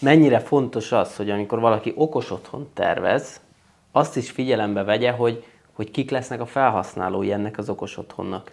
mennyire 0.00 0.38
fontos 0.38 0.92
az, 0.92 1.16
hogy 1.16 1.30
amikor 1.30 1.60
valaki 1.60 1.92
okos 1.96 2.30
otthon 2.30 2.68
tervez, 2.74 3.40
azt 3.92 4.16
is 4.16 4.30
figyelembe 4.30 4.82
vegye, 4.82 5.10
hogy, 5.10 5.44
hogy 5.72 5.90
kik 5.90 6.10
lesznek 6.10 6.40
a 6.40 6.46
felhasználói 6.46 7.32
ennek 7.32 7.58
az 7.58 7.68
okos 7.68 7.96
otthonnak. 7.96 8.52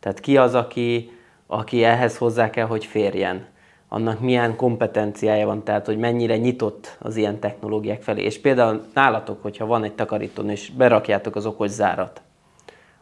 Tehát 0.00 0.20
ki 0.20 0.36
az, 0.36 0.54
aki, 0.54 1.10
aki 1.46 1.84
ehhez 1.84 2.16
hozzá 2.16 2.50
kell, 2.50 2.66
hogy 2.66 2.84
férjen 2.84 3.46
annak 3.94 4.20
milyen 4.20 4.56
kompetenciája 4.56 5.46
van, 5.46 5.62
tehát 5.62 5.86
hogy 5.86 5.98
mennyire 5.98 6.36
nyitott 6.36 6.96
az 6.98 7.16
ilyen 7.16 7.38
technológiák 7.38 8.02
felé. 8.02 8.22
És 8.22 8.40
például 8.40 8.84
nálatok, 8.94 9.42
hogyha 9.42 9.66
van 9.66 9.84
egy 9.84 9.92
takarítón, 9.92 10.48
és 10.48 10.70
berakjátok 10.70 11.36
az 11.36 11.46
okos 11.46 11.70
zárat, 11.70 12.22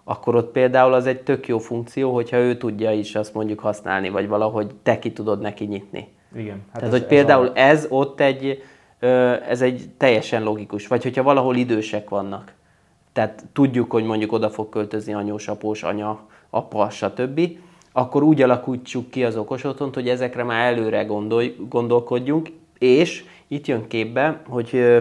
akkor 0.04 0.34
ott 0.34 0.52
például 0.52 0.92
az 0.92 1.06
egy 1.06 1.20
tök 1.20 1.48
jó 1.48 1.58
funkció, 1.58 2.14
hogyha 2.14 2.36
ő 2.36 2.56
tudja 2.56 2.92
is 2.92 3.14
azt 3.14 3.34
mondjuk 3.34 3.58
használni, 3.58 4.08
vagy 4.08 4.28
valahogy 4.28 4.70
te 4.82 4.98
ki 4.98 5.12
tudod 5.12 5.40
neki 5.40 5.64
nyitni. 5.64 6.08
Igen. 6.34 6.62
Hát 6.72 6.80
Tehát, 6.80 6.94
ez, 6.94 7.00
hogy 7.00 7.08
például 7.08 7.52
ez, 7.54 7.54
a... 7.54 7.58
ez 7.58 7.86
ott 7.88 8.20
egy, 8.20 8.62
ez 9.48 9.62
egy 9.62 9.90
teljesen 9.96 10.42
logikus. 10.42 10.86
Vagy 10.86 11.02
hogyha 11.02 11.22
valahol 11.22 11.56
idősek 11.56 12.08
vannak. 12.08 12.52
Tehát 13.12 13.44
tudjuk, 13.52 13.90
hogy 13.90 14.04
mondjuk 14.04 14.32
oda 14.32 14.50
fog 14.50 14.68
költözni 14.68 15.14
anyós, 15.14 15.48
após, 15.48 15.82
anya, 15.82 16.20
apa, 16.50 16.90
stb 16.90 17.40
akkor 18.00 18.22
úgy 18.22 18.42
alakítsuk 18.42 19.10
ki 19.10 19.24
az 19.24 19.36
okos 19.36 19.64
otthont, 19.64 19.94
hogy 19.94 20.08
ezekre 20.08 20.42
már 20.42 20.72
előre 20.72 21.04
gondolj, 21.04 21.56
gondolkodjunk, 21.68 22.48
és 22.78 23.24
itt 23.48 23.66
jön 23.66 23.86
képbe, 23.88 24.40
hogy 24.48 25.00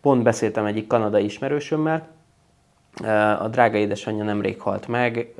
pont 0.00 0.22
beszéltem 0.22 0.64
egyik 0.64 0.86
kanadai 0.86 1.24
ismerősömmel, 1.24 2.08
a 3.40 3.48
drága 3.48 3.76
édesanyja 3.76 4.24
nemrég 4.24 4.60
halt 4.60 4.88
meg, 4.88 5.34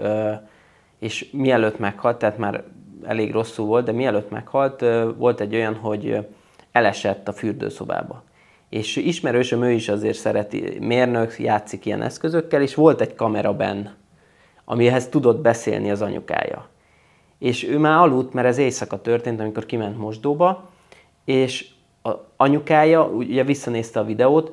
és 0.99 1.31
mielőtt 1.33 1.79
meghalt, 1.79 2.19
tehát 2.19 2.39
már 2.39 2.65
elég 3.05 3.33
rosszul 3.33 3.67
volt, 3.67 3.85
de 3.85 3.93
mielőtt 3.93 4.31
meghalt, 4.31 4.85
volt 5.17 5.41
egy 5.41 5.55
olyan, 5.55 5.75
hogy 5.75 6.27
elesett 6.73 7.29
a 7.29 7.33
fürdőszobába. 7.33 8.23
És 8.69 8.97
ismerősöm, 8.97 9.63
ő 9.63 9.71
is 9.71 9.89
azért 9.89 10.17
szereti, 10.17 10.77
mérnök, 10.81 11.39
játszik 11.39 11.87
ilyen 11.87 12.03
eszközökkel, 12.03 12.63
és 12.63 12.75
volt 12.75 13.01
egy 13.01 13.15
kamera 13.15 13.55
benn, 13.55 13.87
amihez 14.65 15.09
tudott 15.09 15.41
beszélni 15.41 15.91
az 15.91 16.03
anyukája. 16.03 16.73
És 17.39 17.65
ő 17.65 17.79
már 17.79 17.99
aludt, 17.99 18.33
mert 18.33 18.47
ez 18.47 18.59
éjszaka 18.59 19.01
történt, 19.01 19.41
amikor 19.41 19.67
kiment 19.67 19.99
mosdóba, 19.99 20.71
és 21.25 21.69
a 22.03 22.11
anyukája 22.37 23.05
ugye 23.05 23.45
visszanézte 23.45 24.01
a 24.01 24.05
videót, 24.05 24.53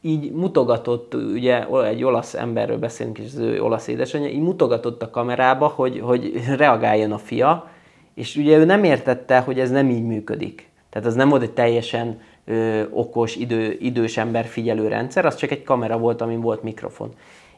így 0.00 0.32
mutogatott, 0.32 1.14
ugye 1.14 1.66
egy 1.84 2.04
olasz 2.04 2.34
emberről 2.34 2.78
beszélünk, 2.78 3.18
és 3.18 3.24
az 3.24 3.38
ő 3.38 3.62
olasz 3.62 3.86
édesanyja, 3.86 4.28
így 4.28 4.42
mutogatott 4.42 5.02
a 5.02 5.10
kamerába, 5.10 5.66
hogy, 5.66 6.00
hogy 6.00 6.44
reagáljon 6.56 7.12
a 7.12 7.18
fia, 7.18 7.68
és 8.14 8.36
ugye 8.36 8.56
ő 8.56 8.64
nem 8.64 8.84
értette, 8.84 9.38
hogy 9.38 9.60
ez 9.60 9.70
nem 9.70 9.90
így 9.90 10.04
működik. 10.04 10.68
Tehát 10.90 11.08
az 11.08 11.14
nem 11.14 11.28
volt 11.28 11.42
egy 11.42 11.52
teljesen 11.52 12.20
ö, 12.44 12.82
okos, 12.90 13.36
idő, 13.36 13.76
idős 13.80 14.16
ember 14.16 14.44
figyelő 14.44 14.88
rendszer, 14.88 15.26
az 15.26 15.34
csak 15.36 15.50
egy 15.50 15.62
kamera 15.62 15.98
volt, 15.98 16.20
amin 16.20 16.40
volt 16.40 16.62
mikrofon. 16.62 17.14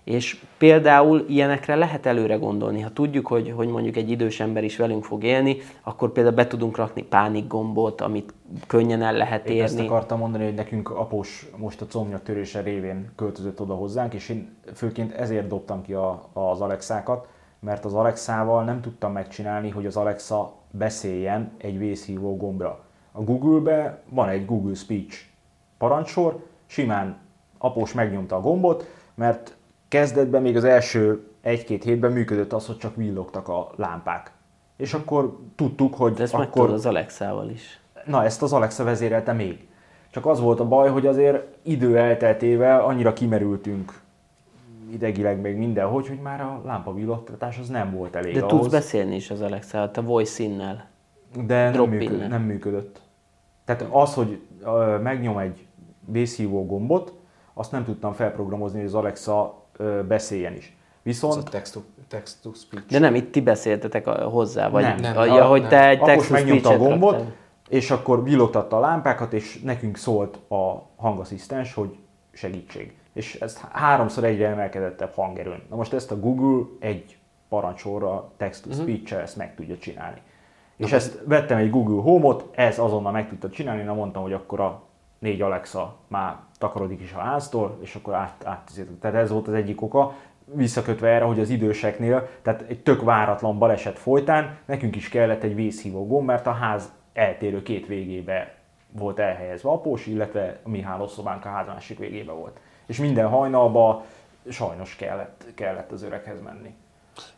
És 0.07 0.41
például 0.59 1.24
ilyenekre 1.28 1.74
lehet 1.74 2.07
előre 2.07 2.35
gondolni. 2.35 2.81
Ha 2.81 2.91
tudjuk, 2.93 3.27
hogy, 3.27 3.53
hogy 3.57 3.69
mondjuk 3.69 3.97
egy 3.97 4.11
idős 4.11 4.41
ember 4.41 4.65
is 4.65 4.77
velünk 4.77 5.05
fog 5.05 5.24
élni, 5.24 5.57
akkor 5.83 6.12
például 6.12 6.35
be 6.35 6.47
tudunk 6.47 6.77
rakni 6.77 7.03
pánikgombot, 7.03 8.01
amit 8.01 8.35
könnyen 8.66 9.03
el 9.03 9.12
lehet 9.12 9.45
érni. 9.45 9.57
Én 9.57 9.62
ezt 9.62 9.78
akartam 9.78 10.19
mondani, 10.19 10.45
hogy 10.45 10.55
nekünk 10.55 10.91
após 10.91 11.47
most 11.57 11.81
a 11.81 11.87
combja 11.87 12.19
törése 12.19 12.61
révén 12.61 13.11
költözött 13.16 13.61
oda 13.61 13.74
hozzánk, 13.74 14.15
és 14.15 14.28
én 14.28 14.57
főként 14.74 15.12
ezért 15.12 15.49
dobtam 15.49 15.83
ki 15.83 15.93
a, 15.93 16.28
az 16.33 16.61
Alexákat, 16.61 17.28
mert 17.61 17.85
az 17.85 17.95
Alexával 17.95 18.65
nem 18.65 18.81
tudtam 18.81 19.12
megcsinálni, 19.12 19.70
hogy 19.70 19.87
az 19.87 19.97
Alexa 19.97 20.53
beszéljen 20.70 21.53
egy 21.59 21.78
vészhívó 21.78 22.37
gombra. 22.37 22.85
A 23.12 23.23
Google-be 23.23 24.03
van 24.09 24.28
egy 24.28 24.45
Google 24.45 24.74
Speech 24.74 25.19
parancsor, 25.78 26.47
simán 26.66 27.19
após 27.59 27.93
megnyomta 27.93 28.37
a 28.37 28.41
gombot, 28.41 28.87
mert 29.15 29.56
kezdetben 29.89 30.43
még 30.43 30.57
az 30.57 30.65
első 30.65 31.27
egy-két 31.41 31.85
hétben 31.85 32.13
működött 32.13 32.53
az, 32.53 32.67
hogy 32.67 32.79
csak 32.79 32.97
villogtak 32.97 33.49
a 33.49 33.71
lámpák. 33.77 34.31
És 34.77 34.95
akkor 34.95 35.39
tudtuk, 35.55 35.95
hogy 35.95 36.13
De 36.13 36.23
ezt 36.23 36.35
akkor... 36.35 36.71
az 36.71 36.87
Alexával 36.87 37.51
is. 37.51 37.81
Na, 38.05 38.25
ezt 38.25 38.43
az 38.43 38.53
Alexa 38.53 38.85
vezérelte 38.85 39.33
még. 39.33 39.67
Csak 40.11 40.27
az 40.27 40.41
volt 40.41 40.61
a 40.61 40.69
baj, 40.69 40.91
hogy 40.91 41.07
azért 41.07 41.43
idő 41.63 41.99
elteltével 41.99 42.81
annyira 42.81 43.13
kimerültünk 43.13 44.05
idegileg 44.91 45.41
még 45.41 45.57
mindenhogy, 45.57 46.09
hogy 46.09 46.21
már 46.21 46.41
a 46.41 46.63
lámpa 46.65 46.95
villogtatás 46.95 47.59
az 47.59 47.69
nem 47.69 47.95
volt 47.95 48.17
elég 48.17 48.35
De 48.35 48.41
ahhoz. 48.41 48.61
tudsz 48.61 48.73
beszélni 48.73 49.15
is 49.15 49.31
az 49.31 49.41
Alexa, 49.41 49.91
a 49.95 50.03
voice 50.03 50.43
in-nel. 50.43 50.89
De 51.47 51.71
nem 51.71 51.89
működött, 51.89 52.29
nem 52.29 52.43
működött. 52.43 53.01
Tehát 53.65 53.87
az, 53.91 54.15
hogy 54.15 54.41
megnyom 55.03 55.39
egy 55.39 55.67
vészhívó 56.05 56.67
gombot, 56.67 57.13
azt 57.55 57.73
nem 57.73 57.85
tudtam 57.85 58.13
felprogramozni, 58.13 58.79
hogy 58.79 58.87
az 58.87 58.95
Alexa 58.95 59.63
beszéljen 60.09 60.55
is. 60.55 60.77
Viszont... 61.03 61.36
Ez 61.36 61.43
a 61.47 61.51
text 61.51 61.73
to, 61.73 61.81
text 62.09 62.43
to 62.43 62.53
speech. 62.53 62.86
De 62.86 62.98
nem, 62.98 63.15
itt 63.15 63.32
ti 63.32 63.40
beszéltetek 63.40 64.09
hozzá, 64.09 64.69
vagy 64.69 64.82
nem, 64.82 64.97
nem, 65.01 65.24
ja, 65.24 65.44
hogy 65.44 65.61
nem. 65.61 65.70
te 65.70 65.89
egy 65.89 66.01
text 66.01 66.28
to 66.28 66.36
speech 66.36 66.70
a 66.70 66.77
gombot, 66.77 67.12
raktál. 67.12 67.35
és 67.69 67.90
akkor 67.90 68.23
villogtatta 68.23 68.77
a 68.77 68.81
lámpákat, 68.81 69.32
és 69.32 69.61
nekünk 69.61 69.97
szólt 69.97 70.39
a 70.48 70.89
hangasszisztens, 70.97 71.74
hogy 71.74 71.97
segítség. 72.32 72.94
És 73.12 73.35
ez 73.35 73.61
háromszor 73.73 74.24
egyre 74.24 74.48
emelkedettebb 74.48 75.12
hangerőn. 75.15 75.62
Na 75.70 75.77
most 75.77 75.93
ezt 75.93 76.11
a 76.11 76.20
Google 76.20 76.66
egy 76.81 77.19
parancsorra, 77.48 78.31
text 78.36 78.62
to 78.62 78.69
mhm. 78.69 78.81
speech 78.81 79.12
ezt 79.12 79.36
meg 79.36 79.55
tudja 79.55 79.77
csinálni. 79.78 80.20
És 80.77 80.93
ezt 80.93 81.23
vettem 81.24 81.59
egy 81.59 81.70
Google 81.70 82.03
Home-ot, 82.03 82.44
ez 82.55 82.78
azonnal 82.78 83.12
meg 83.12 83.28
tudta 83.28 83.51
csinálni, 83.51 83.82
na 83.82 83.94
mondtam, 83.94 84.23
hogy 84.23 84.32
akkor 84.32 84.61
a 84.61 84.82
négy 85.18 85.40
Alexa 85.40 85.97
már 86.09 86.36
takarodik 86.59 87.01
is 87.01 87.12
a 87.12 87.18
háztól, 87.18 87.78
és 87.82 87.94
akkor 87.94 88.14
át, 88.14 88.44
át 88.44 88.70
Tehát 89.01 89.16
ez 89.16 89.30
volt 89.30 89.48
az 89.48 89.55
egyik 89.55 89.82
oka, 89.82 90.14
visszakötve 90.55 91.09
erre, 91.09 91.24
hogy 91.24 91.40
az 91.40 91.51
időseknél, 91.51 92.28
tehát 92.43 92.64
egy 92.68 92.82
tök 92.82 93.02
váratlan 93.02 93.59
baleset 93.59 93.98
folytán 93.98 94.59
nekünk 94.64 94.97
is 94.97 95.09
kellett 95.09 95.43
egy 95.43 95.55
vészhívó 95.55 96.06
gomb, 96.06 96.26
mert 96.26 96.47
a 96.47 96.52
ház 96.52 96.93
eltérő 97.12 97.62
két 97.62 97.86
végébe 97.86 98.55
volt 98.90 99.18
elhelyezve 99.18 99.68
após, 99.68 100.06
illetve 100.06 100.60
a 100.62 100.68
mi 100.68 100.80
hálószobánk 100.80 101.44
a 101.44 101.48
ház 101.48 101.66
másik 101.66 101.98
végébe 101.98 102.32
volt. 102.32 102.59
És 102.86 102.98
minden 102.98 103.28
hajnalban 103.28 104.02
sajnos 104.48 104.97
kellett, 104.97 105.44
kellett 105.55 105.93
az 105.93 106.02
öreghez 106.02 106.43
menni. 106.43 106.74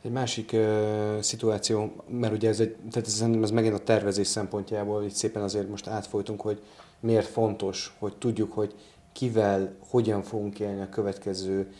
Egy 0.03 0.11
másik 0.11 0.51
uh, 0.53 1.19
szituáció, 1.21 1.93
mert 2.09 2.33
ugye 2.33 2.49
ez, 2.49 2.61
egy, 2.61 2.77
tehát 2.91 3.09
ez, 3.09 3.25
ez 3.43 3.51
megint 3.51 3.75
a 3.75 3.79
tervezés 3.79 4.27
szempontjából 4.27 5.05
így 5.05 5.11
szépen 5.11 5.43
azért 5.43 5.69
most 5.69 5.87
átfolytunk, 5.87 6.41
hogy 6.41 6.63
miért 7.01 7.27
fontos, 7.27 7.97
hogy 7.99 8.17
tudjuk, 8.17 8.53
hogy 8.53 8.75
kivel, 9.13 9.77
hogyan 9.89 10.23
fogunk 10.23 10.61
élni 10.61 10.81
a 10.81 10.89
következő 10.89 11.73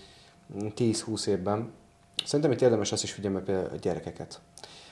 10-20 0.55 1.27
évben. 1.27 1.73
Szerintem 2.25 2.53
itt 2.53 2.61
érdemes 2.61 2.93
azt 2.93 3.03
is 3.03 3.13
figyelni 3.13 3.41
például 3.41 3.75
a 3.75 3.77
gyerekeket. 3.77 4.41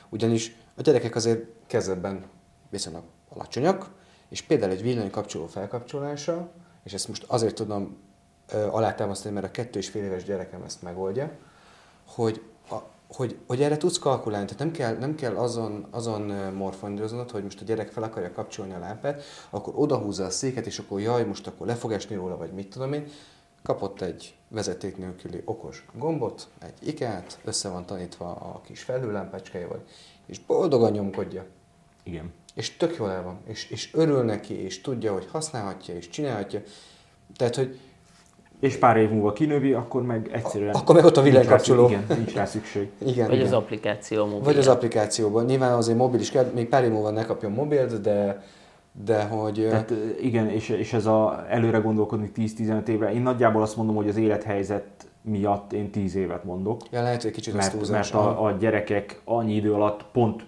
Ugyanis 0.08 0.56
a 0.76 0.82
gyerekek 0.82 1.14
azért 1.14 1.44
kezdetben 1.66 2.24
viszonylag 2.70 3.02
alacsonyak, 3.28 3.90
és 4.28 4.42
például 4.42 4.72
egy 4.72 4.82
villanykapcsoló 4.82 5.46
felkapcsolása, 5.46 6.50
és 6.84 6.92
ezt 6.92 7.08
most 7.08 7.24
azért 7.26 7.54
tudom 7.54 7.96
alátámasztani, 8.70 9.34
mert 9.34 9.46
a 9.46 9.50
kettő 9.50 9.78
és 9.78 9.88
fél 9.88 10.04
éves 10.04 10.24
gyerekem 10.24 10.62
ezt 10.62 10.82
megoldja, 10.82 11.30
hogy 12.06 12.42
hogy, 13.08 13.38
hogy 13.46 13.62
erre 13.62 13.76
tudsz 13.76 13.98
kalkulálni, 13.98 14.46
tehát 14.46 14.62
nem 14.62 14.70
kell, 14.70 14.96
nem 14.96 15.14
kell 15.14 15.36
azon, 15.36 15.86
azon 15.90 16.20
morfondíroznod, 16.54 17.30
hogy 17.30 17.42
most 17.42 17.60
a 17.60 17.64
gyerek 17.64 17.88
fel 17.88 18.02
akarja 18.02 18.32
kapcsolni 18.32 18.72
a 18.72 18.78
lámpát, 18.78 19.22
akkor 19.50 19.72
odahúzza 19.76 20.24
a 20.24 20.30
széket, 20.30 20.66
és 20.66 20.78
akkor 20.78 21.00
jaj, 21.00 21.24
most 21.24 21.46
akkor 21.46 21.66
le 21.66 21.74
fog 21.74 21.92
esni 21.92 22.14
róla, 22.14 22.36
vagy 22.36 22.52
mit 22.52 22.70
tudom 22.70 22.92
én. 22.92 23.06
Kapott 23.62 24.00
egy 24.00 24.34
vezeték 24.48 24.96
nélküli 24.96 25.42
okos 25.44 25.86
gombot, 25.94 26.48
egy 26.58 26.88
ikát, 26.88 27.38
össze 27.44 27.68
van 27.68 27.86
tanítva 27.86 28.30
a 28.34 28.60
kis 28.64 28.82
felhőlámpácskájával, 28.82 29.82
és 30.26 30.38
boldogan 30.38 30.92
nyomkodja. 30.92 31.46
Igen. 32.02 32.32
És 32.54 32.76
tök 32.76 32.96
jól 32.96 33.10
el 33.10 33.22
van, 33.22 33.40
és, 33.46 33.70
és 33.70 33.94
örül 33.94 34.22
neki, 34.22 34.54
és 34.54 34.80
tudja, 34.80 35.12
hogy 35.12 35.28
használhatja, 35.30 35.94
és 35.94 36.08
csinálhatja. 36.08 36.62
Tehát, 37.36 37.56
hogy 37.56 37.78
és 38.60 38.76
pár 38.76 38.96
év 38.96 39.10
múlva 39.10 39.32
kinövi, 39.32 39.72
akkor 39.72 40.02
meg 40.02 40.30
egyszerűen... 40.32 40.74
Akkor 40.74 40.94
meg 40.94 41.04
ott 41.04 41.16
a 41.16 41.22
villanykapcsoló. 41.22 41.88
Igen, 41.88 42.04
nincs 42.16 42.34
rá 42.34 42.44
szükség. 42.44 42.88
Igen, 43.06 43.26
Vagy 43.26 43.34
igen. 43.34 43.46
az 43.46 43.52
applikáció 43.52 44.24
mobil. 44.24 44.44
Vagy 44.44 44.58
az 44.58 44.68
applikációban. 44.68 45.44
Nyilván 45.44 45.72
azért 45.72 45.98
mobil 45.98 46.20
is 46.20 46.30
kell, 46.30 46.50
még 46.54 46.68
pár 46.68 46.84
év 46.84 46.90
múlva 46.90 47.10
ne 47.10 47.24
kapjon 47.24 47.52
mobilt, 47.52 48.00
de, 48.00 48.42
de 49.04 49.24
hogy... 49.24 49.66
Tehát 49.70 49.92
igen, 50.20 50.48
és, 50.48 50.68
és 50.68 50.92
ez 50.92 51.06
a 51.06 51.44
előre 51.48 51.78
gondolkodni 51.78 52.30
10-15 52.36 52.86
évre. 52.86 53.12
Én 53.12 53.22
nagyjából 53.22 53.62
azt 53.62 53.76
mondom, 53.76 53.94
hogy 53.94 54.08
az 54.08 54.16
élethelyzet 54.16 55.06
miatt 55.22 55.72
én 55.72 55.90
10 55.90 56.16
évet 56.16 56.44
mondok. 56.44 56.80
Ja, 56.90 57.02
lehet, 57.02 57.22
hogy 57.22 57.30
kicsit 57.30 57.54
mert, 57.54 57.88
mert 57.88 58.14
a, 58.14 58.44
a 58.44 58.50
gyerekek 58.52 59.20
annyi 59.24 59.54
idő 59.54 59.72
alatt 59.72 60.04
pont 60.12 60.44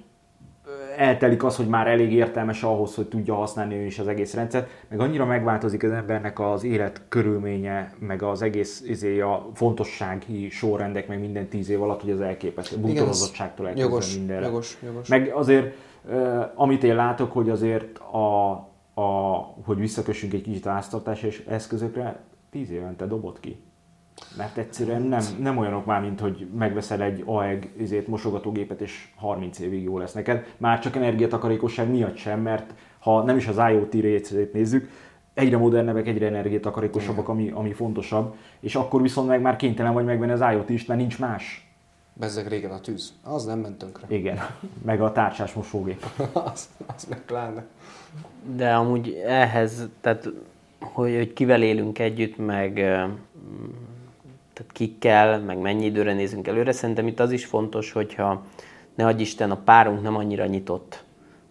eltelik 0.99 1.45
az, 1.45 1.57
hogy 1.57 1.67
már 1.67 1.87
elég 1.87 2.13
értelmes 2.13 2.63
ahhoz, 2.63 2.95
hogy 2.95 3.07
tudja 3.07 3.35
használni 3.35 3.75
ő 3.75 3.85
is 3.85 3.99
az 3.99 4.09
egész 4.09 4.35
rendszert, 4.35 4.71
meg 4.89 5.01
annyira 5.01 5.25
megváltozik 5.25 5.83
az 5.83 5.91
embernek 5.91 6.41
az 6.41 6.65
élet 6.65 7.03
körülménye, 7.09 7.93
meg 7.99 8.23
az 8.23 8.43
egész 8.43 8.83
izé, 8.87 9.21
a 9.21 9.49
fontossági 9.55 10.51
sorrendek, 10.51 11.09
meg 11.09 11.21
minden 11.21 11.49
tíz 11.49 11.69
év 11.69 11.83
alatt, 11.83 12.01
hogy 12.01 12.11
az 12.11 12.21
elképesztő. 12.21 12.77
Bútorozottságtól 12.77 13.67
elkezdve 13.67 13.91
jogos, 13.91 14.17
mindenre. 14.17 14.47
Jogos, 14.47 14.79
jogos. 14.85 15.09
Meg 15.09 15.33
azért, 15.35 15.75
amit 16.55 16.85
én 16.85 16.95
látok, 16.95 17.33
hogy 17.33 17.51
azért 17.51 17.99
a, 17.99 18.51
a 18.95 19.37
hogy 19.65 19.79
visszakössünk 19.79 20.33
egy 20.33 20.43
kicsit 20.43 20.67
a 20.67 20.71
háztartási 20.71 21.33
eszközökre, 21.49 22.21
tíz 22.51 22.71
évente 22.71 23.07
dobott 23.07 23.41
ki. 23.41 23.63
Mert 24.37 24.57
egyszerűen 24.57 25.03
nem, 25.03 25.25
nem 25.41 25.59
olyanok 25.59 25.85
már, 25.87 26.01
mint 26.01 26.21
hogy 26.21 26.47
megveszel 26.59 27.03
egy 27.03 27.23
AEG 27.27 27.71
izét, 27.77 28.09
mosogatógépet, 28.09 28.81
és 28.81 29.09
30 29.17 29.59
évig 29.59 29.83
jó 29.83 29.99
lesz 29.99 30.13
neked. 30.13 30.47
Már 30.57 30.79
csak 30.79 30.97
energiatakarékosság 30.97 31.91
miatt 31.91 32.17
sem, 32.17 32.41
mert 32.41 32.75
ha 32.99 33.23
nem 33.23 33.37
is 33.37 33.47
az 33.47 33.57
IoT 33.71 33.93
részét 33.93 34.53
nézzük, 34.53 34.91
egyre 35.35 35.57
modernebbek, 35.57 36.07
egyre 36.07 36.27
energiatakarékosabbak, 36.27 37.29
ami, 37.29 37.51
ami 37.51 37.73
fontosabb, 37.73 38.35
és 38.61 38.75
akkor 38.75 39.03
viszont 39.03 39.29
meg 39.29 39.41
már 39.41 39.57
kénytelen 39.57 39.93
vagy 39.93 40.05
megvenni 40.05 40.33
az 40.33 40.45
IoT 40.53 40.71
is, 40.71 40.87
mert 40.87 41.01
nincs 41.01 41.19
más. 41.19 41.69
Bezzeg 42.13 42.49
régen 42.49 42.71
a 42.71 42.81
tűz. 42.81 43.13
Az 43.23 43.45
nem 43.45 43.59
ment 43.59 43.79
tönkre. 43.79 44.07
Igen, 44.17 44.39
meg 44.85 45.01
a 45.01 45.13
tárcsás 45.13 45.53
mosógép. 45.53 46.07
az, 46.53 46.69
az 46.97 47.05
meg 47.05 47.21
pláne. 47.21 47.65
De 48.57 48.75
amúgy 48.75 49.23
ehhez, 49.27 49.89
tehát 50.01 50.29
hogy, 50.81 51.17
hogy 51.17 51.33
kivel 51.33 51.63
élünk 51.63 51.99
együtt, 51.99 52.37
meg 52.37 52.79
tehát 54.59 54.73
kikkel, 54.73 55.41
meg 55.41 55.59
mennyi 55.59 55.85
időre 55.85 56.15
nézünk 56.15 56.49
előre. 56.49 56.73
Szerintem 56.73 57.07
itt 57.07 57.21
az 57.21 57.31
is 57.31 57.45
fontos, 57.45 57.93
hogyha 57.93 58.43
ne 58.95 59.07
adj 59.07 59.21
Isten, 59.21 59.51
a 59.51 59.57
párunk 59.65 60.03
nem 60.03 60.17
annyira 60.17 60.47
nyitott 60.47 61.05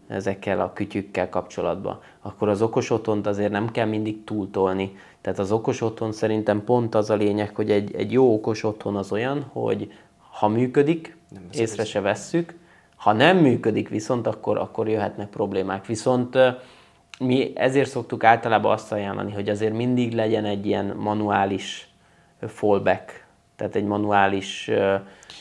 ezekkel 0.07 0.61
a 0.61 0.73
kütyükkel 0.73 1.29
kapcsolatban, 1.29 1.99
akkor 2.21 2.49
az 2.49 2.61
okos 2.61 2.89
otthont 2.89 3.27
azért 3.27 3.51
nem 3.51 3.71
kell 3.71 3.85
mindig 3.85 4.23
túltolni. 4.23 4.95
Tehát 5.21 5.39
az 5.39 5.51
okos 5.51 5.81
otthon 5.81 6.11
szerintem 6.11 6.63
pont 6.63 6.95
az 6.95 7.09
a 7.09 7.15
lényeg, 7.15 7.55
hogy 7.55 7.71
egy, 7.71 7.95
egy 7.95 8.11
jó 8.11 8.33
okos 8.33 8.63
otthon 8.63 8.95
az 8.95 9.11
olyan, 9.11 9.45
hogy 9.51 9.93
ha 10.31 10.47
működik, 10.47 11.17
észre 11.51 11.85
se 11.85 12.01
vesszük, 12.01 12.55
Ha 12.97 13.13
nem 13.13 13.37
működik 13.37 13.89
viszont, 13.89 14.27
akkor, 14.27 14.57
akkor 14.57 14.89
jöhetnek 14.89 15.29
problémák. 15.29 15.85
Viszont 15.85 16.37
mi 17.19 17.51
ezért 17.55 17.89
szoktuk 17.89 18.23
általában 18.23 18.71
azt 18.71 18.91
ajánlani, 18.91 19.31
hogy 19.31 19.49
azért 19.49 19.73
mindig 19.73 20.13
legyen 20.13 20.45
egy 20.45 20.65
ilyen 20.65 20.95
manuális 20.97 21.89
fallback, 22.47 23.25
tehát 23.55 23.75
egy 23.75 23.85
manuális 23.85 24.71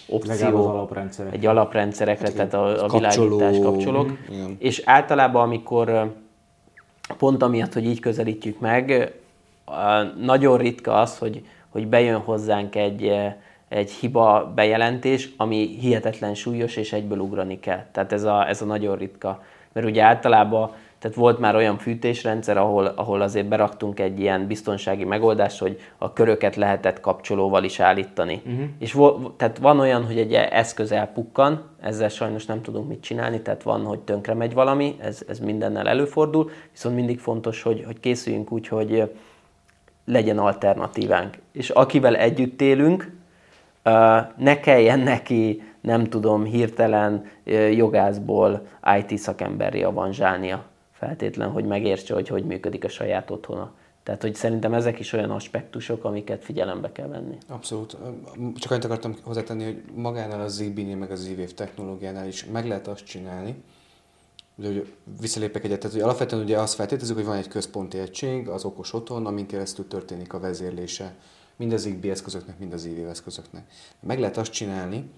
opció, 0.09 0.32
az 0.32 0.66
alaprendszerek. 0.66 1.32
egy 1.35 1.47
alaprendszerekre, 1.47 2.31
tehát 2.31 2.55
a, 2.55 2.85
a 2.85 2.86
Kapcsoló. 2.86 3.36
világítás, 3.36 3.64
kapcsolók. 3.64 4.06
Mhm, 4.06 4.32
igen. 4.32 4.56
És 4.59 4.82
általában, 4.85 5.43
amikor 5.43 6.12
pont 7.18 7.43
amiatt, 7.43 7.73
hogy 7.73 7.85
így 7.85 8.01
közelítjük 8.01 8.60
meg, 8.60 9.12
nagyon 10.20 10.59
ritka 10.59 11.01
az, 11.01 11.18
hogy, 11.18 11.44
hogy 11.68 11.86
bejön 11.86 12.20
hozzánk 12.20 12.74
egy, 12.74 13.12
egy 13.68 13.90
hiba 13.90 14.52
bejelentés, 14.55 15.28
ami 15.36 15.77
hihetetlen 15.81 16.35
súlyos, 16.35 16.77
és 16.77 16.93
egyből 16.93 17.18
ugrani 17.18 17.60
kell. 17.60 17.85
Tehát 17.93 18.12
ez 18.12 18.23
a, 18.24 18.48
ez 18.48 18.62
a 18.62 18.64
nagyon 18.64 18.97
ritka. 18.97 19.43
Mert 19.73 19.86
ugye 19.86 20.02
általában 20.02 20.70
tehát 20.98 21.16
volt 21.16 21.39
már 21.39 21.55
olyan 21.55 21.78
fűtésrendszer, 21.78 22.56
ahol, 22.56 22.86
ahol 22.86 23.20
azért 23.20 23.48
beraktunk 23.48 24.01
egy 24.01 24.20
ilyen 24.20 24.47
biztonsági 24.47 25.05
megoldást, 25.05 25.59
hogy 25.59 25.81
a 25.98 26.12
köröket 26.12 26.56
lehetett 26.56 27.01
kapcsolóval 27.01 27.64
is 27.64 27.81
állítani. 27.81 28.43
Uh-huh. 28.47 28.64
És 28.78 28.93
vo, 28.93 29.31
tehát 29.36 29.59
van 29.59 29.81
olyan, 29.81 30.05
hogy 30.06 30.18
egy 30.18 30.32
eszköz 30.35 30.93
elpukkan, 30.93 31.62
ezzel 31.81 32.09
sajnos 32.09 32.47
nem 32.47 32.62
tudunk 32.62 32.89
mit 32.89 33.01
csinálni, 33.01 33.40
tehát 33.40 33.62
van, 33.62 33.85
hogy 33.85 33.98
tönkre 33.98 34.35
megy 34.35 34.55
valami, 34.55 34.97
ez, 35.01 35.23
ez 35.28 35.39
mindennel 35.39 35.89
előfordul, 35.89 36.51
viszont 36.73 36.94
mindig 36.94 37.18
fontos, 37.18 37.62
hogy, 37.62 37.82
hogy 37.86 38.01
készüljünk 38.01 38.52
úgy, 38.52 38.68
hogy 38.68 39.12
legyen 40.05 40.39
alternatívánk. 40.39 41.39
És 41.52 41.70
akivel 41.70 42.16
együtt 42.16 42.60
élünk, 42.60 43.12
ne 44.36 44.60
kelljen 44.60 44.98
neki, 45.01 45.62
nem 45.81 46.05
tudom, 46.05 46.44
hirtelen 46.44 47.24
jogászból 47.70 48.66
IT 48.98 49.18
szakemberré 49.18 49.82
avanzsálnia 49.82 50.64
feltétlen, 50.98 51.51
hogy 51.51 51.64
megértse, 51.64 52.14
hogy 52.14 52.28
hogy 52.28 52.44
működik 52.44 52.85
a 52.85 52.89
saját 52.89 53.31
otthona. 53.31 53.74
Tehát, 54.02 54.23
hogy 54.23 54.35
szerintem 54.35 54.74
ezek 54.74 54.98
is 54.98 55.12
olyan 55.12 55.31
aspektusok, 55.31 56.05
amiket 56.05 56.44
figyelembe 56.44 56.93
kell 56.93 57.09
venni. 57.09 57.39
Abszolút. 57.48 57.97
Csak 58.55 58.70
annyit 58.70 58.85
akartam 58.85 59.16
hozzátenni, 59.23 59.64
hogy 59.64 59.82
magánál 59.94 60.40
a 60.40 60.48
ZB-nél, 60.48 60.97
meg 60.97 61.10
az 61.10 61.20
ZWave 61.20 61.47
technológiánál 61.47 62.27
is 62.27 62.44
meg 62.44 62.66
lehet 62.66 62.86
azt 62.86 63.05
csinálni, 63.05 63.62
ugye, 64.55 64.68
hogy 64.68 64.93
visszalépek 65.20 65.64
egyet, 65.64 65.78
tehát 65.78 65.94
hogy 65.94 66.05
alapvetően 66.05 66.43
ugye 66.43 66.59
azt 66.59 66.74
feltételezzük, 66.74 67.16
hogy 67.16 67.24
van 67.24 67.36
egy 67.36 67.48
központi 67.48 67.98
egység, 67.98 68.48
az 68.48 68.64
okos 68.64 68.93
otthon, 68.93 69.27
amin 69.27 69.47
keresztül 69.47 69.89
történik 69.89 70.32
a 70.32 70.40
vezérlése 70.40 71.14
mind 71.56 71.73
az 71.73 71.81
ZigBee 71.81 72.10
eszközöknek, 72.10 72.59
mind 72.59 72.73
az 72.73 72.81
ZWave 72.81 73.09
eszközöknek. 73.09 73.70
Meg 74.01 74.18
lehet 74.18 74.36
azt 74.36 74.52
csinálni, 74.52 75.10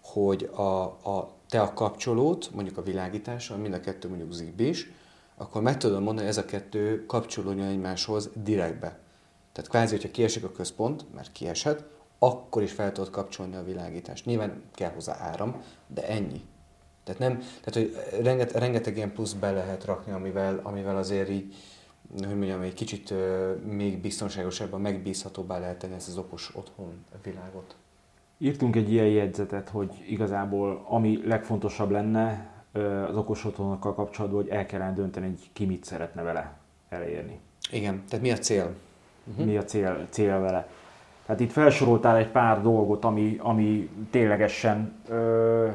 hogy 0.00 0.50
a, 0.54 0.82
a 0.82 1.30
te 1.48 1.60
a 1.60 1.72
kapcsolót, 1.72 2.50
mondjuk 2.54 2.78
a 2.78 2.82
világítással, 2.82 3.56
mind 3.56 3.74
a 3.74 3.80
kettő 3.80 4.08
mondjuk 4.08 4.32
ZigBee 4.32 4.66
is, 4.66 4.90
akkor 5.36 5.62
meg 5.62 5.76
tudom 5.76 6.02
mondani, 6.02 6.26
hogy 6.26 6.36
ez 6.36 6.42
a 6.42 6.44
kettő 6.44 7.06
kapcsolódjon 7.06 7.66
egymáshoz 7.66 8.30
direktbe. 8.34 8.98
Tehát 9.52 9.70
kvázi, 9.70 9.94
hogyha 9.94 10.10
kiesik 10.10 10.44
a 10.44 10.52
központ, 10.52 11.14
mert 11.14 11.32
kieshet, 11.32 11.84
akkor 12.18 12.62
is 12.62 12.72
fel 12.72 12.92
tudod 12.92 13.10
kapcsolni 13.10 13.56
a 13.56 13.64
világítást. 13.64 14.24
Nyilván 14.24 14.62
kell 14.74 14.90
hozzá 14.90 15.16
áram, 15.20 15.62
de 15.86 16.08
ennyi. 16.08 16.44
Tehát, 17.04 17.20
nem, 17.20 17.38
tehát 17.38 17.74
hogy 17.74 18.20
rengeteg, 18.22 18.60
rengeteg 18.60 18.96
ilyen 18.96 19.12
plusz 19.12 19.32
be 19.32 19.50
lehet 19.50 19.84
rakni, 19.84 20.12
amivel, 20.12 20.60
amivel 20.62 20.96
azért 20.96 21.28
így, 21.28 21.54
hogy 22.18 22.36
mondjam, 22.36 22.60
egy 22.60 22.74
kicsit 22.74 23.10
uh, 23.10 23.62
még 23.62 24.00
biztonságosabban, 24.00 24.80
megbízhatóbbá 24.80 25.58
lehet 25.58 25.78
tenni 25.78 25.94
ezt 25.94 26.08
az 26.08 26.18
okos 26.18 26.50
otthon 26.54 27.04
világot. 27.22 27.76
Írtunk 28.38 28.76
egy 28.76 28.92
ilyen 28.92 29.06
jegyzetet, 29.06 29.68
hogy 29.68 30.04
igazából 30.08 30.84
ami 30.88 31.26
legfontosabb 31.26 31.90
lenne, 31.90 32.55
az 33.08 33.16
okos 33.16 33.44
otthonokkal 33.44 33.94
kapcsolatban, 33.94 34.42
hogy 34.42 34.50
el 34.50 34.66
kellene 34.66 34.92
dönteni, 34.92 35.26
hogy 35.26 35.50
ki 35.52 35.64
mit 35.64 35.84
szeretne 35.84 36.22
vele 36.22 36.52
elérni. 36.88 37.38
Igen, 37.70 38.02
tehát 38.08 38.24
mi 38.24 38.30
a 38.30 38.38
cél? 38.38 38.74
Uh-huh. 39.24 39.46
Mi 39.46 39.56
a 39.56 39.64
cél, 39.64 40.06
cél 40.10 40.40
vele. 40.40 40.68
Tehát 41.26 41.40
itt 41.40 41.52
felsoroltál 41.52 42.16
egy 42.16 42.28
pár 42.28 42.62
dolgot, 42.62 43.04
ami, 43.04 43.36
ami 43.42 43.90
ténylegesen 44.10 44.92
ö, 45.08 45.68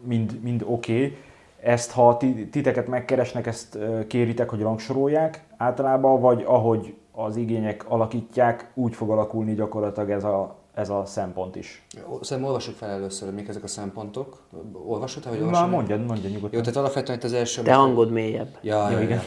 mind, 0.00 0.40
mind 0.42 0.62
oké. 0.66 0.94
Okay. 0.94 1.16
Ezt, 1.60 1.90
ha 1.92 2.16
titeket 2.50 2.86
megkeresnek, 2.86 3.46
ezt 3.46 3.78
kéritek, 4.06 4.48
hogy 4.48 4.60
rangsorolják 4.60 5.44
általában, 5.56 6.20
vagy 6.20 6.42
ahogy 6.46 6.94
az 7.12 7.36
igények 7.36 7.84
alakítják, 7.88 8.70
úgy 8.74 8.94
fog 8.94 9.10
alakulni 9.10 9.54
gyakorlatilag 9.54 10.10
ez 10.10 10.24
a, 10.24 10.56
ez 10.76 10.88
a 10.88 11.04
szempont 11.06 11.56
is. 11.56 11.82
Szerintem 12.20 12.44
olvassuk 12.44 12.74
fel 12.74 12.90
először, 12.90 13.28
hogy 13.28 13.36
mik 13.36 13.48
ezek 13.48 13.62
a 13.62 13.66
szempontok. 13.66 14.42
Olvasod, 14.72 15.24
hogy 15.24 15.40
olvasod? 15.40 15.70
mondjad, 15.70 16.04
mondjad 16.04 16.32
nyugodtan. 16.32 16.56
Jó, 16.58 16.60
tehát 16.60 16.76
alapvetően 16.76 17.18
itt 17.18 17.24
az 17.24 17.32
első... 17.32 17.62
Te 17.62 17.74
hangod 17.74 18.10
mélyebb. 18.10 18.58
Ja, 18.62 18.90
ja, 18.90 19.00
igen. 19.00 19.22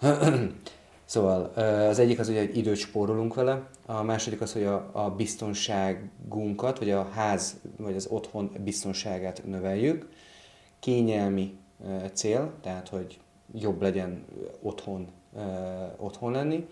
szóval 1.04 1.52
az 1.88 1.98
egyik 1.98 2.18
az, 2.18 2.26
hogy 2.26 2.36
egy 2.36 2.56
időt 2.56 2.76
spórolunk 2.76 3.34
vele, 3.34 3.68
a 3.86 4.02
második 4.02 4.40
az, 4.40 4.52
hogy 4.52 4.64
a, 4.64 4.90
a 4.92 5.10
biztonságunkat, 5.10 6.78
vagy 6.78 6.90
a 6.90 7.08
ház, 7.14 7.60
vagy 7.76 7.96
az 7.96 8.06
otthon 8.10 8.50
biztonságát 8.64 9.42
növeljük. 9.46 10.08
Kényelmi 10.78 11.54
cél, 12.12 12.52
tehát 12.62 12.88
hogy 12.88 13.18
jobb 13.54 13.82
legyen 13.82 14.24
otthon, 14.62 15.08
otthon 15.96 16.32
lenni. 16.32 16.66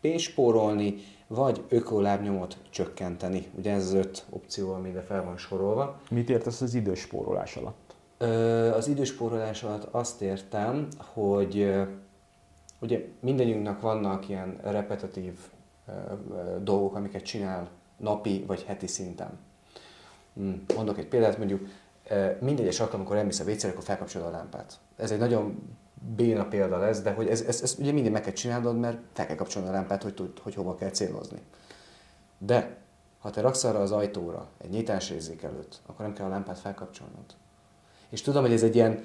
Pénzt 0.00 0.24
spórolni, 0.24 0.94
vagy 1.26 1.64
ökolábnyomot 1.68 2.56
csökkenteni. 2.70 3.46
Ugye 3.58 3.72
ez 3.72 3.84
az 3.84 3.92
öt 3.92 4.24
opció, 4.30 4.72
amire 4.72 5.00
fel 5.00 5.24
van 5.24 5.36
sorolva. 5.36 6.00
Mit 6.10 6.30
értesz 6.30 6.60
az 6.60 6.74
időspórolás 6.74 7.56
alatt? 7.56 7.94
Az 8.74 8.88
időspórolás 8.88 9.62
alatt 9.62 9.84
azt 9.90 10.22
értem, 10.22 10.88
hogy 11.12 11.74
ugye 12.80 13.08
mindenünknek 13.20 13.80
vannak 13.80 14.28
ilyen 14.28 14.58
repetitív 14.62 15.38
dolgok, 16.62 16.94
amiket 16.94 17.22
csinál 17.22 17.68
napi 17.96 18.44
vagy 18.46 18.62
heti 18.62 18.86
szinten. 18.86 19.38
Hm, 20.34 20.52
mondok 20.74 20.98
egy 20.98 21.06
példát, 21.06 21.38
mondjuk 21.38 21.68
minden 22.40 22.64
egyes 22.64 22.80
alkalom, 22.80 23.00
amikor 23.00 23.16
elmész 23.16 23.40
a 23.40 23.50
WC-re, 23.50 23.68
akkor 23.68 23.82
felkapcsolod 23.82 24.28
a 24.28 24.30
lámpát. 24.30 24.78
Ez 24.96 25.10
egy 25.10 25.18
nagyon 25.18 25.76
béna 26.16 26.44
példa 26.44 26.78
lesz, 26.78 27.02
de 27.02 27.12
hogy 27.12 27.28
ez, 27.28 27.40
ez, 27.40 27.62
ez 27.62 27.76
ugye 27.78 27.92
mindig 27.92 28.12
meg 28.12 28.22
kell 28.22 28.32
csinálnod, 28.32 28.78
mert 28.78 28.98
fel 29.12 29.26
kell 29.26 29.36
kapcsolni 29.36 29.68
a 29.68 29.72
lámpát, 29.72 30.02
hogy 30.02 30.14
tud, 30.14 30.30
hogy 30.42 30.54
hova 30.54 30.74
kell 30.74 30.90
célozni. 30.90 31.38
De 32.38 32.76
ha 33.18 33.30
te 33.30 33.40
raksz 33.40 33.64
arra 33.64 33.78
az 33.78 33.92
ajtóra 33.92 34.46
egy 34.64 34.70
nyitásérzék 34.70 35.42
előtt, 35.42 35.80
akkor 35.86 36.04
nem 36.04 36.14
kell 36.14 36.26
a 36.26 36.28
lámpát 36.28 36.58
felkapcsolnod. 36.58 37.24
És 38.08 38.22
tudom, 38.22 38.42
hogy 38.42 38.52
ez 38.52 38.62
egy 38.62 38.74
ilyen 38.74 39.04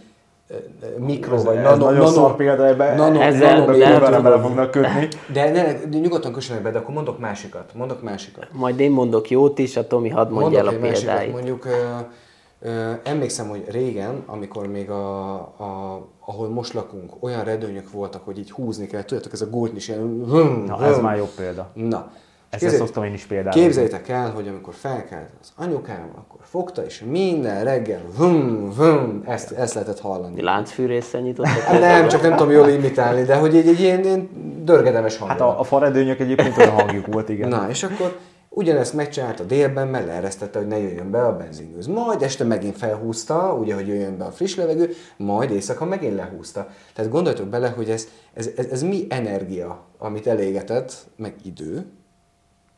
mikro 0.97 1.35
ez, 1.35 1.43
vagy 1.43 1.55
ez 1.55 1.63
nano, 1.63 1.85
nagyon 1.85 2.03
nano, 2.03 2.09
szar 2.09 2.35
példa, 2.35 2.67
ebbe 2.67 2.95
nano, 2.95 3.19
ezzel 3.19 3.59
nano, 3.59 3.77
lehet, 3.77 4.21
bele, 4.21 4.39
fognak 4.39 4.71
kötni. 4.71 5.07
De, 5.33 5.51
ne, 5.51 5.73
de 5.73 5.97
nyugodtan 5.97 6.33
kössenek 6.33 6.63
be, 6.63 6.71
de 6.71 6.77
akkor 6.77 6.93
mondok 6.93 7.19
másikat. 7.19 7.73
Mondok 7.73 8.01
másikat. 8.01 8.47
Majd 8.51 8.79
én 8.79 8.91
mondok 8.91 9.29
jót 9.29 9.59
is, 9.59 9.77
a 9.77 9.87
Tomi 9.87 10.09
hadd 10.09 10.29
mondja 10.29 10.59
el 10.59 10.67
a 10.67 10.71
mondok 10.71 10.85
egy 10.85 10.91
másikat. 10.91 11.15
példáit. 11.15 11.33
Mondjuk 11.33 11.67
emlékszem, 13.03 13.47
hogy 13.47 13.63
régen, 13.71 14.23
amikor 14.25 14.67
még 14.67 14.89
a, 14.89 15.33
a, 15.39 16.01
ahol 16.25 16.49
most 16.49 16.73
lakunk, 16.73 17.13
olyan 17.19 17.43
redőnyök 17.43 17.91
voltak, 17.91 18.25
hogy 18.25 18.37
így 18.39 18.51
húzni 18.51 18.87
kell, 18.87 19.03
tudjátok, 19.03 19.33
ez 19.33 19.41
a 19.41 19.49
gurtnis 19.49 19.87
ilyen... 19.87 20.23
Hm, 20.29 20.63
Na, 20.65 20.85
ez 20.85 20.99
már 20.99 21.17
jobb 21.17 21.29
példa. 21.35 21.71
Na, 21.73 22.11
Ezt 22.49 22.61
Képzeljétek- 22.61 22.85
szoktam 22.87 23.03
én 23.03 23.13
is 23.13 23.25
például. 23.25 23.53
Képzeljétek 23.63 24.09
el, 24.09 24.31
hogy 24.31 24.47
amikor 24.47 24.73
felkelt 24.73 25.29
az 25.41 25.51
anyukám, 25.55 26.09
akkor 26.15 26.39
fogta, 26.43 26.85
és 26.85 27.03
minden 27.09 27.63
reggel 27.63 28.01
vum, 28.17 28.69
vum, 28.77 29.23
ezt, 29.25 29.51
ezt 29.51 29.73
lehetett 29.73 29.99
hallani. 29.99 30.41
Láncfűrészsel 30.41 31.21
nyitottak. 31.21 31.51
Hát 31.53 31.79
nem, 31.79 32.07
csak 32.07 32.21
nem 32.21 32.35
tudom 32.35 32.51
jól 32.51 32.67
imitálni, 32.67 33.23
de 33.23 33.35
hogy 33.35 33.55
egy, 33.55 33.67
egy 33.67 33.79
ilyen, 33.79 34.03
ilyen 34.03 34.29
dörgedemes 34.63 35.17
hang. 35.17 35.31
Hát 35.31 35.41
a, 35.41 35.59
a 35.59 35.63
faredőnyök 35.63 36.19
egyébként 36.19 36.57
olyan 36.57 36.71
hangjuk 36.71 37.05
volt, 37.05 37.29
igen. 37.29 37.49
Na, 37.49 37.69
és 37.69 37.83
akkor 37.83 38.17
ugyanezt 38.59 38.93
megcsinálta 38.93 39.43
délben, 39.43 39.87
mert 39.87 40.05
leeresztette, 40.05 40.59
hogy 40.59 40.67
ne 40.67 40.77
jöjjön 40.77 41.11
be 41.11 41.25
a 41.25 41.37
benzingőz. 41.37 41.87
Majd 41.87 42.21
este 42.21 42.43
megint 42.43 42.77
felhúzta, 42.77 43.53
ugye, 43.53 43.75
hogy 43.75 43.87
jöjjön 43.87 44.17
be 44.17 44.25
a 44.25 44.31
friss 44.31 44.55
levegő, 44.55 44.93
majd 45.17 45.51
éjszaka 45.51 45.85
megint 45.85 46.15
lehúzta. 46.15 46.67
Tehát 46.93 47.11
gondoljatok 47.11 47.47
bele, 47.47 47.69
hogy 47.69 47.89
ez, 47.89 48.07
ez, 48.33 48.49
ez, 48.55 48.65
ez 48.65 48.81
mi 48.81 49.05
energia, 49.09 49.85
amit 49.97 50.27
elégetett, 50.27 50.93
meg 51.15 51.35
idő. 51.43 51.85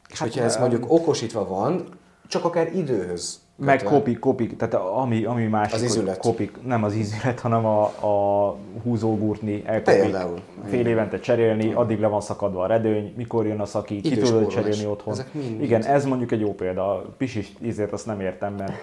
És 0.10 0.20
Hát, 0.20 0.28
hogyha 0.28 0.44
ez 0.44 0.58
mondjuk 0.58 0.92
okosítva 0.92 1.48
van, 1.48 2.00
csak 2.28 2.46
akár 2.46 2.76
időhöz. 2.76 3.40
Meg 3.56 3.84
kopik, 3.84 4.20
kopik, 4.20 4.58
tehát 4.58 4.74
ami, 4.74 5.24
ami 5.24 5.44
másik, 5.46 5.74
Az 5.76 5.84
ízület. 5.84 6.18
kopik, 6.18 6.58
nem 6.66 6.84
az 6.84 6.96
ízület, 6.96 7.40
hanem 7.40 7.66
a, 7.66 7.82
a 7.84 8.56
húzógurtni 8.84 9.64
elkopik. 9.66 10.02
Például. 10.02 10.40
Fél 10.70 10.86
évente 10.88 11.20
cserélni, 11.20 11.74
addig 11.74 12.00
le 12.00 12.08
van 12.08 12.22
szakadva 12.22 12.64
a 12.64 12.68
redőny, 12.68 13.14
mikor 13.18 13.46
jön 13.46 13.60
a 13.60 13.66
szaki, 13.66 14.02
ki 14.02 14.18
tudod 14.18 14.48
cserélni 14.48 14.86
otthon. 14.86 15.14
Ezek 15.14 15.34
mind- 15.34 15.62
Igen, 15.62 15.84
ez 15.86 16.06
mondjuk 16.06 16.32
egy 16.32 16.40
jó 16.40 16.54
példa. 16.54 16.92
A 16.92 17.06
pisis 17.18 17.52
ízét 17.62 17.92
azt 17.92 18.06
nem 18.06 18.20
értem, 18.22 18.54
mert 18.54 18.74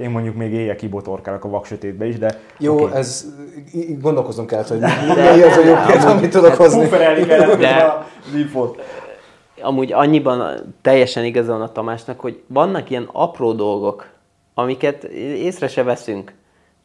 én 0.00 0.10
mondjuk 0.10 0.34
még 0.36 0.52
éjjel 0.52 0.76
kibotorkálok 0.76 1.44
a 1.44 1.48
vaksötétbe 1.48 2.06
is, 2.06 2.18
de 2.18 2.38
Jó, 2.58 2.82
oké. 2.82 2.94
ez 2.96 3.24
így 3.74 4.00
gondolkoznom 4.00 4.46
kellett, 4.46 4.68
hogy 4.68 4.78
mi 4.78 5.42
az 5.42 5.56
a 5.56 5.64
jó 5.64 5.74
példa, 5.86 6.08
amit 6.10 6.30
tudok 6.30 6.54
hozni. 6.54 6.80
Pufferelni 6.80 7.26
kellett 7.26 7.58
De- 7.60 8.06
az 8.28 8.34
infót. 8.38 8.80
Amúgy 9.62 9.92
annyiban 9.92 10.60
teljesen 10.82 11.24
igaza 11.24 11.52
van 11.52 11.62
a 11.62 11.72
Tamásnak, 11.72 12.20
hogy 12.20 12.42
vannak 12.46 12.90
ilyen 12.90 13.08
apró 13.12 13.52
dolgok, 13.52 14.06
amiket 14.54 15.04
észre 15.04 15.68
se 15.68 15.82
veszünk. 15.82 16.32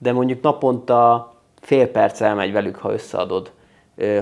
de 0.01 0.11
mondjuk 0.11 0.41
naponta 0.41 1.33
fél 1.61 1.87
perc 1.87 2.21
elmegy 2.21 2.51
velük, 2.51 2.75
ha 2.75 2.93
összeadod. 2.93 3.51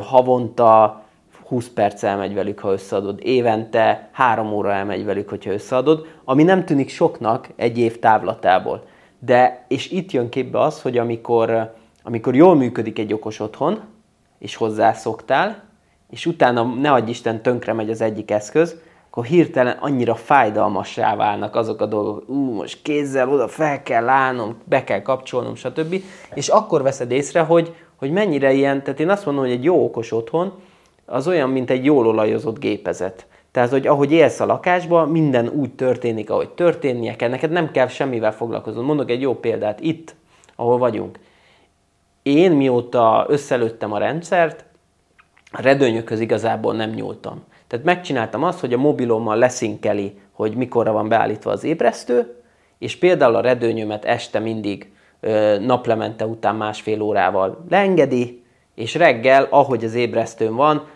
Havonta 0.02 1.02
20 1.48 1.70
perc 1.70 2.04
elmegy 2.04 2.34
velük, 2.34 2.60
ha 2.60 2.72
összeadod. 2.72 3.20
Évente 3.24 4.10
3 4.12 4.54
óra 4.54 4.74
elmegy 4.74 5.06
velük, 5.06 5.30
hogyha 5.30 5.52
összeadod, 5.52 6.06
ami 6.24 6.44
nem 6.44 6.66
tűnik 6.66 6.90
soknak 6.90 7.48
egy 7.56 7.78
év 7.78 8.00
távlatából. 8.00 8.84
De, 9.20 9.66
és 9.68 9.92
itt 9.92 10.12
jön 10.12 10.30
képbe 10.30 10.60
az, 10.60 10.82
hogy 10.82 10.98
amikor, 10.98 11.74
amikor 12.04 12.36
jól 12.36 12.56
működik 12.56 13.00
egy 13.00 13.14
okos 13.14 13.40
otthon, 13.40 13.82
és 14.40 14.56
hozzászoktál, 14.56 15.64
és 16.10 16.26
utána, 16.26 16.64
ne 16.64 16.92
adj 16.92 17.10
Isten, 17.10 17.42
tönkre 17.42 17.74
megy 17.74 17.90
az 17.90 18.02
egyik 18.02 18.32
eszköz, 18.32 18.80
akkor 19.18 19.30
hirtelen 19.30 19.78
annyira 19.80 20.16
fájdalmassá 20.16 21.16
válnak 21.16 21.56
azok 21.56 21.82
a 21.82 21.86
dolgok, 21.86 22.30
ú, 22.30 22.54
most 22.54 22.82
kézzel 22.82 23.30
oda 23.30 23.48
fel 23.48 23.84
kell 23.84 24.10
állnom, 24.10 24.58
be 24.64 24.84
kell 24.84 25.02
kapcsolnom, 25.02 25.56
stb. 25.56 26.04
És 26.34 26.48
akkor 26.48 26.82
veszed 26.82 27.12
észre, 27.12 27.40
hogy, 27.40 27.76
hogy 27.96 28.12
mennyire 28.12 28.54
ilyen, 28.54 28.84
tehát 28.84 29.00
én 29.00 29.10
azt 29.10 29.26
mondom, 29.26 29.44
hogy 29.44 29.54
egy 29.54 29.64
jó 29.64 29.84
okos 29.84 30.12
otthon, 30.12 30.54
az 31.06 31.28
olyan, 31.28 31.50
mint 31.50 31.70
egy 31.70 31.86
jól 31.86 32.08
olajozott 32.08 32.60
gépezet. 32.60 33.26
Tehát, 33.52 33.70
hogy 33.70 33.88
ahogy 33.88 34.12
élsz 34.12 34.40
a 34.40 34.46
lakásban, 34.46 35.10
minden 35.10 35.48
úgy 35.48 35.72
történik, 35.72 36.30
ahogy 36.30 36.50
történnie 36.50 37.16
kell. 37.16 37.30
Neked 37.30 37.52
nem 37.52 37.72
kell 37.72 37.88
semmivel 37.88 38.34
foglalkoznod. 38.34 38.86
Mondok 38.86 39.10
egy 39.10 39.22
jó 39.22 39.36
példát 39.36 39.80
itt, 39.80 40.16
ahol 40.56 40.78
vagyunk. 40.78 41.20
Én 42.24 42.52
mióta 42.52 43.26
összelőttem 43.28 43.92
a 43.92 43.98
rendszert, 43.98 44.66
a 45.52 45.62
redőnyökhöz 45.62 46.20
igazából 46.20 46.74
nem 46.74 46.90
nyúltam. 46.90 47.44
Tehát 47.68 47.86
megcsináltam 47.86 48.44
azt, 48.44 48.60
hogy 48.60 48.74
a 48.74 48.78
mobilommal 48.78 49.38
leszinkeli, 49.38 50.20
hogy 50.32 50.56
mikorra 50.56 50.92
van 50.92 51.08
beállítva 51.08 51.52
az 51.52 51.64
ébresztő, 51.64 52.36
és 52.80 52.98
például 52.98 53.36
a 53.36 53.42
redőnyömet 53.42 54.06
este 54.06 54.40
mindig 54.40 54.92
naplemente 55.60 56.26
után 56.26 56.56
másfél 56.56 57.02
órával 57.02 57.66
leengedi, 57.70 58.44
és 58.76 58.96
reggel, 58.96 59.48
ahogy 59.50 59.84
az 59.84 59.94
ébresztőn 59.94 60.56
van, 60.56 60.88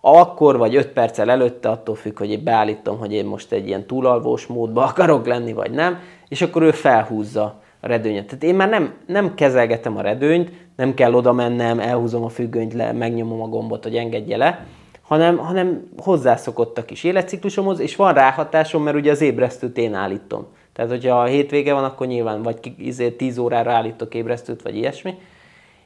akkor 0.00 0.56
vagy 0.56 0.76
5 0.76 0.86
perccel 0.88 1.30
előtte, 1.30 1.68
attól 1.68 1.94
függ, 1.94 2.18
hogy 2.18 2.30
én 2.30 2.44
beállítom, 2.44 2.98
hogy 2.98 3.12
én 3.12 3.24
most 3.24 3.52
egy 3.52 3.66
ilyen 3.66 3.86
túlalvós 3.86 4.46
módba 4.46 4.84
akarok 4.88 5.26
lenni, 5.26 5.52
vagy 5.52 5.70
nem, 5.70 5.98
és 6.28 6.42
akkor 6.42 6.62
ő 6.62 6.70
felhúzza 6.70 7.60
a 7.80 7.86
redőnyet. 7.86 8.26
Tehát 8.26 8.42
én 8.42 8.54
már 8.54 8.68
nem, 8.68 8.94
nem 9.06 9.34
kezelgetem 9.34 9.96
a 9.96 10.00
redőnyt, 10.00 10.50
nem 10.76 10.94
kell 10.94 11.14
oda 11.14 11.32
mennem, 11.32 11.80
elhúzom 11.80 12.24
a 12.24 12.28
függönyt 12.28 12.74
le, 12.74 12.92
megnyomom 12.92 13.42
a 13.42 13.48
gombot, 13.48 13.82
hogy 13.82 13.96
engedje 13.96 14.36
le, 14.36 14.66
hanem, 15.06 15.36
hanem 15.36 15.88
hozzászokott 15.96 16.78
a 16.78 16.84
életciklusomhoz, 17.02 17.80
és 17.80 17.96
van 17.96 18.14
ráhatásom, 18.14 18.82
mert 18.82 18.96
ugye 18.96 19.10
az 19.10 19.20
ébresztőt 19.20 19.78
én 19.78 19.94
állítom. 19.94 20.46
Tehát, 20.72 20.90
hogyha 20.90 21.20
a 21.20 21.24
hétvége 21.24 21.72
van, 21.72 21.84
akkor 21.84 22.06
nyilván 22.06 22.42
vagy 22.42 22.74
10 23.16 23.38
órára 23.38 23.72
állítok 23.72 24.14
ébresztőt, 24.14 24.62
vagy 24.62 24.76
ilyesmi. 24.76 25.14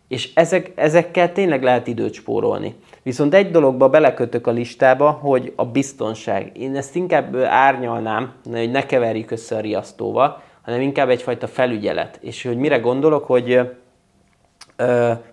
És 0.08 0.34
ezek, 0.34 0.72
ezekkel 0.74 1.32
tényleg 1.32 1.62
lehet 1.62 1.86
időt 1.86 2.12
spórolni. 2.12 2.74
Viszont 3.02 3.34
egy 3.34 3.50
dologba 3.50 3.88
belekötök 3.88 4.46
a 4.46 4.50
listába, 4.50 5.10
hogy 5.10 5.52
a 5.56 5.64
biztonság. 5.64 6.50
Én 6.56 6.76
ezt 6.76 6.96
inkább 6.96 7.36
árnyalnám, 7.36 8.32
hogy 8.50 8.70
ne 8.70 8.86
keverjük 8.86 9.30
össze 9.30 9.56
a 9.56 9.60
riasztóval, 9.60 10.42
hanem 10.62 10.80
inkább 10.80 11.08
egyfajta 11.08 11.46
felügyelet. 11.46 12.18
És 12.22 12.42
hogy 12.42 12.56
mire 12.56 12.78
gondolok, 12.78 13.24
hogy 13.24 13.60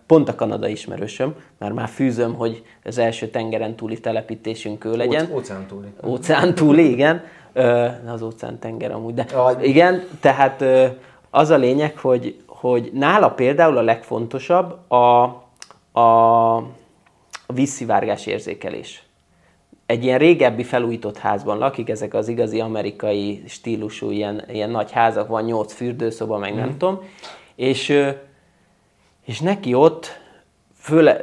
pont 0.06 0.30
a 0.30 0.36
Kanada 0.36 0.68
ismerősöm, 0.68 1.36
mert 1.58 1.74
már 1.74 1.88
fűzöm, 1.88 2.34
hogy 2.34 2.64
az 2.84 2.98
első 2.98 3.28
tengeren 3.28 3.76
túli 3.76 4.00
telepítésünk 4.00 4.86
ő 4.86 4.96
legyen. 4.96 5.30
Óceán 5.34 5.66
túli. 5.68 5.88
Óceán 6.06 6.56
túli, 6.56 6.92
igen. 6.92 7.24
Az 8.08 8.22
óceán 8.22 8.60
tenger 8.60 8.92
amúgy, 8.92 9.14
de 9.14 9.26
igen, 9.62 10.04
tehát 10.20 10.64
az 11.30 11.50
a 11.50 11.58
lényeg, 11.58 11.98
hogy, 11.98 12.36
hogy 12.46 12.90
nála 12.94 13.30
például 13.30 13.78
a 13.78 13.82
legfontosabb 13.82 14.92
a, 14.92 15.24
a, 16.00 16.64
vízszivárgás 17.48 18.26
érzékelés. 18.26 19.04
Egy 19.86 20.04
ilyen 20.04 20.18
régebbi 20.18 20.64
felújított 20.64 21.18
házban 21.18 21.58
lakik, 21.58 21.90
ezek 21.90 22.14
az 22.14 22.28
igazi 22.28 22.60
amerikai 22.60 23.44
stílusú 23.48 24.12
ilyen, 24.12 24.44
ilyen 24.48 24.70
nagy 24.70 24.92
házak, 24.92 25.28
van 25.28 25.44
nyolc 25.44 25.74
fürdőszoba, 25.74 26.38
meg 26.38 26.56
nem 26.56 26.68
mm. 26.68 26.78
tudom, 26.78 27.02
és, 27.56 28.04
és 29.26 29.40
neki 29.40 29.74
ott, 29.74 30.20
főle, 30.78 31.20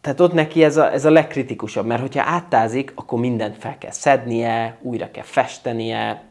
tehát 0.00 0.20
ott 0.20 0.32
neki 0.32 0.64
ez 0.64 0.76
a, 0.76 0.92
ez 0.92 1.04
a 1.04 1.10
legkritikusabb, 1.10 1.86
mert 1.86 2.00
hogyha 2.00 2.22
áttázik, 2.22 2.92
akkor 2.94 3.20
mindent 3.20 3.56
fel 3.56 3.78
kell 3.78 3.90
szednie, 3.90 4.78
újra 4.82 5.10
kell 5.10 5.24
festenie, 5.24 6.24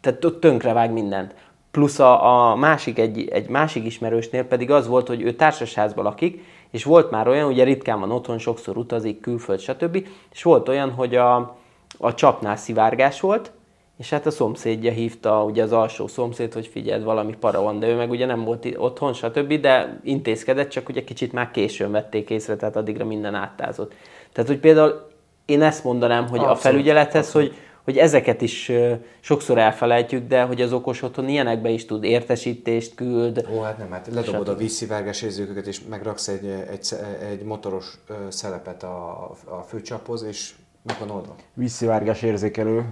tehát 0.00 0.24
ott 0.24 0.40
tönkrevág 0.40 0.92
mindent. 0.92 1.34
Plusz 1.70 1.98
a, 1.98 2.50
a 2.50 2.54
másik, 2.54 2.98
egy, 2.98 3.28
egy 3.28 3.48
másik 3.48 3.84
ismerősnél 3.84 4.44
pedig 4.44 4.70
az 4.70 4.86
volt, 4.86 5.08
hogy 5.08 5.22
ő 5.22 5.32
társasházban 5.32 6.04
lakik, 6.04 6.42
és 6.70 6.84
volt 6.84 7.10
már 7.10 7.28
olyan, 7.28 7.48
ugye 7.48 7.64
ritkán 7.64 8.00
van 8.00 8.10
otthon, 8.10 8.38
sokszor 8.38 8.76
utazik, 8.76 9.20
külföld, 9.20 9.60
stb. 9.60 10.06
És 10.32 10.42
volt 10.42 10.68
olyan, 10.68 10.90
hogy 10.90 11.14
a, 11.14 11.56
a 11.98 12.14
csapnál 12.14 12.56
szivárgás 12.56 13.20
volt, 13.20 13.52
és 13.96 14.10
hát 14.10 14.26
a 14.26 14.30
szomszédja 14.30 14.92
hívta, 14.92 15.44
ugye 15.44 15.62
az 15.62 15.72
alsó 15.72 16.06
szomszéd, 16.06 16.52
hogy 16.52 16.66
figyeld, 16.66 17.04
valami 17.04 17.36
para 17.40 17.62
van, 17.62 17.78
de 17.78 17.88
ő 17.88 17.96
meg 17.96 18.10
ugye 18.10 18.26
nem 18.26 18.44
volt 18.44 18.74
otthon, 18.76 19.12
stb., 19.12 19.54
de 19.60 20.00
intézkedett, 20.02 20.68
csak 20.68 20.88
ugye 20.88 21.04
kicsit 21.04 21.32
már 21.32 21.50
későn 21.50 21.90
vették 21.90 22.30
észre, 22.30 22.56
tehát 22.56 22.76
addigra 22.76 23.04
minden 23.04 23.34
áttázott. 23.34 23.94
Tehát, 24.32 24.50
hogy 24.50 24.58
például 24.58 25.06
én 25.44 25.62
ezt 25.62 25.84
mondanám, 25.84 26.22
hogy 26.22 26.38
abszolút, 26.38 26.56
a 26.56 26.60
felügyelethez, 26.60 27.26
abszolút. 27.26 27.48
hogy 27.48 27.58
hogy 27.84 27.98
ezeket 27.98 28.40
is 28.40 28.72
sokszor 29.20 29.58
elfelejtjük, 29.58 30.28
de 30.28 30.42
hogy 30.42 30.62
az 30.62 30.72
okos 30.72 31.02
otthon 31.02 31.28
ilyenekbe 31.28 31.68
is 31.68 31.84
tud 31.84 32.04
értesítést 32.04 32.94
küld. 32.94 33.48
Ó, 33.56 33.60
hát 33.60 33.78
nem, 33.78 33.90
hát 33.90 34.08
ledobod 34.12 34.48
a 34.48 34.56
vízszivárgás 34.56 35.22
érzőköket, 35.22 35.66
és 35.66 35.80
megraksz 35.88 36.28
egy, 36.28 36.46
egy, 36.70 36.88
egy 37.30 37.42
motoros 37.42 37.98
szelepet 38.28 38.82
a, 38.82 39.30
a 39.44 39.60
főcsaphoz, 39.68 40.22
és 40.22 40.54
meg 40.82 40.96
van 40.98 41.10
oldva. 41.10 41.34
Vízszivárgás 41.54 42.22
érzékelő 42.22 42.84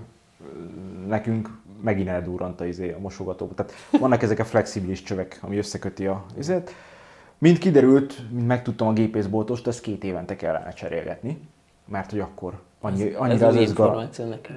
nekünk 1.06 1.50
megint 1.82 2.08
eldurrant 2.08 2.60
a, 2.60 2.64
izé, 2.64 2.92
a 2.92 2.98
mosogató. 2.98 3.46
Tehát 3.46 3.72
vannak 4.00 4.22
ezek 4.22 4.38
a 4.38 4.44
flexibilis 4.44 5.02
csövek, 5.02 5.38
ami 5.40 5.56
összeköti 5.56 6.06
a 6.06 6.24
izét. 6.38 6.74
Mint 7.38 7.58
kiderült, 7.58 8.30
mint 8.30 8.46
megtudtam 8.46 8.88
a 8.88 8.92
gépészboltost, 8.92 9.66
ezt 9.66 9.80
két 9.80 10.04
évente 10.04 10.36
kellene 10.36 10.70
cserélgetni, 10.70 11.48
mert 11.88 12.10
hogy 12.10 12.20
akkor 12.20 12.60
annyi, 12.80 13.02
ez, 13.02 13.14
annyira 13.16 13.46
ez 13.46 13.54
az 13.54 13.60
összgar, 13.60 14.08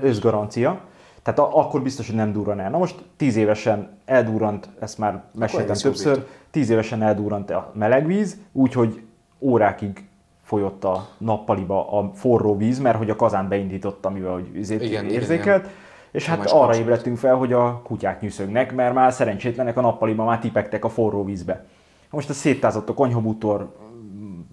összgarancia. 0.02 0.82
Tehát 1.24 1.40
a, 1.40 1.58
akkor 1.60 1.82
biztos, 1.82 2.08
hogy 2.08 2.16
nem 2.16 2.32
durran 2.32 2.60
el. 2.60 2.70
Na 2.70 2.78
most 2.78 3.04
tíz 3.18 3.36
évesen 3.36 3.90
eldurrant, 4.06 4.70
ezt 4.80 4.98
már 4.98 5.24
meséltem 5.32 5.76
többször, 5.76 6.26
tíz 6.52 6.70
évesen 6.70 7.02
eldurrant 7.02 7.50
a 7.50 7.72
melegvíz, 7.76 8.38
úgyhogy 8.52 9.02
órákig 9.40 10.08
folyott 10.46 10.84
a 10.84 11.08
nappaliba 11.18 12.00
a 12.00 12.12
forró 12.14 12.58
víz, 12.58 12.80
mert 12.80 12.98
hogy 12.98 13.10
a 13.10 13.16
kazán 13.16 13.48
beindította, 13.48 14.10
mivel 14.10 14.32
hogy 14.32 14.50
igen, 14.70 15.10
érzékelt. 15.10 15.64
Igen, 15.64 15.76
És 16.12 16.26
hát 16.26 16.38
arra 16.38 16.50
kapcsolat. 16.50 16.76
ébredtünk 16.76 17.18
fel, 17.18 17.36
hogy 17.36 17.54
a 17.54 17.82
kutyák 17.84 18.22
nyűszögnek, 18.22 18.76
mert 18.76 18.94
már 18.94 19.14
szerencsétlenek 19.14 19.78
a 19.78 19.82
nappaliba 19.82 20.26
már 20.26 20.40
tipektek 20.40 20.86
a 20.86 20.90
forró 20.90 21.24
vízbe. 21.24 21.66
Most 22.10 22.30
a 22.30 22.34
széttázott 22.34 22.90
a 22.90 22.94
konyhabútor, 22.94 23.76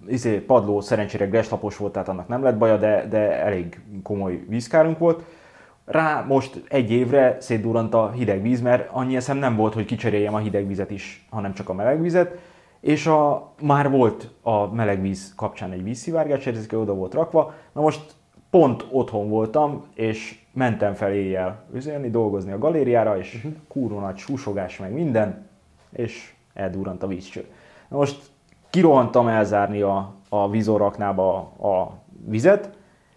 izé, 0.07 0.37
padló 0.39 0.81
szerencsére 0.81 1.25
greslapos 1.25 1.77
volt, 1.77 1.93
tehát 1.93 2.09
annak 2.09 2.27
nem 2.27 2.43
lett 2.43 2.57
baja, 2.57 2.77
de, 2.77 3.07
de 3.09 3.43
elég 3.43 3.81
komoly 4.03 4.43
vízkárunk 4.47 4.97
volt. 4.97 5.23
Rá 5.85 6.25
most 6.27 6.63
egy 6.67 6.91
évre 6.91 7.37
szétdurrant 7.39 7.93
a 7.93 8.11
hideg 8.11 8.41
víz, 8.41 8.61
mert 8.61 8.89
annyi 8.91 9.15
eszem 9.15 9.37
nem 9.37 9.55
volt, 9.55 9.73
hogy 9.73 9.85
kicseréljem 9.85 10.33
a 10.33 10.37
hideg 10.37 10.67
vizet 10.67 10.91
is, 10.91 11.25
hanem 11.29 11.53
csak 11.53 11.69
a 11.69 11.73
meleg 11.73 12.01
vizet. 12.01 12.37
És 12.83 13.07
a, 13.07 13.51
már 13.61 13.89
volt 13.89 14.29
a 14.41 14.73
meleg 14.73 15.01
víz 15.01 15.33
kapcsán 15.35 15.71
egy 15.71 15.83
vízszivárgás, 15.83 16.45
érzéke 16.45 16.77
oda 16.77 16.93
volt 16.93 17.13
rakva. 17.13 17.53
Na 17.71 17.81
most 17.81 18.15
pont 18.49 18.85
otthon 18.91 19.29
voltam, 19.29 19.85
és 19.93 20.39
mentem 20.53 20.93
fel 20.93 21.13
éjjel 21.13 21.63
üzélni, 21.73 22.09
dolgozni 22.09 22.51
a 22.51 22.57
galériára, 22.57 23.17
és 23.17 23.35
uh-huh. 23.35 23.53
kurva 23.67 23.99
nagy 23.99 24.17
susogás 24.17 24.79
meg 24.79 24.93
minden, 24.93 25.47
és 25.91 26.33
eldurrant 26.53 27.03
a 27.03 27.07
vízcső. 27.07 27.45
Na 27.87 27.97
most 27.97 28.21
kirohantam 28.69 29.27
elzárni 29.27 29.81
a, 29.81 30.13
a 30.29 30.49
vízoraknába 30.49 31.35
a 31.61 31.97
vizet, 32.25 32.69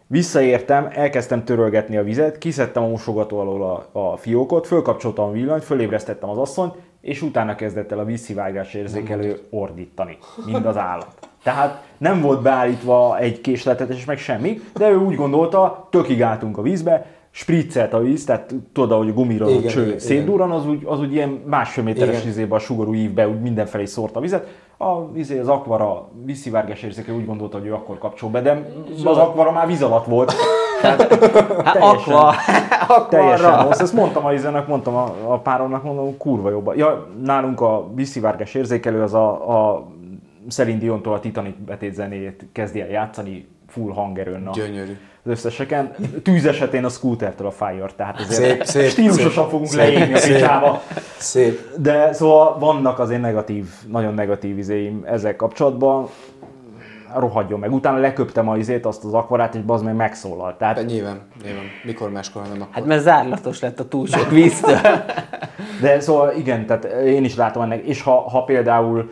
visszaértem, 0.07 0.89
elkezdtem 0.93 1.45
törölgetni 1.45 1.97
a 1.97 2.03
vizet, 2.03 2.39
kiszedtem 2.39 2.83
a 2.83 2.89
mosogató 2.89 3.39
alól 3.39 3.89
a, 3.93 3.99
a 4.01 4.17
fiókot, 4.17 4.67
fölkapcsoltam 4.67 5.29
a 5.29 5.33
villanyt, 5.33 5.65
fölébresztettem 5.65 6.29
az 6.29 6.39
asszonyt, 6.39 6.75
és 7.07 7.23
utána 7.23 7.55
kezdett 7.55 7.93
el 7.93 7.99
a 7.99 8.05
vízszivárgás 8.05 8.75
érzékelő 8.75 9.41
ordítani, 9.51 10.19
mint 10.47 10.67
az 10.67 10.77
állat. 10.77 11.29
Tehát 11.43 11.83
nem 11.99 12.21
volt 12.21 12.43
beállítva 12.43 13.19
egy 13.19 13.41
késletetes, 13.41 14.05
meg 14.05 14.19
semmi, 14.19 14.61
de 14.75 14.91
ő 14.91 14.97
úgy 14.97 15.15
gondolta, 15.15 15.89
tökig 15.91 16.23
álltunk 16.23 16.59
a 16.59 16.63
vízbe, 16.63 17.07
spriccelt 17.31 17.93
a 17.93 17.99
víz, 17.99 18.25
tehát 18.25 18.55
tudod, 18.73 18.99
hogy 18.99 19.09
a 19.09 19.13
gumiról 19.13 19.63
cső 19.63 19.99
szétdurran, 19.99 20.51
az 20.51 20.69
úgy, 20.69 20.83
az 20.85 21.01
úgy 21.01 21.13
ilyen 21.13 21.43
másfél 21.47 21.85
méteres 21.85 22.25
izébe 22.25 22.55
a 22.55 22.59
sugarú 22.59 22.95
ívbe 22.95 23.29
úgy 23.29 23.41
mindenfelé 23.41 23.85
szórt 23.85 24.17
a 24.17 24.21
vizet. 24.21 24.47
A, 24.79 24.87
izé, 25.15 25.39
az 25.39 25.49
akvara 25.49 26.09
vízszivárgás 26.25 26.83
érzéke 26.83 27.13
úgy 27.13 27.27
gondolta, 27.27 27.59
hogy 27.59 27.67
ő 27.67 27.75
akkor 27.75 27.99
kapcsol 27.99 28.31
be, 28.31 28.41
de 28.41 28.71
az 29.05 29.17
akvara 29.17 29.53
már 29.53 29.67
víz 29.67 29.83
alatt 29.83 30.07
volt. 30.07 30.35
Hát 31.65 31.77
akva, 31.81 32.29
akva 32.89 33.07
Teljesen 33.09 33.63
rossz. 33.65 33.79
Ezt 33.81 33.93
mondtam 33.93 34.25
a 34.27 34.33
izenek, 34.33 34.67
mondtam 34.67 34.95
a, 34.95 35.15
a 35.27 35.39
páromnak, 35.39 35.83
mondom, 35.83 36.17
kurva 36.17 36.51
jobban. 36.51 36.77
Ja, 36.77 37.07
nálunk 37.25 37.61
a 37.61 37.89
visszivárgás 37.95 38.55
érzékelő 38.55 39.03
az 39.03 39.15
a, 39.15 39.29
a 39.73 39.87
Celine 40.51 40.79
Diontól 40.79 41.13
a 41.15 41.21
Titanic 41.21 41.55
betét 41.67 41.95
zenéjét 41.95 42.47
kezdi 42.53 42.81
el 42.81 42.89
játszani 42.89 43.49
full 43.69 43.93
hangerőn. 43.93 44.47
a- 44.47 44.51
Gyönyörű. 44.55 44.97
az 45.25 45.31
összeseken. 45.31 45.95
Tűz 46.23 46.47
esetén 46.47 46.85
a 46.85 46.89
Scootertől 46.89 47.47
a 47.47 47.51
Fire, 47.51 47.87
tehát 47.97 48.19
Szép, 48.19 48.29
ezért 48.31 48.67
szép, 48.67 48.89
stílusosan 48.89 49.43
szép, 49.43 49.51
fogunk 49.51 49.69
szép, 49.69 49.79
leégni 49.79 50.15
a 50.15 50.19
szép. 50.19 50.33
picsába. 50.33 50.83
Szép. 51.17 51.61
De 51.77 52.13
szóval 52.13 52.59
vannak 52.59 52.99
azért 52.99 53.21
negatív, 53.21 53.67
nagyon 53.89 54.15
negatív 54.15 54.59
izéim 54.59 55.03
ezzel 55.07 55.37
kapcsolatban. 55.37 56.09
Rohadjon 57.15 57.61
meg. 57.61 57.73
Utána 57.73 57.99
leköptem 57.99 58.49
a 58.49 58.57
izét, 58.57 58.87
azt 58.87 59.05
az 59.05 59.15
akvarát, 59.15 59.55
és 59.55 59.61
az 59.67 59.83
meg 59.83 59.95
megszólalt. 59.95 60.53
De 60.53 60.59
Tehát, 60.59 60.87
nyilván, 60.87 61.21
nyilván. 61.45 61.65
Mikor 61.85 62.11
máskor, 62.11 62.43
hanem 62.43 62.61
akkor. 62.61 62.75
Hát 62.75 62.85
mert 62.85 63.03
zárlatos 63.03 63.61
lett 63.61 63.81
a 63.81 63.89
túl 63.89 64.07
sok 64.07 64.31
víztől. 64.31 64.79
de 65.83 66.01
szóval 66.01 66.33
igen, 66.37 66.67
tehát 66.67 66.85
én 67.05 67.25
is 67.25 67.37
látom 67.37 67.63
ennek. 67.63 67.85
És 67.85 68.03
ha, 68.03 68.29
ha 68.29 68.45
például 68.45 69.11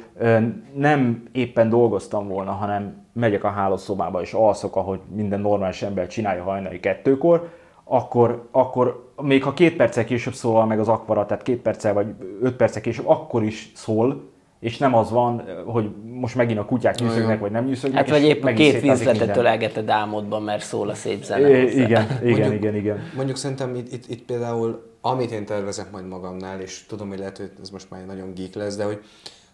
nem 0.74 1.22
éppen 1.32 1.68
dolgoztam 1.68 2.28
volna, 2.28 2.50
hanem 2.50 3.02
megyek 3.12 3.44
a 3.44 3.48
hálószobába 3.48 4.20
és 4.20 4.32
alszok, 4.32 4.76
ahogy 4.76 5.00
minden 5.14 5.40
normális 5.40 5.82
ember 5.82 6.06
csinálja 6.06 6.42
hajnali 6.42 6.80
kettőkor, 6.80 7.48
akkor, 7.84 8.48
akkor 8.50 9.12
még 9.22 9.42
ha 9.42 9.54
két 9.54 9.76
perccel 9.76 10.04
később 10.04 10.34
szólal 10.34 10.66
meg 10.66 10.80
az 10.80 10.88
akvara, 10.88 11.26
tehát 11.26 11.42
két 11.42 11.60
perccel 11.60 11.92
vagy 11.92 12.06
öt 12.40 12.56
perccel 12.56 12.82
később, 12.82 13.08
akkor 13.08 13.42
is 13.42 13.72
szól, 13.74 14.32
és 14.64 14.78
nem 14.78 14.94
az 14.94 15.10
van, 15.10 15.44
hogy 15.66 15.90
most 16.04 16.34
megint 16.34 16.58
a 16.58 16.64
kutyák 16.64 16.98
nyűszögnek, 16.98 17.40
vagy 17.40 17.50
nem 17.50 17.64
nyűszögnek. 17.64 17.98
Hát 18.00 18.10
vagy 18.18 18.28
épp 18.28 18.42
a 18.42 18.44
megint 18.44 18.72
két 18.72 18.80
vízletet 18.80 19.36
ölelgeted 19.36 19.88
álmodban, 19.88 20.42
mert 20.42 20.62
szól 20.62 20.88
a 20.88 20.94
szép 20.94 21.22
zene. 21.24 21.48
Igen, 21.48 21.68
igen, 21.68 22.06
Mondjuk- 22.22 22.52
igen, 22.52 22.74
igen. 22.74 22.98
Mondjuk 23.16 23.36
szerintem 23.36 23.74
itt, 23.74 23.92
itt, 23.92 24.04
itt 24.08 24.24
például, 24.24 24.96
amit 25.00 25.30
én 25.30 25.44
tervezek 25.44 25.90
majd 25.90 26.08
magamnál, 26.08 26.60
és 26.60 26.84
tudom, 26.88 27.08
hogy 27.08 27.18
lehet, 27.18 27.36
hogy 27.36 27.50
ez 27.62 27.70
most 27.70 27.90
már 27.90 28.06
nagyon 28.06 28.34
geek 28.34 28.54
lesz, 28.54 28.76
de 28.76 28.84
hogy, 28.84 29.00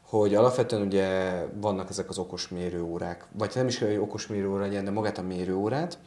hogy 0.03 0.35
alapvetően 0.35 0.83
ugye 0.83 1.07
vannak 1.61 1.91
ezek 1.91 2.09
az 2.09 2.19
okos 2.19 2.49
mérőórák, 2.49 3.27
vagy 3.39 3.51
nem 3.55 3.67
is 3.67 3.79
kell, 3.79 3.89
hogy 3.89 3.99
okos 3.99 4.27
mérőóra 4.27 4.61
legyen, 4.61 4.85
de 4.85 4.91
magát 4.91 5.19
a 5.19 5.23
mérőórát, 5.23 5.99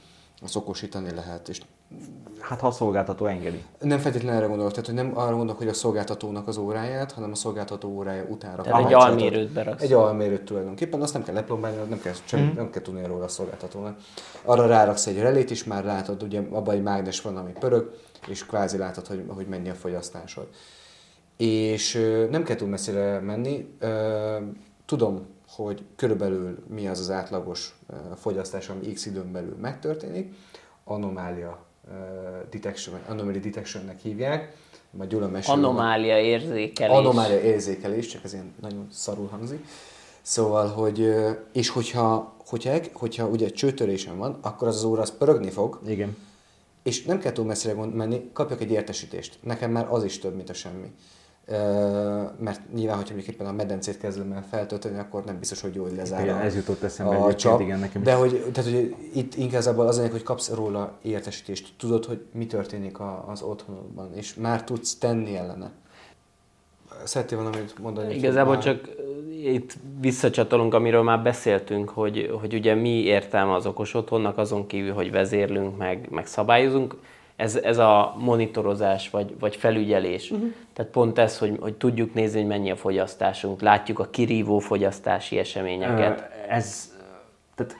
az 0.42 0.56
okosítani 0.56 1.14
lehet, 1.14 1.50
és 1.50 1.62
Hát 2.40 2.60
ha 2.60 2.68
a 2.68 2.72
szolgáltató 2.72 3.26
engedi. 3.26 3.64
nem 3.80 4.00
feltétlenül 4.00 4.38
erre 4.38 4.48
gondolok, 4.48 4.72
tehát 4.72 4.86
hogy 4.86 4.96
nem 4.96 5.12
arra 5.18 5.36
gondolok, 5.36 5.58
hogy 5.58 5.68
a 5.68 5.74
szolgáltatónak 5.74 6.48
az 6.48 6.58
óráját, 6.58 7.12
hanem 7.12 7.32
a 7.32 7.36
szolgáltató 7.36 7.90
órája 7.90 8.24
utánra. 8.30 8.64
Tehát 8.64 8.86
egy 8.86 8.94
almérőt 8.94 9.52
beraksz. 9.52 9.84
Egy 9.84 9.94
almérőt 9.94 10.42
tulajdonképpen, 10.42 11.02
azt 11.02 11.14
nem 11.14 11.24
kell 11.24 11.34
leplombálni, 11.34 11.78
nem 11.90 12.02
kell, 12.02 12.14
semmi, 12.26 12.52
mm. 12.52 12.56
nem 12.56 12.70
kell 12.70 12.82
tudni 12.82 13.06
róla 13.06 13.24
a 13.24 13.28
szolgáltatónak. 13.28 13.98
Arra 14.44 14.68
ráraksz 14.68 15.08
egy 15.08 15.20
relét 15.20 15.50
is, 15.50 15.64
már 15.64 15.84
látod, 15.84 16.24
ugye 16.24 16.42
abban 16.52 16.76
egy 16.76 16.82
mágnes 16.82 17.22
van, 17.22 17.38
ami 17.38 17.52
pörög, 17.52 17.94
és 18.28 18.46
kvázi 18.46 18.78
látod, 18.78 19.08
hogy, 19.08 19.24
hogy 19.28 19.48
mennyi 19.48 19.70
a 19.70 19.74
fogyasztásod. 19.74 20.48
És 21.38 21.94
nem 22.30 22.44
kell 22.44 22.56
túl 22.56 22.68
messzire 22.68 23.20
menni. 23.20 23.76
Tudom, 24.86 25.26
hogy 25.56 25.84
körülbelül 25.96 26.64
mi 26.68 26.88
az 26.88 27.00
az 27.00 27.10
átlagos 27.10 27.76
fogyasztás, 28.16 28.70
ami 28.70 28.94
x 28.94 29.06
időn 29.06 29.32
belül 29.32 29.56
megtörténik. 29.62 30.34
Anomália 30.84 31.66
detection, 32.50 33.00
anomaly 33.08 33.40
detectionnek 33.40 34.00
hívják. 34.00 34.56
Majd 34.92 35.10
Gyula 35.10 35.28
mesél. 35.28 35.54
Anomália 35.54 36.20
érzékelés. 36.20 36.98
Anomália 36.98 37.40
érzékelés, 37.40 38.08
csak 38.08 38.24
ez 38.24 38.34
ilyen 38.34 38.54
nagyon 38.62 38.88
szarul 38.92 39.28
hangzik. 39.28 39.66
Szóval, 40.22 40.68
hogy, 40.68 41.14
és 41.52 41.70
hogyha, 41.70 42.34
hogyha, 42.46 42.78
hogyha 42.94 43.28
ugye 43.28 43.50
csőtörésen 43.50 44.18
van, 44.18 44.38
akkor 44.42 44.68
az 44.68 44.76
az 44.76 44.84
óra 44.84 45.02
az 45.02 45.18
pörögni 45.18 45.50
fog, 45.50 45.80
Igen. 45.86 46.18
és 46.84 47.04
nem 47.04 47.20
kell 47.20 47.32
túl 47.32 47.46
messzire 47.46 47.74
menni, 47.74 48.30
kapjak 48.34 48.62
egy 48.62 48.72
értesítést. 48.72 49.38
Nekem 49.42 49.72
már 49.72 49.88
az 49.90 50.04
is 50.04 50.20
több, 50.20 50.36
mint 50.36 50.50
a 50.50 50.54
semmi. 50.54 50.92
Mert 52.40 52.62
nyilván, 52.74 52.96
hogyha 52.96 53.14
mondjuk 53.14 53.36
éppen 53.36 53.48
a 53.48 53.52
medencét 53.52 53.98
kezdem 53.98 54.32
el 54.32 54.46
feltölteni, 54.50 55.00
akkor 55.00 55.24
nem 55.24 55.40
biztos, 55.40 55.62
hogy 55.62 55.76
jól 55.76 55.90
lezár 55.96 56.24
Igen, 56.24 56.36
a, 56.36 56.44
ez 56.44 56.56
jutott 56.56 56.84
eszembe 56.84 57.12
a 57.12 57.16
egyébként, 57.16 57.40
csap. 57.40 57.60
igen, 57.60 57.80
nekem 57.80 58.02
is. 58.02 58.08
De 58.08 58.14
hogy, 58.14 58.46
tehát, 58.52 58.72
hogy 58.72 58.96
itt 59.14 59.36
igazából 59.36 59.88
az 59.88 59.96
lényeg, 59.96 60.12
hogy 60.12 60.24
kapsz 60.24 60.50
róla 60.54 60.98
értesítést, 61.02 61.74
tudod, 61.78 62.06
hogy 62.06 62.26
mi 62.32 62.46
történik 62.46 63.00
a, 63.00 63.26
az 63.28 63.42
otthonodban, 63.42 64.10
és 64.16 64.36
már 64.36 64.64
tudsz 64.64 64.96
tenni 64.96 65.36
ellene. 65.36 65.72
Szeretnél 67.04 67.44
valamit 67.44 67.80
mondani? 67.80 68.16
Igazából 68.16 68.54
Már- 68.54 68.64
csak 68.64 68.90
itt 69.44 69.74
visszacsatolunk, 70.00 70.74
amiről 70.74 71.04
már 71.04 71.24
beszéltünk, 71.24 71.90
hogy, 71.90 72.38
hogy 72.42 72.54
ugye 72.54 72.74
mi 72.74 72.90
értelme 73.04 73.54
az 73.54 73.66
okos 73.66 73.94
otthonnak, 73.94 74.38
azon 74.38 74.68
kívül, 74.68 74.94
hogy 74.94 75.12
vezérlünk, 75.12 75.78
meg, 75.78 76.08
meg 76.10 76.26
szabályozunk, 76.28 76.96
ez, 77.36 77.56
ez 77.56 77.78
a 77.78 78.16
monitorozás 78.20 79.10
vagy, 79.10 79.36
vagy 79.40 79.56
felügyelés. 79.56 80.32
Uh-huh. 80.32 80.54
Tehát 80.74 80.92
pont 80.92 81.20
ez, 81.20 81.38
hogy, 81.38 81.58
hogy 81.62 81.74
tudjuk 81.74 82.14
nézni, 82.14 82.40
hogy 82.40 82.48
mennyi 82.48 82.72
a 82.72 82.76
fogyasztásunk, 82.76 83.62
látjuk 83.62 84.00
a 84.00 84.10
kirívó 84.10 84.60
fogyasztási 84.60 85.38
eseményeket. 85.38 86.20
Ö, 86.20 86.52
Ez, 86.52 86.94
tehát 87.56 87.78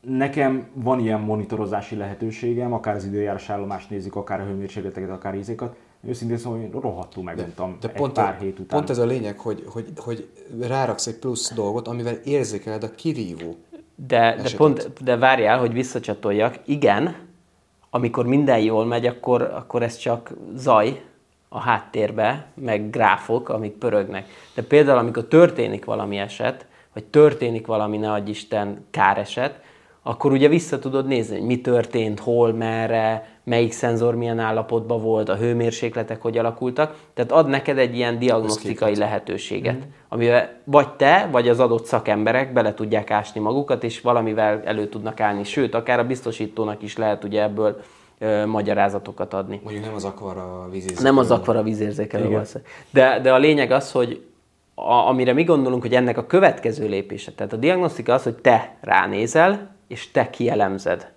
nekem 0.00 0.66
van 0.72 1.00
ilyen 1.00 1.20
monitorozási 1.20 1.96
lehetőségem, 1.96 2.72
akár 2.72 2.94
az 2.94 3.04
időjárás 3.04 3.50
állomást 3.50 3.90
nézzük, 3.90 4.16
akár 4.16 4.40
a 4.40 4.44
hőmérsékleteket, 4.44 5.10
akár 5.10 5.34
ízékat. 5.34 5.76
Őszintén 6.06 6.36
szóval 6.36 6.60
én 6.60 6.70
rohadtul 6.70 7.22
meguntam 7.22 7.76
de 7.80 7.88
egy 7.88 7.94
pont, 7.94 8.12
pár 8.12 8.36
hét 8.40 8.58
után. 8.58 8.78
pont 8.78 8.90
ez 8.90 8.98
a 8.98 9.04
lényeg, 9.04 9.38
hogy, 9.38 9.64
hogy, 9.66 9.86
hogy 9.96 10.28
ráraksz 10.60 11.06
egy 11.06 11.18
plusz 11.18 11.54
dolgot, 11.54 11.88
amivel 11.88 12.14
érzékeled 12.14 12.82
a 12.82 12.90
kirívó. 12.94 13.56
De, 14.06 14.36
de, 14.42 14.50
pont, 14.56 15.02
de 15.02 15.16
várjál, 15.16 15.58
hogy 15.58 15.72
visszacsatoljak. 15.72 16.58
Igen, 16.64 17.16
amikor 17.94 18.26
minden 18.26 18.58
jól 18.58 18.84
megy, 18.84 19.06
akkor, 19.06 19.42
akkor 19.42 19.82
ez 19.82 19.96
csak 19.96 20.32
zaj 20.54 21.02
a 21.48 21.60
háttérbe, 21.60 22.46
meg 22.54 22.90
gráfok, 22.90 23.48
amik 23.48 23.72
pörögnek. 23.72 24.28
De 24.54 24.62
például, 24.62 24.98
amikor 24.98 25.24
történik 25.24 25.84
valami 25.84 26.18
eset, 26.18 26.66
vagy 26.92 27.04
történik 27.04 27.66
valami, 27.66 27.96
ne 27.96 28.12
adj 28.12 28.30
Isten, 28.30 28.86
káreset, 28.90 29.60
akkor 30.02 30.32
ugye 30.32 30.48
vissza 30.48 30.78
tudod 30.78 31.06
nézni, 31.06 31.36
hogy 31.36 31.46
mi 31.46 31.60
történt, 31.60 32.20
hol, 32.20 32.52
merre, 32.52 33.26
melyik 33.44 33.72
szenzor 33.72 34.14
milyen 34.14 34.38
állapotban 34.38 35.02
volt, 35.02 35.28
a 35.28 35.36
hőmérsékletek 35.36 36.22
hogy 36.22 36.38
alakultak. 36.38 36.96
Tehát 37.14 37.32
ad 37.32 37.48
neked 37.48 37.78
egy 37.78 37.96
ilyen 37.96 38.18
diagnosztikai 38.18 38.96
lehetőséget, 38.96 39.86
amivel 40.08 40.50
vagy 40.64 40.88
te, 40.88 41.28
vagy 41.30 41.48
az 41.48 41.60
adott 41.60 41.84
szakemberek 41.84 42.52
bele 42.52 42.74
tudják 42.74 43.10
ásni 43.10 43.40
magukat, 43.40 43.84
és 43.84 44.00
valamivel 44.00 44.62
elő 44.64 44.88
tudnak 44.88 45.20
állni. 45.20 45.44
Sőt, 45.44 45.74
akár 45.74 45.98
a 45.98 46.04
biztosítónak 46.04 46.82
is 46.82 46.96
lehet 46.96 47.24
ugye 47.24 47.42
ebből 47.42 47.80
ö, 48.18 48.46
magyarázatokat 48.46 49.34
adni. 49.34 49.60
Mondjuk 49.62 49.84
nem 49.84 49.94
az 49.94 50.04
akvar 50.04 50.36
a 50.36 50.68
vízérzékelő. 50.70 51.08
Nem 51.08 51.18
az 51.18 51.30
akvara 51.30 51.62
vízérzékelő. 51.62 52.42
De, 52.90 53.20
de 53.22 53.32
a 53.32 53.38
lényeg 53.38 53.70
az, 53.70 53.92
hogy 53.92 54.22
a, 54.74 54.92
amire 54.92 55.32
mi 55.32 55.44
gondolunk, 55.44 55.82
hogy 55.82 55.94
ennek 55.94 56.18
a 56.18 56.26
következő 56.26 56.88
lépése, 56.88 57.32
tehát 57.32 57.52
a 57.52 57.56
diagnosztika 57.56 58.14
az, 58.14 58.22
hogy 58.22 58.34
te 58.34 58.76
ránézel, 58.80 59.70
és 59.92 60.10
te 60.10 60.30
kielemzed. 60.30 61.12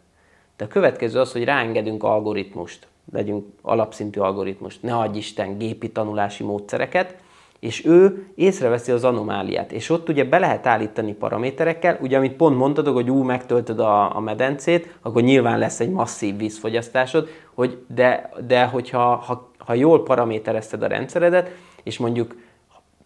De 0.57 0.65
a 0.65 0.68
következő 0.68 1.19
az, 1.19 1.31
hogy 1.31 1.43
ráengedünk 1.43 2.03
algoritmust, 2.03 2.88
legyünk 3.11 3.45
alapszintű 3.61 4.19
algoritmust, 4.19 4.84
ne 4.84 4.95
adj 4.95 5.18
Isten 5.18 5.57
gépi 5.57 5.91
tanulási 5.91 6.43
módszereket, 6.43 7.15
és 7.60 7.85
ő 7.85 8.27
észreveszi 8.35 8.91
az 8.91 9.03
anomáliát. 9.03 9.72
És 9.72 9.89
ott 9.89 10.10
ugye 10.10 10.23
be 10.23 10.39
lehet 10.39 10.68
állítani 10.68 11.14
paraméterekkel, 11.14 11.97
ugye 12.02 12.18
amit 12.18 12.35
pont 12.35 12.57
mondtad, 12.57 12.88
hogy 12.88 13.10
ú, 13.10 13.23
megtöltöd 13.23 13.80
a, 13.80 14.15
a 14.15 14.19
medencét, 14.19 14.97
akkor 15.02 15.22
nyilván 15.22 15.60
lesz 15.60 15.80
egy 15.80 15.89
masszív 15.89 16.38
vízfogyasztásod, 16.38 17.30
hogy 17.53 17.84
de, 17.88 18.30
de 18.47 18.65
hogyha 18.65 19.15
ha, 19.15 19.52
ha 19.57 19.73
jól 19.73 20.03
paraméterezted 20.03 20.84
a 20.84 20.88
rendszeredet, 20.88 21.52
és 21.84 21.97
mondjuk 21.97 22.35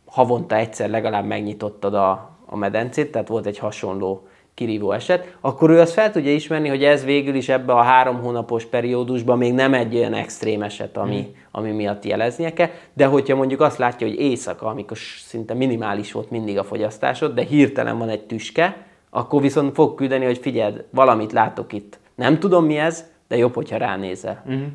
havonta 0.06 0.56
egyszer 0.56 0.90
legalább 0.90 1.26
megnyitottad 1.26 1.94
a, 1.94 2.30
a 2.46 2.56
medencét, 2.56 3.12
tehát 3.12 3.28
volt 3.28 3.46
egy 3.46 3.58
hasonló 3.58 4.28
kirívó 4.60 4.91
eset, 4.91 5.38
akkor 5.41 5.69
ő 5.69 5.80
azt 5.80 5.94
fel 5.94 6.11
tudja 6.11 6.34
ismerni, 6.34 6.68
hogy 6.68 6.84
ez 6.84 7.03
végül 7.03 7.36
is 7.36 7.49
ebbe 7.49 7.73
a 7.73 7.81
három 7.81 8.22
hónapos 8.22 8.65
periódusban 8.65 9.38
még 9.38 9.53
nem 9.53 9.73
egy 9.73 9.95
olyan 9.95 10.14
extrém 10.14 10.61
eset, 10.61 10.98
ami, 10.98 11.27
mm. 11.30 11.34
ami 11.52 11.72
miatt 11.72 12.06
jeleznie 12.06 12.53
kell, 12.53 12.69
de 12.94 13.06
hogyha 13.06 13.36
mondjuk 13.36 13.61
azt 13.61 13.77
látja, 13.77 14.07
hogy 14.07 14.19
éjszaka, 14.19 14.65
amikor 14.65 14.98
szinte 15.27 15.53
minimális 15.53 16.11
volt 16.11 16.30
mindig 16.30 16.57
a 16.57 16.64
fogyasztásod, 16.64 17.34
de 17.34 17.44
hirtelen 17.44 17.98
van 17.98 18.10
egy 18.10 18.23
tüske, 18.23 18.86
akkor 19.10 19.41
viszont 19.41 19.73
fog 19.73 19.95
küldeni, 19.95 20.26
hogy 20.26 20.38
figyeld, 20.38 20.86
valamit 20.90 21.31
látok 21.31 21.73
itt. 21.73 21.99
Nem 22.15 22.40
tudom 22.40 22.65
mi 22.65 22.77
ez, 22.77 23.06
de 23.27 23.38
jobb, 23.38 23.53
hogyha 23.53 23.77
ránézel. 23.77 24.44
Mm. 24.52 24.65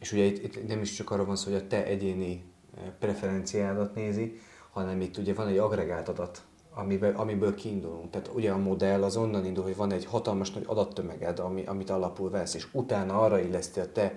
És 0.00 0.12
ugye 0.12 0.24
itt, 0.24 0.44
itt 0.44 0.68
nem 0.68 0.80
is 0.80 0.92
csak 0.92 1.10
arról 1.10 1.26
van 1.26 1.36
szó, 1.36 1.50
hogy 1.50 1.60
a 1.60 1.66
te 1.66 1.84
egyéni 1.84 2.44
eh, 2.76 2.82
preferenciádat 2.98 3.94
nézi, 3.94 4.40
hanem 4.72 5.00
itt 5.00 5.16
ugye 5.16 5.34
van 5.34 5.46
egy 5.46 5.58
agregált 5.58 6.08
adat, 6.08 6.42
amiből, 6.78 7.16
amiből 7.16 7.54
kiindulunk. 7.54 8.10
Tehát 8.10 8.30
ugye 8.34 8.50
a 8.50 8.58
modell 8.58 9.02
az 9.02 9.16
onnan 9.16 9.44
indul, 9.44 9.64
hogy 9.64 9.76
van 9.76 9.92
egy 9.92 10.04
hatalmas 10.04 10.50
nagy 10.50 10.64
adattömeged, 10.66 11.38
ami, 11.38 11.66
amit 11.66 11.90
alapul 11.90 12.30
vesz, 12.30 12.54
és 12.54 12.66
utána 12.72 13.20
arra 13.20 13.38
illeszti 13.38 13.80
a 13.80 13.92
te 13.92 14.14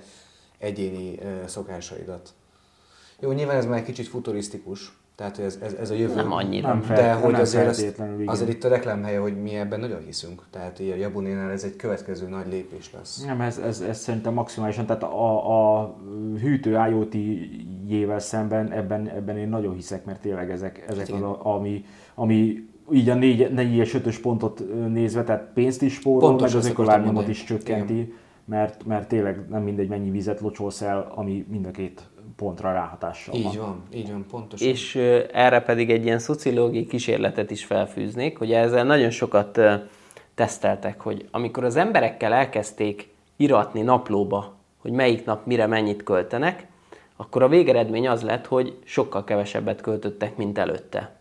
egyéni 0.58 1.14
uh, 1.14 1.46
szokásaidat. 1.46 2.34
Jó, 3.20 3.32
nyilván 3.32 3.58
ez 3.58 3.66
már 3.66 3.78
egy 3.78 3.86
kicsit 3.86 4.08
futurisztikus, 4.08 5.00
Tehát 5.16 5.40
ez, 5.40 5.60
ez, 5.62 5.74
ez 5.74 5.90
a 5.90 5.94
jövő. 5.94 6.16
Nem 6.16 6.32
annyira. 6.32 6.68
Nem 6.68 6.82
fel- 6.82 6.96
De 6.96 7.14
hogy 7.14 7.32
nem 7.32 7.42
azért, 7.42 7.78
igen. 7.80 8.24
azért 8.26 8.50
itt 8.50 8.64
a 8.64 8.68
reklámhelye, 8.70 9.20
hogy 9.20 9.42
mi 9.42 9.56
ebben 9.56 9.80
nagyon 9.80 10.00
hiszünk. 10.06 10.44
Tehát 10.50 10.80
így 10.80 10.90
a 10.90 10.96
Jabunénál 10.96 11.52
ez 11.52 11.64
egy 11.64 11.76
következő 11.76 12.28
nagy 12.28 12.48
lépés 12.50 12.94
lesz. 12.94 13.24
Nem, 13.26 13.42
ez, 13.42 13.58
ez, 13.58 13.82
ez 13.82 14.00
szerintem 14.00 14.34
maximálisan, 14.34 14.86
tehát 14.86 15.04
a, 15.04 15.80
a 15.80 15.96
hűtő 16.40 16.78
IoT-jével 16.90 18.20
szemben 18.20 18.72
ebben, 18.72 19.08
ebben 19.10 19.38
én 19.38 19.50
nagyon 19.50 19.74
hiszek, 19.74 20.06
mert 20.06 20.22
tényleg 20.22 20.52
ezek, 20.52 20.86
ezek 20.88 21.02
az, 21.04 21.10
Igen. 21.10 21.24
a, 21.24 21.56
ami, 21.56 21.86
ami 22.16 22.70
így 22.92 23.10
a 23.10 23.16
4, 23.16 23.52
4 23.54 23.76
és 23.76 23.94
5 23.94 24.22
pontot 24.22 24.64
nézve, 24.90 25.24
tehát 25.24 25.50
pénzt 25.54 25.82
is 25.82 25.94
spórol, 25.94 26.20
Pontos, 26.30 26.54
meg 26.54 26.62
az 26.80 26.88
ezt 26.90 27.04
mondani. 27.04 27.30
is 27.30 27.44
csökkenti, 27.44 28.14
mert, 28.46 28.86
mert 28.86 29.08
tényleg 29.08 29.46
nem 29.50 29.64
mindegy 29.64 29.88
mennyi 29.88 30.10
vizet 30.10 30.40
locsolsz 30.40 30.82
el, 30.82 31.12
ami 31.16 31.46
mind 31.50 31.66
a 31.66 31.72
két 31.72 32.02
pontra 32.42 32.72
ráhatással 32.74 33.36
Így 33.36 33.44
van. 33.44 33.56
van, 33.58 33.84
így 33.94 34.12
van, 34.12 34.26
pontosan. 34.32 34.68
És 34.68 34.96
erre 35.34 35.62
pedig 35.62 35.90
egy 35.90 36.06
ilyen 36.06 36.20
szociológiai 36.20 36.86
kísérletet 36.86 37.52
is 37.52 37.66
felfűznék, 37.66 38.38
hogy 38.38 38.52
ezzel 38.52 38.84
nagyon 38.84 39.10
sokat 39.10 39.60
teszteltek, 40.36 41.02
hogy 41.02 41.28
amikor 41.32 41.64
az 41.64 41.76
emberekkel 41.76 42.34
elkezdték 42.34 43.10
iratni 43.36 43.82
naplóba, 43.82 44.56
hogy 44.78 44.92
melyik 44.92 45.26
nap 45.26 45.46
mire 45.46 45.66
mennyit 45.68 46.04
költenek, 46.04 46.68
akkor 47.16 47.44
a 47.44 47.48
végeredmény 47.48 48.08
az 48.08 48.22
lett, 48.22 48.46
hogy 48.46 48.78
sokkal 48.84 49.24
kevesebbet 49.24 49.82
költöttek, 49.82 50.38
mint 50.38 50.58
előtte. 50.58 51.16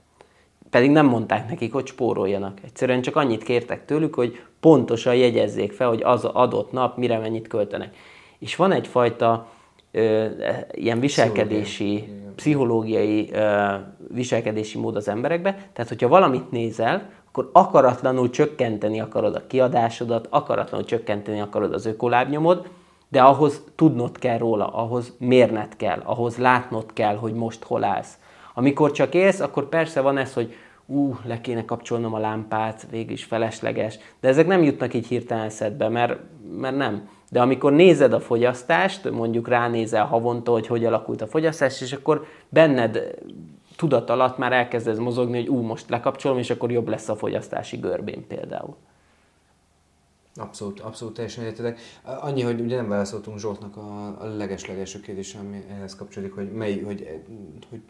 Pedig 0.70 0.90
nem 0.90 1.06
mondták 1.06 1.48
nekik, 1.48 1.72
hogy 1.72 1.86
spóroljanak. 1.86 2.58
Egyszerűen 2.64 3.02
csak 3.02 3.16
annyit 3.16 3.42
kértek 3.42 3.84
tőlük, 3.84 4.14
hogy 4.14 4.42
pontosan 4.60 5.14
jegyezzék 5.14 5.72
fel, 5.72 5.88
hogy 5.88 6.02
az 6.02 6.24
adott 6.24 6.72
nap 6.72 6.96
mire 6.96 7.18
mennyit 7.18 7.48
költenek. 7.48 7.96
És 8.38 8.56
van 8.56 8.72
egyfajta 8.72 9.48
ilyen 10.72 11.00
viselkedési, 11.00 12.12
pszichológiai 12.34 13.32
viselkedési 14.08 14.78
mód 14.78 14.96
az 14.96 15.08
emberekbe. 15.08 15.52
Tehát, 15.72 15.88
hogyha 15.88 16.08
valamit 16.08 16.50
nézel, 16.50 17.10
akkor 17.28 17.50
akaratlanul 17.52 18.30
csökkenteni 18.30 19.00
akarod 19.00 19.34
a 19.34 19.46
kiadásodat, 19.46 20.26
akaratlanul 20.30 20.86
csökkenteni 20.86 21.40
akarod 21.40 21.74
az 21.74 21.86
ökolábnyomod, 21.86 22.68
de 23.08 23.22
ahhoz 23.22 23.62
tudnod 23.74 24.18
kell 24.18 24.38
róla, 24.38 24.66
ahhoz 24.66 25.12
mérned 25.18 25.76
kell, 25.76 26.00
ahhoz 26.04 26.36
látnod 26.36 26.92
kell, 26.92 27.16
hogy 27.16 27.32
most 27.32 27.64
hol 27.64 27.84
állsz. 27.84 28.18
Amikor 28.54 28.90
csak 28.90 29.14
élsz, 29.14 29.40
akkor 29.40 29.68
persze 29.68 30.00
van 30.00 30.16
ez, 30.18 30.32
hogy 30.32 30.54
ú, 30.86 31.16
le 31.24 31.40
kéne 31.40 31.64
kapcsolnom 31.64 32.14
a 32.14 32.18
lámpát, 32.18 32.86
végül 32.90 33.12
is 33.12 33.24
felesleges, 33.24 33.98
de 34.20 34.28
ezek 34.28 34.46
nem 34.46 34.62
jutnak 34.62 34.94
így 34.94 35.06
hirtelen 35.06 35.44
eszedbe, 35.44 35.88
mert, 35.88 36.18
mert 36.56 36.76
nem. 36.76 37.08
De 37.30 37.40
amikor 37.40 37.72
nézed 37.72 38.12
a 38.12 38.20
fogyasztást, 38.20 39.10
mondjuk 39.10 39.48
ránézel 39.48 40.04
havonta, 40.04 40.52
hogy 40.52 40.66
hogy 40.66 40.84
alakult 40.84 41.22
a 41.22 41.26
fogyasztás, 41.26 41.80
és 41.80 41.92
akkor 41.92 42.24
benned 42.48 43.14
tudat 43.76 44.10
alatt 44.10 44.38
már 44.38 44.52
elkezdesz 44.52 44.98
mozogni, 44.98 45.38
hogy 45.38 45.48
ú, 45.48 45.60
most 45.60 45.88
lekapcsolom, 45.88 46.38
és 46.38 46.50
akkor 46.50 46.70
jobb 46.70 46.88
lesz 46.88 47.08
a 47.08 47.16
fogyasztási 47.16 47.76
görbén 47.76 48.26
például. 48.26 48.76
Abszolút, 50.34 50.80
abszolút 50.80 51.14
teljesen 51.14 51.44
értetek. 51.44 51.80
Annyi, 52.02 52.42
hogy 52.42 52.60
ugye 52.60 52.76
nem 52.76 52.88
válaszoltunk 52.88 53.38
Zsoltnak 53.38 53.76
a, 53.76 54.16
a 54.20 54.26
leges-legelső 54.36 55.00
kérdésre, 55.00 55.38
ami 55.40 55.64
ehhez 55.70 55.94
kapcsolódik, 55.94 56.34
hogy, 56.34 56.52
mely, 56.52 56.80
hogy, 56.80 57.20
hogy 57.70 57.80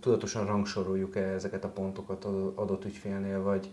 tudatosan 0.00 0.46
rangsoroljuk-e 0.46 1.20
ezeket 1.20 1.64
a 1.64 1.68
pontokat 1.68 2.24
adott 2.54 2.84
ügyfélnél, 2.84 3.42
vagy 3.42 3.70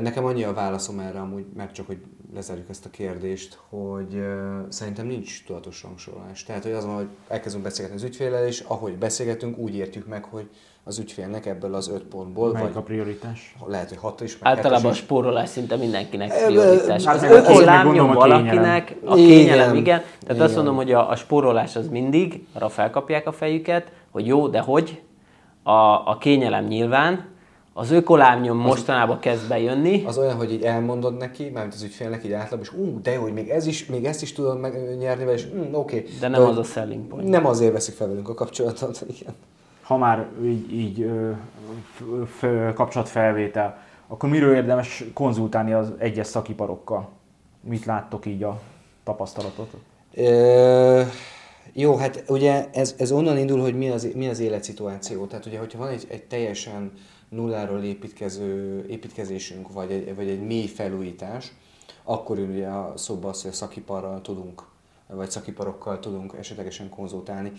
Nekem 0.00 0.24
annyi 0.24 0.44
a 0.44 0.52
válaszom 0.52 0.98
erre 0.98 1.20
amúgy, 1.20 1.44
meg 1.56 1.72
csak, 1.72 1.86
hogy 1.86 1.98
lezárjuk 2.34 2.68
ezt 2.68 2.84
a 2.84 2.90
kérdést, 2.90 3.58
hogy 3.68 4.22
szerintem 4.68 5.06
nincs 5.06 5.44
tudatos 5.44 5.82
rangsorolás. 5.82 6.44
Tehát, 6.44 6.62
hogy 6.62 6.72
az 6.72 6.84
van, 6.84 6.94
hogy 6.94 7.08
elkezdünk 7.28 7.64
beszélgetni 7.64 8.00
az 8.00 8.06
ügyféllel, 8.08 8.46
és 8.46 8.60
ahogy 8.60 8.96
beszélgetünk, 8.96 9.58
úgy 9.58 9.74
értjük 9.74 10.06
meg, 10.06 10.24
hogy 10.24 10.48
az 10.84 10.98
ügyfélnek 10.98 11.46
ebből 11.46 11.74
az 11.74 11.88
öt 11.88 12.02
pontból, 12.02 12.52
Melyik 12.52 12.68
a 12.68 12.72
vagy 12.72 12.82
prioritás? 12.82 13.56
lehet, 13.66 13.88
hogy 13.88 13.98
hat 13.98 14.20
is, 14.20 14.38
meg 14.38 14.52
Általában 14.52 14.90
a 14.90 14.94
spórolás 14.94 15.48
szinte 15.48 15.76
mindenkinek 15.76 16.44
prioritás. 16.44 17.04
hát 17.04 17.22
Az 17.22 17.64
gondolom 17.82 18.10
a 18.10 18.14
valakinek, 18.14 18.96
a 19.04 19.14
kényelem 19.14 19.74
igen. 19.74 20.02
Tehát 20.26 20.42
azt 20.42 20.56
mondom, 20.56 20.76
hogy 20.76 20.92
a, 20.92 21.10
a 21.10 21.16
spórolás 21.16 21.76
az 21.76 21.88
mindig, 21.88 22.46
arra 22.52 22.68
felkapják 22.68 23.26
a 23.26 23.32
fejüket, 23.32 23.92
hogy 24.10 24.26
jó, 24.26 24.48
de 24.48 24.60
hogy? 24.60 25.02
A, 25.62 25.72
a 26.10 26.16
kényelem 26.20 26.64
nyilván, 26.64 27.36
az 27.78 27.90
ökolábnyom 27.90 28.58
mostanában 28.58 29.18
kezd 29.18 29.48
bejönni, 29.48 30.02
Az 30.06 30.18
olyan, 30.18 30.36
hogy 30.36 30.52
így 30.52 30.62
elmondod 30.62 31.16
neki, 31.16 31.48
mármint 31.48 31.74
az 31.74 31.82
ügyfélnek 31.82 32.24
így 32.24 32.32
általában, 32.32 32.60
és 32.60 32.72
ú, 32.72 33.00
de 33.02 33.12
jó, 33.12 33.22
hogy 33.22 33.32
még, 33.32 33.48
ez 33.48 33.66
is, 33.66 33.86
még 33.86 34.04
ezt 34.04 34.22
is 34.22 34.32
tudod 34.32 34.60
megnyerni 34.60 35.32
és 35.32 35.46
mm, 35.46 35.60
oké. 35.60 35.98
Okay. 35.98 36.10
de 36.20 36.28
nem 36.28 36.42
az 36.42 36.58
a 36.58 36.62
selling 36.62 37.06
point. 37.06 37.28
Nem 37.28 37.46
azért 37.46 37.72
veszik 37.72 37.94
fel 37.94 38.08
velünk 38.08 38.28
a 38.28 38.34
kapcsolatot, 38.34 39.04
igen. 39.18 39.34
Ha 39.82 39.96
már 39.96 40.26
így, 40.44 40.72
így 40.72 41.10
kapcsolatfelvétel, 42.74 43.78
akkor 44.06 44.28
miről 44.28 44.54
érdemes 44.54 45.04
konzultálni 45.14 45.72
az 45.72 45.92
egyes 45.98 46.26
szakiparokkal? 46.26 47.08
Mit 47.60 47.84
láttok 47.84 48.26
így 48.26 48.42
a 48.42 48.60
tapasztalatot? 49.04 49.70
Ö, 50.14 51.02
jó, 51.72 51.96
hát 51.96 52.24
ugye 52.28 52.66
ez, 52.72 52.94
ez 52.98 53.12
onnan 53.12 53.38
indul, 53.38 53.60
hogy 53.60 53.74
mi 53.74 53.88
az, 53.88 54.08
mi 54.14 54.28
az 54.28 54.40
életszituáció. 54.40 55.26
Tehát 55.26 55.46
ugye, 55.46 55.58
hogyha 55.58 55.78
van 55.78 55.88
egy, 55.88 56.06
egy 56.08 56.22
teljesen 56.22 56.92
nulláról 57.28 57.82
építkező, 57.82 58.84
építkezésünk, 58.88 59.72
vagy 59.72 59.90
egy, 59.90 60.14
vagy 60.14 60.28
egy 60.28 60.42
mély 60.42 60.66
felújítás, 60.66 61.52
akkor 62.04 62.38
jön 62.38 62.50
ugye 62.50 62.66
a 62.66 62.92
szóba 62.96 63.28
az, 63.28 63.42
hogy 63.42 63.50
a 63.50 63.54
szakiparral 63.54 64.20
tudunk, 64.20 64.62
vagy 65.06 65.30
szakiparokkal 65.30 65.98
tudunk 65.98 66.34
esetlegesen 66.38 66.88
konzultálni. 66.88 67.52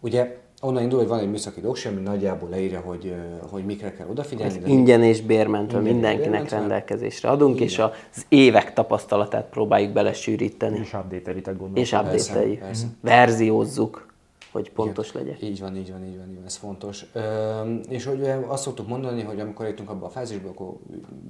Ugye 0.00 0.36
onnan 0.60 0.82
indul, 0.82 0.98
hogy 0.98 1.08
van 1.08 1.18
egy 1.18 1.30
műszaki 1.30 1.60
doksi, 1.60 1.88
ami 1.88 2.00
nagyjából 2.00 2.48
leírja, 2.48 2.80
hogy, 2.80 3.14
hogy 3.50 3.64
mikre 3.64 3.92
kell 3.92 4.06
odafigyelni. 4.08 4.58
Ez 4.58 4.68
ingyen 4.68 5.02
és 5.02 5.20
bérmentve 5.20 5.78
mindenkinek 5.78 6.30
bérmentve. 6.30 6.58
rendelkezésre 6.58 7.28
adunk, 7.28 7.60
és 7.60 7.78
az 7.78 8.26
évek 8.28 8.72
tapasztalatát 8.72 9.44
próbáljuk 9.44 9.92
belesűríteni, 9.92 10.78
És 10.78 10.92
update-elitek 10.92 11.56
gondolom. 11.56 11.82
és 11.82 11.92
update-eljük. 11.92 12.58
persze. 12.58 12.86
Verziózzuk, 13.00 14.06
hogy 14.54 14.70
pontos 14.70 15.10
Igen. 15.10 15.22
legyek. 15.22 15.42
Így 15.42 15.60
van, 15.60 15.76
így 15.76 15.90
van, 15.90 16.04
így 16.04 16.16
van, 16.16 16.28
így 16.28 16.34
van, 16.34 16.44
ez 16.44 16.56
fontos. 16.56 17.06
Üm, 17.14 17.80
és 17.88 18.04
hogy 18.04 18.28
azt 18.46 18.62
szoktuk 18.62 18.88
mondani, 18.88 19.22
hogy 19.22 19.40
amikor 19.40 19.66
jutunk 19.66 19.90
abba 19.90 20.06
a 20.06 20.10
fázisba, 20.10 20.48
akkor 20.48 20.76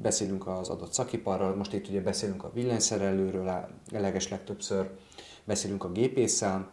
beszélünk 0.02 0.46
az 0.46 0.68
adott 0.68 0.92
szakiparral, 0.92 1.54
most 1.54 1.72
itt 1.72 1.88
ugye 1.88 2.00
beszélünk 2.00 2.44
a 2.44 2.50
villanyszerelőről 2.54 3.48
a 3.48 3.68
leges 3.92 4.28
legtöbbször, 4.28 4.90
beszélünk 5.44 5.84
a 5.84 5.92
gépésszel, 5.92 6.70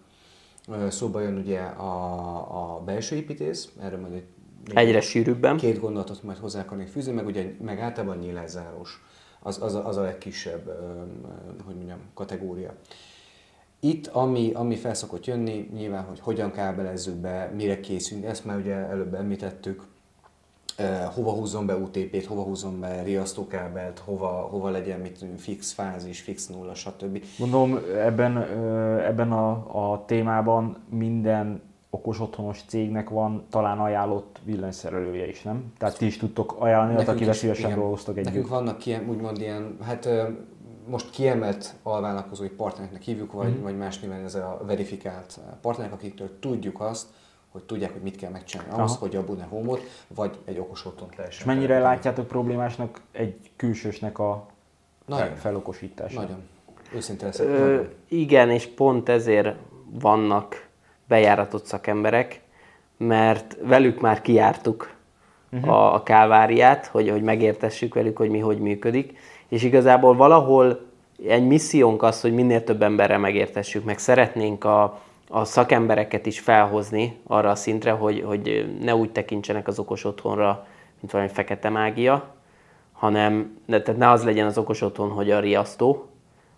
Ö, 0.67 0.89
szóba 0.89 1.21
jön 1.21 1.37
ugye 1.37 1.59
a, 1.59 2.75
a 2.75 2.79
belső 2.79 3.15
építész, 3.15 3.69
erről 3.79 3.99
majd 3.99 4.13
egy 4.13 4.23
Egyre 4.73 5.01
sűrűbben. 5.01 5.57
Két 5.57 5.79
gondolatot 5.79 6.23
majd 6.23 6.37
hozzá 6.37 6.61
akarnék 6.61 6.87
fűzni, 6.87 7.11
meg 7.11 7.25
ugye 7.25 7.55
meg 7.61 7.79
általában 7.79 8.17
nyílászáros. 8.17 9.03
Az, 9.39 9.61
az, 9.61 9.75
a, 9.75 9.87
az 9.87 9.97
a 9.97 10.01
legkisebb, 10.01 10.67
ö, 10.67 10.71
ö, 10.71 11.63
hogy 11.65 11.75
mondjam, 11.75 11.99
kategória. 12.13 12.73
Itt, 13.83 14.07
ami, 14.07 14.51
ami 14.53 14.75
fel 14.75 14.93
szokott 14.93 15.25
jönni, 15.25 15.69
nyilván, 15.73 16.03
hogy 16.03 16.19
hogyan 16.19 16.51
kábelezzük 16.51 17.15
be, 17.15 17.51
mire 17.55 17.79
készülünk, 17.79 18.25
ezt 18.25 18.45
már 18.45 18.57
ugye 18.57 18.73
előbb 18.73 19.13
említettük, 19.13 19.91
Eh, 20.81 21.09
hova 21.13 21.31
húzzon 21.31 21.65
be 21.65 21.75
UTP-t, 21.75 22.25
hova 22.25 22.41
húzzon 22.41 22.79
be 22.79 23.01
riasztókábelt, 23.03 23.99
hova, 23.99 24.27
hova 24.27 24.69
legyen 24.69 24.99
mit 24.99 25.25
fix 25.37 25.71
fázis, 25.71 26.21
fix 26.21 26.47
nulla, 26.47 26.73
stb. 26.73 27.23
Gondolom 27.39 27.79
ebben, 27.97 28.35
ö, 28.35 28.97
ebben 29.05 29.31
a, 29.31 29.49
a 29.91 30.05
témában 30.05 30.77
minden 30.89 31.61
okos 31.89 32.19
otthonos 32.19 32.61
cégnek 32.67 33.09
van 33.09 33.43
talán 33.49 33.79
ajánlott 33.79 34.39
villanyszerelője 34.43 35.27
is, 35.27 35.41
nem? 35.41 35.73
Tehát 35.77 35.97
ti 35.97 36.05
is 36.05 36.17
tudtok 36.17 36.55
ajánlani, 36.59 37.05
akivel 37.05 37.33
szívesen 37.33 37.75
dolgoztok 37.75 38.17
együtt. 38.17 38.33
Nekünk 38.33 38.47
vannak 38.47 38.85
ilyen, 38.85 39.09
úgymond 39.09 39.39
ilyen, 39.39 39.77
hát 39.81 40.05
ö, 40.05 40.23
most 40.87 41.09
kiemelt 41.09 41.73
alvállalkozói 41.83 42.49
partnereknek 42.49 43.01
hívjuk, 43.01 43.31
vagy, 43.31 43.57
mm. 43.57 43.61
vagy 43.61 43.77
más 43.77 43.99
néven 43.99 44.23
ez 44.23 44.35
a 44.35 44.61
verifikált 44.65 45.39
partnerek, 45.61 45.91
akiktől 45.91 46.39
tudjuk 46.39 46.81
azt, 46.81 47.07
hogy 47.51 47.63
tudják, 47.63 47.91
hogy 47.91 48.01
mit 48.01 48.15
kell 48.15 48.31
megcsinálni 48.31 48.71
ahhoz, 48.73 48.91
Aha. 48.91 48.99
hogy 48.99 49.15
a 49.15 49.23
Bune 49.23 49.43
Home-ot, 49.43 49.81
vagy 50.07 50.37
egy 50.45 50.59
okos 50.59 50.85
otthont 50.85 51.15
lehessen. 51.15 51.39
És 51.39 51.45
mennyire 51.45 51.67
telepíteni. 51.67 51.95
látjátok 51.95 52.27
problémásnak 52.27 53.01
egy 53.11 53.51
külsősnek 53.55 54.19
a 54.19 54.45
Nagyon. 55.05 55.27
fel- 55.27 55.37
felokosítását? 55.37 56.21
Nagyon. 56.21 56.43
Őszinte 56.93 57.25
leszek. 57.25 57.47
Ö, 57.47 57.59
nagyon. 57.59 57.89
igen, 58.07 58.49
és 58.49 58.67
pont 58.67 59.09
ezért 59.09 59.55
vannak 59.89 60.67
bejáratott 61.07 61.65
szakemberek, 61.65 62.41
mert 62.97 63.57
velük 63.61 64.01
már 64.01 64.21
kijártuk 64.21 64.95
uh-huh. 65.51 65.69
a, 65.69 65.93
a 65.93 66.03
káváriát, 66.03 66.85
hogy, 66.85 67.09
hogy 67.09 67.23
megértessük 67.23 67.93
velük, 67.93 68.17
hogy 68.17 68.29
mi 68.29 68.39
hogy 68.39 68.59
működik, 68.59 69.17
és 69.51 69.63
igazából 69.63 70.15
valahol 70.15 70.79
egy 71.27 71.47
missziónk 71.47 72.03
az, 72.03 72.21
hogy 72.21 72.33
minél 72.33 72.63
több 72.63 72.81
emberrel 72.81 73.19
megértessük, 73.19 73.83
meg 73.83 73.97
szeretnénk 73.97 74.63
a, 74.63 74.99
a 75.29 75.45
szakembereket 75.45 76.25
is 76.25 76.39
felhozni 76.39 77.19
arra 77.27 77.49
a 77.49 77.55
szintre, 77.55 77.91
hogy, 77.91 78.23
hogy 78.25 78.75
ne 78.81 78.95
úgy 78.95 79.11
tekintsenek 79.11 79.67
az 79.67 79.79
okos 79.79 80.03
otthonra, 80.03 80.67
mint 80.99 81.11
valami 81.11 81.29
fekete 81.29 81.69
mágia, 81.69 82.35
hanem 82.91 83.57
ne, 83.65 83.81
tehát 83.81 83.99
ne 83.99 84.09
az 84.09 84.23
legyen 84.23 84.45
az 84.45 84.57
okos 84.57 84.81
otthon, 84.81 85.09
hogy 85.09 85.31
a 85.31 85.39
riasztó, 85.39 86.05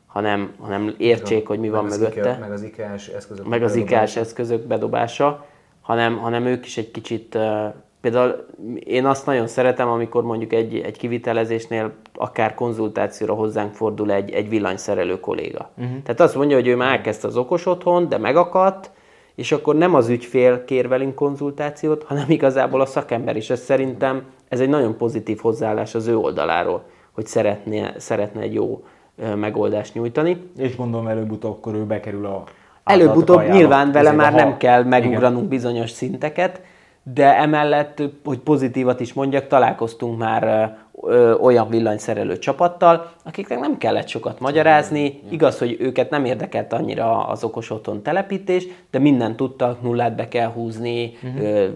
hanem, 0.05 0.53
hanem 0.59 0.95
értsék, 0.97 1.47
hogy 1.47 1.59
mi 1.59 1.69
van 1.69 1.83
Meg 1.83 1.91
az 1.91 1.97
mögötte. 1.97 2.19
IKEA, 2.19 2.39
meg 2.39 2.51
az 2.51 2.63
IKEA-s 2.63 3.07
eszközök. 3.07 3.47
meg 3.47 3.63
az 3.63 3.71
bedobása. 3.71 3.93
IKEA-s 3.93 4.15
eszközök 4.15 4.67
bedobása, 4.67 5.45
hanem, 5.81 6.17
hanem 6.17 6.45
ők 6.45 6.65
is 6.65 6.77
egy 6.77 6.91
kicsit 6.91 7.37
Például 8.03 8.45
én 8.85 9.05
azt 9.05 9.25
nagyon 9.25 9.47
szeretem, 9.47 9.89
amikor 9.89 10.23
mondjuk 10.23 10.53
egy, 10.53 10.75
egy 10.75 10.97
kivitelezésnél 10.97 11.91
akár 12.13 12.53
konzultációra 12.53 13.33
hozzánk 13.33 13.73
fordul 13.73 14.11
egy, 14.11 14.31
egy 14.31 14.49
villanyszerelő 14.49 15.19
kolléga. 15.19 15.69
Uh-huh. 15.77 16.01
Tehát 16.03 16.19
azt 16.19 16.35
mondja, 16.35 16.55
hogy 16.55 16.67
ő 16.67 16.75
már 16.75 16.91
elkezdte 16.91 17.27
az 17.27 17.37
okos 17.37 17.65
otthon, 17.65 18.09
de 18.09 18.17
megakadt, 18.17 18.91
és 19.35 19.51
akkor 19.51 19.75
nem 19.75 19.95
az 19.95 20.09
ügyfél 20.09 20.65
kér 20.65 20.87
velünk 20.87 21.15
konzultációt, 21.15 22.03
hanem 22.03 22.25
igazából 22.29 22.81
a 22.81 22.85
szakember 22.85 23.35
is. 23.35 23.49
Ez 23.49 23.59
szerintem 23.59 24.23
ez 24.47 24.59
egy 24.59 24.69
nagyon 24.69 24.97
pozitív 24.97 25.39
hozzáállás 25.39 25.95
az 25.95 26.07
ő 26.07 26.17
oldaláról, 26.17 26.83
hogy 27.11 27.25
szeretne, 27.25 27.93
szeretne 27.97 28.41
egy 28.41 28.53
jó 28.53 28.83
megoldást 29.35 29.93
nyújtani. 29.93 30.49
És 30.57 30.75
gondolom 30.75 31.07
előbb-utóbb 31.07 31.51
akkor 31.51 31.73
ő 31.73 31.83
bekerül 31.83 32.25
a 32.25 32.43
Előbb-utóbb 32.83 33.49
nyilván 33.49 33.91
vele 33.91 34.11
már 34.11 34.33
nem 34.33 34.57
kell 34.57 34.83
megugranunk 34.83 35.37
igen. 35.37 35.49
bizonyos 35.49 35.91
szinteket, 35.91 36.61
de 37.03 37.37
emellett, 37.37 38.01
hogy 38.23 38.39
pozitívat 38.39 38.99
is 38.99 39.13
mondjak, 39.13 39.47
találkoztunk 39.47 40.17
már 40.17 40.73
ö, 41.01 41.33
olyan 41.33 41.69
villanyszerelő 41.69 42.37
csapattal, 42.37 43.11
akiknek 43.23 43.59
nem 43.59 43.77
kellett 43.77 44.07
sokat 44.07 44.39
magyarázni, 44.39 45.21
igaz, 45.29 45.59
hogy 45.59 45.77
őket 45.79 46.09
nem 46.09 46.25
érdekelt 46.25 46.73
annyira 46.73 47.27
az 47.27 47.43
okos 47.43 47.69
otthon 47.69 48.03
telepítés, 48.03 48.67
de 48.91 48.99
mindent 48.99 49.35
tudtak, 49.35 49.81
nullát 49.81 50.15
be 50.15 50.27
kell 50.27 50.49
húzni, 50.49 51.17
uh-huh. 51.23 51.43
ö, 51.43 51.67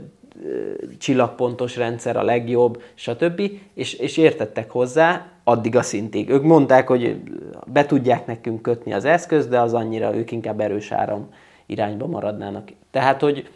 csillagpontos 0.98 1.78
rendszer 1.78 2.18
a 2.18 2.24
legjobb, 2.24 2.82
stb. 2.94 3.42
És, 3.74 3.94
és 3.94 4.18
értettek 4.18 4.72
hozzá 4.72 5.26
addig 5.44 5.76
a 5.76 5.82
szintig. 5.82 6.30
Ők 6.30 6.44
mondták, 6.44 6.88
hogy 6.88 7.22
be 7.66 7.86
tudják 7.86 8.26
nekünk 8.26 8.62
kötni 8.62 8.94
az 8.94 9.06
eszköz, 9.06 9.48
de 9.48 9.60
az 9.60 9.74
annyira 9.74 10.16
ők 10.16 10.32
inkább 10.32 10.60
erős 10.60 10.92
áram 10.92 11.30
irányba 11.66 12.08
maradnának. 12.08 12.70
Tehát, 12.92 13.22
hogy 13.22 13.50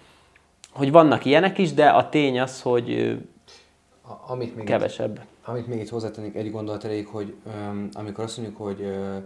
hogy 0.72 0.92
vannak 0.92 1.26
ilyenek 1.26 1.58
is, 1.58 1.74
de 1.74 1.90
a 1.90 2.10
tény 2.10 2.40
az, 2.40 2.62
hogy 2.62 3.18
amit 4.28 4.56
még 4.56 4.66
kevesebb. 4.66 5.16
Itt, 5.16 5.48
amit 5.48 5.68
még 5.68 5.80
itt 5.80 5.90
hozzátennék, 5.90 6.36
egy 6.36 6.52
gondolat 6.52 6.84
elég, 6.84 7.08
hogy 7.08 7.36
um, 7.46 7.90
amikor 7.94 8.24
azt 8.24 8.38
mondjuk, 8.38 8.58
hogy 8.58 8.80
uh, 8.80 9.24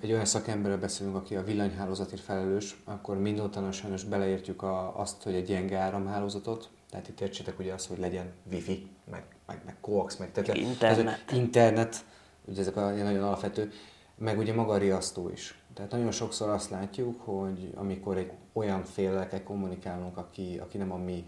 egy 0.00 0.12
olyan 0.12 0.24
szakemberről 0.24 0.78
beszélünk, 0.78 1.16
aki 1.16 1.36
a 1.36 1.42
villanyhálózatért 1.42 2.22
felelős, 2.22 2.76
akkor 2.84 3.18
mindótalan 3.18 3.72
sajnos 3.72 4.04
beleértjük 4.04 4.62
a, 4.62 5.00
azt, 5.00 5.22
hogy 5.22 5.34
egy 5.34 5.44
gyenge 5.44 5.78
áramhálózatot, 5.78 6.70
tehát 6.90 7.08
itt 7.08 7.20
értsétek 7.20 7.58
ugye 7.58 7.72
azt, 7.72 7.88
hogy 7.88 7.98
legyen 7.98 8.32
wifi, 8.52 8.86
meg, 9.10 9.24
meg, 9.46 9.60
meg 9.64 9.76
coax, 9.80 10.16
meg 10.16 10.32
tehát 10.32 10.56
internet. 10.56 11.22
Ez, 11.26 11.36
internet, 11.36 12.04
ugye 12.44 12.60
ezek 12.60 12.76
a 12.76 12.90
nagyon 12.90 13.22
alapvető, 13.22 13.72
meg 14.18 14.38
ugye 14.38 14.54
maga 14.54 14.72
a 14.72 14.78
riasztó 14.78 15.28
is. 15.28 15.61
Tehát 15.74 15.90
nagyon 15.90 16.10
sokszor 16.10 16.48
azt 16.48 16.70
látjuk, 16.70 17.20
hogy 17.20 17.72
amikor 17.74 18.16
egy 18.16 18.32
olyan 18.52 18.84
félekkel 18.84 19.42
kommunikálunk, 19.42 20.16
aki, 20.16 20.58
aki 20.58 20.78
nem 20.78 20.92
a 20.92 20.96
mi 20.96 21.24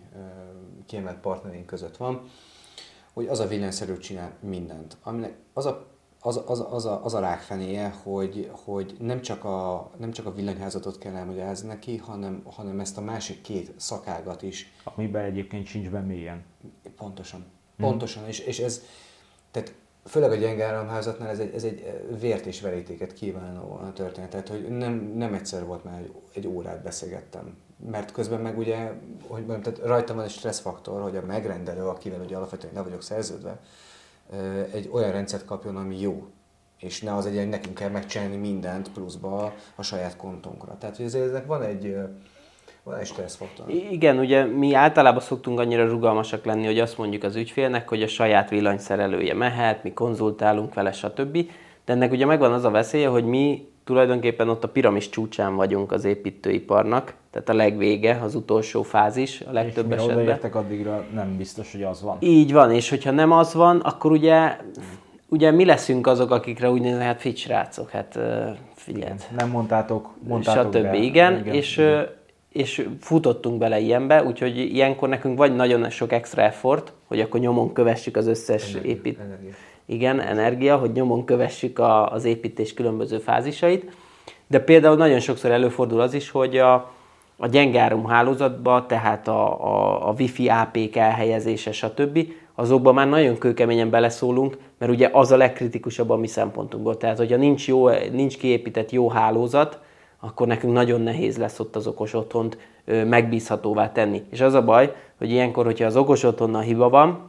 kiemelt 0.86 1.18
partnerünk 1.18 1.66
között 1.66 1.96
van, 1.96 2.22
hogy 3.12 3.26
az 3.26 3.40
a 3.40 3.46
villanyszerű 3.46 3.96
csinál 3.96 4.36
mindent. 4.40 4.96
Aminek 5.02 5.36
az 5.52 5.66
a 5.66 5.92
az, 6.26 6.42
az, 6.46 6.64
az, 6.70 6.84
a, 6.84 7.04
az 7.04 7.14
a 7.14 7.20
rákfenéje, 7.20 7.94
hogy, 8.02 8.50
hogy 8.64 8.96
nem, 8.98 9.20
csak 9.20 9.44
a, 9.44 9.90
nem 9.98 10.10
csak 10.10 10.26
a 10.26 10.32
villanyházatot 10.32 10.98
kell 10.98 11.14
elmagyarázni 11.14 11.68
neki, 11.68 11.96
hanem, 11.96 12.42
hanem 12.44 12.80
ezt 12.80 12.98
a 12.98 13.00
másik 13.00 13.40
két 13.40 13.72
szakágat 13.76 14.42
is. 14.42 14.72
Amiben 14.84 15.24
egyébként 15.24 15.66
sincs 15.66 15.90
be 15.90 16.00
mélyen. 16.00 16.44
Pontosan. 16.96 17.44
Pontosan. 17.76 18.20
Hmm. 18.20 18.30
És, 18.30 18.38
és 18.38 18.58
ez, 18.58 18.82
tehát 19.50 19.74
főleg 20.04 20.30
a 20.30 20.34
gyenge 20.34 20.64
áramházatnál 20.64 21.28
ez 21.28 21.38
egy, 21.38 21.54
ez 21.54 21.64
egy 21.64 22.02
vért 22.20 22.46
és 22.46 22.60
verítéket 22.60 23.12
kívánó 23.12 23.72
a 23.72 23.92
történet. 23.92 24.30
Tehát, 24.30 24.48
hogy 24.48 24.68
nem, 24.68 25.12
nem 25.16 25.34
egyszer 25.34 25.64
volt 25.64 25.84
már 25.84 25.98
egy, 25.98 26.12
egy 26.34 26.46
órát 26.46 26.82
beszélgettem. 26.82 27.56
Mert 27.90 28.12
közben 28.12 28.40
meg 28.40 28.58
ugye, 28.58 28.92
hogy 29.26 29.46
mondjam, 29.46 29.60
tehát 29.60 29.78
rajtam 29.78 30.16
van 30.16 30.24
egy 30.24 30.30
stresszfaktor, 30.30 31.02
hogy 31.02 31.16
a 31.16 31.22
megrendelő, 31.26 31.86
akivel 31.86 32.20
ugye 32.20 32.36
alapvetően 32.36 32.74
le 32.74 32.82
vagyok 32.82 33.02
szerződve, 33.02 33.60
egy 34.72 34.88
olyan 34.92 35.12
rendszert 35.12 35.44
kapjon, 35.44 35.76
ami 35.76 36.00
jó. 36.00 36.26
És 36.78 37.02
ne 37.02 37.14
az 37.14 37.26
egy, 37.26 37.36
hogy 37.36 37.48
nekünk 37.48 37.74
kell 37.74 37.90
megcsinálni 37.90 38.36
mindent 38.36 38.92
pluszba 38.92 39.54
a 39.74 39.82
saját 39.82 40.16
kontunkra. 40.16 40.78
Tehát, 40.78 40.96
hogy 40.96 41.04
ezért 41.04 41.46
van 41.46 41.62
egy, 41.62 41.96
van 42.84 42.98
egy 42.98 43.06
stresszfaktor. 43.06 43.66
Igen, 43.90 44.18
ugye 44.18 44.44
mi 44.44 44.74
általában 44.74 45.20
szoktunk 45.20 45.58
annyira 45.58 45.88
rugalmasak 45.88 46.44
lenni, 46.44 46.66
hogy 46.66 46.78
azt 46.78 46.98
mondjuk 46.98 47.22
az 47.22 47.36
ügyfélnek, 47.36 47.88
hogy 47.88 48.02
a 48.02 48.06
saját 48.06 48.50
villanyszerelője 48.50 49.34
mehet, 49.34 49.82
mi 49.82 49.92
konzultálunk 49.92 50.74
vele, 50.74 50.92
stb. 50.92 51.38
De 51.84 51.92
ennek 51.92 52.12
ugye 52.12 52.26
megvan 52.26 52.52
az 52.52 52.64
a 52.64 52.70
veszélye, 52.70 53.08
hogy 53.08 53.24
mi 53.24 53.68
tulajdonképpen 53.84 54.48
ott 54.48 54.64
a 54.64 54.68
piramis 54.68 55.08
csúcsán 55.08 55.56
vagyunk 55.56 55.92
az 55.92 56.04
építőiparnak, 56.04 57.14
tehát 57.30 57.48
a 57.48 57.54
legvége, 57.54 58.20
az 58.22 58.34
utolsó 58.34 58.82
fázis 58.82 59.40
a 59.40 59.52
legtöbb 59.52 59.90
és 59.90 59.96
esetben. 59.96 60.16
odaértek 60.18 60.54
addigra 60.54 61.04
nem 61.14 61.36
biztos, 61.36 61.72
hogy 61.72 61.82
az 61.82 62.02
van. 62.02 62.16
Így 62.20 62.52
van, 62.52 62.70
és 62.70 62.88
hogyha 62.88 63.10
nem 63.10 63.32
az 63.32 63.54
van, 63.54 63.80
akkor 63.80 64.10
ugye, 64.12 64.56
ugye 65.28 65.50
mi 65.50 65.64
leszünk 65.64 66.06
azok, 66.06 66.30
akikre 66.30 66.70
úgy 66.70 66.80
néznek, 66.80 67.02
hát 67.02 67.20
fit 67.20 67.36
srácok, 67.36 67.90
hát 67.90 68.18
figyeld. 68.74 69.24
Nem 69.36 69.50
mondtátok, 69.50 70.10
mondtátok 70.28 70.74
Stb. 70.74 70.82
De, 70.82 70.94
igen, 70.96 71.38
igen, 71.38 71.54
és 71.54 71.76
igen 71.76 72.22
és 72.54 72.88
futottunk 73.00 73.58
bele 73.58 73.78
ilyenbe, 73.78 74.24
úgyhogy 74.24 74.58
ilyenkor 74.58 75.08
nekünk 75.08 75.38
vagy 75.38 75.54
nagyon 75.54 75.90
sok 75.90 76.12
extra 76.12 76.42
effort, 76.42 76.92
hogy 77.06 77.20
akkor 77.20 77.40
nyomon 77.40 77.72
kövessük 77.72 78.16
az 78.16 78.26
összes 78.26 78.74
épít... 78.82 79.18
Energia. 79.18 79.52
Igen, 79.86 80.20
energia, 80.20 80.76
hogy 80.76 80.92
nyomon 80.92 81.24
kövessük 81.24 81.78
a, 81.78 82.12
az 82.12 82.24
építés 82.24 82.74
különböző 82.74 83.18
fázisait, 83.18 83.92
de 84.46 84.60
például 84.60 84.96
nagyon 84.96 85.20
sokszor 85.20 85.50
előfordul 85.50 86.00
az 86.00 86.14
is, 86.14 86.30
hogy 86.30 86.56
a, 86.56 86.74
a 87.36 87.46
gyenge 87.46 87.80
áramhálózatba, 87.80 88.86
tehát 88.86 89.28
a, 89.28 89.64
a, 89.64 90.08
a 90.08 90.14
wifi 90.18 90.48
APK 90.48 90.96
elhelyezése, 90.96 91.72
stb., 91.72 92.26
azokban 92.54 92.94
már 92.94 93.08
nagyon 93.08 93.38
kőkeményen 93.38 93.90
beleszólunk, 93.90 94.58
mert 94.78 94.92
ugye 94.92 95.08
az 95.12 95.32
a 95.32 95.36
legkritikusabb 95.36 96.10
a 96.10 96.16
mi 96.16 96.26
szempontunkból. 96.26 96.96
Tehát, 96.96 97.18
hogyha 97.18 97.36
nincs, 97.36 97.68
jó, 97.68 97.88
nincs 97.88 98.38
kiépített 98.38 98.90
jó 98.90 99.08
hálózat, 99.08 99.78
akkor 100.24 100.46
nekünk 100.46 100.72
nagyon 100.72 101.00
nehéz 101.00 101.36
lesz 101.36 101.60
ott 101.60 101.76
az 101.76 101.86
okos 101.86 102.14
otthont 102.14 102.58
megbízhatóvá 102.84 103.92
tenni. 103.92 104.22
És 104.30 104.40
az 104.40 104.54
a 104.54 104.64
baj, 104.64 104.94
hogy 105.18 105.30
ilyenkor, 105.30 105.64
hogyha 105.64 105.84
az 105.84 105.96
okos 105.96 106.22
otthonnal 106.22 106.62
hiba 106.62 106.88
van, 106.88 107.28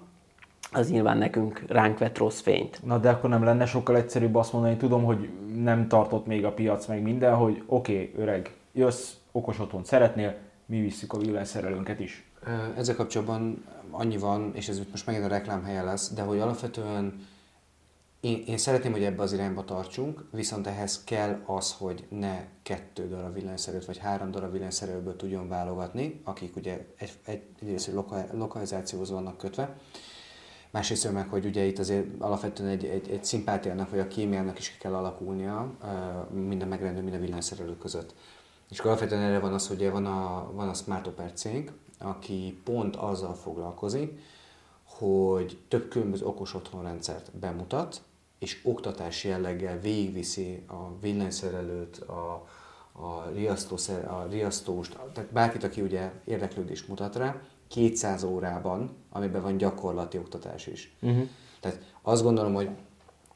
az 0.71 0.91
nyilván 0.91 1.17
nekünk 1.17 1.63
ránk 1.67 1.97
vett 1.97 2.17
rossz 2.17 2.39
fényt. 2.39 2.79
Na 2.83 2.97
de 2.97 3.09
akkor 3.09 3.29
nem 3.29 3.43
lenne 3.43 3.65
sokkal 3.65 3.95
egyszerűbb 3.95 4.35
azt 4.35 4.53
mondani, 4.53 4.75
tudom, 4.75 5.03
hogy 5.03 5.29
nem 5.63 5.87
tartott 5.87 6.25
még 6.25 6.45
a 6.45 6.51
piac 6.51 6.87
meg 6.87 7.01
minden, 7.01 7.35
hogy 7.35 7.63
oké, 7.65 7.93
okay, 7.93 8.23
öreg, 8.23 8.53
jössz, 8.73 9.13
okos 9.31 9.59
otthont 9.59 9.85
szeretnél, 9.85 10.35
mi 10.65 10.79
visszük 10.79 11.13
a 11.13 11.17
villanyszerelőnket 11.17 11.99
is. 11.99 12.31
Ezzel 12.77 12.95
kapcsolatban 12.95 13.63
annyi 13.91 14.17
van, 14.17 14.51
és 14.53 14.67
ez 14.67 14.81
most 14.91 15.05
megint 15.05 15.25
a 15.25 15.27
reklámhelye 15.27 15.81
lesz, 15.81 16.13
de 16.13 16.21
hogy 16.21 16.39
alapvetően 16.39 17.13
én, 18.25 18.43
én 18.47 18.57
szeretném, 18.57 18.91
hogy 18.91 19.03
ebbe 19.03 19.21
az 19.21 19.33
irányba 19.33 19.65
tartsunk, 19.65 20.25
viszont 20.31 20.67
ehhez 20.67 21.03
kell 21.03 21.41
az, 21.45 21.73
hogy 21.73 22.05
ne 22.09 22.45
kettő 22.63 23.07
darab 23.07 23.33
villanyszerőt 23.33 23.85
vagy 23.85 23.97
három 23.97 24.31
darab 24.31 24.51
villanyszerőből 24.51 25.15
tudjon 25.15 25.47
válogatni, 25.47 26.21
akik 26.23 26.55
ugye 26.55 26.85
egy, 26.97 27.11
egy, 27.25 27.41
egyrészt 27.61 27.93
loka, 27.93 28.25
lokalizációhoz 28.31 29.11
vannak 29.11 29.37
kötve, 29.37 29.77
másrészt 30.71 31.11
meg, 31.11 31.29
hogy 31.29 31.45
ugye 31.45 31.63
itt 31.63 31.79
azért 31.79 32.05
alapvetően 32.19 32.69
egy, 32.69 32.85
egy, 32.85 33.09
egy 33.09 33.23
szimpátiának 33.23 33.89
vagy 33.89 33.99
a 33.99 34.07
kémiának 34.07 34.59
is 34.59 34.77
kell 34.77 34.95
alakulnia 34.95 35.71
minden 36.31 36.67
megrendő, 36.67 37.01
minden 37.01 37.21
villanyszerelő 37.21 37.77
között. 37.77 38.13
És 38.69 38.79
alapvetően 38.79 39.21
erre 39.21 39.39
van 39.39 39.53
az, 39.53 39.67
hogy 39.67 39.89
van 39.91 40.05
a, 40.05 40.51
van 40.53 40.69
a 40.69 40.73
Smart 40.73 41.31
cég, 41.33 41.71
aki 41.99 42.61
pont 42.63 42.95
azzal 42.95 43.33
foglalkozik, 43.33 44.19
hogy 44.83 45.57
több 45.67 45.87
különböző 45.89 46.25
okos 46.25 46.53
otthonrendszert 46.53 47.31
bemutat, 47.37 48.01
és 48.39 48.59
oktatási 48.63 49.27
jelleggel 49.27 49.79
végigviszi 49.79 50.63
a 50.67 50.99
villanyszerelőt, 50.99 51.97
a, 51.97 52.47
a, 52.91 53.29
riasztószer, 53.33 54.07
a 54.07 54.27
riasztóst, 54.29 54.97
tehát 55.13 55.31
bárkit, 55.31 55.63
aki 55.63 55.81
ugye 55.81 56.11
érdeklődést 56.25 56.87
mutat 56.87 57.15
rá, 57.15 57.41
200 57.67 58.23
órában, 58.23 58.95
amiben 59.09 59.41
van 59.41 59.57
gyakorlati 59.57 60.17
oktatás 60.17 60.67
is. 60.67 60.95
Uh-huh. 61.01 61.27
Tehát 61.59 61.79
azt 62.01 62.23
gondolom, 62.23 62.53
hogy 62.53 62.69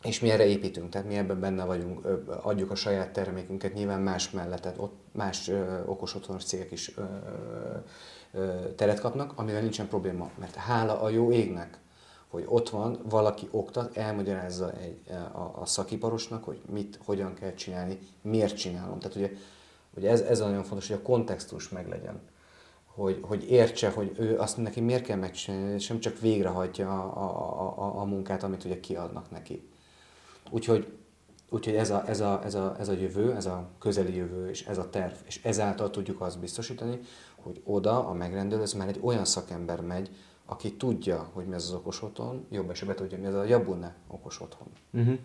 és 0.03 0.19
mi 0.19 0.29
erre 0.29 0.45
építünk, 0.45 0.89
tehát 0.89 1.07
mi 1.07 1.15
ebben 1.15 1.39
benne 1.39 1.65
vagyunk, 1.65 2.07
adjuk 2.41 2.71
a 2.71 2.75
saját 2.75 3.13
termékünket, 3.13 3.73
nyilván 3.73 4.01
más 4.01 4.29
mellett, 4.29 4.61
tehát 4.61 4.77
ott 4.77 4.95
más 5.11 5.47
ö, 5.47 5.83
okos 5.85 6.15
otthonos 6.15 6.43
cégek 6.43 6.71
is 6.71 6.97
ö, 6.97 7.03
ö, 8.31 8.73
teret 8.75 8.99
kapnak, 8.99 9.33
amivel 9.35 9.61
nincsen 9.61 9.87
probléma, 9.87 10.29
mert 10.39 10.55
hála 10.55 11.01
a 11.01 11.09
jó 11.09 11.31
égnek, 11.31 11.77
hogy 12.29 12.43
ott 12.47 12.69
van, 12.69 12.99
valaki 13.09 13.47
oktat, 13.51 13.97
elmagyarázza 13.97 14.71
egy, 14.71 15.01
a, 15.33 15.51
a 15.61 15.65
szakiparosnak, 15.65 16.43
hogy 16.43 16.61
mit, 16.71 16.99
hogyan 17.05 17.33
kell 17.33 17.53
csinálni, 17.53 17.99
miért 18.21 18.57
csinálom. 18.57 18.99
Tehát 18.99 19.15
ugye, 19.15 19.31
ugye 19.95 20.09
ez, 20.09 20.21
ez 20.21 20.39
nagyon 20.39 20.63
fontos, 20.63 20.87
hogy 20.87 20.97
a 20.97 21.01
kontextus 21.01 21.69
meglegyen. 21.69 22.21
Hogy, 22.85 23.19
hogy 23.21 23.51
értse, 23.51 23.89
hogy 23.89 24.15
ő 24.17 24.39
azt 24.39 24.57
neki 24.57 24.79
miért 24.79 25.03
kell 25.03 25.17
megcsinálni, 25.17 25.73
és 25.73 25.87
nem 25.87 25.99
csak 25.99 26.19
végrehajtja 26.19 27.03
a, 27.03 27.23
a, 27.23 27.83
a, 27.83 27.99
a 27.99 28.03
munkát, 28.03 28.43
amit 28.43 28.63
ugye 28.65 28.79
kiadnak 28.79 29.31
neki. 29.31 29.69
Úgyhogy 30.49 30.93
Úgyhogy 31.51 31.75
ez 31.75 31.89
a, 31.89 32.03
ez, 32.07 32.19
a, 32.19 32.41
ez, 32.43 32.55
a, 32.55 32.75
ez 32.79 32.87
a 32.87 32.93
jövő, 32.93 33.35
ez 33.35 33.45
a 33.45 33.69
közeli 33.79 34.15
jövő, 34.15 34.49
és 34.49 34.65
ez 34.65 34.77
a 34.77 34.89
terv, 34.89 35.13
és 35.25 35.43
ezáltal 35.43 35.89
tudjuk 35.89 36.21
azt 36.21 36.39
biztosítani, 36.39 36.99
hogy 37.35 37.61
oda 37.63 38.07
a 38.07 38.13
megrendelőhöz 38.13 38.73
már 38.73 38.87
egy 38.87 38.99
olyan 39.01 39.25
szakember 39.25 39.81
megy, 39.81 40.09
aki 40.49 40.73
tudja, 40.73 41.29
hogy 41.33 41.45
mi 41.45 41.55
az 41.55 41.63
az 41.63 41.73
okos 41.73 42.03
otthon, 42.03 42.45
jobb 42.51 42.69
esetben 42.69 42.95
tudja, 42.95 43.17
mi 43.17 43.25
az 43.25 43.33
a 43.33 43.43
Jabune 43.43 43.95
okos 44.07 44.41
otthon. 44.41 44.67
Uh-huh. 44.93 45.17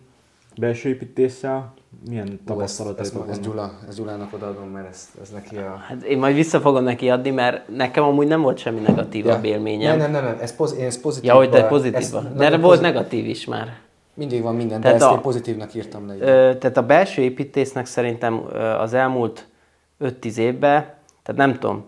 Belső 0.57 0.89
építéssel 0.89 1.73
milyen 2.07 2.39
tapasztalat 2.45 2.99
ez, 2.99 3.13
ez, 3.13 3.29
ez, 3.29 3.39
Gyula, 3.39 3.79
ez 3.87 3.95
Gyulának 3.95 4.33
odaadom, 4.33 4.67
mert 4.67 4.87
ez, 4.87 5.09
ez 5.21 5.29
neki 5.29 5.55
a... 5.55 5.75
Hát 5.87 6.03
én 6.03 6.17
majd 6.17 6.35
vissza 6.35 6.59
fogom 6.59 6.83
neki 6.83 7.09
adni, 7.09 7.29
mert 7.29 7.67
nekem 7.69 8.03
amúgy 8.03 8.27
nem 8.27 8.41
volt 8.41 8.57
semmi 8.57 8.79
negatívabb 8.79 9.43
ja. 9.43 9.49
élményem. 9.49 9.97
Nem, 9.97 10.11
nem, 10.11 10.23
nem, 10.23 10.37
ez, 10.39 10.55
poz, 10.55 10.73
én 10.73 10.85
ez 10.85 11.01
pozitív. 11.01 11.29
Ja, 11.29 11.35
hogy 11.35 11.49
te 11.49 11.67
pozitív. 11.67 12.09
De 12.11 12.49
volt 12.49 12.61
pozitív. 12.61 12.81
negatív 12.81 13.25
is 13.25 13.45
már. 13.45 13.77
Mindig 14.13 14.41
van 14.41 14.55
minden, 14.55 14.81
tehát 14.81 14.97
de 14.97 15.03
ezt 15.03 15.13
a, 15.13 15.15
én 15.15 15.21
pozitívnak 15.21 15.73
írtam 15.73 16.07
le. 16.07 16.15
Ö, 16.15 16.57
tehát 16.57 16.77
a 16.77 16.85
belső 16.85 17.21
építésznek 17.21 17.85
szerintem 17.85 18.43
az 18.79 18.93
elmúlt 18.93 19.47
5-10 20.01 20.37
évben, 20.37 20.93
tehát 21.23 21.35
nem 21.35 21.59
tudom, 21.59 21.85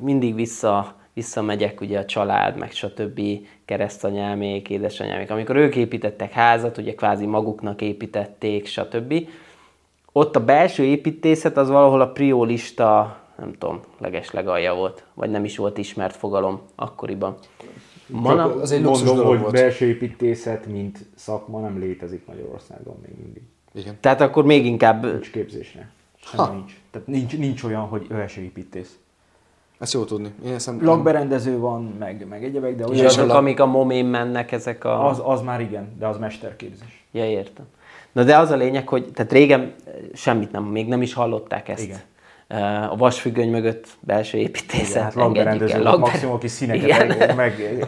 mindig 0.00 0.34
vissza 0.34 0.99
visszamegyek, 1.12 1.80
ugye 1.80 1.98
a 1.98 2.04
család, 2.04 2.58
meg 2.58 2.70
stb. 2.72 3.20
keresztanyámék, 3.64 4.68
édesanyámék. 4.68 5.30
Amikor 5.30 5.56
ők 5.56 5.76
építettek 5.76 6.32
házat, 6.32 6.78
ugye 6.78 6.94
kvázi 6.94 7.26
maguknak 7.26 7.80
építették, 7.80 8.66
stb. 8.66 9.14
Ott 10.12 10.36
a 10.36 10.44
belső 10.44 10.84
építészet 10.84 11.56
az 11.56 11.68
valahol 11.68 12.00
a 12.00 12.12
priolista, 12.12 13.20
nem 13.38 13.52
tudom, 13.58 13.80
leges 13.98 14.30
legalja 14.30 14.74
volt, 14.74 15.04
vagy 15.14 15.30
nem 15.30 15.44
is 15.44 15.56
volt 15.56 15.78
ismert 15.78 16.16
fogalom 16.16 16.60
akkoriban. 16.74 17.36
Mana, 18.06 18.54
az 18.54 18.72
egy 18.72 18.82
mondom, 18.82 19.16
hogy 19.16 19.38
volt. 19.38 19.52
belső 19.52 19.86
építészet, 19.86 20.66
mint 20.66 20.98
szakma 21.14 21.60
nem 21.60 21.78
létezik 21.78 22.26
Magyarországon 22.26 22.96
még 23.02 23.12
mindig. 23.22 23.42
Igen. 23.74 23.96
Tehát 24.00 24.20
akkor 24.20 24.44
még 24.44 24.66
inkább... 24.66 25.12
Nincs 25.12 25.30
képzésre. 25.30 25.90
Semmi 26.22 26.56
nincs. 26.56 26.72
Tehát 26.90 27.08
nincs, 27.08 27.36
nincs 27.36 27.62
olyan, 27.62 27.82
hogy 27.82 28.06
belső 28.06 28.40
építész. 28.40 28.98
Ezt 29.80 29.92
jó 29.92 30.04
tudni. 30.04 30.32
Én 30.46 30.54
eszem, 30.54 30.84
Lakberendező 30.84 31.58
van, 31.58 31.94
meg, 31.98 32.26
meg 32.28 32.44
egyebek, 32.44 32.76
de 32.76 32.86
olyan... 32.86 33.04
azok, 33.04 33.30
amik 33.30 33.60
a 33.60 33.66
momén 33.66 34.04
mennek, 34.04 34.52
ezek 34.52 34.84
a... 34.84 35.08
Az, 35.08 35.20
az 35.24 35.40
már 35.40 35.60
igen, 35.60 35.88
de 35.98 36.06
az 36.06 36.18
mesterképzés. 36.18 37.04
Ja, 37.12 37.24
értem. 37.24 37.64
Na 38.12 38.24
de 38.24 38.38
az 38.38 38.50
a 38.50 38.56
lényeg, 38.56 38.88
hogy 38.88 39.12
tehát 39.14 39.32
régen 39.32 39.74
semmit 40.14 40.52
nem, 40.52 40.64
még 40.64 40.88
nem 40.88 41.02
is 41.02 41.14
hallották 41.14 41.68
ezt. 41.68 41.82
Igen. 41.82 41.98
A 42.90 42.96
vasfüggöny 42.96 43.50
mögött 43.50 43.86
belső 44.00 44.38
építészet, 44.38 45.02
hát 45.02 45.14
lakberendező, 45.14 45.74
el, 45.74 45.82
lakber... 45.82 46.10
maximum, 46.10 46.34
aki 46.34 46.48
színeket 46.48 47.18
meg, 47.18 47.36
meg 47.36 47.80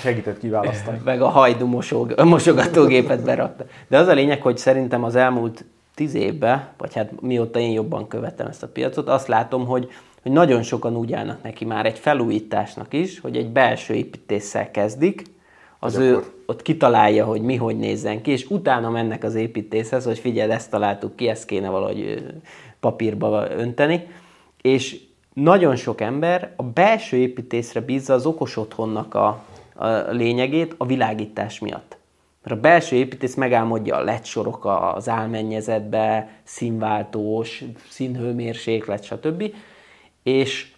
segített 0.00 0.38
kiválasztani. 0.38 1.00
Meg 1.04 1.22
a 1.22 1.28
hajdú 1.28 1.66
mosog, 1.66 2.20
mosogatógépet 2.24 3.24
berakta. 3.24 3.64
De 3.88 3.98
az 3.98 4.08
a 4.08 4.12
lényeg, 4.12 4.42
hogy 4.42 4.56
szerintem 4.56 5.04
az 5.04 5.16
elmúlt 5.16 5.64
tíz 5.94 6.14
évben, 6.14 6.68
vagy 6.78 6.94
hát 6.94 7.20
mióta 7.20 7.58
én 7.58 7.70
jobban 7.70 8.08
követem 8.08 8.46
ezt 8.46 8.62
a 8.62 8.68
piacot, 8.68 9.08
azt 9.08 9.28
látom, 9.28 9.66
hogy 9.66 9.90
hogy 10.22 10.32
nagyon 10.32 10.62
sokan 10.62 10.96
úgy 10.96 11.12
állnak 11.12 11.42
neki 11.42 11.64
már 11.64 11.86
egy 11.86 11.98
felújításnak 11.98 12.92
is, 12.92 13.20
hogy 13.20 13.36
egy 13.36 13.48
belső 13.48 13.94
építéssel 13.94 14.70
kezdik, 14.70 15.22
az 15.78 15.96
ő 15.96 16.22
ott 16.46 16.62
kitalálja, 16.62 17.24
hogy 17.24 17.40
mi 17.40 17.56
hogy 17.56 17.76
nézzen 17.76 18.22
ki, 18.22 18.30
és 18.30 18.46
utána 18.50 18.90
mennek 18.90 19.24
az 19.24 19.34
építészhez, 19.34 20.04
hogy 20.04 20.18
figyelj, 20.18 20.50
ezt 20.50 20.70
találtuk 20.70 21.16
ki, 21.16 21.28
ezt 21.28 21.44
kéne 21.44 21.68
valahogy 21.68 22.24
papírba 22.80 23.50
önteni, 23.50 24.06
és 24.60 25.00
nagyon 25.32 25.76
sok 25.76 26.00
ember 26.00 26.52
a 26.56 26.62
belső 26.62 27.16
építészre 27.16 27.80
bízza 27.80 28.14
az 28.14 28.26
okos 28.26 28.56
otthonnak 28.56 29.14
a, 29.14 29.44
a 29.74 30.10
lényegét 30.10 30.74
a 30.78 30.86
világítás 30.86 31.58
miatt. 31.58 31.96
Mert 32.42 32.56
a 32.56 32.60
belső 32.60 32.96
építész 32.96 33.34
megálmodja 33.34 33.96
a 33.96 34.02
LED 34.02 34.24
sorok 34.24 34.64
az 34.94 35.08
álmennyezetbe, 35.08 36.28
színváltós, 36.42 37.64
színhőmérséklet, 37.88 39.04
stb 39.04 39.54
és 40.22 40.72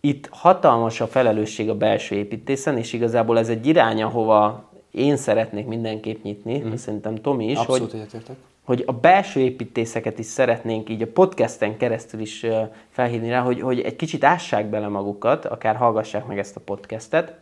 itt 0.00 0.28
hatalmas 0.30 1.00
a 1.00 1.06
felelősség 1.06 1.68
a 1.68 1.74
belső 1.74 2.14
építészen, 2.14 2.78
és 2.78 2.92
igazából 2.92 3.38
ez 3.38 3.48
egy 3.48 3.66
irány, 3.66 4.02
ahova 4.02 4.70
én 4.90 5.16
szeretnék 5.16 5.66
mindenképp 5.66 6.22
nyitni, 6.22 6.58
mm. 6.58 6.74
szerintem 6.74 7.14
Tomi 7.14 7.50
is, 7.50 7.58
Abszolút 7.58 7.90
hogy, 7.90 8.36
hogy 8.64 8.82
a 8.86 8.92
belső 8.92 9.40
építészeket 9.40 10.18
is 10.18 10.26
szeretnénk 10.26 10.90
így 10.90 11.02
a 11.02 11.06
podcasten 11.06 11.76
keresztül 11.76 12.20
is 12.20 12.46
felhívni 12.90 13.30
rá, 13.30 13.40
hogy, 13.40 13.60
hogy 13.60 13.80
egy 13.80 13.96
kicsit 13.96 14.24
ássák 14.24 14.66
bele 14.66 14.88
magukat, 14.88 15.44
akár 15.44 15.76
hallgassák 15.76 16.26
meg 16.26 16.38
ezt 16.38 16.56
a 16.56 16.60
podcastet, 16.60 17.34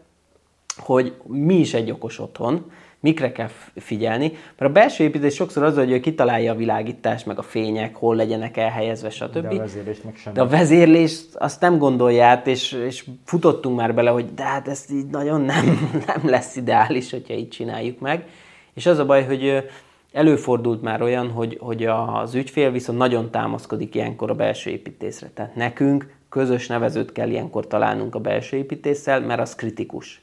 hogy 0.76 1.14
mi 1.26 1.54
is 1.54 1.74
egy 1.74 1.90
okos 1.90 2.18
otthon, 2.18 2.70
mikre 3.02 3.32
kell 3.32 3.48
figyelni, 3.76 4.32
mert 4.58 4.70
a 4.70 4.72
belső 4.72 5.04
építés 5.04 5.34
sokszor 5.34 5.62
az, 5.62 5.76
hogy 5.76 5.90
ő 5.90 6.00
kitalálja 6.00 6.52
a 6.52 6.56
világítást, 6.56 7.26
meg 7.26 7.38
a 7.38 7.42
fények, 7.42 7.96
hol 7.96 8.16
legyenek 8.16 8.56
elhelyezve, 8.56 9.10
stb. 9.10 9.38
De 9.38 9.48
a 9.48 9.56
vezérlést 9.56 10.04
meg 10.04 10.16
sem. 10.16 10.32
De 10.32 10.40
a 10.40 10.46
vezérlést 10.46 11.34
azt 11.34 11.60
nem 11.60 11.78
gondolja 11.78 12.24
át, 12.24 12.46
és, 12.46 12.72
és 12.72 13.04
futottunk 13.24 13.76
már 13.76 13.94
bele, 13.94 14.10
hogy 14.10 14.34
de 14.34 14.42
hát 14.42 14.68
ezt 14.68 14.90
így 14.90 15.06
nagyon 15.06 15.40
nem, 15.40 15.90
nem 16.06 16.28
lesz 16.28 16.56
ideális, 16.56 17.10
hogyha 17.10 17.34
így 17.34 17.48
csináljuk 17.48 18.00
meg. 18.00 18.26
És 18.74 18.86
az 18.86 18.98
a 18.98 19.06
baj, 19.06 19.24
hogy 19.24 19.68
előfordult 20.12 20.82
már 20.82 21.02
olyan, 21.02 21.30
hogy, 21.30 21.58
hogy 21.60 21.84
az 21.84 22.34
ügyfél 22.34 22.70
viszont 22.70 22.98
nagyon 22.98 23.30
támaszkodik 23.30 23.94
ilyenkor 23.94 24.30
a 24.30 24.34
belső 24.34 24.70
építészre. 24.70 25.30
Tehát 25.34 25.54
nekünk 25.54 26.14
közös 26.28 26.66
nevezőt 26.66 27.12
kell 27.12 27.28
ilyenkor 27.28 27.66
találnunk 27.66 28.14
a 28.14 28.20
belső 28.20 28.56
építéssel, 28.56 29.20
mert 29.20 29.40
az 29.40 29.54
kritikus. 29.54 30.22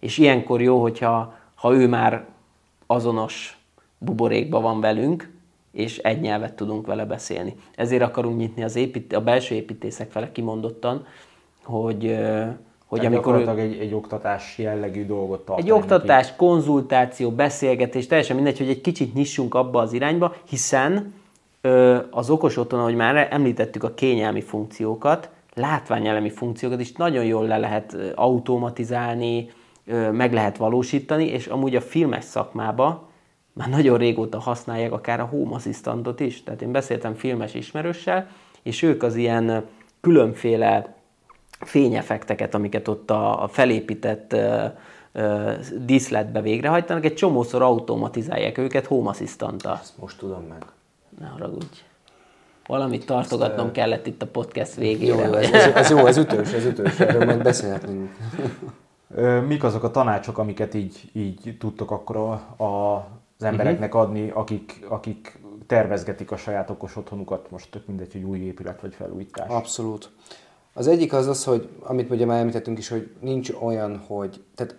És 0.00 0.18
ilyenkor 0.18 0.62
jó, 0.62 0.82
hogyha 0.82 1.37
ha 1.58 1.74
ő 1.74 1.88
már 1.88 2.24
azonos 2.86 3.58
buborékban 3.98 4.62
van 4.62 4.80
velünk, 4.80 5.30
és 5.72 5.98
egy 5.98 6.20
nyelvet 6.20 6.54
tudunk 6.54 6.86
vele 6.86 7.04
beszélni. 7.04 7.54
Ezért 7.74 8.02
akarunk 8.02 8.38
nyitni 8.38 8.62
az 8.62 8.76
épít, 8.76 9.12
a 9.12 9.20
belső 9.20 9.54
építészek 9.54 10.10
fele 10.10 10.32
kimondottan, 10.32 11.06
hogy, 11.64 12.18
hogy 12.86 13.00
Tehát 13.00 13.14
amikor... 13.14 13.58
egy, 13.58 13.78
egy 13.78 13.94
oktatás 13.94 14.58
jellegű 14.58 15.06
dolgot 15.06 15.44
tartani. 15.44 15.68
Egy 15.68 15.74
oktatás, 15.74 16.26
neki. 16.26 16.36
konzultáció, 16.36 17.30
beszélgetés, 17.30 18.06
teljesen 18.06 18.36
mindegy, 18.36 18.58
hogy 18.58 18.68
egy 18.68 18.80
kicsit 18.80 19.14
nyissunk 19.14 19.54
abba 19.54 19.80
az 19.80 19.92
irányba, 19.92 20.34
hiszen 20.48 21.14
az 22.10 22.30
okos 22.30 22.56
otthon, 22.56 22.80
ahogy 22.80 22.94
már 22.94 23.28
említettük 23.30 23.84
a 23.84 23.94
kényelmi 23.94 24.40
funkciókat, 24.40 25.30
látványelemi 25.54 26.30
funkciókat 26.30 26.80
is 26.80 26.92
nagyon 26.92 27.24
jól 27.24 27.46
le 27.46 27.58
lehet 27.58 27.96
automatizálni, 28.14 29.50
meg 30.12 30.32
lehet 30.32 30.56
valósítani, 30.56 31.26
és 31.26 31.46
amúgy 31.46 31.76
a 31.76 31.80
filmes 31.80 32.24
szakmába 32.24 33.08
már 33.52 33.68
nagyon 33.68 33.98
régóta 33.98 34.38
használják 34.38 34.92
akár 34.92 35.20
a 35.20 35.24
Home 35.24 35.54
Assistantot 35.54 36.20
is. 36.20 36.42
Tehát 36.42 36.62
én 36.62 36.72
beszéltem 36.72 37.14
filmes 37.14 37.54
ismerőssel, 37.54 38.28
és 38.62 38.82
ők 38.82 39.02
az 39.02 39.16
ilyen 39.16 39.64
különféle 40.00 40.94
fényefekteket, 41.60 42.54
amiket 42.54 42.88
ott 42.88 43.10
a, 43.10 43.48
felépített 43.52 44.36
díszletbe 45.78 46.40
végrehajtanak, 46.40 47.04
egy 47.04 47.14
csomószor 47.14 47.62
automatizálják 47.62 48.58
őket 48.58 48.86
Home 48.86 49.08
Assistanttal. 49.08 49.78
Ezt 49.82 49.98
most 49.98 50.18
tudom 50.18 50.42
meg. 50.48 50.64
Ne 51.20 51.26
haragudj. 51.26 51.82
Valamit 52.66 53.06
tartogatnom 53.06 53.66
Ezt, 53.66 53.74
kellett 53.74 54.06
itt 54.06 54.22
a 54.22 54.26
podcast 54.26 54.74
végére. 54.74 55.26
Jó, 55.26 55.32
ez, 55.32 55.50
ez, 55.50 55.74
ez 55.74 55.90
jó, 55.90 56.06
ez 56.06 56.16
ütős, 56.16 56.52
ez 56.52 56.64
ütős, 56.64 57.00
erről 57.00 57.24
majd 57.24 57.42
beszélhetünk. 57.42 58.10
Mik 59.46 59.64
azok 59.64 59.82
a 59.82 59.90
tanácsok, 59.90 60.38
amiket 60.38 60.74
így, 60.74 61.10
így 61.12 61.56
tudtok 61.58 61.90
akkor 61.90 62.16
a, 62.16 62.32
az 62.64 63.44
embereknek 63.44 63.92
mhm. 63.92 64.02
adni, 64.02 64.30
akik, 64.30 64.84
akik 64.88 65.38
tervezgetik 65.66 66.30
a 66.30 66.36
saját 66.36 66.70
okos 66.70 66.96
otthonukat, 66.96 67.50
most 67.50 67.70
tök 67.70 67.86
mindegy, 67.86 68.12
hogy 68.12 68.22
új 68.22 68.38
épület 68.38 68.80
vagy 68.80 68.94
felújítás. 68.94 69.48
Abszolút. 69.48 70.10
Az 70.72 70.86
egyik 70.86 71.12
az 71.12 71.26
az, 71.26 71.44
hogy 71.44 71.68
amit 71.80 72.10
ugye 72.10 72.26
már 72.26 72.40
említettünk 72.40 72.78
is, 72.78 72.88
hogy 72.88 73.10
nincs 73.20 73.50
olyan, 73.60 73.98
hogy 74.06 74.44
tehát 74.54 74.76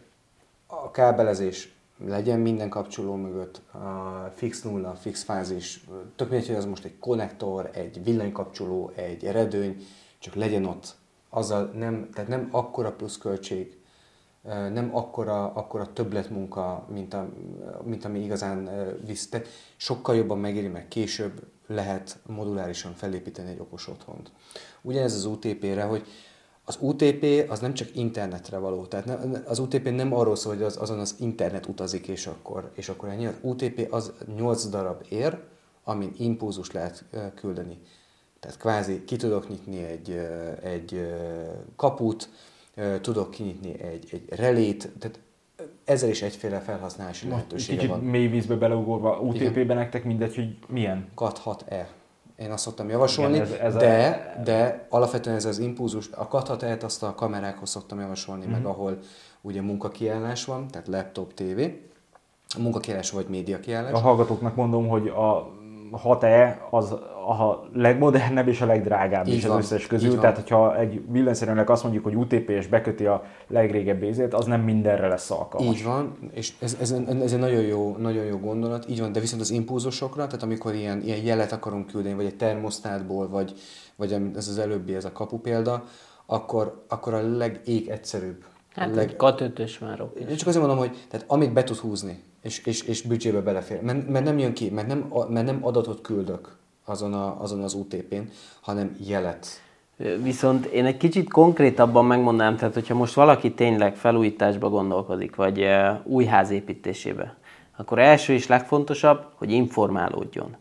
a 0.67 0.91
kábelezés 0.91 1.73
legyen 2.05 2.39
minden 2.39 2.69
kapcsoló 2.69 3.15
mögött, 3.15 3.61
a 3.71 4.31
fix 4.35 4.61
nulla, 4.61 4.95
fix 4.95 5.23
fázis, 5.23 5.83
tök 6.15 6.29
mindegy, 6.29 6.47
hogy 6.47 6.57
az 6.57 6.65
most 6.65 6.85
egy 6.85 6.99
konnektor, 6.99 7.69
egy 7.73 8.03
villanykapcsoló, 8.03 8.91
egy 8.95 9.23
redőny, 9.23 9.85
csak 10.19 10.35
legyen 10.35 10.65
ott. 10.65 10.95
Azzal 11.29 11.71
nem, 11.73 12.09
tehát 12.13 12.29
nem 12.29 12.47
akkora 12.51 12.91
pluszköltség, 12.91 13.78
nem 14.49 14.89
akkora, 14.93 15.53
akkora 15.53 15.93
többletmunka, 15.93 16.85
mint, 16.91 17.13
a, 17.13 17.29
mint 17.83 18.05
ami 18.05 18.19
igazán 18.19 18.69
visz. 19.05 19.29
Tehát 19.29 19.47
sokkal 19.77 20.15
jobban 20.15 20.39
megéri, 20.39 20.67
meg 20.67 20.87
később 20.87 21.41
lehet 21.67 22.19
modulárisan 22.25 22.93
felépíteni 22.93 23.49
egy 23.49 23.59
okos 23.59 23.87
otthont. 23.87 24.31
Ugyanez 24.81 25.13
az 25.13 25.25
UTP-re, 25.25 25.83
hogy 25.83 26.05
az 26.65 26.77
UTP 26.81 27.49
az 27.49 27.59
nem 27.59 27.73
csak 27.73 27.95
internetre 27.95 28.57
való, 28.57 28.85
tehát 28.85 29.25
az 29.45 29.59
UTP 29.59 29.89
nem 29.89 30.13
arról 30.13 30.35
szól, 30.35 30.53
hogy 30.53 30.63
az, 30.63 30.77
azon 30.77 30.99
az 30.99 31.15
internet 31.19 31.65
utazik, 31.65 32.07
és 32.07 32.27
akkor, 32.27 32.71
és 32.73 32.89
akkor 32.89 33.09
ennyi. 33.09 33.25
Az 33.25 33.35
UTP 33.41 33.87
az 33.93 34.11
8 34.35 34.65
darab 34.65 35.05
ér, 35.09 35.39
amin 35.83 36.13
impulzus 36.17 36.71
lehet 36.71 37.03
küldeni. 37.35 37.81
Tehát 38.39 38.57
kvázi 38.57 39.03
ki 39.03 39.15
tudok 39.15 39.49
nyitni 39.49 39.83
egy, 39.83 40.11
egy 40.63 41.15
kaput, 41.75 42.29
tudok 43.01 43.31
kinyitni 43.31 43.81
egy, 43.81 44.07
egy 44.11 44.39
relét, 44.39 44.89
tehát 44.99 45.19
ezzel 45.85 46.09
is 46.09 46.21
egyféle 46.21 46.59
felhasználási 46.59 47.27
lehetősége 47.27 47.75
Kicsit 47.77 47.89
van. 47.95 47.99
mély 47.99 48.27
vízbe 48.27 48.55
beleugorva, 48.55 49.19
UTP-ben 49.19 49.77
nektek 49.77 50.03
mindegy, 50.03 50.35
hogy 50.35 50.57
milyen. 50.67 51.07
CAT 51.15 51.41
6E. 51.45 51.85
Én 52.37 52.51
azt 52.51 52.63
szoktam 52.63 52.89
javasolni, 52.89 53.35
Igen, 53.35 53.47
ez- 53.47 53.53
ez 53.59 53.75
a- 53.75 53.79
de, 53.79 54.41
de 54.43 54.85
alapvetően 54.89 55.35
ez 55.35 55.45
az 55.45 55.57
impulzus, 55.59 56.09
a 56.11 56.27
CAT 56.27 56.47
6E-t 56.49 56.83
azt 56.83 57.03
a 57.03 57.15
kamerákhoz 57.15 57.69
szoktam 57.69 57.99
javasolni, 57.99 58.43
Mhm. 58.43 58.51
meg 58.51 58.65
ahol 58.65 58.97
ugye 59.41 59.61
munkakiállás 59.61 60.45
van, 60.45 60.67
tehát 60.67 60.87
laptop, 60.87 61.33
TV, 61.33 61.61
munkakiállás 62.57 63.11
vagy 63.11 63.27
médiakiállás. 63.27 63.91
A 63.93 63.97
hallgatóknak 63.97 64.55
mondom, 64.55 64.87
hogy 64.87 65.07
a 65.07 65.51
6E 65.91 66.57
az 66.69 66.91
a 67.29 67.67
legmodernebb 67.73 68.47
és 68.47 68.61
a 68.61 68.65
legdrágább 68.65 69.27
Így 69.27 69.33
is 69.33 69.43
az 69.43 69.49
van, 69.49 69.57
összes 69.57 69.81
így 69.81 69.87
közül. 69.87 70.19
Tehát, 70.19 70.35
hogyha 70.35 70.77
egy 70.77 71.01
villanyszerűnek 71.11 71.69
azt 71.69 71.83
mondjuk, 71.83 72.03
hogy 72.03 72.15
UTP 72.15 72.49
és 72.49 72.67
beköti 72.67 73.05
a 73.05 73.23
legrégebbi 73.47 74.05
ézét, 74.05 74.33
az 74.33 74.45
nem 74.45 74.61
mindenre 74.61 75.07
lesz 75.07 75.31
alkalmas. 75.31 75.75
Így 75.75 75.83
van, 75.83 76.17
és 76.31 76.53
ez, 76.59 76.77
ez, 76.81 76.91
ez 77.21 77.33
egy 77.33 77.39
nagyon 77.39 77.61
jó, 77.61 77.95
nagyon 77.97 78.25
jó 78.25 78.37
gondolat, 78.37 78.89
így 78.89 78.99
van, 78.99 79.11
de 79.11 79.19
viszont 79.19 79.41
az 79.41 79.49
impulzusokra, 79.49 80.25
tehát 80.25 80.43
amikor 80.43 80.73
ilyen, 80.73 81.01
ilyen 81.01 81.23
jelet 81.23 81.51
akarunk 81.51 81.87
küldeni, 81.87 82.15
vagy 82.15 82.25
egy 82.25 82.35
termosztátból, 82.35 83.29
vagy, 83.29 83.53
vagy 83.95 84.11
ez 84.35 84.47
az 84.47 84.57
előbbi, 84.57 84.95
ez 84.95 85.05
a 85.05 85.11
kapu 85.11 85.37
példa, 85.37 85.83
akkor, 86.25 86.83
akkor 86.87 87.13
a 87.13 87.37
legég 87.37 87.87
egyszerűbb. 87.87 88.43
Hát 88.75 88.95
leg, 88.95 89.07
egy 89.07 89.15
katötös 89.15 89.79
már 89.79 90.01
oké. 90.01 90.25
Én 90.29 90.35
csak 90.35 90.47
azért 90.47 90.65
mondom, 90.65 90.85
hogy 90.85 91.05
tehát 91.09 91.25
amit 91.29 91.53
be 91.53 91.63
tud 91.63 91.77
húzni, 91.77 92.23
és, 92.41 92.65
és, 92.65 92.81
és 92.81 93.01
büdzsébe 93.01 93.41
belefér, 93.41 93.81
mert, 93.81 94.07
mert 94.07 94.25
nem 94.25 94.37
jön 94.37 94.53
ki, 94.53 94.69
mert 94.69 94.87
nem, 94.87 95.13
mert 95.29 95.45
nem 95.45 95.59
adatot 95.61 96.01
küldök 96.01 96.57
azon, 96.85 97.13
a, 97.13 97.41
azon 97.41 97.63
az 97.63 97.73
UTP-n, 97.73 98.21
hanem 98.61 98.95
jelet. 99.07 99.47
Viszont 100.21 100.65
én 100.65 100.85
egy 100.85 100.97
kicsit 100.97 101.29
konkrétabban 101.29 102.05
megmondanám, 102.05 102.55
tehát 102.55 102.73
hogyha 102.73 102.95
most 102.95 103.13
valaki 103.13 103.53
tényleg 103.53 103.95
felújításba 103.95 104.69
gondolkodik, 104.69 105.35
vagy 105.35 105.61
eh, 105.61 105.97
új 106.03 106.25
ház 106.25 106.49
építésébe, 106.49 107.37
akkor 107.77 107.99
első 107.99 108.33
és 108.33 108.47
legfontosabb, 108.47 109.25
hogy 109.35 109.51
informálódjon. 109.51 110.55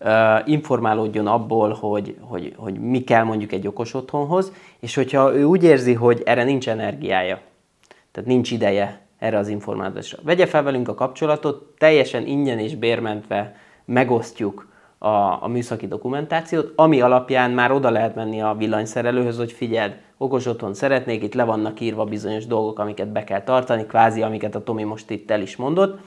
Uh, 0.00 0.48
informálódjon 0.48 1.26
abból, 1.26 1.72
hogy, 1.72 2.16
hogy, 2.20 2.54
hogy 2.56 2.80
mi 2.80 3.04
kell 3.04 3.22
mondjuk 3.22 3.52
egy 3.52 3.66
okos 3.66 3.94
otthonhoz, 3.94 4.52
és 4.78 4.94
hogyha 4.94 5.34
ő 5.34 5.44
úgy 5.44 5.62
érzi, 5.62 5.92
hogy 5.94 6.22
erre 6.24 6.44
nincs 6.44 6.68
energiája, 6.68 7.40
tehát 8.12 8.28
nincs 8.28 8.50
ideje 8.50 9.05
erre 9.18 9.38
az 9.38 9.48
információra. 9.48 10.22
Vegye 10.24 10.46
fel 10.46 10.62
velünk 10.62 10.88
a 10.88 10.94
kapcsolatot, 10.94 11.74
teljesen 11.78 12.26
ingyen 12.26 12.58
és 12.58 12.74
bérmentve 12.74 13.56
megosztjuk 13.84 14.68
a, 14.98 15.42
a 15.42 15.48
műszaki 15.48 15.86
dokumentációt, 15.86 16.72
ami 16.76 17.00
alapján 17.00 17.50
már 17.50 17.72
oda 17.72 17.90
lehet 17.90 18.14
menni 18.14 18.42
a 18.42 18.54
villanyszerelőhöz, 18.58 19.36
hogy 19.36 19.52
figyeld, 19.52 19.96
okos 20.18 20.46
otthon 20.46 20.74
szeretnék, 20.74 21.22
itt 21.22 21.34
le 21.34 21.44
vannak 21.44 21.80
írva 21.80 22.04
bizonyos 22.04 22.46
dolgok, 22.46 22.78
amiket 22.78 23.08
be 23.08 23.24
kell 23.24 23.42
tartani, 23.42 23.86
kvázi 23.86 24.22
amiket 24.22 24.54
a 24.54 24.62
Tomi 24.62 24.82
most 24.82 25.10
itt 25.10 25.30
el 25.30 25.40
is 25.40 25.56
mondott. 25.56 26.00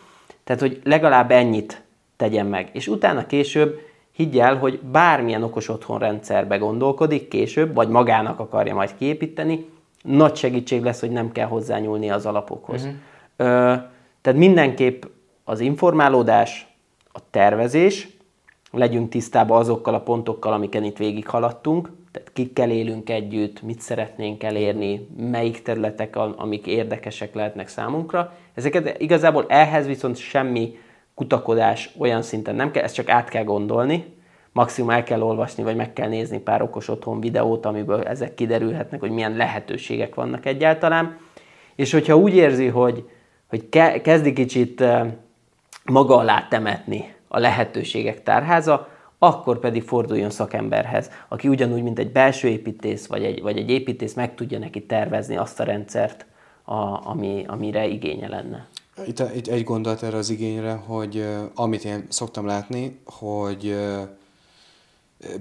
Tehát, 0.43 0.61
hogy 0.61 0.79
legalább 0.83 1.31
ennyit 1.31 1.83
tegyen 2.17 2.45
meg. 2.45 2.69
És 2.73 2.87
utána 2.87 3.25
később 3.25 3.79
higgy 4.11 4.39
el, 4.39 4.57
hogy 4.57 4.79
bármilyen 4.79 5.43
okos 5.43 5.69
otthon 5.69 5.99
rendszerbe 5.99 6.57
gondolkodik 6.57 7.27
később, 7.27 7.73
vagy 7.73 7.89
magának 7.89 8.39
akarja 8.39 8.75
majd 8.75 8.95
kiépíteni, 8.97 9.69
nagy 10.01 10.35
segítség 10.35 10.83
lesz, 10.83 10.99
hogy 10.99 11.11
nem 11.11 11.31
kell 11.31 11.47
hozzányúlni 11.47 12.09
az 12.09 12.25
alapokhoz. 12.25 12.81
Uh-huh. 12.81 12.97
Ö, 13.35 13.73
tehát 14.21 14.39
mindenképp 14.39 15.03
az 15.43 15.59
informálódás, 15.59 16.67
a 17.11 17.19
tervezés, 17.29 18.07
legyünk 18.71 19.09
tisztában 19.09 19.59
azokkal 19.59 19.93
a 19.93 20.01
pontokkal, 20.01 20.53
amiken 20.53 20.83
itt 20.83 20.97
végig 20.97 21.27
haladtunk, 21.27 21.91
tehát 22.11 22.31
kikkel 22.33 22.69
élünk 22.69 23.09
együtt, 23.09 23.61
mit 23.61 23.79
szeretnénk 23.79 24.43
elérni, 24.43 25.07
melyik 25.17 25.61
területek, 25.61 26.15
amik 26.15 26.67
érdekesek 26.67 27.33
lehetnek 27.33 27.67
számunkra. 27.67 28.33
Ezeket 28.53 29.01
igazából 29.01 29.45
ehhez 29.47 29.87
viszont 29.87 30.17
semmi 30.17 30.77
kutakodás 31.15 31.89
olyan 31.97 32.21
szinten 32.21 32.55
nem 32.55 32.71
kell, 32.71 32.83
ezt 32.83 32.95
csak 32.95 33.09
át 33.09 33.29
kell 33.29 33.43
gondolni, 33.43 34.17
maximum 34.51 34.89
el 34.89 35.03
kell 35.03 35.21
olvasni, 35.21 35.63
vagy 35.63 35.75
meg 35.75 35.93
kell 35.93 36.07
nézni 36.07 36.39
pár 36.39 36.61
okos 36.61 36.87
otthon 36.87 37.19
videót, 37.19 37.65
amiből 37.65 38.03
ezek 38.03 38.33
kiderülhetnek, 38.33 38.99
hogy 38.99 39.11
milyen 39.11 39.35
lehetőségek 39.35 40.15
vannak 40.15 40.45
egyáltalán. 40.45 41.17
És 41.75 41.91
hogyha 41.91 42.17
úgy 42.17 42.35
érzi, 42.35 42.67
hogy, 42.67 43.09
hogy 43.49 43.69
ke- 43.69 44.01
kezdi 44.01 44.33
kicsit 44.33 44.83
maga 45.83 46.17
alá 46.17 46.47
temetni 46.49 47.13
a 47.27 47.39
lehetőségek 47.39 48.23
tárháza, 48.23 48.87
akkor 49.17 49.59
pedig 49.59 49.83
forduljon 49.83 50.29
szakemberhez, 50.29 51.09
aki 51.27 51.47
ugyanúgy, 51.47 51.83
mint 51.83 51.99
egy 51.99 52.11
belső 52.11 52.47
építész, 52.47 53.07
vagy 53.07 53.23
egy, 53.23 53.41
vagy 53.41 53.57
egy 53.57 53.69
építész 53.69 54.13
meg 54.13 54.35
tudja 54.35 54.59
neki 54.59 54.85
tervezni 54.85 55.37
azt 55.37 55.59
a 55.59 55.63
rendszert, 55.63 56.25
a, 56.63 57.07
ami, 57.09 57.45
amire 57.47 57.87
igénye 57.87 58.27
lenne. 58.27 58.67
Itt, 59.05 59.19
itt 59.35 59.47
egy 59.47 59.63
gondolat 59.63 60.03
erre 60.03 60.17
az 60.17 60.29
igényre, 60.29 60.73
hogy 60.73 61.25
amit 61.55 61.85
én 61.85 62.05
szoktam 62.09 62.45
látni, 62.45 62.99
hogy 63.05 63.75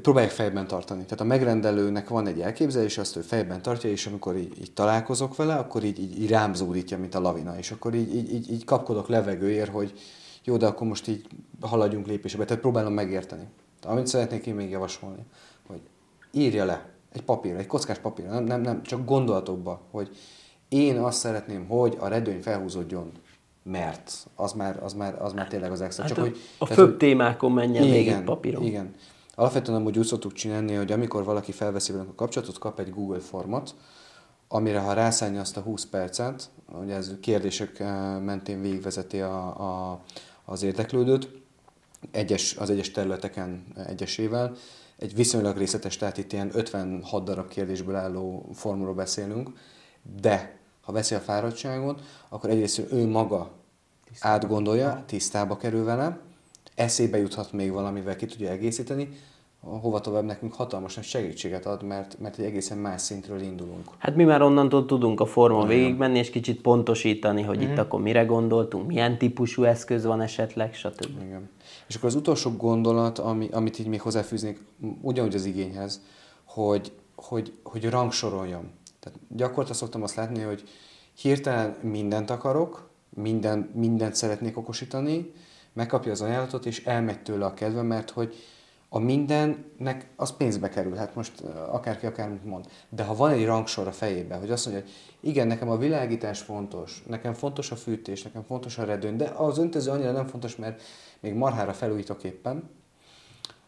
próbálják 0.02 0.32
fejben 0.32 0.66
tartani. 0.66 1.02
Tehát 1.02 1.20
a 1.20 1.24
megrendelőnek 1.24 2.08
van 2.08 2.26
egy 2.26 2.40
elképzelés, 2.40 2.98
azt 2.98 3.16
ő 3.16 3.20
fejben 3.20 3.62
tartja, 3.62 3.90
és 3.90 4.06
amikor 4.06 4.36
így, 4.36 4.60
így 4.60 4.72
találkozok 4.72 5.36
vele, 5.36 5.54
akkor 5.54 5.84
így, 5.84 5.98
így, 6.00 6.22
így 6.22 6.30
rám 6.30 6.54
zúdítja, 6.54 6.98
mint 6.98 7.14
a 7.14 7.20
lavina, 7.20 7.58
és 7.58 7.70
akkor 7.70 7.94
így, 7.94 8.14
így, 8.14 8.50
így, 8.52 8.64
kapkodok 8.64 9.08
levegőért, 9.08 9.70
hogy 9.70 9.92
jó, 10.44 10.56
de 10.56 10.66
akkor 10.66 10.86
most 10.86 11.08
így 11.08 11.26
haladjunk 11.60 12.06
lépésbe. 12.06 12.44
Tehát 12.44 12.62
próbálom 12.62 12.92
megérteni. 12.92 13.46
Amit 13.82 14.06
szeretnék 14.06 14.46
én 14.46 14.54
még 14.54 14.70
javasolni, 14.70 15.22
hogy 15.66 15.80
írja 16.32 16.64
le 16.64 16.88
egy 17.12 17.22
papírra, 17.22 17.58
egy 17.58 17.66
kockás 17.66 17.98
papírra, 17.98 18.30
nem, 18.32 18.44
nem, 18.44 18.60
nem 18.60 18.82
csak 18.82 19.04
gondolatokba, 19.04 19.80
hogy 19.90 20.16
én 20.68 20.98
azt 20.98 21.18
szeretném, 21.18 21.66
hogy 21.66 21.96
a 22.00 22.08
redőny 22.08 22.40
felhúzódjon, 22.40 23.10
mert 23.62 24.12
az 24.34 24.52
már, 24.52 24.82
az 24.82 24.92
már, 24.92 25.22
az 25.22 25.32
már 25.32 25.48
tényleg 25.48 25.70
az 25.70 25.80
extra. 25.80 26.02
Hát 26.02 26.12
csak 26.12 26.24
a, 26.24 26.28
hogy, 26.28 26.38
a 26.58 26.66
főbb 26.66 26.88
hogy- 26.88 26.96
témákon 26.96 27.52
menjen 27.52 27.90
végig 27.90 28.20
papíron. 28.24 28.62
igen. 28.62 28.94
Alapvetően 29.38 29.78
amúgy 29.78 29.98
úgy 29.98 30.06
szoktuk 30.06 30.32
csinálni, 30.32 30.74
hogy 30.74 30.92
amikor 30.92 31.24
valaki 31.24 31.52
felveszi 31.52 31.92
velünk 31.92 32.10
a 32.10 32.14
kapcsolatot, 32.14 32.58
kap 32.58 32.78
egy 32.78 32.90
Google 32.90 33.20
formot, 33.20 33.74
amire 34.48 34.80
ha 34.80 34.92
rászállja 34.92 35.40
azt 35.40 35.56
a 35.56 35.60
20 35.60 35.86
percet, 35.86 36.50
ugye 36.82 36.94
ez 36.94 37.12
kérdések 37.20 37.80
eh, 37.80 38.20
mentén 38.20 38.60
végigvezeti 38.60 39.20
a, 39.20 39.46
a, 39.90 40.00
az 40.44 40.62
érdeklődőt, 40.62 41.28
egyes, 42.10 42.56
az 42.56 42.70
egyes 42.70 42.90
területeken 42.90 43.66
egyesével, 43.86 44.56
egy 44.96 45.14
viszonylag 45.14 45.56
részletes, 45.56 45.96
tehát 45.96 46.18
itt 46.18 46.32
ilyen 46.32 46.50
56 46.52 47.24
darab 47.24 47.48
kérdésből 47.48 47.94
álló 47.94 48.48
formról 48.52 48.94
beszélünk, 48.94 49.50
de 50.20 50.58
ha 50.80 50.92
veszi 50.92 51.14
a 51.14 51.20
fáradtságot, 51.20 52.00
akkor 52.28 52.50
egyrészt 52.50 52.92
ő 52.92 53.06
maga 53.06 53.50
átgondolja, 54.20 55.02
tisztába 55.06 55.56
kerül 55.56 55.84
vele, 55.84 56.20
eszébe 56.74 57.18
juthat 57.18 57.52
még 57.52 57.72
valamivel 57.72 58.16
ki 58.16 58.26
tudja 58.26 58.50
egészíteni, 58.50 59.08
hova 59.60 60.00
tovább 60.00 60.24
nekünk 60.24 60.54
hatalmas 60.54 60.94
nagy 60.94 61.04
segítséget 61.04 61.66
ad, 61.66 61.82
mert, 61.82 62.18
mert 62.18 62.38
egy 62.38 62.44
egészen 62.44 62.78
más 62.78 63.02
szintről 63.02 63.40
indulunk. 63.40 63.88
Hát 63.98 64.16
mi 64.16 64.24
már 64.24 64.42
onnantól 64.42 64.86
tudunk 64.86 65.20
a 65.20 65.26
formon 65.26 65.66
végigmenni, 65.66 66.18
és 66.18 66.30
kicsit 66.30 66.60
pontosítani, 66.60 67.42
hogy 67.42 67.62
itt 67.62 67.78
akkor 67.78 68.00
mire 68.00 68.24
gondoltunk, 68.24 68.86
milyen 68.86 69.18
típusú 69.18 69.62
eszköz 69.62 70.04
van 70.04 70.20
esetleg, 70.20 70.74
stb. 70.74 71.22
Igen. 71.22 71.50
És 71.86 71.94
akkor 71.94 72.08
az 72.08 72.14
utolsó 72.14 72.50
gondolat, 72.50 73.18
ami, 73.18 73.48
amit 73.52 73.78
így 73.78 73.86
még 73.86 74.00
hozzáfűznék, 74.00 74.60
ugyanúgy 75.00 75.34
az 75.34 75.44
igényhez, 75.44 76.02
hogy, 76.44 76.92
hogy, 77.14 77.52
hogy 77.62 77.90
rangsoroljam. 77.90 78.70
Tehát 79.00 79.18
gyakorlatilag 79.28 79.78
szoktam 79.78 80.02
azt 80.02 80.14
látni, 80.14 80.42
hogy 80.42 80.62
hirtelen 81.14 81.76
mindent 81.82 82.30
akarok, 82.30 82.90
minden, 83.14 83.70
mindent 83.74 84.14
szeretnék 84.14 84.56
okosítani, 84.56 85.32
megkapja 85.72 86.12
az 86.12 86.20
ajánlatot, 86.20 86.66
és 86.66 86.84
elmegy 86.84 87.22
tőle 87.22 87.44
a 87.44 87.54
kedve, 87.54 87.82
mert 87.82 88.10
hogy 88.10 88.34
a 88.88 88.98
mindennek 88.98 90.10
az 90.16 90.36
pénzbe 90.36 90.68
kerül, 90.68 90.94
hát 90.94 91.14
most 91.14 91.40
akárki 91.70 92.06
akármit 92.06 92.44
mond. 92.44 92.66
De 92.88 93.04
ha 93.04 93.14
van 93.14 93.30
egy 93.30 93.44
rangsor 93.44 93.86
a 93.86 93.92
fejében, 93.92 94.38
hogy 94.38 94.50
azt 94.50 94.66
mondja, 94.66 94.84
hogy 94.84 94.92
igen, 95.30 95.46
nekem 95.46 95.70
a 95.70 95.76
világítás 95.76 96.40
fontos, 96.40 97.04
nekem 97.06 97.34
fontos 97.34 97.70
a 97.70 97.76
fűtés, 97.76 98.22
nekem 98.22 98.42
fontos 98.42 98.78
a 98.78 98.84
redőny, 98.84 99.16
de 99.16 99.24
az 99.24 99.58
öntöző 99.58 99.90
annyira 99.90 100.12
nem 100.12 100.26
fontos, 100.26 100.56
mert 100.56 100.82
még 101.20 101.34
marhára 101.34 101.72
felújítok 101.72 102.24
éppen, 102.24 102.70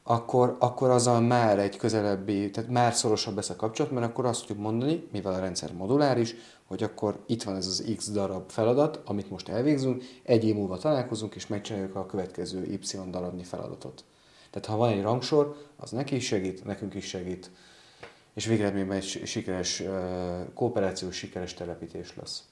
akkor, 0.02 0.56
akkor 0.58 0.90
azzal 0.90 1.20
már 1.20 1.58
egy 1.58 1.76
közelebbi, 1.76 2.50
tehát 2.50 2.70
már 2.70 2.94
szorosabb 2.94 3.34
lesz 3.34 3.50
a 3.50 3.56
kapcsolat, 3.56 3.92
mert 3.92 4.06
akkor 4.06 4.26
azt 4.26 4.40
tudjuk 4.40 4.58
mondani, 4.58 5.06
mivel 5.12 5.32
a 5.32 5.38
rendszer 5.38 5.72
moduláris, 5.72 6.34
hogy 6.66 6.82
akkor 6.82 7.22
itt 7.26 7.42
van 7.42 7.56
ez 7.56 7.66
az 7.66 7.92
X 7.96 8.10
darab 8.10 8.50
feladat, 8.50 9.00
amit 9.04 9.30
most 9.30 9.48
elvégzünk, 9.48 10.02
egy 10.22 10.44
év 10.44 10.54
múlva 10.54 10.78
találkozunk, 10.78 11.34
és 11.34 11.46
megcsináljuk 11.46 11.96
a 11.96 12.06
következő 12.06 12.64
Y 12.64 12.98
darabnyi 13.10 13.44
feladatot. 13.44 14.04
Tehát 14.50 14.68
ha 14.68 14.76
van 14.76 14.90
egy 14.90 15.02
rangsor, 15.02 15.56
az 15.76 15.90
neki 15.90 16.14
is 16.14 16.26
segít, 16.26 16.64
nekünk 16.64 16.94
is 16.94 17.04
segít, 17.08 17.50
és 18.34 18.46
végeredményben 18.46 18.96
egy 18.96 19.22
sikeres 19.24 19.82
kooperációs, 20.54 21.16
sikeres 21.16 21.54
telepítés 21.54 22.16
lesz. 22.16 22.44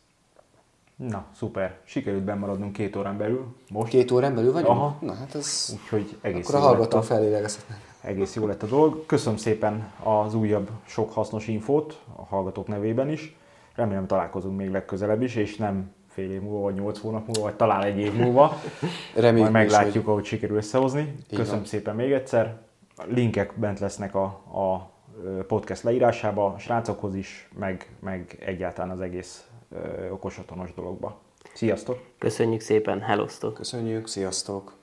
Na, 0.97 1.27
szuper. 1.37 1.79
Sikerült 1.85 2.23
bemaradnunk 2.23 2.73
két 2.73 2.97
órán 2.97 3.17
belül. 3.17 3.47
Most. 3.71 3.91
Két 3.91 4.11
órán 4.11 4.35
belül 4.35 4.53
vagyunk? 4.53 4.71
Aha. 4.71 4.99
Na 5.01 5.15
hát 5.15 5.35
ez... 5.35 5.77
Úgyhogy 5.83 6.19
egész 6.21 6.49
Akkor 6.49 6.61
a 6.61 6.65
hallgató 6.65 7.01
felélegezhetnek. 7.01 7.79
egész 8.01 8.35
jó 8.35 8.47
lett 8.47 8.63
a 8.63 8.67
dolog. 8.67 9.07
Köszönöm 9.07 9.39
szépen 9.39 9.93
az 10.03 10.35
újabb 10.35 10.71
sok 10.87 11.13
hasznos 11.13 11.47
infót 11.47 12.01
a 12.17 12.25
hallgatók 12.25 12.67
nevében 12.67 13.09
is. 13.11 13.37
Remélem 13.75 14.07
találkozunk 14.07 14.57
még 14.57 14.71
legközelebb 14.71 15.23
is, 15.23 15.35
és 15.35 15.57
nem 15.57 15.91
fél 16.19 16.31
év 16.33 16.41
múlva, 16.41 16.61
vagy 16.61 16.75
nyolc 16.75 16.99
hónap 16.99 17.27
múlva, 17.27 17.43
vagy 17.43 17.55
talán 17.55 17.83
egy 17.83 17.99
év 17.99 18.15
múlva. 18.15 18.61
Reméljük 19.15 19.51
Majd 19.53 19.67
is, 19.67 19.73
meglátjuk, 19.73 20.05
hogy- 20.05 20.13
ahogy 20.13 20.25
sikerül 20.25 20.57
összehozni. 20.57 21.15
Köszönöm 21.29 21.59
van. 21.59 21.65
szépen 21.65 21.95
még 21.95 22.13
egyszer. 22.13 22.57
A 22.97 23.05
linkek 23.09 23.53
bent 23.59 23.79
lesznek 23.79 24.15
a, 24.15 24.25
a 24.53 24.91
podcast 25.47 25.83
leírásába, 25.83 26.47
a 26.47 26.59
srácokhoz 26.59 27.15
is, 27.15 27.49
meg, 27.59 27.91
meg 28.01 28.37
egyáltalán 28.41 28.91
az 28.91 29.01
egész 29.01 29.47
ö, 29.71 30.11
okos 30.11 30.39
otthonos 30.39 30.75
dologba. 30.75 31.21
Sziasztok! 31.55 32.01
Köszönjük 32.19 32.61
szépen, 32.61 33.01
hellosztok! 33.01 33.55
Köszönjük, 33.55 34.07
sziasztok! 34.07 34.78